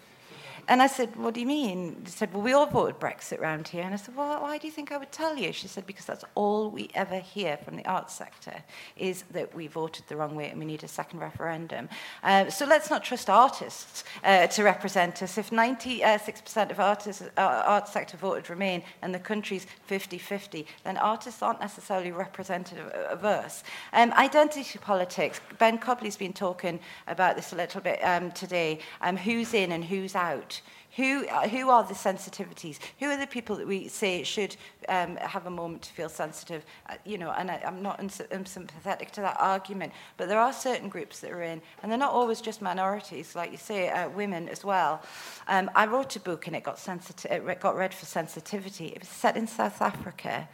And 0.68 0.82
I 0.82 0.88
said, 0.88 1.14
What 1.16 1.34
do 1.34 1.40
you 1.40 1.46
mean? 1.46 2.02
She 2.06 2.12
said, 2.12 2.32
Well, 2.32 2.42
we 2.42 2.52
all 2.52 2.66
voted 2.66 2.98
Brexit 2.98 3.40
around 3.40 3.68
here. 3.68 3.84
And 3.84 3.94
I 3.94 3.96
said, 3.96 4.16
Well, 4.16 4.42
why 4.42 4.58
do 4.58 4.66
you 4.66 4.72
think 4.72 4.90
I 4.90 4.96
would 4.98 5.12
tell 5.12 5.36
you? 5.36 5.52
She 5.52 5.68
said, 5.68 5.86
Because 5.86 6.06
that's 6.06 6.24
all 6.34 6.70
we 6.70 6.90
ever 6.94 7.20
hear 7.20 7.56
from 7.56 7.76
the 7.76 7.86
arts 7.86 8.14
sector 8.14 8.54
is 8.96 9.22
that 9.30 9.54
we 9.54 9.68
voted 9.68 10.04
the 10.08 10.16
wrong 10.16 10.34
way 10.34 10.50
and 10.50 10.58
we 10.58 10.64
need 10.64 10.82
a 10.82 10.88
second 10.88 11.20
referendum. 11.20 11.88
Uh, 12.22 12.50
so 12.50 12.66
let's 12.66 12.90
not 12.90 13.04
trust 13.04 13.30
artists 13.30 14.02
uh, 14.24 14.48
to 14.48 14.64
represent 14.64 15.22
us. 15.22 15.38
If 15.38 15.50
96% 15.50 16.70
of 16.70 16.80
artists, 16.80 17.22
uh, 17.22 17.28
arts 17.36 17.92
sector 17.92 18.16
voted 18.16 18.50
Remain 18.50 18.82
and 19.02 19.14
the 19.14 19.20
country's 19.20 19.66
50 19.86 20.18
50, 20.18 20.66
then 20.82 20.96
artists 20.96 21.42
aren't 21.42 21.60
necessarily 21.60 22.10
representative 22.10 22.88
of 22.88 23.24
us. 23.24 23.62
Um, 23.92 24.12
identity 24.14 24.78
politics, 24.80 25.40
Ben 25.58 25.78
Copley's 25.78 26.16
been 26.16 26.32
talking 26.32 26.80
about 27.06 27.36
this 27.36 27.52
a 27.52 27.56
little 27.56 27.80
bit 27.80 28.00
um, 28.02 28.32
today. 28.32 28.80
Um, 29.00 29.16
who's 29.16 29.54
in 29.54 29.70
and 29.70 29.84
who's 29.84 30.16
out? 30.16 30.55
Who, 30.96 31.26
uh, 31.26 31.46
who 31.48 31.68
are 31.68 31.84
the 31.84 31.92
sensitivities? 31.92 32.78
Who 33.00 33.06
are 33.06 33.18
the 33.18 33.26
people 33.26 33.56
that 33.56 33.66
we 33.66 33.86
say 33.88 34.22
should 34.22 34.56
um, 34.88 35.16
have 35.16 35.46
a 35.46 35.50
moment 35.50 35.82
to 35.82 35.92
feel 35.92 36.08
sensitive? 36.08 36.64
Uh, 36.88 36.94
you 37.04 37.18
know, 37.18 37.32
and 37.32 37.50
I, 37.50 37.62
I'm 37.66 37.82
not 37.82 38.00
unsympathetic 38.00 39.10
to 39.12 39.20
that 39.20 39.36
argument, 39.38 39.92
but 40.16 40.28
there 40.28 40.40
are 40.40 40.54
certain 40.54 40.88
groups 40.88 41.20
that 41.20 41.32
are 41.32 41.42
in, 41.42 41.60
and 41.82 41.92
they're 41.92 41.98
not 41.98 42.12
always 42.12 42.40
just 42.40 42.62
minorities, 42.62 43.36
like 43.36 43.52
you 43.52 43.58
say, 43.58 43.90
uh, 43.90 44.08
women 44.08 44.48
as 44.48 44.64
well. 44.64 45.02
Um, 45.48 45.70
I 45.74 45.84
wrote 45.84 46.16
a 46.16 46.20
book 46.20 46.46
and 46.46 46.56
it 46.56 46.62
got, 46.62 46.78
sensitive, 46.78 47.46
it 47.46 47.60
got 47.60 47.76
read 47.76 47.92
for 47.92 48.06
sensitivity. 48.06 48.86
It 48.86 49.00
was 49.00 49.08
set 49.08 49.36
in 49.36 49.46
South 49.46 49.82
Africa 49.82 50.48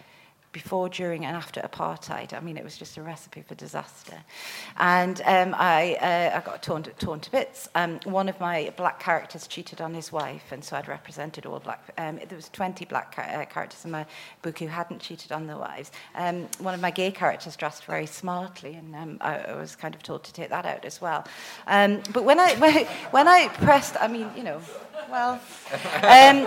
before, 0.53 0.89
during, 0.89 1.25
and 1.25 1.35
after 1.35 1.61
apartheid. 1.63 2.33
I 2.35 2.41
mean, 2.41 2.57
it 2.57 2.65
was 2.65 2.77
just 2.77 2.97
a 2.99 3.03
recipe 3.03 3.43
for 3.43 3.55
disaster. 3.55 4.23
And 4.77 5.21
um, 5.25 5.55
I, 5.59 5.95
uh, 5.95 6.39
I 6.39 6.43
got 6.45 6.63
torn 6.63 6.83
to, 6.85 6.91
torn 6.91 7.21
to 7.21 7.31
bits. 7.31 7.69
Um, 7.75 8.01
one 8.05 8.29
of 8.29 8.39
my 8.39 8.73
black 8.77 9.01
characters 9.01 9.47
cheated 9.47 9.81
on 9.81 9.95
his 9.95 10.13
wife, 10.13 10.53
and 10.53 10.63
so 10.63 10.77
I'd 10.77 10.89
represented 10.89 11.47
all 11.47 11.59
black. 11.59 11.83
Um, 11.97 12.21
there 12.29 12.37
was 12.37 12.51
20 12.51 12.85
black 12.85 13.17
ca- 13.17 13.23
uh, 13.23 13.45
characters 13.47 13.85
in 13.85 13.91
my 13.91 14.05
book 14.43 14.59
who 14.59 14.67
hadn't 14.67 15.01
cheated 15.01 15.33
on 15.33 15.47
their 15.47 15.57
wives. 15.57 15.91
Um, 16.15 16.49
one 16.59 16.75
of 16.75 16.81
my 16.81 16.91
gay 16.91 17.11
characters 17.11 17.57
dressed 17.57 17.85
very 17.85 18.07
smartly, 18.07 18.75
and 18.75 18.95
um, 18.95 19.19
I, 19.21 19.39
I 19.39 19.57
was 19.57 19.75
kind 19.75 19.95
of 19.95 20.03
told 20.03 20.23
to 20.25 20.33
take 20.33 20.51
that 20.51 20.67
out 20.67 20.85
as 20.85 21.01
well. 21.01 21.27
Um, 21.67 22.03
but 22.13 22.25
when 22.25 22.39
I 22.39 22.55
when, 22.59 22.85
when 23.11 23.29
I 23.29 23.49
pressed, 23.49 23.97
I 24.01 24.09
mean, 24.09 24.31
you 24.37 24.43
know, 24.43 24.61
well. 25.11 25.41
Um, 26.03 26.47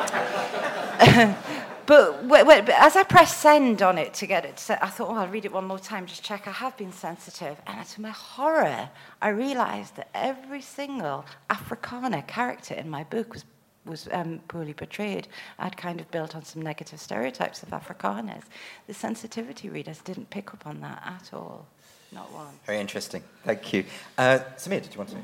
But, 1.86 2.27
but 2.27 2.69
as 2.69 2.95
I 2.95 3.03
pressed 3.03 3.39
send 3.39 3.81
on 3.81 3.97
it 3.97 4.13
to 4.15 4.25
get 4.25 4.45
it, 4.45 4.65
I 4.81 4.88
thought, 4.88 5.09
oh, 5.09 5.15
I'll 5.15 5.27
read 5.27 5.45
it 5.45 5.53
one 5.53 5.65
more 5.65 5.79
time, 5.79 6.05
just 6.05 6.23
check 6.23 6.47
I 6.47 6.51
have 6.51 6.75
been 6.77 6.91
sensitive. 6.91 7.61
And 7.67 7.86
to 7.88 8.01
my 8.01 8.09
horror, 8.09 8.89
I 9.21 9.29
realized 9.29 9.95
that 9.97 10.09
every 10.13 10.61
single 10.61 11.25
Afrikaner 11.49 12.25
character 12.25 12.73
in 12.73 12.89
my 12.89 13.03
book 13.03 13.33
was 13.33 13.45
was 13.86 14.07
um, 14.11 14.39
poorly 14.47 14.73
portrayed. 14.73 15.27
I'd 15.59 15.77
kind 15.77 15.99
of 15.99 16.09
built 16.09 16.36
on 16.36 16.43
some 16.43 16.61
negative 16.61 16.99
stereotypes 16.99 17.61
of 17.63 17.69
Afrikaners. 17.69 18.41
The 18.88 18.95
sensitivity 18.95 19.69
readers 19.69 19.99
didn't 19.99 20.29
pick 20.31 20.53
up 20.53 20.65
on 20.65 20.81
that 20.81 21.03
at 21.05 21.33
all. 21.33 21.67
Not 22.11 22.31
one. 22.31 22.47
Very 22.65 22.79
interesting. 22.79 23.23
Thank 23.43 23.73
you. 23.73 23.86
Uh, 24.17 24.39
Sameer, 24.57 24.81
did 24.81 24.93
you 24.93 24.97
want 24.97 25.11
to? 25.11 25.17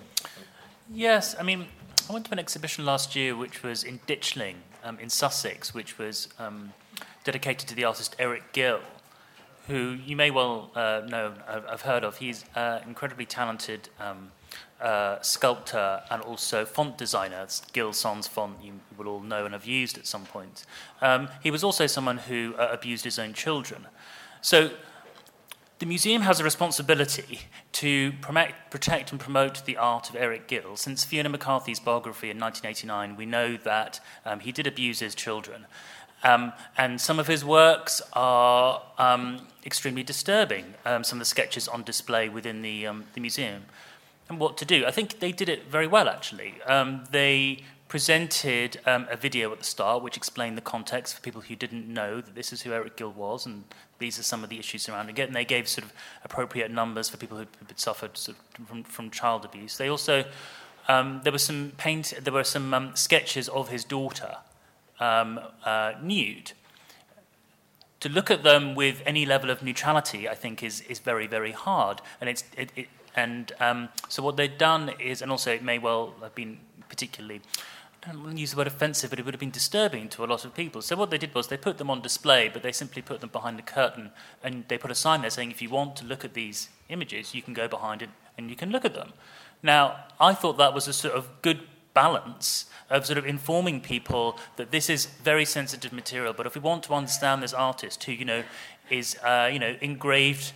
Yes, 0.93 1.35
I 1.39 1.43
mean, 1.43 1.67
I 2.09 2.13
went 2.13 2.25
to 2.25 2.31
an 2.33 2.39
exhibition 2.39 2.85
last 2.85 3.15
year 3.15 3.35
which 3.35 3.63
was 3.63 3.83
in 3.83 3.99
Ditchling 4.07 4.55
um, 4.83 4.99
in 4.99 5.09
Sussex, 5.09 5.73
which 5.73 5.97
was 5.97 6.29
um, 6.39 6.73
dedicated 7.23 7.67
to 7.69 7.75
the 7.75 7.83
artist 7.83 8.15
Eric 8.19 8.53
Gill, 8.53 8.79
who 9.67 9.97
you 10.05 10.15
may 10.15 10.31
well 10.31 10.71
uh, 10.75 11.01
know, 11.07 11.33
have 11.47 11.81
heard 11.81 12.03
of. 12.03 12.17
He's 12.17 12.45
an 12.55 12.81
incredibly 12.87 13.25
talented 13.25 13.89
um, 13.99 14.31
uh, 14.81 15.21
sculptor 15.21 16.01
and 16.09 16.21
also 16.23 16.65
font 16.65 16.97
designer. 16.97 17.41
It's 17.43 17.61
Gill 17.71 17.93
Sans 17.93 18.27
font 18.27 18.57
you 18.63 18.79
will 18.97 19.07
all 19.07 19.19
know 19.19 19.45
and 19.45 19.53
have 19.53 19.65
used 19.65 19.97
at 19.97 20.07
some 20.07 20.25
point. 20.25 20.65
Um, 21.01 21.29
he 21.43 21.51
was 21.51 21.63
also 21.63 21.87
someone 21.87 22.17
who 22.17 22.55
uh, 22.57 22.69
abused 22.71 23.03
his 23.03 23.19
own 23.19 23.33
children. 23.33 23.87
So 24.41 24.71
the 25.81 25.87
museum 25.87 26.21
has 26.21 26.39
a 26.39 26.43
responsibility 26.43 27.39
to 27.71 28.13
protect 28.69 29.11
and 29.11 29.19
promote 29.19 29.65
the 29.65 29.77
art 29.77 30.11
of 30.11 30.15
Eric 30.15 30.47
Gill. 30.47 30.77
Since 30.77 31.03
Fiona 31.03 31.27
MacCarthy's 31.27 31.79
biography 31.79 32.29
in 32.29 32.39
1989, 32.39 33.15
we 33.17 33.25
know 33.25 33.57
that 33.57 33.99
um, 34.23 34.41
he 34.41 34.51
did 34.51 34.67
abuse 34.67 34.99
his 34.99 35.15
children. 35.15 35.65
Um, 36.23 36.53
and 36.77 37.01
some 37.01 37.17
of 37.17 37.25
his 37.25 37.43
works 37.43 37.99
are 38.13 38.83
um, 38.99 39.47
extremely 39.65 40.03
disturbing, 40.03 40.75
um, 40.85 41.03
some 41.03 41.17
of 41.17 41.21
the 41.21 41.25
sketches 41.25 41.67
on 41.67 41.81
display 41.81 42.29
within 42.29 42.61
the, 42.61 42.85
um, 42.85 43.05
the 43.15 43.19
museum. 43.19 43.63
And 44.29 44.39
what 44.39 44.57
to 44.57 44.65
do? 44.65 44.85
I 44.85 44.91
think 44.91 45.19
they 45.19 45.31
did 45.31 45.49
it 45.49 45.67
very 45.67 45.87
well, 45.87 46.07
actually. 46.07 46.61
Um, 46.67 47.05
they 47.09 47.63
presented 47.91 48.79
um, 48.85 49.05
a 49.11 49.17
video 49.17 49.51
at 49.51 49.59
the 49.59 49.65
start 49.65 50.01
which 50.01 50.15
explained 50.15 50.57
the 50.57 50.61
context 50.61 51.13
for 51.13 51.19
people 51.19 51.41
who 51.41 51.57
didn't 51.57 51.89
know 51.89 52.21
that 52.21 52.35
this 52.35 52.53
is 52.53 52.61
who 52.61 52.71
Eric 52.71 52.95
Gill 52.95 53.11
was 53.11 53.45
and 53.45 53.65
these 53.99 54.17
are 54.17 54.23
some 54.23 54.45
of 54.45 54.49
the 54.49 54.57
issues 54.57 54.83
surrounding 54.83 55.17
it. 55.17 55.27
And 55.27 55.35
they 55.35 55.43
gave 55.43 55.67
sort 55.67 55.83
of 55.83 55.91
appropriate 56.23 56.71
numbers 56.71 57.09
for 57.09 57.17
people 57.17 57.37
who 57.37 57.45
had 57.67 57.77
suffered 57.77 58.17
sort 58.17 58.37
of 58.37 58.65
from, 58.65 58.83
from 58.85 59.09
child 59.09 59.43
abuse. 59.43 59.75
They 59.77 59.89
also 59.89 60.23
um, 60.87 61.19
there 61.25 61.33
were 61.33 61.37
some 61.37 61.73
paint 61.75 62.13
there 62.21 62.31
were 62.31 62.45
some 62.45 62.73
um, 62.73 62.95
sketches 62.95 63.49
of 63.49 63.67
his 63.67 63.83
daughter 63.83 64.37
um, 65.01 65.41
uh, 65.65 65.91
nude. 66.01 66.53
To 67.99 68.07
look 68.07 68.31
at 68.31 68.43
them 68.43 68.73
with 68.73 69.03
any 69.05 69.25
level 69.25 69.49
of 69.49 69.61
neutrality, 69.61 70.29
I 70.29 70.35
think, 70.35 70.63
is 70.63 70.79
is 70.87 70.99
very 70.99 71.27
very 71.27 71.51
hard. 71.51 72.01
And 72.21 72.29
it's 72.29 72.45
it, 72.55 72.71
it 72.77 72.87
and 73.17 73.51
um, 73.59 73.89
so 74.07 74.23
what 74.23 74.37
they've 74.37 74.57
done 74.57 74.93
is, 74.97 75.21
and 75.21 75.29
also 75.29 75.51
it 75.51 75.61
may 75.61 75.77
well 75.77 76.13
have 76.21 76.33
been 76.33 76.57
particularly 76.87 77.41
I 78.07 78.13
don't 78.13 78.37
use 78.37 78.51
the 78.51 78.57
word 78.57 78.67
offensive, 78.67 79.11
but 79.11 79.19
it 79.19 79.25
would 79.25 79.33
have 79.35 79.39
been 79.39 79.51
disturbing 79.51 80.09
to 80.09 80.23
a 80.23 80.25
lot 80.25 80.43
of 80.43 80.55
people. 80.55 80.81
So 80.81 80.95
what 80.95 81.11
they 81.11 81.19
did 81.19 81.35
was 81.35 81.47
they 81.47 81.57
put 81.57 81.77
them 81.77 81.91
on 81.91 82.01
display, 82.01 82.49
but 82.49 82.63
they 82.63 82.71
simply 82.71 83.03
put 83.03 83.21
them 83.21 83.29
behind 83.29 83.59
a 83.59 83.61
curtain, 83.61 84.11
and 84.43 84.65
they 84.69 84.77
put 84.79 84.89
a 84.89 84.95
sign 84.95 85.21
there 85.21 85.29
saying, 85.29 85.51
if 85.51 85.61
you 85.61 85.69
want 85.69 85.95
to 85.97 86.05
look 86.05 86.25
at 86.25 86.33
these 86.33 86.69
images, 86.89 87.35
you 87.35 87.43
can 87.43 87.53
go 87.53 87.67
behind 87.67 88.01
it 88.01 88.09
and 88.37 88.49
you 88.49 88.55
can 88.55 88.71
look 88.71 88.85
at 88.85 88.95
them. 88.95 89.13
Now, 89.61 90.05
I 90.19 90.33
thought 90.33 90.57
that 90.57 90.73
was 90.73 90.87
a 90.87 90.93
sort 90.93 91.13
of 91.13 91.29
good 91.43 91.59
balance 91.93 92.65
of 92.89 93.05
sort 93.05 93.17
of 93.17 93.25
informing 93.25 93.81
people 93.81 94.39
that 94.55 94.71
this 94.71 94.89
is 94.89 95.05
very 95.05 95.45
sensitive 95.45 95.93
material, 95.93 96.33
but 96.33 96.47
if 96.47 96.55
we 96.55 96.61
want 96.61 96.83
to 96.83 96.93
understand 96.93 97.43
this 97.43 97.53
artist 97.53 98.03
who, 98.05 98.13
you 98.13 98.25
know, 98.25 98.43
is, 98.89 99.15
uh, 99.23 99.49
you 99.51 99.59
know, 99.59 99.75
engraved 99.81 100.53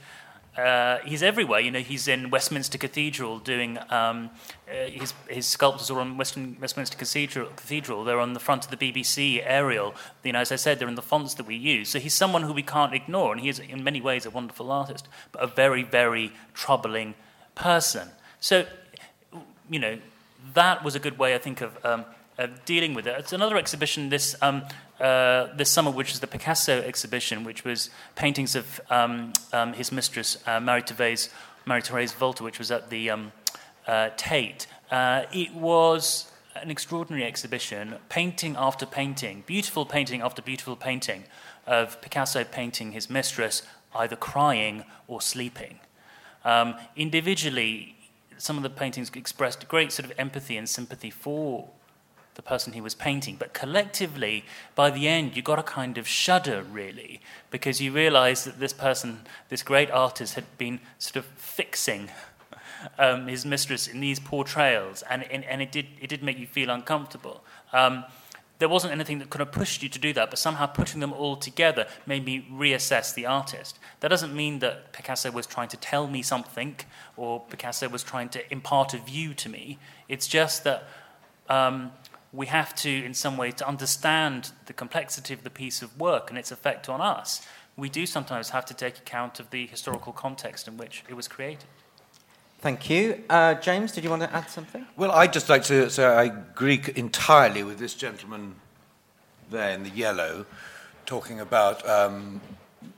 uh, 0.58 1.00
he's 1.00 1.22
everywhere. 1.22 1.60
You 1.60 1.72
know, 1.72 1.80
he's 1.80 2.08
in 2.08 2.30
Westminster 2.30 2.78
Cathedral 2.78 3.40
doing 3.40 3.78
um, 3.90 4.30
uh, 4.70 4.90
his 4.90 5.14
his 5.28 5.46
sculptures 5.46 5.92
are 5.92 6.00
on 6.00 6.18
Western, 6.18 6.58
Westminster 6.62 6.98
Cathedral. 6.98 7.50
Cathedral. 7.56 8.04
They're 8.06 8.20
on 8.20 8.34
the 8.34 8.40
front 8.40 8.64
of 8.64 8.72
the 8.72 8.78
BBC 8.78 9.44
aerial. 9.46 9.96
You 10.24 10.32
know, 10.32 10.40
as 10.40 10.52
I 10.52 10.56
said, 10.56 10.80
they're 10.80 10.88
in 10.88 10.96
the 10.96 11.02
fonts 11.02 11.34
that 11.36 11.46
we 11.46 11.56
use. 11.56 11.90
So 11.90 12.00
he's 12.00 12.14
someone 12.14 12.44
who 12.44 12.54
we 12.54 12.64
can't 12.64 12.94
ignore, 12.94 13.34
and 13.34 13.42
he 13.42 13.50
is 13.50 13.60
in 13.60 13.84
many 13.84 14.00
ways 14.00 14.26
a 14.26 14.30
wonderful 14.30 14.72
artist, 14.72 15.08
but 15.32 15.44
a 15.44 15.48
very 15.48 15.84
very 15.84 16.32
troubling 16.54 17.16
person. 17.56 18.08
So, 18.40 18.66
you 19.70 19.80
know, 19.80 19.98
that 20.54 20.84
was 20.84 20.96
a 20.96 21.00
good 21.00 21.18
way, 21.18 21.36
I 21.36 21.38
think, 21.38 21.62
of. 21.62 21.78
Um, 21.84 22.06
dealing 22.66 22.94
with 22.94 23.08
it. 23.08 23.16
It's 23.18 23.32
another 23.32 23.56
exhibition 23.56 24.10
this 24.10 24.36
um, 24.42 24.64
uh, 25.00 25.48
this 25.56 25.70
summer, 25.70 25.92
which 25.92 26.12
is 26.12 26.20
the 26.20 26.28
Picasso 26.28 26.82
exhibition, 26.82 27.44
which 27.44 27.64
was 27.64 27.90
paintings 28.16 28.56
of 28.56 28.80
um, 28.90 29.34
um, 29.52 29.74
his 29.74 29.92
mistress, 29.92 30.38
uh, 30.48 30.60
Marie 30.60 30.82
Therese, 30.82 31.30
Marie 31.66 31.82
Walter, 32.20 32.44
which 32.44 32.60
was 32.60 32.72
at 32.72 32.90
the 32.90 33.10
um, 33.10 33.32
uh, 33.88 34.10
Tate. 34.16 34.68
Uh, 34.92 35.24
it 35.34 35.54
was 35.54 36.32
an 36.56 36.72
extraordinary 36.72 37.26
exhibition, 37.26 37.96
painting 38.08 38.56
after 38.58 38.86
painting, 38.86 39.44
beautiful 39.46 39.86
painting 39.86 40.22
after 40.22 40.42
beautiful 40.42 40.76
painting 40.76 41.26
of 41.68 42.00
Picasso 42.02 42.44
painting 42.44 42.92
his 42.92 43.10
mistress 43.10 43.64
either 43.96 44.16
crying 44.16 44.84
or 45.08 45.22
sleeping. 45.22 45.80
Um, 46.44 46.76
individually, 46.96 47.96
some 48.38 48.58
of 48.58 48.64
the 48.64 48.70
paintings 48.70 49.10
expressed 49.16 49.68
great 49.68 49.92
sort 49.92 50.10
of 50.10 50.18
empathy 50.20 50.58
and 50.58 50.68
sympathy 50.68 51.10
for 51.10 51.70
the 52.36 52.42
person 52.42 52.74
he 52.74 52.82
was 52.82 52.94
painting. 52.94 53.36
But 53.38 53.54
collectively, 53.54 54.46
by 54.76 54.92
the 54.92 55.08
end, 55.08 55.36
you 55.36 55.42
got 55.42 55.58
a 55.58 55.64
kind 55.64 55.98
of 55.98 56.08
shudder, 56.08 56.64
really, 56.64 57.22
because 57.50 57.82
you 57.82 57.92
realize 57.92 58.44
that 58.44 58.60
this 58.60 58.74
person, 58.74 59.22
this 59.50 59.64
great 59.64 59.90
artist, 59.90 60.36
had 60.36 60.46
been 60.58 60.80
sort 61.00 61.16
of 61.16 61.26
fixing 61.38 62.10
um, 63.00 63.28
his 63.28 63.46
mistress 63.46 63.88
in 63.88 64.00
these 64.02 64.20
portrayals, 64.20 65.04
and, 65.10 65.24
and, 65.32 65.44
and, 65.46 65.62
it, 65.62 65.72
did, 65.72 65.88
it 66.00 66.08
did 66.08 66.22
make 66.22 66.38
you 66.38 66.48
feel 66.48 66.70
uncomfortable. 66.70 67.44
Um, 67.74 68.04
there 68.58 68.70
wasn't 68.70 68.94
anything 68.94 69.20
that 69.20 69.30
could 69.30 69.40
have 69.40 69.52
pushed 69.52 69.84
you 69.84 69.90
to 69.90 70.00
do 70.00 70.14
that, 70.14 70.30
but 70.30 70.40
somehow 70.40 70.66
putting 70.66 71.02
them 71.02 71.12
all 71.12 71.36
together 71.36 71.88
made 72.06 72.24
me 72.24 72.48
reassess 72.52 73.14
the 73.14 73.26
artist. 73.26 73.80
That 74.00 74.08
doesn't 74.08 74.34
mean 74.34 74.60
that 74.60 74.94
Picasso 74.94 75.30
was 75.30 75.46
trying 75.46 75.68
to 75.70 75.78
tell 75.78 76.08
me 76.08 76.22
something 76.22 76.78
or 77.18 77.42
Picasso 77.42 77.90
was 77.90 78.02
trying 78.02 78.30
to 78.30 78.54
impart 78.54 78.94
a 78.94 78.98
view 78.98 79.34
to 79.34 79.50
me. 79.50 79.78
It's 80.08 80.26
just 80.26 80.64
that 80.64 80.88
um, 81.50 81.92
we 82.36 82.48
have 82.48 82.76
to, 82.76 82.90
in 82.90 83.14
some 83.14 83.38
way, 83.38 83.52
to 83.52 83.68
understand 83.68 84.52
the 84.66 84.74
complexity 84.74 85.34
of 85.34 85.44
the 85.44 85.50
piece 85.50 85.82
of 85.82 86.00
work 86.00 86.30
and 86.30 86.38
its 86.38 86.52
effect 86.52 86.90
on 86.90 87.02
us, 87.02 87.46
we 87.78 87.90
do 87.90 88.06
sometimes 88.06 88.50
have 88.50 88.66
to 88.66 88.74
take 88.74 88.98
account 88.98 89.40
of 89.40 89.50
the 89.50 89.68
historical 89.68 90.14
context 90.14 90.68
in 90.68 90.78
which 90.78 91.04
it 91.10 91.14
was 91.14 91.28
created. 91.28 91.66
Thank 92.60 92.90
you. 92.90 93.24
Uh, 93.30 93.56
James, 93.56 93.92
did 93.92 94.04
you 94.04 94.10
want 94.10 94.24
to 94.24 94.34
add 94.34 94.50
something? 94.50 94.86
Well, 94.96 95.12
I'd 95.12 95.34
just 95.34 95.50
like 95.50 95.64
to 95.66 95.90
say 95.90 96.06
I 96.06 96.24
agree 96.24 96.82
entirely 96.96 97.64
with 97.64 97.78
this 97.78 97.94
gentleman 97.94 98.56
there 99.52 99.72
in 99.72 99.84
the 99.84 99.90
yellow, 99.90 100.46
talking 101.06 101.40
about 101.40 101.88
um, 101.88 102.42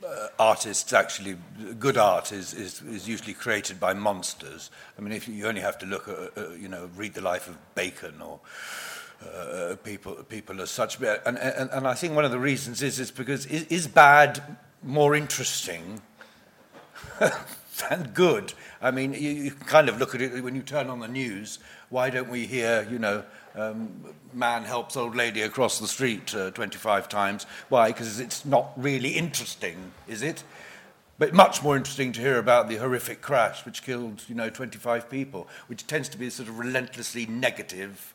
uh, 0.06 0.28
artists 0.38 0.92
actually, 0.92 1.36
good 1.78 1.98
art 1.98 2.32
is, 2.32 2.54
is, 2.54 2.80
is 2.82 3.06
usually 3.06 3.34
created 3.34 3.78
by 3.78 3.92
monsters. 3.92 4.70
I 4.96 5.02
mean, 5.02 5.12
if 5.12 5.28
you 5.28 5.46
only 5.46 5.60
have 5.60 5.78
to 5.78 5.86
look 5.86 6.08
at, 6.08 6.38
uh, 6.38 6.50
you 6.52 6.68
know, 6.68 6.88
read 6.96 7.14
the 7.14 7.20
life 7.20 7.48
of 7.48 7.58
Bacon 7.74 8.22
or 8.22 8.40
uh, 9.24 9.76
people, 9.82 10.14
people 10.28 10.60
as 10.60 10.70
such. 10.70 11.00
And, 11.00 11.38
and, 11.38 11.70
and 11.70 11.86
I 11.86 11.94
think 11.94 12.14
one 12.14 12.24
of 12.24 12.30
the 12.30 12.38
reasons 12.38 12.82
is, 12.82 12.98
is 12.98 13.10
because 13.10 13.46
is, 13.46 13.64
is 13.64 13.86
bad 13.86 14.42
more 14.82 15.14
interesting 15.14 16.00
than 17.18 18.10
good? 18.14 18.52
I 18.80 18.90
mean, 18.90 19.12
you, 19.14 19.30
you 19.30 19.50
kind 19.50 19.88
of 19.88 19.98
look 19.98 20.14
at 20.14 20.22
it 20.22 20.42
when 20.42 20.54
you 20.54 20.62
turn 20.62 20.88
on 20.88 21.00
the 21.00 21.08
news. 21.08 21.58
Why 21.88 22.10
don't 22.10 22.28
we 22.28 22.46
hear, 22.46 22.86
you 22.90 22.98
know, 22.98 23.24
um, 23.54 24.04
man 24.32 24.64
helps 24.64 24.96
old 24.96 25.16
lady 25.16 25.42
across 25.42 25.80
the 25.80 25.88
street 25.88 26.34
uh, 26.34 26.50
25 26.52 27.08
times? 27.08 27.44
Why? 27.68 27.88
Because 27.88 28.20
it's 28.20 28.44
not 28.44 28.72
really 28.76 29.10
interesting, 29.10 29.92
is 30.06 30.22
it? 30.22 30.44
But 31.18 31.34
much 31.34 31.64
more 31.64 31.76
interesting 31.76 32.12
to 32.12 32.20
hear 32.20 32.38
about 32.38 32.68
the 32.68 32.76
horrific 32.76 33.20
crash 33.20 33.66
which 33.66 33.82
killed, 33.82 34.22
you 34.28 34.36
know, 34.36 34.48
25 34.48 35.10
people, 35.10 35.48
which 35.66 35.84
tends 35.88 36.08
to 36.10 36.18
be 36.18 36.28
a 36.28 36.30
sort 36.30 36.48
of 36.48 36.58
relentlessly 36.60 37.26
negative 37.26 38.14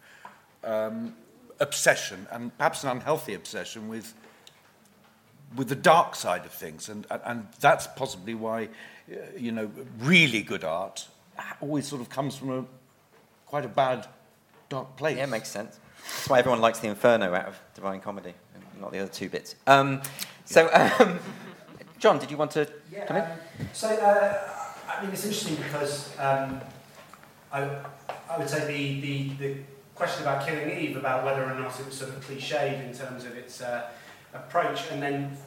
um, 0.63 1.15
obsession, 1.59 2.27
and 2.31 2.55
perhaps 2.57 2.83
an 2.83 2.89
unhealthy 2.89 3.33
obsession 3.33 3.87
with 3.87 4.13
with 5.55 5.69
the 5.69 5.75
dark 5.75 6.15
side 6.15 6.45
of 6.45 6.51
things, 6.51 6.89
and 6.89 7.05
and 7.25 7.47
that's 7.59 7.87
possibly 7.87 8.33
why 8.33 8.69
uh, 9.11 9.15
you 9.37 9.51
know 9.51 9.69
really 9.99 10.41
good 10.41 10.63
art 10.63 11.07
always 11.61 11.87
sort 11.87 12.01
of 12.01 12.09
comes 12.09 12.35
from 12.35 12.49
a 12.51 12.65
quite 13.45 13.65
a 13.65 13.69
bad 13.69 14.07
dark 14.69 14.95
place. 14.97 15.17
Yeah, 15.17 15.25
makes 15.25 15.49
sense. 15.49 15.79
That's 16.03 16.29
why 16.29 16.39
everyone 16.39 16.61
likes 16.61 16.79
the 16.79 16.87
Inferno 16.87 17.33
out 17.33 17.45
of 17.45 17.61
Divine 17.75 18.01
Comedy, 18.01 18.33
not 18.79 18.91
the 18.91 18.99
other 18.99 19.11
two 19.11 19.29
bits. 19.29 19.55
Um, 19.67 20.01
so, 20.45 20.69
um, 20.99 21.19
Jon, 21.99 22.19
did 22.19 22.29
you 22.29 22.37
want 22.37 22.51
to 22.51 22.67
yeah, 22.91 23.05
come 23.05 23.17
in? 23.17 23.23
Um, 23.23 23.29
so, 23.71 23.87
uh, 23.87 24.49
I 24.89 25.01
mean, 25.01 25.11
it's 25.13 25.23
interesting 25.23 25.55
because 25.55 26.17
um, 26.19 26.59
I, 27.51 27.69
I 28.29 28.37
would 28.37 28.49
say 28.49 28.67
the, 28.67 28.99
the, 29.01 29.29
the 29.35 29.55
question 29.95 30.23
about 30.23 30.45
Killing 30.45 30.77
Eve, 30.77 30.97
about 30.97 31.23
whether 31.23 31.43
or 31.43 31.53
not 31.53 31.79
it 31.79 31.85
was 31.85 31.95
sort 31.95 32.11
of 32.11 32.27
cliched 32.27 32.83
in 32.83 32.95
terms 32.95 33.25
of 33.25 33.35
its 33.35 33.61
uh, 33.61 33.89
approach, 34.33 34.89
and 34.91 35.01
then 35.01 35.37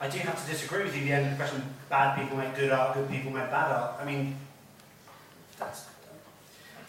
I 0.00 0.08
do 0.08 0.18
have 0.18 0.44
to 0.44 0.50
disagree 0.50 0.84
with 0.84 0.96
you. 0.96 1.04
The 1.04 1.12
end 1.12 1.26
of 1.26 1.30
the 1.32 1.36
question: 1.36 1.62
bad 1.88 2.18
people 2.18 2.36
make 2.36 2.54
good 2.54 2.70
art, 2.70 2.94
good 2.94 3.08
people 3.10 3.30
make 3.30 3.50
bad 3.50 3.72
art. 3.72 3.94
I 4.00 4.04
mean, 4.04 4.36
that's 5.58 5.86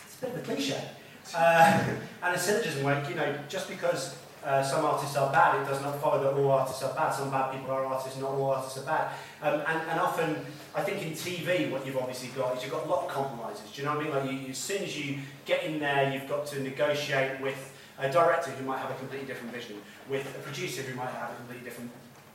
it's 0.05 0.17
a 0.17 0.25
bit 0.25 0.35
of 0.35 0.41
a 0.41 0.41
cliche, 0.41 0.83
uh, 1.35 1.83
and 2.23 2.35
a 2.35 2.39
syllogism. 2.39 2.83
Like 2.83 3.07
you 3.09 3.15
know, 3.15 3.35
just 3.47 3.69
because 3.69 4.17
uh, 4.45 4.61
some 4.61 4.83
artists 4.83 5.15
are 5.15 5.31
bad, 5.31 5.61
it 5.61 5.65
does 5.65 5.81
not 5.81 5.99
follow 6.01 6.21
that 6.21 6.33
all 6.33 6.51
artists 6.51 6.83
are 6.83 6.93
bad. 6.93 7.11
Some 7.11 7.31
bad 7.31 7.51
people 7.53 7.71
are 7.71 7.85
artists, 7.85 8.19
not 8.19 8.31
all 8.31 8.51
artists 8.51 8.77
are 8.77 8.85
bad. 8.85 9.13
Um, 9.41 9.61
and, 9.67 9.89
and 9.89 9.99
often, 9.99 10.45
I 10.75 10.81
think 10.81 11.01
in 11.01 11.13
TV, 11.13 11.71
what 11.71 11.85
you've 11.85 11.97
obviously 11.97 12.29
got 12.29 12.57
is 12.57 12.63
you've 12.63 12.73
got 12.73 12.85
a 12.85 12.89
lot 12.89 13.05
of 13.05 13.09
compromises. 13.09 13.71
Do 13.71 13.81
you 13.81 13.87
know 13.87 13.95
what 13.95 14.01
I 14.01 14.03
mean? 14.03 14.13
Like 14.13 14.45
you, 14.45 14.49
as 14.49 14.57
soon 14.57 14.83
as 14.83 14.99
you 14.99 15.19
get 15.45 15.63
in 15.63 15.79
there, 15.79 16.11
you've 16.13 16.27
got 16.27 16.45
to 16.47 16.61
negotiate 16.61 17.39
with 17.41 17.73
a 17.99 18.11
director 18.11 18.51
who 18.51 18.65
might 18.65 18.79
have 18.79 18.91
a 18.91 18.95
completely 18.95 19.27
different 19.27 19.53
vision, 19.53 19.77
with 20.09 20.27
a 20.35 20.39
producer 20.39 20.81
who 20.81 20.95
might 20.95 21.11
have 21.11 21.31
a 21.31 21.35
completely 21.35 21.63
different 21.63 21.91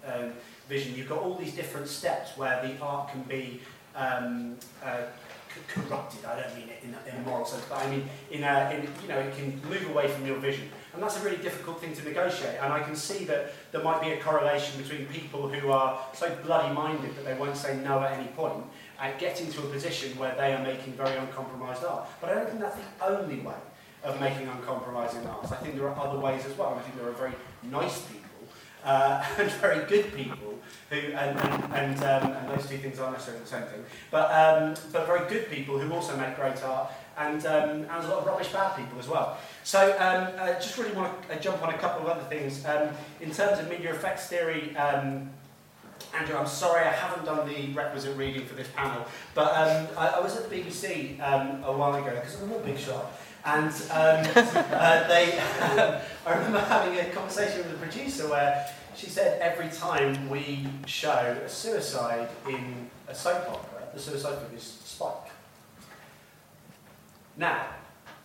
um, 0.06 0.32
vision. 0.68 0.94
You've 0.94 1.08
got 1.08 1.18
all 1.18 1.34
these 1.34 1.54
different 1.54 1.88
steps 1.88 2.36
where 2.38 2.62
the 2.66 2.78
art 2.80 3.10
can 3.10 3.22
be 3.22 3.60
um, 3.94 4.56
uh, 4.82 5.02
corrupted. 5.66 6.24
I 6.24 6.40
don't 6.40 6.56
mean 6.56 6.68
it 6.68 6.82
in 6.84 6.94
a, 6.94 7.14
in 7.14 7.22
a 7.22 7.28
moral 7.28 7.44
sense, 7.44 7.64
but 7.68 7.84
I 7.84 7.90
mean 7.90 8.08
in 8.30 8.44
a, 8.44 8.70
in, 8.74 8.88
you 9.02 9.08
know, 9.08 9.18
it 9.18 9.36
can 9.36 9.60
move 9.68 9.90
away 9.90 10.08
from 10.08 10.26
your 10.26 10.36
vision. 10.36 10.68
And 10.94 11.02
that's 11.02 11.20
a 11.20 11.24
really 11.24 11.36
difficult 11.36 11.80
thing 11.80 11.94
to 11.94 12.02
negotiate. 12.04 12.56
And 12.60 12.72
I 12.72 12.80
can 12.80 12.96
see 12.96 13.24
that 13.24 13.52
there 13.72 13.82
might 13.82 14.00
be 14.00 14.10
a 14.10 14.20
correlation 14.20 14.80
between 14.80 15.06
people 15.06 15.48
who 15.48 15.70
are 15.70 16.00
so 16.14 16.34
bloody 16.44 16.74
minded 16.74 17.14
that 17.16 17.24
they 17.24 17.34
won't 17.34 17.56
say 17.56 17.76
no 17.78 18.00
at 18.02 18.18
any 18.18 18.28
point 18.28 18.64
and 19.00 19.18
getting 19.18 19.50
to 19.52 19.60
a 19.60 19.66
position 19.70 20.18
where 20.18 20.34
they 20.34 20.54
are 20.54 20.62
making 20.62 20.94
very 20.94 21.16
uncompromised 21.16 21.84
art. 21.84 22.08
But 22.20 22.30
I 22.30 22.34
don't 22.34 22.48
think 22.48 22.60
that's 22.60 22.76
the 22.76 23.06
only 23.06 23.40
way 23.40 23.54
of 24.02 24.20
making 24.20 24.48
uncompromising 24.48 25.26
art. 25.26 25.52
I 25.52 25.56
think 25.56 25.76
there 25.76 25.88
are 25.88 25.98
other 25.98 26.18
ways 26.18 26.44
as 26.46 26.56
well. 26.56 26.74
I 26.78 26.82
think 26.82 26.96
there 26.96 27.08
are 27.08 27.12
very 27.12 27.34
nice 27.62 28.00
people 28.02 28.28
uh, 28.84 29.24
and 29.38 29.50
very 29.52 29.84
good 29.86 30.14
people 30.14 30.58
who, 30.90 30.96
and, 30.96 31.38
and, 31.38 31.74
and, 31.74 32.04
um, 32.04 32.32
and 32.32 32.48
those 32.48 32.68
two 32.68 32.78
things 32.78 32.98
aren't 32.98 33.12
necessarily 33.12 33.42
the 33.42 33.48
same 33.48 33.64
thing, 33.64 33.84
but, 34.10 34.30
um, 34.32 34.74
but 34.92 35.06
very 35.06 35.28
good 35.28 35.50
people 35.50 35.78
who 35.78 35.92
also 35.92 36.16
make 36.16 36.34
great 36.36 36.62
art, 36.64 36.90
and, 37.18 37.44
um, 37.46 37.70
and 37.70 37.88
there's 37.88 38.04
a 38.04 38.08
lot 38.08 38.18
of 38.20 38.26
rubbish 38.26 38.48
bad 38.48 38.76
people 38.76 38.98
as 38.98 39.08
well. 39.08 39.38
So 39.64 39.90
um, 39.98 40.28
I 40.40 40.52
just 40.54 40.78
really 40.78 40.92
want 40.92 41.28
to 41.28 41.36
uh, 41.36 41.38
jump 41.38 41.62
on 41.62 41.74
a 41.74 41.78
couple 41.78 42.06
of 42.06 42.16
other 42.16 42.24
things. 42.28 42.64
Um, 42.64 42.90
in 43.20 43.30
terms 43.32 43.58
of 43.58 43.68
media 43.68 43.90
effects 43.90 44.28
theory, 44.28 44.76
um, 44.76 45.30
Andrew, 46.14 46.36
I'm 46.36 46.46
sorry 46.46 46.86
I 46.86 46.92
haven't 46.92 47.26
done 47.26 47.46
the 47.48 47.72
requisite 47.72 48.16
reading 48.16 48.46
for 48.46 48.54
this 48.54 48.68
panel, 48.74 49.04
but 49.34 49.48
um, 49.48 49.88
I, 49.96 50.08
I 50.08 50.20
was 50.20 50.36
at 50.36 50.48
the 50.48 50.56
BBC 50.56 51.20
um, 51.20 51.62
a 51.64 51.72
while 51.72 51.94
ago 51.94 52.14
because 52.14 52.40
I'm 52.40 52.52
a 52.52 52.58
big 52.60 52.78
shot. 52.78 53.12
And 53.44 53.70
um, 53.90 54.26
uh, 54.36 55.08
they, 55.08 55.38
I 56.26 56.34
remember 56.34 56.60
having 56.60 56.98
a 56.98 57.10
conversation 57.10 57.58
with 57.58 57.72
the 57.72 57.76
producer 57.78 58.28
where 58.28 58.72
she 58.96 59.06
said 59.06 59.40
every 59.40 59.68
time 59.70 60.28
we 60.28 60.66
show 60.86 61.36
a 61.44 61.48
suicide 61.48 62.28
in 62.48 62.90
a 63.08 63.14
soap 63.14 63.48
opera, 63.48 63.88
the 63.92 64.00
suicide 64.00 64.38
is 64.54 64.62
Spike. 64.62 65.27
Now, 67.38 67.66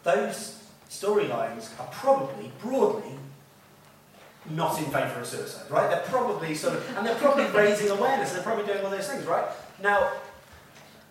those 0.04 0.60
storylines 0.90 1.80
are 1.80 1.88
probably 1.92 2.52
broadly 2.60 3.18
not 4.50 4.78
in 4.78 4.86
favour 4.86 5.22
of 5.22 5.26
suicide, 5.26 5.72
right? 5.72 5.90
They're 5.90 6.02
probably 6.02 6.54
sort 6.54 6.76
of, 6.76 6.98
and 6.98 7.06
they're 7.06 7.16
probably 7.16 7.46
raising 7.62 7.90
awareness, 7.90 8.30
and 8.30 8.38
they're 8.38 8.44
probably 8.44 8.66
doing 8.66 8.84
all 8.84 8.92
those 8.92 9.08
things, 9.08 9.26
right? 9.26 9.46
Now, 9.82 10.12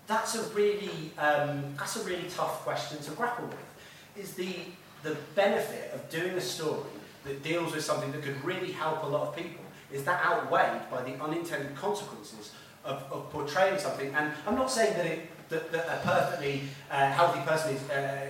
that's 0.07 0.35
a 0.35 0.43
really, 0.51 1.13
um, 1.17 1.75
that's 1.79 1.97
a 1.97 2.05
really 2.05 2.29
tough 2.29 2.61
question 2.63 2.99
to 2.99 3.13
grapple 3.13 3.47
with. 3.47 4.25
Is 4.25 4.35
the 4.35 4.57
the 5.03 5.17
benefit 5.35 5.93
of 5.95 6.09
doing 6.11 6.33
a 6.33 6.41
story 6.41 6.91
that 7.25 7.43
deals 7.43 7.75
with 7.75 7.85
something 7.85 8.13
that 8.13 8.23
could 8.23 8.43
really 8.45 8.73
help 8.73 9.03
a 9.03 9.07
lot 9.07 9.29
of 9.29 9.37
people 9.37 9.65
is 9.93 10.05
that 10.05 10.25
outweighed 10.25 10.89
by 10.91 11.03
the 11.03 11.15
unintended 11.23 11.75
consequences 11.75 12.53
of, 12.85 13.03
of 13.11 13.31
portraying 13.31 13.79
something. 13.79 14.15
And 14.15 14.33
I'm 14.47 14.55
not 14.55 14.71
saying 14.71 14.97
that, 14.97 15.07
it, 15.07 15.29
that, 15.53 15.71
that 15.71 15.87
a 15.87 16.01
perfectly 16.05 16.63
uh, 16.91 17.11
healthy 17.11 17.41
person 17.41 17.77
is 17.77 17.91
uh, 17.91 18.27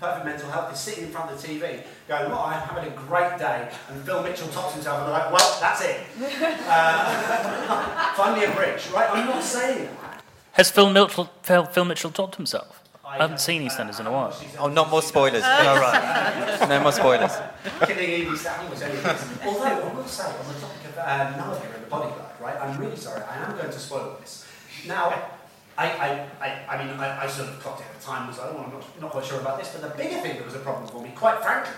perfect 0.00 0.26
mental 0.26 0.50
health 0.50 0.72
is 0.72 0.80
sitting 0.80 1.04
in 1.04 1.10
front 1.10 1.30
of 1.30 1.40
the 1.40 1.46
TV 1.46 1.82
going, 2.08 2.30
well, 2.30 2.40
I'm 2.40 2.60
having 2.60 2.92
a 2.92 2.96
great 2.96 3.38
day, 3.38 3.70
and 3.88 4.02
Phil 4.02 4.22
Mitchell 4.22 4.48
tops 4.48 4.74
himself 4.74 4.98
and 4.98 5.06
they're 5.06 5.14
like, 5.14 5.32
well, 5.32 5.58
that's 5.60 5.82
it. 5.82 6.00
Uh, 6.66 8.14
find 8.16 8.38
me 8.38 8.44
a 8.44 8.54
bridge, 8.54 8.88
right? 8.92 9.08
I'm 9.10 9.26
not 9.26 9.42
saying 9.42 9.88
that. 10.02 10.22
Has 10.52 10.70
Phil 10.70 10.90
Mitchell, 10.90 11.30
Phil, 11.42 11.64
Phil 11.66 11.84
Mitchell 11.84 12.10
topped 12.10 12.36
himself? 12.36 12.80
I 13.04 13.18
haven't 13.18 13.40
seen 13.40 13.62
EastEnders 13.62 14.00
in 14.00 14.06
a 14.06 14.12
while. 14.12 14.34
Oh, 14.58 14.68
not 14.68 14.90
more 14.90 15.02
spoilers. 15.02 15.42
no, 15.42 15.76
right. 15.76 16.66
No 16.68 16.80
more 16.82 16.90
spoilers. 16.90 17.32
Killing 17.86 18.10
Evie 18.10 18.36
Stanley 18.36 18.70
was 18.70 18.82
anything. 18.82 19.46
Although, 19.46 19.64
I 19.64 19.94
will 19.94 20.06
say, 20.06 20.24
on 20.24 20.52
the 20.52 20.60
topic 20.60 20.84
of 20.86 20.98
um, 20.98 21.38
Nadia 21.38 21.74
and 21.74 21.84
the 21.84 21.88
bodyguard, 21.88 22.40
right, 22.40 22.56
I'm 22.60 22.78
really 22.80 22.96
sorry, 22.96 23.22
I 23.22 23.36
am 23.44 23.56
going 23.56 23.70
to 23.70 23.78
spoil 23.78 24.16
this. 24.20 24.46
Now, 24.86 25.33
I, 25.76 25.86
I, 25.86 26.28
I, 26.40 26.76
I 26.76 26.84
mean, 26.84 26.94
I, 26.94 27.24
I 27.24 27.26
sort 27.26 27.48
of 27.48 27.58
clocked 27.60 27.80
it 27.80 27.86
at 27.92 27.98
the 27.98 28.04
time, 28.04 28.28
was 28.28 28.38
like, 28.38 28.50
oh, 28.52 28.62
I'm 28.64 28.72
not, 28.72 29.00
not 29.00 29.10
quite 29.10 29.24
sure 29.24 29.40
about 29.40 29.58
this, 29.58 29.72
but 29.72 29.82
the 29.82 29.88
bigger 29.96 30.20
thing 30.20 30.36
that 30.36 30.44
was 30.44 30.54
a 30.54 30.60
problem 30.60 30.86
for 30.86 31.02
me, 31.02 31.10
quite 31.16 31.42
frankly, 31.42 31.72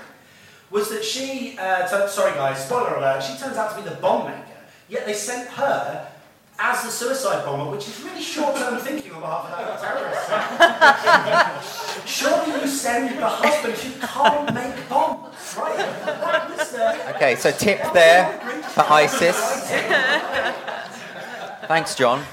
was 0.71 0.91
that 0.91 1.03
she, 1.05 1.57
uh, 1.59 1.87
so, 1.87 2.07
sorry 2.07 2.35
guys, 2.35 2.63
spoiler 2.65 2.97
alert, 2.97 3.23
she 3.23 3.37
turns 3.39 3.57
out 3.57 3.77
to 3.77 3.83
be 3.83 3.89
the 3.89 3.95
bomb 3.97 4.27
maker, 4.27 4.45
yet 4.89 5.07
they 5.07 5.15
sent 5.15 5.49
her 5.51 6.09
as 6.59 6.83
the 6.83 6.91
suicide 6.91 7.45
bomber, 7.45 7.71
which 7.71 7.87
is 7.89 8.03
really 8.03 8.21
short-term 8.21 8.79
thinking 8.81 9.13
on 9.13 9.21
behalf 9.21 9.45
of 9.45 9.51
that 9.51 9.81
terrorist. 9.81 10.29
Surely 12.07 12.61
you 12.61 12.67
send 12.67 13.19
the 13.19 13.27
husband 13.27 13.75
who 13.75 13.91
can't 14.07 14.55
make 14.55 14.89
bombs, 14.89 15.57
right? 15.59 15.77
That 15.77 16.51
was 16.51 16.73
the... 16.73 17.15
Okay, 17.17 17.37
so 17.37 17.51
tip 17.51 17.93
there 17.93 18.33
for 18.71 18.91
ISIS. 18.91 19.37
Thanks, 21.67 21.95
Jon. 21.95 22.25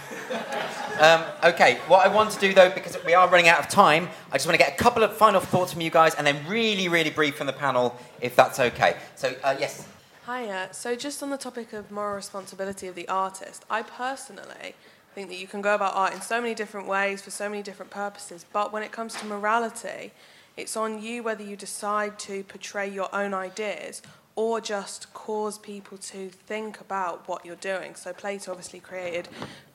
Um, 1.00 1.24
okay, 1.44 1.80
what 1.88 2.06
I 2.06 2.14
want 2.14 2.32
to 2.32 2.40
do 2.40 2.54
though, 2.54 2.70
because 2.70 2.98
we 3.04 3.14
are 3.14 3.28
running 3.28 3.48
out 3.48 3.60
of 3.60 3.68
time, 3.68 4.10
I 4.32 4.36
just 4.36 4.46
want 4.46 4.60
to 4.60 4.64
get 4.64 4.74
a 4.74 4.84
couple 4.84 5.04
of 5.04 5.18
final 5.18 5.42
thoughts 5.42 5.74
from 5.74 5.82
you 5.82 5.90
guys 5.90 6.14
and 6.16 6.26
then 6.26 6.46
really, 6.48 6.88
really 6.88 7.10
brief 7.10 7.36
from 7.36 7.48
the 7.48 7.54
panel, 7.54 7.98
if 8.22 8.36
that's 8.36 8.60
okay. 8.60 8.98
So, 9.16 9.36
uh, 9.44 9.56
yes. 9.60 9.88
Hiya. 10.26 10.70
So, 10.72 10.96
just 10.96 11.22
on 11.24 11.32
the 11.32 11.38
topic 11.38 11.74
of 11.74 11.92
moral 11.92 12.16
responsibility 12.16 12.88
of 12.88 12.96
the 12.96 13.08
artist, 13.08 13.66
I 13.70 13.82
personally 13.82 14.76
think 15.14 15.30
that 15.30 15.38
you 15.38 15.48
can 15.48 15.62
go 15.62 15.76
about 15.76 15.96
art 15.96 16.14
in 16.14 16.22
so 16.22 16.40
many 16.40 16.54
different 16.54 16.88
ways 16.88 17.22
for 17.22 17.32
so 17.32 17.50
many 17.50 17.64
different 17.64 17.92
purposes, 17.92 18.46
but 18.54 18.72
when 18.72 18.84
it 18.84 18.92
comes 18.92 19.16
to 19.16 19.26
morality, 19.26 20.12
it's 20.56 20.78
on 20.78 21.02
you 21.02 21.24
whether 21.24 21.44
you 21.44 21.56
decide 21.56 22.20
to 22.20 22.44
portray 22.44 22.88
your 22.88 23.14
own 23.14 23.34
ideas 23.34 24.02
or 24.36 24.60
just 24.60 25.14
cause 25.14 25.58
people 25.60 25.98
to 25.98 26.30
think 26.30 26.80
about 26.80 27.28
what 27.28 27.46
you're 27.46 27.56
doing. 27.56 27.96
So, 27.96 28.14
Plato 28.14 28.52
obviously 28.52 28.80
created 28.80 29.30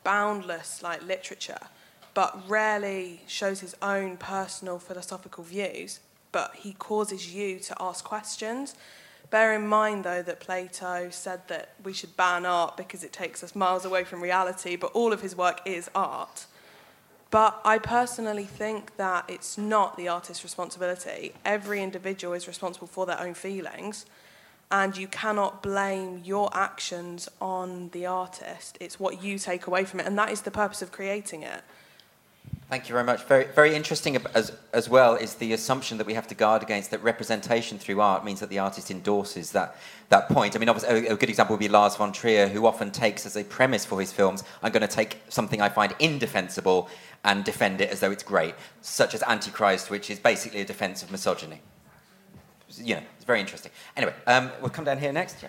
boundless 0.05 0.83
like 0.83 1.03
literature, 1.03 1.61
but 2.15 2.49
rarely 2.49 3.23
shows 3.27 3.61
his 3.61 3.77
own 3.81 4.17
personal 4.17 4.79
philosophical 4.79 5.45
views, 5.45 6.01
but 6.33 6.57
he 6.57 6.73
causes 6.73 7.35
you 7.35 7.59
to 7.61 7.77
ask 7.81 8.05
questions. 8.05 8.75
Bear 9.31 9.55
in 9.55 9.67
mind, 9.67 10.05
though, 10.05 10.23
that 10.23 10.41
Plato 10.41 11.11
said 11.11 11.47
that 11.49 11.75
we 11.85 11.93
should 11.93 12.17
ban 12.17 12.47
art 12.47 12.77
because 12.77 13.05
it 13.05 13.13
takes 13.13 13.45
us 13.45 13.55
miles 13.55 13.85
away 13.85 14.05
from 14.05 14.23
reality, 14.23 14.75
but 14.75 14.91
all 14.93 15.13
of 15.13 15.21
his 15.21 15.37
work 15.37 15.61
is 15.67 15.91
art. 15.95 16.47
But 17.31 17.61
I 17.63 17.79
personally 17.79 18.45
think 18.45 18.97
that 18.97 19.27
it's 19.29 19.59
not 19.59 19.99
the 19.99 20.09
artist's 20.09 20.43
responsibility. 20.43 21.35
Every 21.45 21.83
individual 21.83 22.33
is 22.33 22.49
responsible 22.49 22.87
for 22.87 23.05
their 23.05 23.21
own 23.21 23.35
feelings, 23.35 24.07
and 24.71 24.97
you 24.97 25.09
cannot 25.09 25.63
blame 25.63 26.23
your 26.25 26.51
actions 26.53 27.29
on 27.41 27.89
the 27.91 28.07
artist. 28.07 28.77
It's 28.81 29.01
what 29.01 29.23
you 29.23 29.39
take 29.39 29.67
away 29.67 29.85
from 29.85 30.01
it, 30.01 30.07
and 30.07 30.19
that 30.19 30.31
is 30.31 30.43
the 30.43 30.51
purpose 30.51 30.83
of 30.83 30.93
creating 30.93 31.43
it. 31.43 31.63
Thank 32.69 32.87
you 32.87 32.93
very 32.93 33.05
much. 33.05 33.25
Very, 33.25 33.47
very 33.47 33.75
interesting 33.75 34.19
as, 34.35 34.53
as 34.75 34.91
well 34.91 35.15
is 35.15 35.37
the 35.37 35.55
assumption 35.55 35.97
that 35.97 36.07
we 36.07 36.13
have 36.13 36.27
to 36.29 36.35
guard 36.35 36.63
against 36.63 36.91
that 36.91 37.03
representation 37.03 37.79
through 37.79 38.03
art 38.03 38.27
means 38.27 38.41
that 38.41 38.51
the 38.51 38.59
artist 38.59 38.91
endorses 38.91 39.53
that, 39.53 39.75
that 40.11 40.29
point. 40.29 40.55
I 40.55 40.59
mean, 40.59 40.69
obviously, 40.69 41.07
a, 41.07 41.15
a 41.15 41.17
good 41.17 41.31
example 41.31 41.55
would 41.55 41.61
be 41.61 41.69
Lars 41.69 41.97
von 41.97 42.13
Trier, 42.13 42.47
who 42.47 42.67
often 42.67 42.91
takes 42.91 43.25
as 43.25 43.37
a 43.37 43.45
premise 43.45 43.87
for 43.87 43.99
his 43.99 44.13
films, 44.13 44.45
I'm 44.63 44.71
going 44.71 44.87
to 44.87 44.87
take 44.87 45.17
something 45.31 45.63
I 45.63 45.71
find 45.71 45.95
indefensible 45.99 46.91
and 47.25 47.43
defend 47.43 47.81
it 47.81 47.89
as 47.89 48.01
though 48.01 48.11
it's 48.11 48.23
great, 48.23 48.55
such 48.83 49.15
as 49.15 49.23
Antichrist, 49.23 49.89
which 49.89 50.11
is 50.11 50.19
basically 50.19 50.61
a 50.61 50.67
defense 50.67 51.03
of 51.03 51.11
misogyny. 51.11 51.63
You 52.77 52.97
know, 52.97 53.03
it's 53.17 53.25
very 53.25 53.41
interesting. 53.41 53.73
Anyway, 53.97 54.15
um, 54.27 54.51
we'll 54.61 54.71
come 54.71 54.85
down 54.85 54.99
here 54.99 55.13
next. 55.13 55.43
Yeah. 55.43 55.49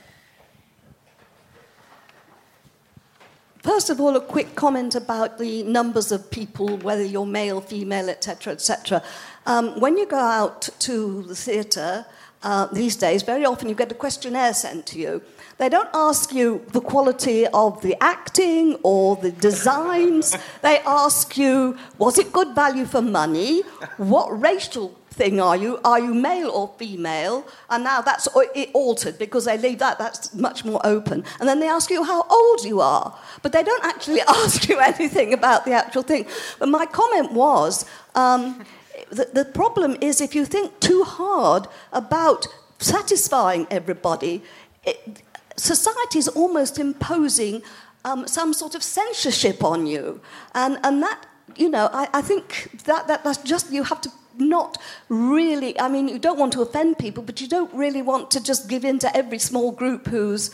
First 3.61 3.89
of 3.89 3.99
all, 3.99 4.15
a 4.15 4.21
quick 4.21 4.55
comment 4.55 4.95
about 4.95 5.37
the 5.37 5.63
numbers 5.63 6.13
of 6.13 6.31
people, 6.31 6.77
whether 6.77 7.03
you're 7.03 7.25
male, 7.25 7.59
female, 7.59 8.09
etc., 8.09 8.53
etc. 8.53 9.03
Um, 9.45 9.79
when 9.81 9.97
you 9.97 10.05
go 10.05 10.17
out 10.17 10.69
to 10.79 11.23
the 11.23 11.35
theatre 11.35 12.05
uh, 12.41 12.67
these 12.67 12.95
days, 12.95 13.21
very 13.21 13.45
often 13.45 13.67
you 13.67 13.75
get 13.75 13.91
a 13.91 13.95
questionnaire 13.95 14.53
sent 14.53 14.85
to 14.87 14.99
you. 14.99 15.21
They 15.57 15.67
don't 15.67 15.89
ask 15.93 16.33
you 16.33 16.65
the 16.71 16.79
quality 16.79 17.47
of 17.47 17.81
the 17.81 18.01
acting 18.01 18.77
or 18.81 19.17
the 19.17 19.31
designs. 19.31 20.37
they 20.61 20.79
ask 20.79 21.37
you, 21.37 21.77
was 21.97 22.17
it 22.17 22.31
good 22.31 22.55
value 22.55 22.85
for 22.85 23.01
money? 23.01 23.63
What 23.97 24.41
racial 24.41 24.97
thing 25.11 25.39
are 25.39 25.57
you? 25.57 25.79
Are 25.83 25.99
you 25.99 26.13
male 26.13 26.49
or 26.49 26.73
female? 26.77 27.45
And 27.69 27.83
now 27.83 28.01
that's 28.01 28.27
it 28.55 28.69
altered 28.73 29.17
because 29.17 29.45
they 29.45 29.57
leave 29.57 29.79
that, 29.79 29.97
that's 29.97 30.33
much 30.33 30.63
more 30.65 30.79
open. 30.83 31.23
And 31.39 31.49
then 31.49 31.59
they 31.59 31.67
ask 31.67 31.89
you 31.89 32.03
how 32.03 32.23
old 32.29 32.63
you 32.63 32.81
are, 32.81 33.17
but 33.41 33.51
they 33.51 33.63
don't 33.63 33.83
actually 33.83 34.21
ask 34.27 34.67
you 34.69 34.79
anything 34.79 35.33
about 35.33 35.65
the 35.65 35.73
actual 35.73 36.03
thing. 36.03 36.25
But 36.59 36.69
my 36.69 36.85
comment 36.85 37.33
was 37.33 37.85
um, 38.15 38.63
the, 39.11 39.29
the 39.33 39.45
problem 39.45 39.97
is 40.01 40.21
if 40.21 40.35
you 40.35 40.45
think 40.45 40.79
too 40.79 41.03
hard 41.03 41.67
about 41.91 42.47
satisfying 42.79 43.67
everybody, 43.69 44.43
it, 44.85 45.21
society 45.57 46.19
is 46.19 46.27
almost 46.27 46.79
imposing 46.79 47.61
um, 48.05 48.27
some 48.27 48.53
sort 48.53 48.75
of 48.75 48.83
censorship 48.83 49.63
on 49.63 49.85
you. 49.85 50.21
And, 50.55 50.79
and 50.83 51.01
that, 51.03 51.25
you 51.57 51.69
know, 51.69 51.89
I, 51.91 52.07
I 52.13 52.21
think 52.21 52.83
that, 52.85 53.07
that 53.07 53.23
that's 53.23 53.39
just, 53.39 53.71
you 53.71 53.83
have 53.83 54.01
to 54.01 54.11
not 54.39 54.77
really, 55.09 55.79
I 55.79 55.87
mean, 55.89 56.07
you 56.07 56.19
don't 56.19 56.39
want 56.39 56.53
to 56.53 56.61
offend 56.61 56.97
people, 56.97 57.23
but 57.23 57.41
you 57.41 57.47
don't 57.47 57.73
really 57.73 58.01
want 58.01 58.31
to 58.31 58.43
just 58.43 58.67
give 58.67 58.85
in 58.85 58.99
to 58.99 59.15
every 59.15 59.39
small 59.39 59.71
group 59.71 60.07
who's 60.07 60.51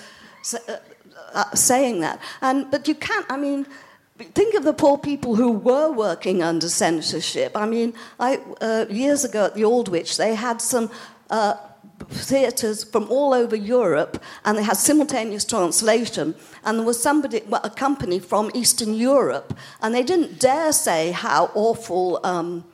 uh, 0.53 0.77
uh, 1.33 1.55
saying 1.55 2.01
that. 2.01 2.19
And, 2.41 2.69
but 2.71 2.87
you 2.87 2.95
can't, 2.95 3.25
I 3.29 3.37
mean, 3.37 3.65
think 4.17 4.55
of 4.55 4.63
the 4.63 4.73
poor 4.73 4.97
people 4.97 5.35
who 5.35 5.51
were 5.51 5.91
working 5.91 6.41
under 6.41 6.69
censorship. 6.69 7.51
I 7.55 7.65
mean, 7.65 7.93
I, 8.19 8.39
uh, 8.61 8.85
years 8.89 9.25
ago 9.25 9.45
at 9.45 9.55
the 9.55 9.63
Aldwych, 9.63 10.17
they 10.17 10.35
had 10.35 10.61
some. 10.61 10.89
Uh, 11.29 11.55
theatres 12.09 12.83
from 12.83 13.09
all 13.09 13.33
over 13.33 13.55
Europe, 13.55 14.21
and 14.43 14.57
they 14.57 14.63
had 14.63 14.77
simultaneous 14.77 15.45
translation. 15.45 16.35
And 16.63 16.79
there 16.79 16.85
was 16.85 17.01
somebody, 17.01 17.41
a 17.63 17.69
company 17.69 18.19
from 18.19 18.51
Eastern 18.53 18.93
Europe, 18.93 19.57
and 19.81 19.93
they 19.93 20.03
didn't 20.03 20.39
dare 20.39 20.71
say 20.71 21.11
how 21.11 21.51
awful 21.55 22.19
um, 22.23 22.65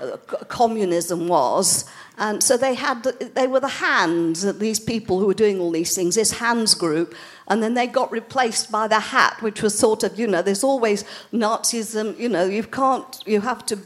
Uh, 0.00 0.16
communism 0.48 1.28
was. 1.28 1.84
And 2.16 2.42
so 2.42 2.56
they 2.56 2.74
had, 2.74 3.02
they 3.34 3.46
were 3.46 3.60
the 3.60 3.68
hands, 3.68 4.40
these 4.58 4.80
people 4.80 5.18
who 5.18 5.26
were 5.26 5.34
doing 5.34 5.60
all 5.60 5.70
these 5.70 5.94
things, 5.94 6.14
this 6.14 6.32
hands 6.32 6.74
group, 6.74 7.14
and 7.48 7.62
then 7.62 7.74
they 7.74 7.86
got 7.86 8.10
replaced 8.10 8.72
by 8.72 8.88
the 8.88 9.00
hat, 9.00 9.36
which 9.42 9.62
was 9.62 9.78
sort 9.78 10.02
of, 10.02 10.18
you 10.18 10.26
know, 10.26 10.40
there's 10.40 10.64
always 10.64 11.04
Nazism, 11.32 12.18
you 12.18 12.28
know, 12.28 12.44
you 12.44 12.62
can't, 12.62 13.22
you 13.26 13.42
have 13.42 13.66
to 13.66 13.78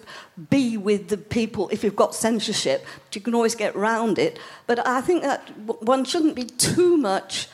be 0.51 0.77
with 0.77 1.09
the 1.09 1.17
people 1.17 1.69
if 1.71 1.83
you've 1.83 1.97
got 1.97 2.15
censorship, 2.15 2.87
but 3.05 3.17
you 3.17 3.21
can 3.21 3.35
always 3.35 3.57
get 3.57 3.75
around 3.75 4.19
it. 4.19 4.39
But 4.67 4.87
I 4.87 5.01
think 5.01 5.23
that 5.23 5.41
one 5.83 6.05
shouldn't 6.05 6.37
be 6.37 6.45
too 6.45 6.97
much, 6.97 7.49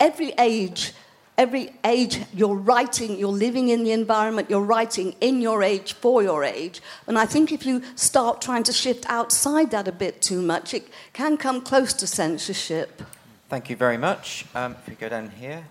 every 0.00 0.32
age 0.38 0.92
every 1.38 1.70
age 1.84 2.20
you're 2.34 2.54
writing, 2.54 3.18
you're 3.18 3.28
living 3.30 3.68
in 3.68 3.84
the 3.84 3.92
environment, 3.92 4.50
you're 4.50 4.60
writing 4.60 5.14
in 5.20 5.40
your 5.40 5.62
age 5.62 5.92
for 5.94 6.22
your 6.22 6.44
age. 6.44 6.80
And 7.06 7.18
I 7.18 7.26
think 7.26 7.52
if 7.52 7.66
you 7.66 7.82
start 7.94 8.40
trying 8.40 8.62
to 8.64 8.72
shift 8.72 9.04
outside 9.08 9.70
that 9.70 9.86
a 9.88 9.92
bit 9.92 10.22
too 10.22 10.42
much, 10.42 10.74
it 10.74 10.88
can 11.12 11.36
come 11.36 11.60
close 11.60 11.92
to 11.94 12.06
censorship. 12.06 13.02
Thank 13.48 13.70
you 13.70 13.76
very 13.76 13.98
much. 13.98 14.46
Um, 14.54 14.72
if 14.72 14.88
we 14.88 14.94
go 14.94 15.08
down 15.08 15.30
here, 15.30 15.64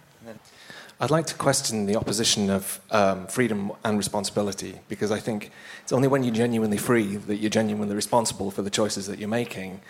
I'd 1.00 1.12
like 1.12 1.26
to 1.28 1.36
question 1.36 1.88
the 1.88 1.98
opposition 1.98 2.50
of 2.50 2.80
um, 2.90 3.28
freedom 3.28 3.74
and 3.84 3.98
responsibility 3.98 4.80
because 4.88 5.12
I 5.12 5.20
think 5.20 5.52
it's 5.84 5.92
only 5.92 6.08
when 6.08 6.24
you're 6.24 6.34
genuinely 6.34 6.78
free 6.78 7.18
that 7.18 7.36
you're 7.36 7.50
genuinely 7.50 7.96
responsible 7.96 8.50
for 8.50 8.62
the 8.62 8.70
choices 8.70 9.08
that 9.08 9.20
you're 9.20 9.28
making. 9.28 9.82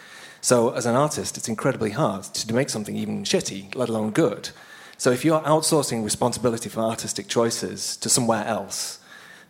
So, 0.42 0.72
as 0.72 0.88
an 0.88 0.96
artist, 0.96 1.38
it's 1.38 1.48
incredibly 1.48 1.92
hard 1.92 2.24
to 2.24 2.54
make 2.54 2.70
something 2.70 2.96
even 2.96 3.24
shitty, 3.24 3.76
let 3.76 3.90
alone 3.90 4.12
good. 4.12 4.50
So, 4.98 5.12
if 5.12 5.26
you're 5.26 5.42
outsourcing 5.42 6.04
responsibility 6.04 6.70
for 6.70 6.82
artistic 6.82 7.28
choices 7.28 7.98
to 7.98 8.10
somewhere 8.10 8.46
else, 8.46 9.00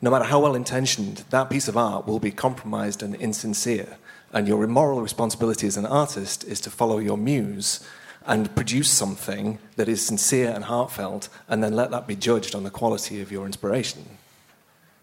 no 0.01 0.09
matter 0.09 0.25
how 0.25 0.39
well 0.39 0.55
intentioned, 0.55 1.23
that 1.29 1.49
piece 1.49 1.67
of 1.67 1.77
art 1.77 2.07
will 2.07 2.19
be 2.19 2.31
compromised 2.31 3.03
and 3.03 3.15
insincere. 3.15 3.97
And 4.33 4.47
your 4.47 4.65
moral 4.67 5.01
responsibility 5.01 5.67
as 5.67 5.77
an 5.77 5.85
artist 5.85 6.43
is 6.43 6.59
to 6.61 6.69
follow 6.69 6.97
your 6.97 7.17
muse 7.17 7.79
and 8.25 8.53
produce 8.55 8.89
something 8.89 9.59
that 9.75 9.87
is 9.87 10.05
sincere 10.05 10.49
and 10.49 10.65
heartfelt, 10.65 11.29
and 11.47 11.63
then 11.63 11.73
let 11.73 11.91
that 11.91 12.07
be 12.07 12.15
judged 12.15 12.55
on 12.55 12.63
the 12.63 12.71
quality 12.71 13.21
of 13.21 13.31
your 13.31 13.45
inspiration. 13.45 14.03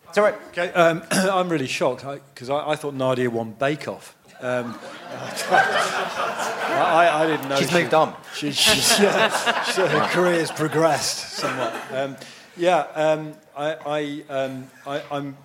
It's 0.08 0.18
all 0.18 0.24
right. 0.24 0.34
Okay, 0.48 0.72
um, 0.72 1.02
I'm 1.10 1.48
really 1.48 1.68
shocked 1.68 2.04
because 2.34 2.50
I, 2.50 2.70
I, 2.70 2.76
thought 2.76 2.94
Nadia 2.94 3.30
won 3.30 3.52
Bake 3.52 3.88
Off. 3.88 4.14
Um, 4.42 4.78
I, 5.50 7.10
I, 7.12 7.26
didn't 7.26 7.48
know. 7.48 7.56
She's 7.56 7.70
she, 7.70 7.78
moved 7.78 7.94
on. 7.94 8.16
She, 8.34 8.50
she's, 8.50 8.98
yeah, 9.00 9.28
her 9.28 10.08
career's 10.08 10.50
progressed 10.50 11.34
somewhat. 11.34 11.74
Um, 11.92 12.16
yeah, 12.56 12.86
um, 12.94 13.34
I, 13.56 14.24
am 14.28 14.68
um, 15.10 15.36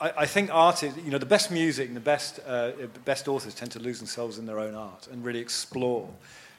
I, 0.00 0.26
think 0.26 0.50
art 0.52 0.82
is, 0.82 0.96
you 0.96 1.10
know, 1.10 1.18
the 1.18 1.26
best 1.26 1.50
music 1.50 1.88
and 1.88 1.96
the 1.96 2.00
best, 2.00 2.40
uh, 2.46 2.70
best 3.04 3.28
authors 3.28 3.54
tend 3.54 3.70
to 3.72 3.78
lose 3.78 3.98
themselves 3.98 4.38
in 4.38 4.46
their 4.46 4.58
own 4.58 4.74
art 4.74 5.08
and 5.08 5.22
really 5.24 5.40
explore 5.40 6.08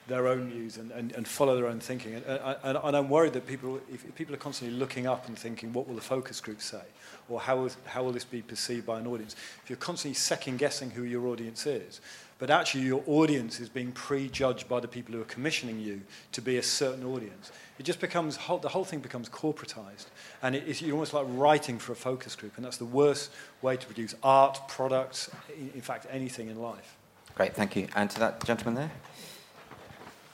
their 0.07 0.27
own 0.27 0.49
views 0.49 0.77
and, 0.77 0.91
and, 0.91 1.11
and 1.13 1.27
follow 1.27 1.55
their 1.55 1.67
own 1.67 1.79
thinking. 1.79 2.15
And, 2.15 2.25
and, 2.25 2.77
and 2.83 2.97
I'm 2.97 3.09
worried 3.09 3.33
that 3.33 3.47
people, 3.47 3.79
if 3.91 4.13
people 4.15 4.33
are 4.35 4.39
constantly 4.39 4.77
looking 4.77 5.07
up 5.07 5.27
and 5.27 5.37
thinking, 5.37 5.71
what 5.71 5.87
will 5.87 5.95
the 5.95 6.01
focus 6.01 6.41
group 6.41 6.61
say? 6.61 6.81
Or 7.29 7.39
how 7.39 7.57
will, 7.57 7.71
how 7.85 8.03
will 8.03 8.11
this 8.11 8.25
be 8.25 8.41
perceived 8.41 8.85
by 8.85 8.99
an 8.99 9.07
audience? 9.07 9.35
If 9.63 9.69
you're 9.69 9.77
constantly 9.77 10.15
second 10.15 10.57
guessing 10.57 10.91
who 10.91 11.03
your 11.03 11.27
audience 11.27 11.65
is, 11.65 12.01
but 12.37 12.49
actually 12.49 12.81
your 12.81 13.01
audience 13.07 13.61
is 13.61 13.69
being 13.69 13.93
prejudged 13.93 14.67
by 14.67 14.81
the 14.81 14.87
people 14.87 15.15
who 15.15 15.21
are 15.21 15.25
commissioning 15.25 15.79
you 15.79 16.01
to 16.33 16.41
be 16.41 16.57
a 16.57 16.63
certain 16.63 17.05
audience, 17.05 17.53
it 17.79 17.83
just 17.83 18.01
becomes, 18.01 18.35
the 18.35 18.69
whole 18.69 18.83
thing 18.83 18.99
becomes 18.99 19.29
corporatized. 19.29 20.07
And 20.41 20.53
it, 20.53 20.65
it's, 20.67 20.81
you're 20.81 20.93
almost 20.93 21.13
like 21.13 21.25
writing 21.29 21.79
for 21.79 21.93
a 21.93 21.95
focus 21.95 22.35
group. 22.35 22.57
And 22.57 22.65
that's 22.65 22.77
the 22.77 22.85
worst 22.85 23.31
way 23.61 23.77
to 23.77 23.85
produce 23.85 24.15
art, 24.21 24.59
products, 24.67 25.31
in 25.73 25.79
fact, 25.81 26.07
anything 26.11 26.49
in 26.49 26.61
life. 26.61 26.97
Great, 27.35 27.55
thank 27.55 27.77
you. 27.77 27.87
And 27.95 28.09
to 28.09 28.19
that 28.19 28.43
gentleman 28.43 28.75
there? 28.75 28.91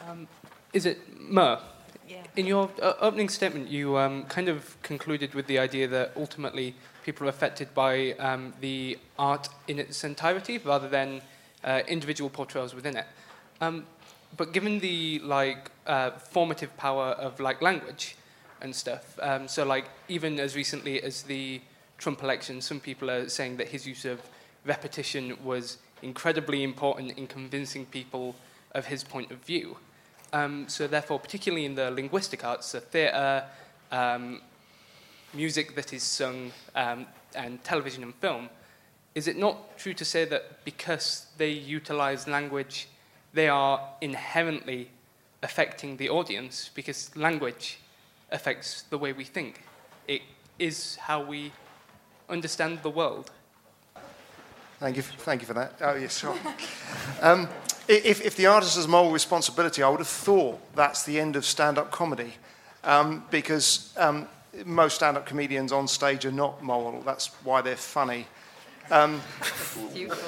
Um, 0.10 0.28
is 0.74 0.88
it 0.88 0.98
Mer? 1.20 1.60
Yeah. 2.08 2.24
In 2.36 2.48
your 2.48 2.72
uh, 2.82 2.94
opening 3.00 3.30
statement, 3.30 3.70
you 3.70 3.98
um, 3.98 4.24
kind 4.24 4.50
of 4.50 4.82
concluded 4.82 5.36
with 5.36 5.46
the 5.46 5.60
idea 5.60 5.88
that 5.88 6.14
ultimately 6.16 6.74
people 7.04 7.28
are 7.28 7.30
affected 7.30 7.72
by 7.76 8.14
um, 8.14 8.54
the 8.60 8.98
art 9.20 9.50
in 9.68 9.78
its 9.78 10.04
entirety 10.04 10.58
rather 10.58 10.90
than 10.90 11.22
uh, 11.64 11.82
individual 11.88 12.30
portrayals 12.30 12.74
within 12.74 12.98
it. 12.98 13.06
Um, 13.62 13.86
but 14.36 14.52
given 14.52 14.80
the 14.80 15.20
like 15.20 15.70
uh, 15.86 16.12
formative 16.12 16.76
power 16.76 17.10
of 17.10 17.40
like 17.40 17.62
language 17.62 18.16
and 18.62 18.76
stuff, 18.76 19.20
um, 19.22 19.48
so 19.48 19.64
like 19.64 19.86
even 20.08 20.40
as 20.40 20.56
recently 20.56 21.04
as 21.04 21.22
the 21.24 21.62
Trump 22.00 22.24
election, 22.24 22.62
some 22.62 22.80
people 22.80 23.12
are 23.12 23.30
saying 23.30 23.58
that 23.58 23.68
his 23.68 23.86
use 23.86 24.06
of 24.06 24.22
repetition 24.66 25.38
was 25.44 25.78
incredibly 26.02 26.64
important 26.64 27.16
in 27.16 27.28
convincing 27.28 27.86
people 27.86 28.36
of 28.72 28.88
his 28.88 29.04
point 29.04 29.30
of 29.30 29.38
view. 29.46 29.78
Um, 30.32 30.68
so 30.68 30.88
therefore, 30.88 31.20
particularly 31.20 31.66
in 31.66 31.76
the 31.76 31.90
linguistic 31.92 32.44
arts, 32.46 32.68
so 32.68 32.80
theatre, 32.80 33.46
um, 33.92 34.42
music 35.34 35.76
that 35.76 35.94
is 35.94 36.04
sung, 36.04 36.52
um, 36.76 37.06
and 37.36 37.64
television 37.64 38.04
and 38.04 38.14
film, 38.16 38.50
is 39.16 39.28
it 39.28 39.38
not 39.38 39.78
true 39.78 39.94
to 39.94 40.06
say 40.06 40.26
that 40.26 40.64
because 40.64 41.28
they 41.38 41.50
utilize 41.50 42.28
language, 42.28 42.88
they 43.34 43.50
are 43.50 43.82
inherently 44.02 44.90
affecting 45.42 45.98
the 45.98 46.10
audience? 46.10 46.70
Because 46.74 47.16
language 47.16 47.80
affects 48.32 48.84
the 48.84 48.98
way 48.98 49.14
we 49.14 49.24
think. 49.24 49.64
It 50.08 50.22
is 50.60 50.96
how 50.98 51.24
we 51.24 51.52
understand 52.30 52.84
the 52.84 52.90
world. 52.90 53.32
Thank 54.80 54.96
you, 54.96 55.02
thank 55.02 55.42
you 55.42 55.48
for 55.48 55.54
that. 55.56 55.74
Oh, 55.82 55.96
yes, 55.96 56.18
sure. 56.18 56.38
if, 57.90 58.24
if 58.24 58.36
the 58.36 58.46
artist 58.46 58.76
has 58.76 58.88
moral 58.88 59.12
responsibility, 59.12 59.82
I 59.82 59.90
would 59.90 60.00
have 60.00 60.08
thought 60.08 60.60
that's 60.76 61.04
the 61.04 61.20
end 61.20 61.36
of 61.36 61.44
stand 61.44 61.80
up 61.80 61.90
comedy 61.90 62.36
um, 62.84 63.26
because 63.32 63.94
um, 63.98 64.28
most 64.64 64.96
stand 64.96 65.18
up 65.18 65.26
comedians 65.26 65.72
on 65.72 65.88
stage 65.88 66.24
are 66.26 66.32
not 66.32 66.62
moral. 66.62 67.02
That's 67.02 67.28
why 67.44 67.62
they're 67.62 67.76
funny. 67.76 68.28
Um, 68.92 69.20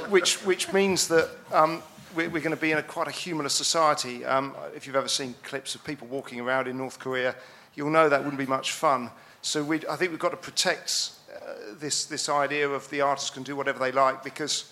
which, 0.10 0.38
which 0.44 0.74
means 0.74 1.08
that 1.10 1.30
um, 1.52 1.84
we're, 2.16 2.30
we're 2.30 2.42
going 2.42 2.56
to 2.56 2.62
be 2.62 2.72
in 2.72 2.80
a 2.80 2.84
quite 2.84 3.08
a 3.08 3.12
humorless 3.12 3.54
society. 3.54 4.26
Um, 4.26 4.56
if 4.76 4.88
you've 4.88 4.96
ever 4.96 5.08
seen 5.08 5.36
clips 5.44 5.76
of 5.76 5.84
people 5.84 6.08
walking 6.08 6.40
around 6.40 6.68
in 6.68 6.78
North 6.78 6.98
Korea, 6.98 7.36
you'll 7.76 7.92
know 7.92 8.10
that 8.10 8.22
wouldn't 8.22 8.40
be 8.40 8.46
much 8.48 8.72
fun. 8.72 9.12
So 9.44 9.72
I 9.72 9.96
think 9.96 10.12
we've 10.12 10.20
got 10.20 10.30
to 10.30 10.38
protect 10.38 11.12
uh, 11.34 11.54
this, 11.80 12.06
this 12.06 12.28
idea 12.28 12.70
of 12.70 12.90
the 12.90 13.02
artists 13.02 13.30
can 13.30 13.44
do 13.44 13.56
whatever 13.56 13.80
they 13.80 13.92
like 13.92 14.24
because 14.24 14.71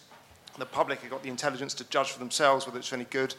the 0.60 0.66
public 0.66 1.02
have 1.02 1.12
got 1.12 1.24
the 1.24 1.30
intelligence 1.30 1.74
to 1.76 1.84
judge 1.86 2.12
for 2.12 2.20
themselves 2.20 2.66
whether 2.66 2.80
it's 2.80 2.94
any 2.94 3.06
good. 3.06 3.36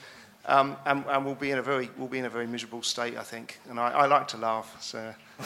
Um, 0.47 0.77
and, 0.87 1.05
and 1.07 1.27
we'll 1.27 1.35
be 1.35 1.51
in 1.51 1.59
a 1.59 1.63
very 1.63 1.91
we'll 1.99 2.09
be 2.09 2.19
in 2.19 2.25
a 2.25 2.31
very 2.31 2.47
miserable 2.47 2.83
state, 2.83 3.17
I 3.19 3.23
think. 3.23 3.61
And 3.69 3.79
I, 3.79 3.91
I 3.91 4.07
like 4.07 4.27
to 4.29 4.39
laugh. 4.39 4.75
So. 4.81 5.15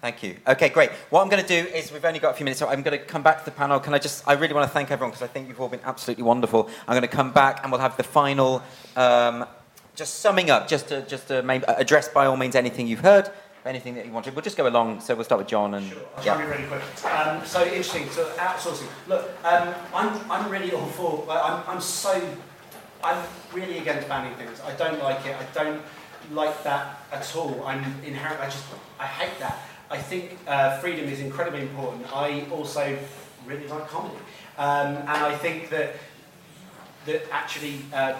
Thank 0.00 0.22
you. 0.22 0.36
Okay, 0.46 0.70
great. 0.70 0.90
What 1.10 1.22
I'm 1.22 1.28
going 1.28 1.42
to 1.42 1.48
do 1.48 1.68
is 1.70 1.92
we've 1.92 2.04
only 2.04 2.18
got 2.18 2.30
a 2.30 2.34
few 2.34 2.44
minutes, 2.44 2.60
so 2.60 2.68
I'm 2.68 2.82
going 2.82 2.98
to 2.98 3.04
come 3.04 3.22
back 3.22 3.40
to 3.40 3.44
the 3.44 3.50
panel. 3.50 3.78
Can 3.78 3.92
I 3.92 3.98
just? 3.98 4.26
I 4.26 4.32
really 4.32 4.54
want 4.54 4.66
to 4.66 4.72
thank 4.72 4.90
everyone 4.90 5.10
because 5.10 5.22
I 5.22 5.26
think 5.26 5.48
you've 5.48 5.60
all 5.60 5.68
been 5.68 5.80
absolutely 5.84 6.24
wonderful. 6.24 6.68
I'm 6.86 6.94
going 6.94 7.02
to 7.02 7.08
come 7.08 7.30
back 7.30 7.60
and 7.62 7.70
we'll 7.70 7.80
have 7.80 7.96
the 7.98 8.02
final, 8.02 8.62
um, 8.96 9.46
just 9.94 10.20
summing 10.20 10.48
up, 10.48 10.66
just 10.66 10.88
to 10.88 11.02
just 11.02 11.28
to 11.28 11.38
address 11.78 12.08
by 12.08 12.24
all 12.24 12.38
means 12.38 12.54
anything 12.54 12.86
you've 12.86 13.00
heard 13.00 13.30
anything 13.68 13.94
that 13.94 14.06
you 14.06 14.12
wanted. 14.12 14.34
We'll 14.34 14.42
just 14.42 14.56
go 14.56 14.66
along. 14.66 15.00
So 15.00 15.14
we'll 15.14 15.24
start 15.24 15.40
with 15.40 15.48
Jon 15.48 15.74
and. 15.74 15.86
Sure. 15.86 15.98
I'll 16.16 16.22
try 16.24 16.34
yeah. 16.34 16.44
be 16.44 16.50
really 16.50 16.66
quick. 16.66 16.82
Um, 17.04 17.44
so 17.44 17.64
interesting. 17.64 18.08
So 18.10 18.24
outsourcing. 18.36 18.88
Look, 19.06 19.28
um, 19.44 19.74
I'm, 19.94 20.30
I'm 20.30 20.50
really 20.50 20.72
all 20.72 20.86
for. 20.86 21.26
I'm, 21.30 21.62
I'm 21.68 21.80
so. 21.80 22.20
I'm 23.04 23.22
really 23.52 23.78
against 23.78 24.08
banning 24.08 24.34
things. 24.36 24.60
I 24.60 24.74
don't 24.74 25.00
like 25.02 25.24
it. 25.26 25.36
I 25.36 25.44
don't 25.54 25.82
like 26.32 26.64
that 26.64 27.00
at 27.12 27.36
all. 27.36 27.62
I'm 27.64 27.84
inherent. 28.04 28.40
I 28.40 28.46
just. 28.46 28.64
I 28.98 29.06
hate 29.06 29.38
that. 29.38 29.58
I 29.90 29.98
think 29.98 30.38
uh, 30.46 30.78
freedom 30.78 31.06
is 31.06 31.20
incredibly 31.20 31.60
important. 31.62 32.04
I 32.12 32.46
also 32.50 32.98
really 33.46 33.68
like 33.68 33.88
comedy, 33.88 34.18
um, 34.58 34.96
and 34.96 35.08
I 35.08 35.36
think 35.36 35.68
that 35.70 35.94
that 37.06 37.22
actually. 37.30 37.80
Uh, 37.92 38.14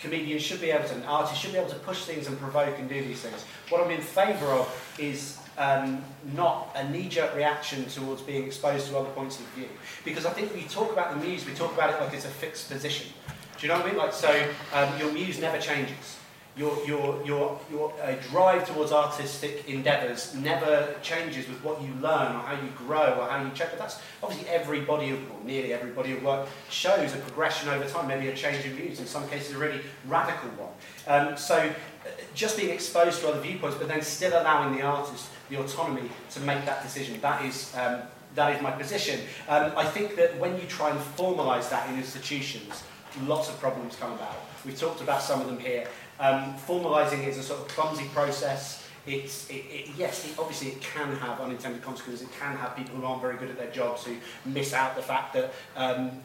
comedians 0.00 0.42
should 0.42 0.60
be 0.60 0.70
able 0.70 0.88
to, 0.88 0.94
and 0.94 1.04
artists 1.04 1.38
should 1.38 1.52
be 1.52 1.58
able 1.58 1.70
to 1.70 1.78
push 1.80 2.04
things 2.04 2.26
and 2.26 2.38
provoke 2.38 2.78
and 2.78 2.88
do 2.88 3.02
these 3.02 3.20
things. 3.20 3.44
What 3.68 3.82
I'm 3.84 3.90
in 3.90 4.00
favour 4.00 4.46
of 4.46 4.96
is 4.98 5.38
um, 5.58 6.02
not 6.34 6.74
a 6.74 6.88
knee-jerk 6.88 7.34
reaction 7.36 7.84
towards 7.86 8.22
being 8.22 8.46
exposed 8.46 8.88
to 8.88 8.98
other 8.98 9.10
points 9.10 9.38
of 9.38 9.46
view. 9.48 9.68
Because 10.04 10.24
I 10.26 10.30
think 10.30 10.54
we 10.54 10.62
talk 10.64 10.92
about 10.92 11.10
the 11.10 11.26
muse, 11.26 11.44
we 11.44 11.52
talk 11.54 11.72
about 11.74 11.90
it 11.90 12.00
like 12.00 12.14
it's 12.14 12.24
a 12.24 12.28
fixed 12.28 12.70
position. 12.70 13.12
Do 13.58 13.66
you 13.66 13.72
know 13.72 13.78
what 13.78 13.86
I 13.86 13.88
mean? 13.90 13.98
Like, 13.98 14.12
so 14.14 14.48
um, 14.72 14.98
your 14.98 15.12
muse 15.12 15.38
never 15.38 15.58
changes 15.58 16.19
your, 16.60 16.84
your, 16.84 17.24
your, 17.24 17.58
your 17.70 17.92
uh, 18.02 18.14
drive 18.30 18.68
towards 18.68 18.92
artistic 18.92 19.66
endeavours 19.66 20.34
never 20.34 20.94
changes 21.00 21.48
with 21.48 21.64
what 21.64 21.80
you 21.80 21.88
learn 21.94 22.36
or 22.36 22.40
how 22.40 22.52
you 22.52 22.68
grow 22.76 23.18
or 23.18 23.26
how 23.26 23.42
you 23.42 23.50
check. 23.54 23.70
But 23.70 23.78
that's 23.78 23.98
obviously 24.22 24.46
every 24.50 24.82
body 24.82 25.10
of, 25.10 25.20
nearly 25.42 25.72
every 25.72 25.90
body 25.90 26.12
of 26.12 26.22
work 26.22 26.46
shows 26.68 27.14
a 27.14 27.16
progression 27.16 27.70
over 27.70 27.88
time, 27.88 28.06
maybe 28.06 28.28
a 28.28 28.36
change 28.36 28.66
in 28.66 28.74
views, 28.74 29.00
in 29.00 29.06
some 29.06 29.26
cases 29.30 29.54
a 29.54 29.58
really 29.58 29.80
radical 30.06 30.50
one. 30.50 30.72
Um, 31.06 31.36
so 31.38 31.56
uh, 31.56 32.08
just 32.34 32.58
being 32.58 32.68
exposed 32.68 33.22
to 33.22 33.28
other 33.28 33.40
viewpoints, 33.40 33.78
but 33.78 33.88
then 33.88 34.02
still 34.02 34.32
allowing 34.32 34.76
the 34.76 34.82
artist 34.82 35.30
the 35.48 35.58
autonomy 35.58 36.10
to 36.30 36.40
make 36.40 36.64
that 36.66 36.82
decision, 36.82 37.18
that 37.22 37.42
is, 37.42 37.74
um, 37.74 38.02
that 38.34 38.54
is 38.54 38.62
my 38.62 38.70
position. 38.70 39.18
Um, 39.48 39.72
I 39.76 39.86
think 39.86 40.14
that 40.16 40.38
when 40.38 40.60
you 40.60 40.66
try 40.68 40.90
and 40.90 41.00
formalise 41.16 41.70
that 41.70 41.88
in 41.88 41.96
institutions, 41.96 42.84
lots 43.26 43.48
of 43.48 43.58
problems 43.58 43.96
come 43.96 44.12
about. 44.12 44.36
We've 44.64 44.78
talked 44.78 45.00
about 45.00 45.22
some 45.22 45.40
of 45.40 45.46
them 45.46 45.58
here. 45.58 45.86
Um, 46.20 46.54
formalising 46.54 47.26
is 47.26 47.38
a 47.38 47.42
sort 47.42 47.60
of 47.60 47.68
clumsy 47.68 48.04
process. 48.12 48.86
It's, 49.06 49.48
it, 49.48 49.64
it, 49.70 49.90
yes, 49.96 50.26
it, 50.26 50.38
obviously 50.38 50.68
it 50.68 50.80
can 50.82 51.16
have 51.16 51.40
unintended 51.40 51.82
consequences. 51.82 52.26
It 52.26 52.32
can 52.38 52.56
have 52.58 52.76
people 52.76 52.96
who 52.96 53.04
aren't 53.06 53.22
very 53.22 53.38
good 53.38 53.48
at 53.48 53.56
their 53.56 53.70
jobs 53.70 54.04
who 54.04 54.16
miss 54.44 54.74
out 54.74 54.94
the 54.94 55.02
fact 55.02 55.32
that 55.32 55.52
um, 55.76 56.20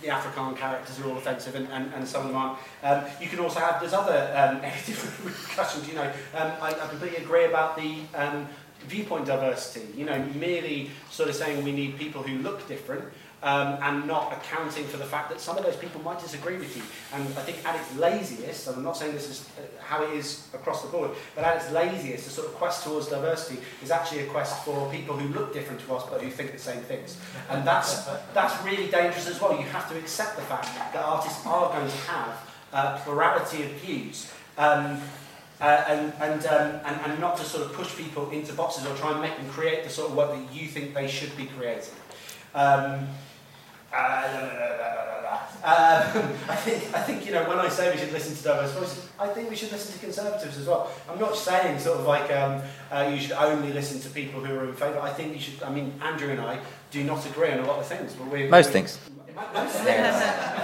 the 0.00 0.08
Afrikaans 0.08 0.56
characters 0.56 0.98
are 1.00 1.08
all 1.08 1.18
offensive 1.18 1.54
and, 1.54 1.68
and, 1.68 1.92
and 1.92 2.08
some 2.08 2.22
of 2.22 2.28
them 2.28 2.36
aren't. 2.36 2.58
Um, 2.82 3.04
you 3.20 3.28
can 3.28 3.38
also 3.40 3.60
have, 3.60 3.78
there's 3.80 3.92
other 3.92 4.32
um, 4.34 4.60
negative 4.62 5.24
repercussions, 5.24 5.86
you 5.86 5.94
know. 5.94 6.10
Um, 6.34 6.52
I, 6.60 6.68
I 6.68 6.86
completely 6.88 7.22
agree 7.22 7.44
about 7.44 7.76
the 7.76 7.98
um, 8.14 8.48
viewpoint 8.86 9.26
diversity. 9.26 9.86
You 9.94 10.06
know, 10.06 10.18
merely 10.34 10.90
sort 11.10 11.28
of 11.28 11.34
saying 11.34 11.62
we 11.62 11.72
need 11.72 11.98
people 11.98 12.22
who 12.22 12.38
look 12.38 12.66
different 12.68 13.04
um, 13.42 13.78
and 13.82 14.06
not 14.06 14.32
accounting 14.32 14.84
for 14.84 14.96
the 14.96 15.04
fact 15.04 15.28
that 15.30 15.40
some 15.40 15.58
of 15.58 15.64
those 15.64 15.76
people 15.76 16.00
might 16.02 16.18
disagree 16.20 16.56
with 16.56 16.76
you. 16.76 16.82
And 17.12 17.22
I 17.38 17.42
think 17.42 17.64
at 17.66 17.76
its 17.76 17.96
laziest, 17.96 18.66
and 18.66 18.76
I'm 18.76 18.82
not 18.82 18.96
saying 18.96 19.12
this 19.12 19.28
is 19.28 19.48
uh, 19.58 19.62
how 19.82 20.02
it 20.02 20.10
is 20.10 20.48
across 20.54 20.82
the 20.82 20.88
board, 20.88 21.10
but 21.34 21.44
at 21.44 21.56
its 21.56 21.70
laziest, 21.70 22.24
the 22.24 22.30
sort 22.30 22.48
of 22.48 22.54
quest 22.54 22.84
towards 22.84 23.08
diversity 23.08 23.60
is 23.82 23.90
actually 23.90 24.20
a 24.20 24.26
quest 24.26 24.64
for 24.64 24.90
people 24.90 25.16
who 25.16 25.32
look 25.34 25.52
different 25.52 25.80
to 25.80 25.94
us 25.94 26.08
but 26.10 26.20
who 26.20 26.30
think 26.30 26.52
the 26.52 26.58
same 26.58 26.80
things. 26.82 27.18
And 27.50 27.66
that's, 27.66 28.08
that's 28.32 28.62
really 28.64 28.90
dangerous 28.90 29.28
as 29.28 29.40
well. 29.40 29.52
You 29.52 29.66
have 29.66 29.88
to 29.90 29.98
accept 29.98 30.36
the 30.36 30.42
fact 30.42 30.74
that 30.74 30.96
artists 30.96 31.46
are 31.46 31.68
going 31.72 31.88
to 31.90 31.96
have 31.96 32.50
uh, 32.72 32.98
plurality 32.98 33.62
of 33.64 33.70
views. 33.72 34.32
Um, 34.58 35.00
uh, 35.58 35.84
and, 35.88 36.12
and, 36.20 36.46
um, 36.46 36.80
and, 36.84 37.00
and 37.10 37.20
not 37.20 37.36
to 37.38 37.44
sort 37.44 37.64
of 37.64 37.72
push 37.72 37.94
people 37.96 38.28
into 38.30 38.52
boxes 38.52 38.84
or 38.84 38.94
try 38.96 39.12
and 39.12 39.22
make 39.22 39.34
them 39.38 39.48
create 39.48 39.84
the 39.84 39.90
sort 39.90 40.10
of 40.10 40.16
work 40.16 40.30
that 40.30 40.54
you 40.54 40.68
think 40.68 40.94
they 40.94 41.08
should 41.08 41.34
be 41.34 41.46
creating. 41.46 41.94
Um, 42.54 43.08
um, 43.92 44.02
I 46.48 46.56
think 46.56 46.94
I 46.94 47.02
think 47.02 47.26
you 47.26 47.32
know 47.32 47.48
when 47.48 47.58
I 47.58 47.68
say 47.68 47.92
we 47.92 47.98
should 47.98 48.12
listen 48.12 48.36
to 48.36 48.42
diverse 48.42 48.72
voices, 48.72 49.08
I 49.18 49.28
think 49.28 49.50
we 49.50 49.56
should 49.56 49.72
listen 49.72 49.92
to 49.94 49.98
conservatives 49.98 50.58
as 50.58 50.66
well. 50.66 50.90
I'm 51.08 51.18
not 51.18 51.36
saying 51.36 51.78
sort 51.78 51.98
of 52.00 52.06
like 52.06 52.30
um, 52.32 52.62
uh, 52.90 53.10
you 53.12 53.20
should 53.20 53.32
only 53.32 53.72
listen 53.72 54.00
to 54.00 54.10
people 54.10 54.44
who 54.44 54.54
are 54.54 54.68
in 54.68 54.74
favour. 54.74 55.00
I 55.00 55.10
think 55.10 55.34
you 55.34 55.40
should. 55.40 55.62
I 55.62 55.70
mean, 55.70 55.92
Andrew 56.02 56.30
and 56.30 56.40
I 56.40 56.60
do 56.90 57.04
not 57.04 57.24
agree 57.26 57.50
on 57.50 57.60
a 57.60 57.66
lot 57.66 57.78
of 57.78 57.86
things, 57.86 58.14
but 58.14 58.28
we 58.28 58.48
Most 58.48 58.66
we, 58.66 58.72
things. 58.72 58.98
Most 59.52 59.76
things. 59.76 60.20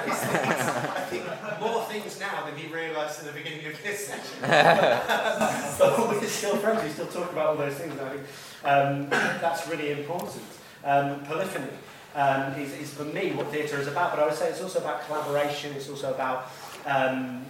Most 0.06 0.22
things. 0.22 0.60
I 0.96 1.06
think 1.10 1.24
more 1.60 1.84
things 1.84 2.18
now 2.18 2.46
than 2.46 2.56
he 2.56 2.72
realised 2.72 3.20
at 3.20 3.26
the 3.26 3.32
beginning 3.32 3.66
of 3.66 3.82
this 3.82 4.06
session. 4.06 4.38
but 4.40 5.98
we're 5.98 6.26
still 6.26 6.56
friends. 6.56 6.82
We 6.82 6.90
still 6.90 7.06
talk 7.06 7.30
about 7.32 7.46
all 7.48 7.56
those 7.56 7.74
things. 7.74 7.92
And 7.92 8.00
I 8.00 8.08
think 8.10 8.22
um, 8.64 9.10
that's 9.10 9.68
really 9.68 9.92
important. 9.92 10.42
Um, 10.84 11.22
polyphony 11.24 11.68
um, 12.14 12.52
is, 12.54 12.72
is 12.74 12.92
for 12.92 13.04
me 13.04 13.32
what 13.32 13.48
theatre 13.48 13.78
is 13.78 13.88
about. 13.88 14.10
But 14.12 14.20
I 14.20 14.26
would 14.26 14.34
say 14.34 14.48
it's 14.48 14.62
also 14.62 14.80
about 14.80 15.06
collaboration. 15.06 15.72
It's 15.74 15.88
also 15.88 16.12
about 16.12 16.50
um, 16.86 17.44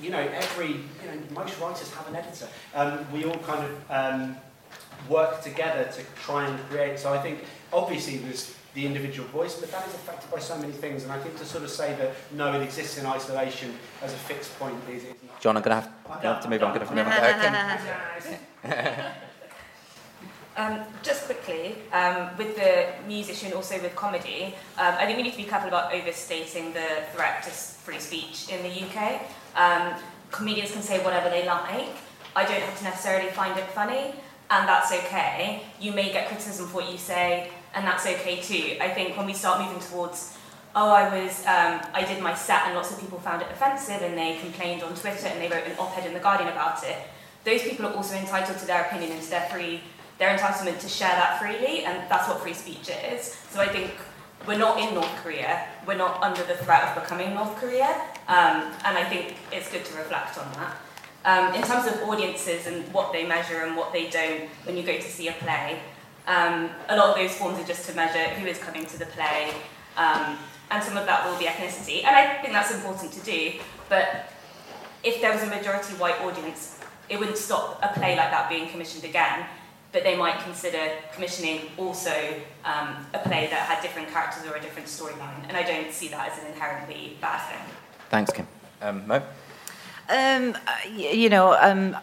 you 0.00 0.10
know 0.10 0.18
every 0.18 0.68
you 0.68 1.06
know 1.06 1.18
most 1.34 1.58
writers 1.60 1.90
have 1.92 2.08
an 2.08 2.16
editor. 2.16 2.48
Um, 2.74 3.06
we 3.12 3.24
all 3.24 3.38
kind 3.38 3.64
of 3.64 3.90
um, 3.90 4.36
work 5.08 5.42
together 5.42 5.90
to 5.92 6.02
try 6.22 6.46
and 6.46 6.58
create. 6.68 6.98
So 6.98 7.12
I 7.12 7.18
think 7.18 7.40
obviously 7.72 8.18
there's 8.18 8.54
the 8.74 8.84
individual 8.84 9.26
voice, 9.28 9.58
but 9.58 9.70
that 9.72 9.88
is 9.88 9.94
affected 9.94 10.30
by 10.30 10.38
so 10.38 10.56
many 10.58 10.72
things. 10.72 11.02
And 11.02 11.12
I 11.12 11.18
think 11.18 11.38
to 11.38 11.46
sort 11.46 11.64
of 11.64 11.70
say 11.70 11.94
that 11.96 12.14
no, 12.32 12.52
it 12.52 12.62
exists 12.62 12.98
in 12.98 13.06
isolation 13.06 13.74
as 14.02 14.12
a 14.12 14.16
fixed 14.16 14.56
point 14.58 14.76
is. 14.90 15.04
is 15.04 15.14
not. 15.26 15.40
Jon, 15.40 15.56
I'm 15.56 15.62
going 15.62 15.76
to 15.76 15.82
have, 15.82 16.22
gonna 16.22 16.34
have 16.34 16.42
to 16.42 16.50
move 16.50 16.62
on. 16.62 16.72
I'm 16.72 16.76
going 16.76 16.88
to 16.88 16.94
move 16.94 17.06
on. 17.06 17.12
Okay. 18.64 19.10
Um, 20.56 20.80
just 21.02 21.26
quickly, 21.26 21.76
um, 21.92 22.30
with 22.38 22.56
the 22.56 22.86
musician, 23.06 23.52
also 23.52 23.78
with 23.82 23.94
comedy, 23.94 24.54
um, 24.78 24.94
I 24.98 25.04
think 25.04 25.18
we 25.18 25.22
need 25.22 25.32
to 25.32 25.36
be 25.36 25.44
careful 25.44 25.68
about 25.68 25.92
overstating 25.92 26.72
the 26.72 27.04
threat 27.12 27.42
to 27.42 27.50
free 27.50 27.98
speech 27.98 28.48
in 28.48 28.62
the 28.62 28.70
UK. 28.70 29.20
Um, 29.54 30.00
comedians 30.30 30.72
can 30.72 30.80
say 30.80 31.04
whatever 31.04 31.28
they 31.28 31.44
like. 31.44 31.90
I 32.34 32.44
don't 32.44 32.62
have 32.62 32.78
to 32.78 32.84
necessarily 32.84 33.30
find 33.32 33.58
it 33.58 33.66
funny, 33.66 34.14
and 34.50 34.66
that's 34.66 34.92
okay. 34.92 35.62
You 35.78 35.92
may 35.92 36.10
get 36.10 36.28
criticism 36.28 36.68
for 36.68 36.76
what 36.76 36.90
you 36.90 36.96
say, 36.96 37.50
and 37.74 37.86
that's 37.86 38.06
okay 38.06 38.40
too. 38.40 38.78
I 38.80 38.88
think 38.88 39.14
when 39.14 39.26
we 39.26 39.34
start 39.34 39.60
moving 39.60 39.80
towards, 39.80 40.38
oh, 40.74 40.88
I 40.88 41.22
was, 41.22 41.40
um, 41.40 41.82
I 41.92 42.02
did 42.08 42.22
my 42.22 42.34
set, 42.34 42.62
and 42.64 42.74
lots 42.74 42.90
of 42.92 42.98
people 42.98 43.18
found 43.18 43.42
it 43.42 43.48
offensive, 43.50 44.00
and 44.00 44.16
they 44.16 44.38
complained 44.40 44.82
on 44.82 44.94
Twitter, 44.94 45.26
and 45.26 45.38
they 45.38 45.54
wrote 45.54 45.66
an 45.66 45.76
op-ed 45.78 46.06
in 46.06 46.14
the 46.14 46.20
Guardian 46.20 46.48
about 46.48 46.82
it. 46.82 46.96
Those 47.44 47.62
people 47.62 47.86
are 47.86 47.92
also 47.92 48.16
entitled 48.16 48.58
to 48.58 48.66
their 48.66 48.86
opinion 48.86 49.12
and 49.12 49.22
to 49.22 49.30
their 49.30 49.48
free 49.50 49.80
their 50.18 50.36
entitlement 50.36 50.80
to 50.80 50.88
share 50.88 51.10
that 51.10 51.38
freely, 51.40 51.84
and 51.84 52.10
that's 52.10 52.28
what 52.28 52.40
free 52.40 52.54
speech 52.54 52.88
is. 53.10 53.36
So 53.50 53.60
I 53.60 53.68
think 53.68 53.92
we're 54.46 54.58
not 54.58 54.78
in 54.78 54.94
North 54.94 55.14
Korea, 55.22 55.66
we're 55.86 55.96
not 55.96 56.22
under 56.22 56.42
the 56.44 56.54
threat 56.54 56.84
of 56.84 57.02
becoming 57.02 57.34
North 57.34 57.56
Korea, 57.56 57.88
um, 58.28 58.72
and 58.84 58.96
I 58.96 59.04
think 59.04 59.34
it's 59.52 59.70
good 59.70 59.84
to 59.84 59.96
reflect 59.96 60.38
on 60.38 60.52
that. 60.54 60.76
Um, 61.24 61.54
in 61.54 61.62
terms 61.62 61.86
of 61.86 62.08
audiences 62.08 62.66
and 62.66 62.84
what 62.92 63.12
they 63.12 63.26
measure 63.26 63.62
and 63.64 63.76
what 63.76 63.92
they 63.92 64.08
don't 64.08 64.48
when 64.64 64.76
you 64.76 64.84
go 64.84 64.96
to 64.96 65.02
see 65.02 65.28
a 65.28 65.32
play, 65.32 65.80
um, 66.28 66.70
a 66.88 66.96
lot 66.96 67.10
of 67.10 67.16
those 67.16 67.34
forms 67.36 67.58
are 67.58 67.66
just 67.66 67.88
to 67.88 67.96
measure 67.96 68.24
who 68.34 68.46
is 68.46 68.58
coming 68.58 68.86
to 68.86 68.98
the 68.98 69.06
play, 69.06 69.52
um, 69.96 70.38
and 70.70 70.82
some 70.82 70.96
of 70.96 71.06
that 71.06 71.28
will 71.28 71.38
be 71.38 71.44
ethnicity, 71.44 72.04
and 72.04 72.14
I 72.14 72.40
think 72.40 72.52
that's 72.52 72.72
important 72.72 73.12
to 73.12 73.20
do, 73.20 73.52
but 73.88 74.30
if 75.02 75.20
there 75.20 75.32
was 75.32 75.42
a 75.42 75.46
majority 75.46 75.94
white 75.94 76.20
audience, 76.20 76.78
it 77.08 77.18
wouldn't 77.18 77.38
stop 77.38 77.78
a 77.82 77.88
play 77.88 78.16
like 78.16 78.30
that 78.30 78.48
being 78.48 78.68
commissioned 78.68 79.04
again 79.04 79.46
but 79.96 80.04
they 80.04 80.14
might 80.14 80.38
consider 80.40 80.90
commissioning 81.14 81.58
also 81.78 82.12
um, 82.66 83.06
a 83.14 83.18
play 83.20 83.46
that 83.46 83.60
had 83.60 83.80
different 83.80 84.06
characters 84.10 84.44
or 84.44 84.54
a 84.54 84.60
different 84.60 84.86
storyline. 84.86 85.48
And 85.48 85.56
I 85.56 85.62
don't 85.62 85.90
see 85.90 86.08
that 86.08 86.32
as 86.32 86.38
an 86.38 86.52
inherently 86.52 87.16
bad 87.18 87.40
thing. 87.48 87.74
Thanks, 88.10 88.30
Kim. 88.30 88.46
Um, 88.82 89.06
Mo? 89.06 89.22
Um, 90.10 90.54
you 90.94 91.30
know, 91.30 91.56
um, 91.58 91.96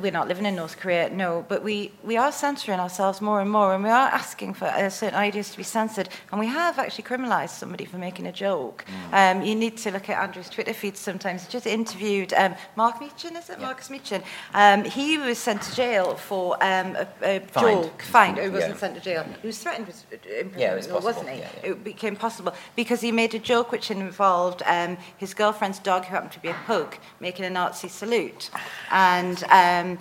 we're 0.00 0.12
not 0.12 0.28
living 0.28 0.44
in 0.44 0.54
North 0.54 0.78
Korea, 0.78 1.08
no, 1.08 1.44
but 1.48 1.62
we, 1.64 1.92
we 2.04 2.16
are 2.16 2.30
censoring 2.30 2.78
ourselves 2.78 3.20
more 3.20 3.40
and 3.40 3.50
more, 3.50 3.74
and 3.74 3.82
we 3.82 3.90
are 3.90 4.08
asking 4.08 4.54
for 4.54 4.66
uh, 4.66 4.90
certain 4.90 5.18
ideas 5.18 5.50
to 5.50 5.56
be 5.56 5.62
censored, 5.62 6.08
and 6.30 6.38
we 6.38 6.46
have 6.46 6.78
actually 6.78 7.04
criminalised 7.04 7.50
somebody 7.50 7.84
for 7.84 7.96
making 7.96 8.26
a 8.26 8.32
joke. 8.32 8.84
Mm. 9.10 9.36
Um, 9.38 9.42
you 9.42 9.54
need 9.54 9.78
to 9.78 9.90
look 9.90 10.10
at 10.10 10.22
Andrew's 10.22 10.50
Twitter 10.50 10.74
feed 10.74 10.96
sometimes. 10.96 11.44
He 11.44 11.50
just 11.50 11.66
interviewed 11.66 12.34
um, 12.34 12.54
Mark 12.76 12.96
Meechan, 12.96 13.36
is 13.38 13.48
it? 13.48 13.58
Yeah. 13.58 13.66
Markus 13.66 13.88
Meechan. 13.88 14.22
Um, 14.52 14.84
he 14.84 15.16
was 15.16 15.38
sent 15.38 15.62
to 15.62 15.74
jail 15.74 16.16
for 16.16 16.54
um, 16.62 16.96
a, 16.96 17.08
a 17.22 17.40
joke. 17.58 18.02
Fine, 18.02 18.36
he 18.36 18.48
wasn't 18.48 18.74
yeah. 18.74 18.76
sent 18.76 18.94
to 18.96 19.00
jail. 19.00 19.24
He 19.40 19.46
was 19.46 19.58
threatened 19.58 19.86
with 19.86 20.04
imprisonment, 20.12 20.58
yeah, 20.58 20.72
it 20.72 20.76
was 20.76 21.04
wasn't 21.04 21.28
he? 21.30 21.42
It 21.66 21.82
became 21.82 22.14
possible 22.14 22.52
because 22.76 23.00
he 23.00 23.10
made 23.10 23.34
a 23.34 23.38
joke 23.38 23.72
which 23.72 23.90
involved 23.90 24.62
um, 24.66 24.98
his 25.16 25.32
girlfriend's 25.32 25.78
dog, 25.78 26.04
who 26.04 26.14
happened 26.14 26.32
to 26.32 26.40
be 26.40 26.48
a 26.48 26.56
pug, 26.66 26.96
making 27.20 27.46
a 27.46 27.50
Nazi 27.50 27.88
salute. 27.88 28.50
And... 28.90 29.42
Um, 29.78 29.98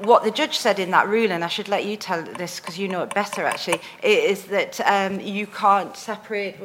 what 0.00 0.24
the 0.24 0.30
judge 0.30 0.58
said 0.58 0.78
in 0.78 0.90
that 0.90 1.08
ruling, 1.08 1.42
I 1.42 1.48
should 1.48 1.68
let 1.68 1.84
you 1.84 1.96
tell 1.96 2.22
this 2.22 2.58
because 2.58 2.78
you 2.78 2.88
know 2.88 3.02
it 3.02 3.14
better 3.14 3.44
actually, 3.44 3.80
is 4.02 4.44
that 4.46 4.80
um, 4.80 5.20
you 5.20 5.46
can't 5.46 5.96
separate 5.96 6.58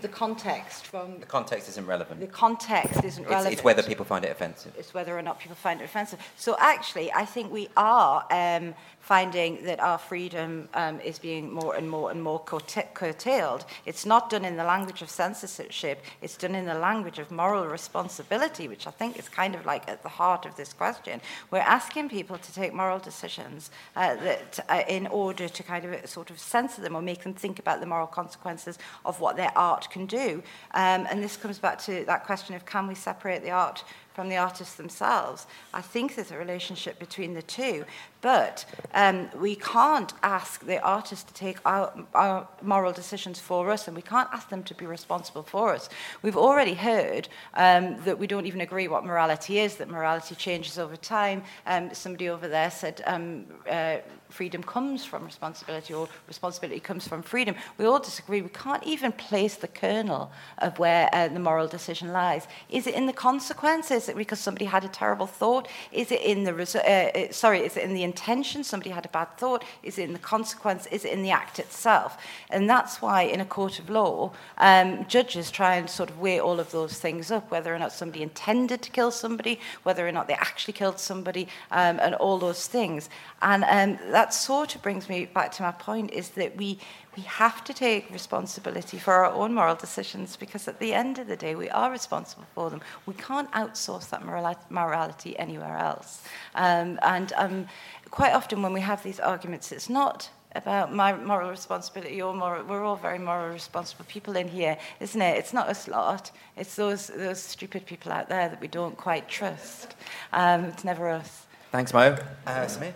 the 0.00 0.08
context 0.08 0.86
from... 0.86 1.18
The 1.18 1.26
context 1.26 1.68
isn't 1.68 1.86
relevant. 1.86 2.20
The 2.20 2.26
context 2.28 3.02
isn't 3.04 3.24
it's, 3.24 3.30
relevant. 3.30 3.52
It's 3.54 3.64
whether 3.64 3.82
people 3.82 4.04
find 4.04 4.24
it 4.24 4.30
offensive. 4.30 4.72
It's 4.78 4.94
whether 4.94 5.18
or 5.18 5.22
not 5.22 5.40
people 5.40 5.56
find 5.56 5.80
it 5.80 5.84
offensive. 5.84 6.20
So 6.36 6.56
actually, 6.58 7.12
I 7.12 7.24
think 7.24 7.52
we 7.52 7.68
are 7.76 8.24
um, 8.30 8.74
finding 9.10 9.60
that 9.64 9.80
our 9.80 9.98
freedom 9.98 10.68
um, 10.74 11.00
is 11.00 11.18
being 11.18 11.52
more 11.52 11.74
and 11.74 11.90
more 11.90 12.12
and 12.12 12.22
more 12.22 12.38
curtailed. 12.38 13.64
It's 13.84 14.06
not 14.06 14.30
done 14.30 14.44
in 14.44 14.56
the 14.56 14.62
language 14.62 15.02
of 15.02 15.10
censorship, 15.10 16.04
it's 16.22 16.36
done 16.36 16.54
in 16.54 16.64
the 16.64 16.78
language 16.78 17.18
of 17.18 17.32
moral 17.32 17.66
responsibility, 17.66 18.68
which 18.68 18.86
I 18.86 18.92
think 18.92 19.18
is 19.18 19.28
kind 19.28 19.56
of 19.56 19.66
like 19.66 19.88
at 19.88 20.04
the 20.04 20.08
heart 20.08 20.46
of 20.46 20.54
this 20.54 20.72
question. 20.72 21.20
We're 21.50 21.58
asking 21.78 22.08
people 22.08 22.38
to 22.38 22.54
take 22.54 22.72
moral 22.72 23.00
decisions 23.00 23.72
uh, 23.96 24.14
that, 24.14 24.60
uh, 24.68 24.82
in 24.88 25.08
order 25.08 25.48
to 25.48 25.62
kind 25.64 25.84
of 25.84 26.08
sort 26.08 26.30
of 26.30 26.38
censor 26.38 26.80
them 26.80 26.94
or 26.94 27.02
make 27.02 27.24
them 27.24 27.34
think 27.34 27.58
about 27.58 27.80
the 27.80 27.86
moral 27.86 28.06
consequences 28.06 28.78
of 29.04 29.18
what 29.18 29.36
their 29.36 29.50
art 29.58 29.90
can 29.90 30.06
do. 30.06 30.40
Um, 30.82 31.08
and 31.10 31.20
this 31.20 31.36
comes 31.36 31.58
back 31.58 31.80
to 31.86 32.04
that 32.04 32.26
question 32.26 32.54
of 32.54 32.64
can 32.64 32.86
we 32.86 32.94
separate 32.94 33.42
the 33.42 33.50
art 33.50 33.82
from 34.14 34.28
the 34.28 34.36
artists 34.36 34.74
themselves. 34.74 35.46
I 35.72 35.80
think 35.80 36.14
there's 36.14 36.30
a 36.30 36.38
relationship 36.38 36.98
between 36.98 37.34
the 37.34 37.42
two, 37.42 37.84
but 38.20 38.64
um, 38.94 39.30
we 39.38 39.56
can't 39.56 40.12
ask 40.22 40.64
the 40.64 40.80
artists 40.82 41.24
to 41.24 41.34
take 41.34 41.58
our, 41.64 41.92
our 42.14 42.48
moral 42.62 42.92
decisions 42.92 43.40
for 43.40 43.70
us, 43.70 43.86
and 43.86 43.96
we 43.96 44.02
can't 44.02 44.28
ask 44.32 44.48
them 44.48 44.62
to 44.64 44.74
be 44.74 44.86
responsible 44.86 45.42
for 45.42 45.74
us. 45.74 45.88
We've 46.22 46.36
already 46.36 46.74
heard 46.74 47.28
um, 47.54 47.96
that 48.04 48.18
we 48.18 48.26
don't 48.26 48.46
even 48.46 48.60
agree 48.60 48.88
what 48.88 49.04
morality 49.04 49.58
is, 49.58 49.76
that 49.76 49.88
morality 49.88 50.34
changes 50.34 50.78
over 50.78 50.96
time. 50.96 51.42
Um, 51.66 51.94
somebody 51.94 52.28
over 52.28 52.48
there 52.48 52.70
said 52.70 53.02
um, 53.06 53.46
uh, 53.70 53.98
freedom 54.30 54.62
comes 54.62 55.04
from 55.04 55.24
responsibility 55.24 55.94
or 55.94 56.08
responsibility 56.26 56.80
comes 56.80 57.06
from 57.06 57.22
freedom. 57.22 57.54
We 57.78 57.84
all 57.84 57.98
disagree. 57.98 58.42
We 58.42 58.48
can't 58.48 58.84
even 58.84 59.12
place 59.12 59.56
the 59.56 59.68
kernel 59.68 60.30
of 60.58 60.78
where 60.78 61.08
uh, 61.12 61.28
the 61.28 61.40
moral 61.40 61.68
decision 61.68 62.12
lies. 62.12 62.46
Is 62.68 62.86
it 62.86 62.94
in 62.94 63.06
the 63.06 63.12
consequences? 63.12 64.04
Is 64.04 64.08
it 64.10 64.16
because 64.16 64.40
somebody 64.40 64.64
had 64.64 64.84
a 64.84 64.88
terrible 64.88 65.26
thought? 65.26 65.68
Is 65.92 66.10
it 66.12 66.22
in 66.22 66.44
the 66.44 66.52
uh, 66.52 67.18
uh, 67.18 67.32
sorry? 67.32 67.60
Is 67.60 67.76
it 67.76 67.84
in 67.84 67.94
the 67.94 68.02
intention? 68.02 68.64
Somebody 68.64 68.90
had 68.90 69.04
a 69.04 69.08
bad 69.08 69.36
thought. 69.36 69.64
Is 69.82 69.98
it 69.98 70.04
in 70.04 70.12
the 70.12 70.18
consequence? 70.18 70.86
Is 70.86 71.04
it 71.04 71.12
in 71.12 71.22
the 71.22 71.30
act 71.30 71.58
itself? 71.58 72.18
And 72.50 72.68
that's 72.68 73.02
why 73.02 73.22
in 73.22 73.40
a 73.40 73.44
court 73.44 73.78
of 73.78 73.90
law, 73.90 74.32
um, 74.58 75.06
judges 75.06 75.50
try 75.50 75.76
and 75.76 75.88
sort 75.88 76.10
of 76.10 76.18
weigh 76.18 76.40
all 76.40 76.60
of 76.60 76.70
those 76.70 76.98
things 76.98 77.30
up, 77.30 77.50
whether 77.50 77.74
or 77.74 77.78
not 77.78 77.92
somebody 77.92 78.22
intended 78.22 78.82
to 78.82 78.90
kill 78.90 79.10
somebody, 79.10 79.60
whether 79.82 80.06
or 80.06 80.12
not 80.12 80.28
they 80.28 80.34
actually 80.34 80.74
killed 80.74 80.98
somebody, 80.98 81.48
um, 81.70 81.98
and 82.00 82.14
all 82.16 82.38
those 82.38 82.66
things. 82.66 83.08
And 83.42 83.64
um, 83.64 83.98
that 84.20 84.34
sort 84.34 84.74
of 84.74 84.82
brings 84.82 85.08
me 85.08 85.24
back 85.24 85.50
to 85.50 85.62
my 85.62 85.72
point 85.72 86.10
is 86.10 86.28
that 86.40 86.54
we, 86.54 86.78
we 87.16 87.22
have 87.22 87.64
to 87.64 87.72
take 87.72 88.10
responsibility 88.10 88.98
for 88.98 89.14
our 89.14 89.32
own 89.32 89.54
moral 89.54 89.74
decisions 89.74 90.36
because 90.36 90.68
at 90.68 90.78
the 90.78 90.92
end 90.92 91.18
of 91.18 91.26
the 91.26 91.36
day, 91.36 91.54
we 91.54 91.70
are 91.70 91.90
responsible 91.90 92.44
for 92.54 92.68
them. 92.68 92.82
We 93.06 93.14
can't 93.14 93.50
outsource 93.52 94.10
that 94.10 94.22
morality 94.70 95.38
anywhere 95.38 95.78
else. 95.78 96.22
Um, 96.54 96.98
and 97.00 97.32
um, 97.38 97.66
quite 98.10 98.34
often 98.34 98.60
when 98.60 98.74
we 98.74 98.82
have 98.82 99.02
these 99.02 99.20
arguments, 99.20 99.72
it's 99.72 99.88
not 99.88 100.28
about 100.54 100.92
my 100.92 101.14
moral 101.14 101.48
responsibility. 101.48 102.14
Your 102.16 102.34
moral, 102.34 102.62
we're 102.66 102.84
all 102.84 102.96
very 102.96 103.18
moral 103.18 103.54
responsible 103.54 104.04
people 104.06 104.36
in 104.36 104.48
here, 104.48 104.76
isn't 105.00 105.22
it? 105.22 105.38
It's 105.38 105.54
not 105.54 105.68
us 105.68 105.88
lot. 105.88 106.30
It's 106.58 106.76
those 106.76 107.06
those 107.06 107.42
stupid 107.42 107.86
people 107.86 108.12
out 108.12 108.28
there 108.28 108.50
that 108.50 108.60
we 108.60 108.68
don't 108.68 108.98
quite 108.98 109.28
trust. 109.28 109.94
Um, 110.34 110.64
it's 110.64 110.84
never 110.84 111.08
us. 111.08 111.46
Thanks, 111.72 111.94
Mo. 111.94 112.16
Uh, 112.46 112.66
Sameer? 112.66 112.92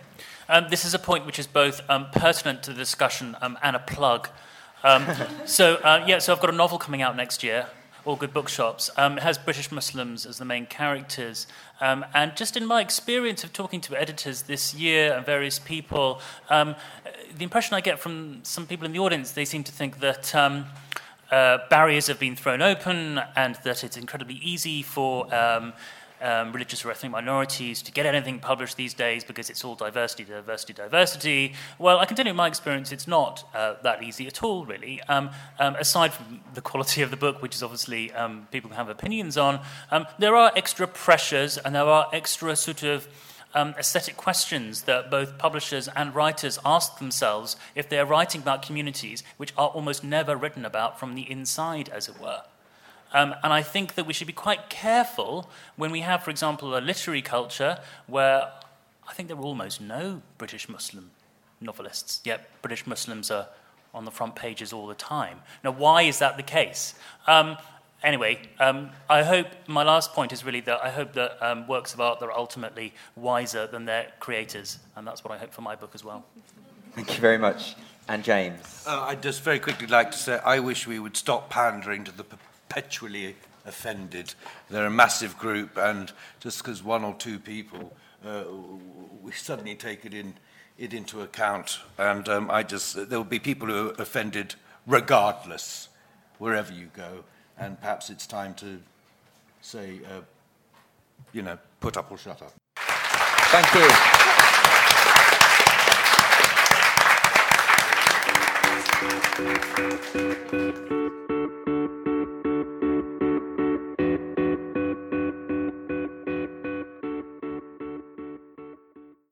Um, 0.47 0.67
this 0.69 0.85
is 0.85 0.93
a 0.93 0.99
point 0.99 1.25
which 1.25 1.39
is 1.39 1.47
both 1.47 1.81
um, 1.89 2.07
pertinent 2.11 2.61
to 2.63 2.71
the 2.71 2.77
discussion 2.77 3.35
um, 3.41 3.57
and 3.63 3.75
a 3.75 3.79
plug. 3.79 4.29
Um, 4.83 5.05
so, 5.45 5.75
uh, 5.77 6.03
yeah, 6.07 6.19
so 6.19 6.33
I've 6.33 6.39
got 6.39 6.51
a 6.51 6.55
novel 6.55 6.77
coming 6.77 7.01
out 7.01 7.15
next 7.15 7.43
year, 7.43 7.65
All 8.05 8.15
Good 8.15 8.31
Bookshops. 8.31 8.91
Um, 8.95 9.17
it 9.17 9.23
has 9.23 9.39
British 9.39 9.71
Muslims 9.71 10.23
as 10.23 10.37
the 10.37 10.45
main 10.45 10.67
characters. 10.67 11.47
Um, 11.81 12.05
and 12.13 12.35
just 12.35 12.55
in 12.55 12.65
my 12.65 12.81
experience 12.81 13.43
of 13.43 13.53
talking 13.53 13.81
to 13.81 13.99
editors 13.99 14.43
this 14.43 14.75
year 14.75 15.13
and 15.13 15.25
various 15.25 15.57
people, 15.57 16.21
the 16.49 16.75
impression 17.39 17.73
I 17.73 17.81
get 17.81 17.99
from 17.99 18.41
some 18.43 18.67
people 18.67 18.85
in 18.85 18.91
the 18.91 18.99
audience, 18.99 19.31
they 19.31 19.45
seem 19.45 19.63
to 19.63 19.71
think 19.71 19.99
that. 19.99 20.33
Uh, 21.31 21.57
barriers 21.71 22.05
have 22.05 22.19
been 22.19 22.35
thrown 22.35 22.61
open, 22.61 23.19
and 23.35 23.55
that 23.63 23.83
it's 23.83 23.97
incredibly 23.97 24.35
easy 24.35 24.83
for 24.83 25.25
um, 26.25 26.51
religious 26.51 26.83
or 26.83 26.89
ethnic 26.89 27.11
minorities 27.11 27.83
to 27.83 27.91
get 27.91 28.07
anything 28.07 28.39
published 28.39 28.77
these 28.77 28.95
days 28.95 29.23
because 29.23 29.51
it's 29.51 29.63
all 29.63 29.75
diversity, 29.75 30.23
diversity, 30.23 30.73
diversity. 30.73 31.53
Well, 31.77 31.99
I 31.99 32.05
can 32.05 32.15
tell 32.15 32.25
you 32.25 32.31
in 32.31 32.35
my 32.35 32.47
experience, 32.47 32.91
it's 32.91 33.07
not 33.07 33.47
uh, 33.53 33.75
that 33.83 34.01
easy 34.01 34.25
at 34.25 34.41
all, 34.41 34.65
really. 34.65 35.01
Um, 35.03 35.29
um, 35.59 35.75
aside 35.75 36.13
from 36.13 36.41
the 36.55 36.61
quality 36.61 37.03
of 37.03 37.11
the 37.11 37.17
book, 37.17 37.43
which 37.43 37.53
is 37.53 37.61
obviously 37.61 38.11
um, 38.13 38.47
people 38.51 38.71
have 38.71 38.89
opinions 38.89 39.37
on, 39.37 39.59
um, 39.91 40.07
there 40.17 40.35
are 40.35 40.51
extra 40.55 40.87
pressures 40.87 41.59
and 41.59 41.75
there 41.75 41.85
are 41.85 42.09
extra 42.11 42.55
sort 42.55 42.81
of 42.81 43.07
um, 43.53 43.75
aesthetic 43.77 44.17
questions 44.17 44.81
that 44.83 45.11
both 45.11 45.37
publishers 45.37 45.87
and 45.95 46.15
writers 46.15 46.57
ask 46.65 46.97
themselves 46.97 47.55
if 47.75 47.87
they're 47.87 48.05
writing 48.05 48.41
about 48.41 48.63
communities 48.63 49.23
which 49.37 49.53
are 49.57 49.69
almost 49.69 50.03
never 50.03 50.35
written 50.35 50.65
about 50.65 50.99
from 50.99 51.13
the 51.13 51.29
inside, 51.29 51.87
as 51.89 52.09
it 52.09 52.19
were. 52.19 52.41
Um, 53.13 53.35
and 53.43 53.53
I 53.53 53.61
think 53.61 53.95
that 53.95 54.05
we 54.05 54.13
should 54.13 54.27
be 54.27 54.33
quite 54.33 54.69
careful 54.69 55.49
when 55.75 55.91
we 55.91 56.01
have, 56.01 56.23
for 56.23 56.31
example, 56.31 56.77
a 56.77 56.79
literary 56.79 57.21
culture 57.21 57.79
where 58.07 58.51
I 59.07 59.13
think 59.13 59.29
there 59.29 59.37
are 59.37 59.41
almost 59.41 59.79
no 59.79 60.21
British 60.37 60.67
Muslim 60.67 61.11
novelists, 61.61 62.21
yet 62.23 62.49
British 62.61 62.85
Muslims 62.85 63.31
are 63.31 63.47
on 63.93 64.05
the 64.05 64.11
front 64.11 64.35
pages 64.35 64.73
all 64.73 64.87
the 64.87 64.95
time. 64.95 65.39
Now, 65.63 65.71
why 65.71 66.01
is 66.01 66.19
that 66.19 66.35
the 66.35 66.43
case? 66.43 66.95
Um, 67.27 67.57
anyway, 68.03 68.39
um, 68.59 68.89
I 69.09 69.23
hope 69.23 69.47
my 69.67 69.83
last 69.83 70.13
point 70.13 70.33
is 70.33 70.43
really 70.43 70.61
that 70.61 70.83
I 70.83 70.89
hope 70.89 71.13
that 71.13 71.41
um, 71.41 71.67
works 71.67 71.93
of 71.93 72.01
art 72.01 72.19
that 72.19 72.25
are 72.25 72.37
ultimately 72.37 72.93
wiser 73.15 73.67
than 73.67 73.85
their 73.85 74.11
creators, 74.19 74.79
and 74.95 75.07
that's 75.07 75.23
what 75.23 75.33
I 75.33 75.37
hope 75.37 75.53
for 75.53 75.61
my 75.61 75.75
book 75.75 75.91
as 75.93 76.03
well. 76.03 76.25
Thank 76.93 77.13
you 77.15 77.21
very 77.21 77.37
much. 77.37 77.75
And 78.07 78.23
James? 78.23 78.83
Uh, 78.85 79.01
I'd 79.01 79.23
just 79.23 79.41
very 79.41 79.59
quickly 79.59 79.87
like 79.87 80.11
to 80.11 80.17
say 80.17 80.39
I 80.45 80.59
wish 80.59 80.85
we 80.85 80.99
would 80.99 81.17
stop 81.17 81.49
pandering 81.49 82.03
to 82.03 82.11
the 82.11 82.23
perpetually 82.67 83.35
offended. 83.65 84.33
They're 84.69 84.85
a 84.85 84.91
massive 84.91 85.37
group, 85.37 85.77
and 85.77 86.11
just 86.39 86.59
because 86.59 86.83
one 86.83 87.03
or 87.03 87.13
two 87.15 87.39
people, 87.39 87.95
uh, 88.25 88.43
we 89.21 89.31
suddenly 89.31 89.75
take 89.75 90.05
it 90.05 90.13
in 90.13 90.33
it 90.77 90.93
into 90.93 91.21
account. 91.21 91.79
And 91.97 92.27
um, 92.27 92.51
I 92.51 92.63
just 92.63 93.09
there 93.09 93.17
will 93.17 93.23
be 93.23 93.39
people 93.39 93.67
who 93.67 93.89
are 93.89 93.93
offended 94.01 94.55
regardless, 94.85 95.89
wherever 96.37 96.73
you 96.73 96.89
go. 96.93 97.23
And 97.57 97.79
perhaps 97.79 98.09
it's 98.09 98.27
time 98.27 98.53
to 98.55 98.79
say, 99.61 99.99
uh, 100.05 100.21
you 101.31 101.41
know, 101.41 101.57
put 101.79 101.97
up 101.97 102.11
or 102.11 102.17
shut 102.17 102.41
up. 102.41 102.53
Thank 102.77 103.73
you. 103.73 104.15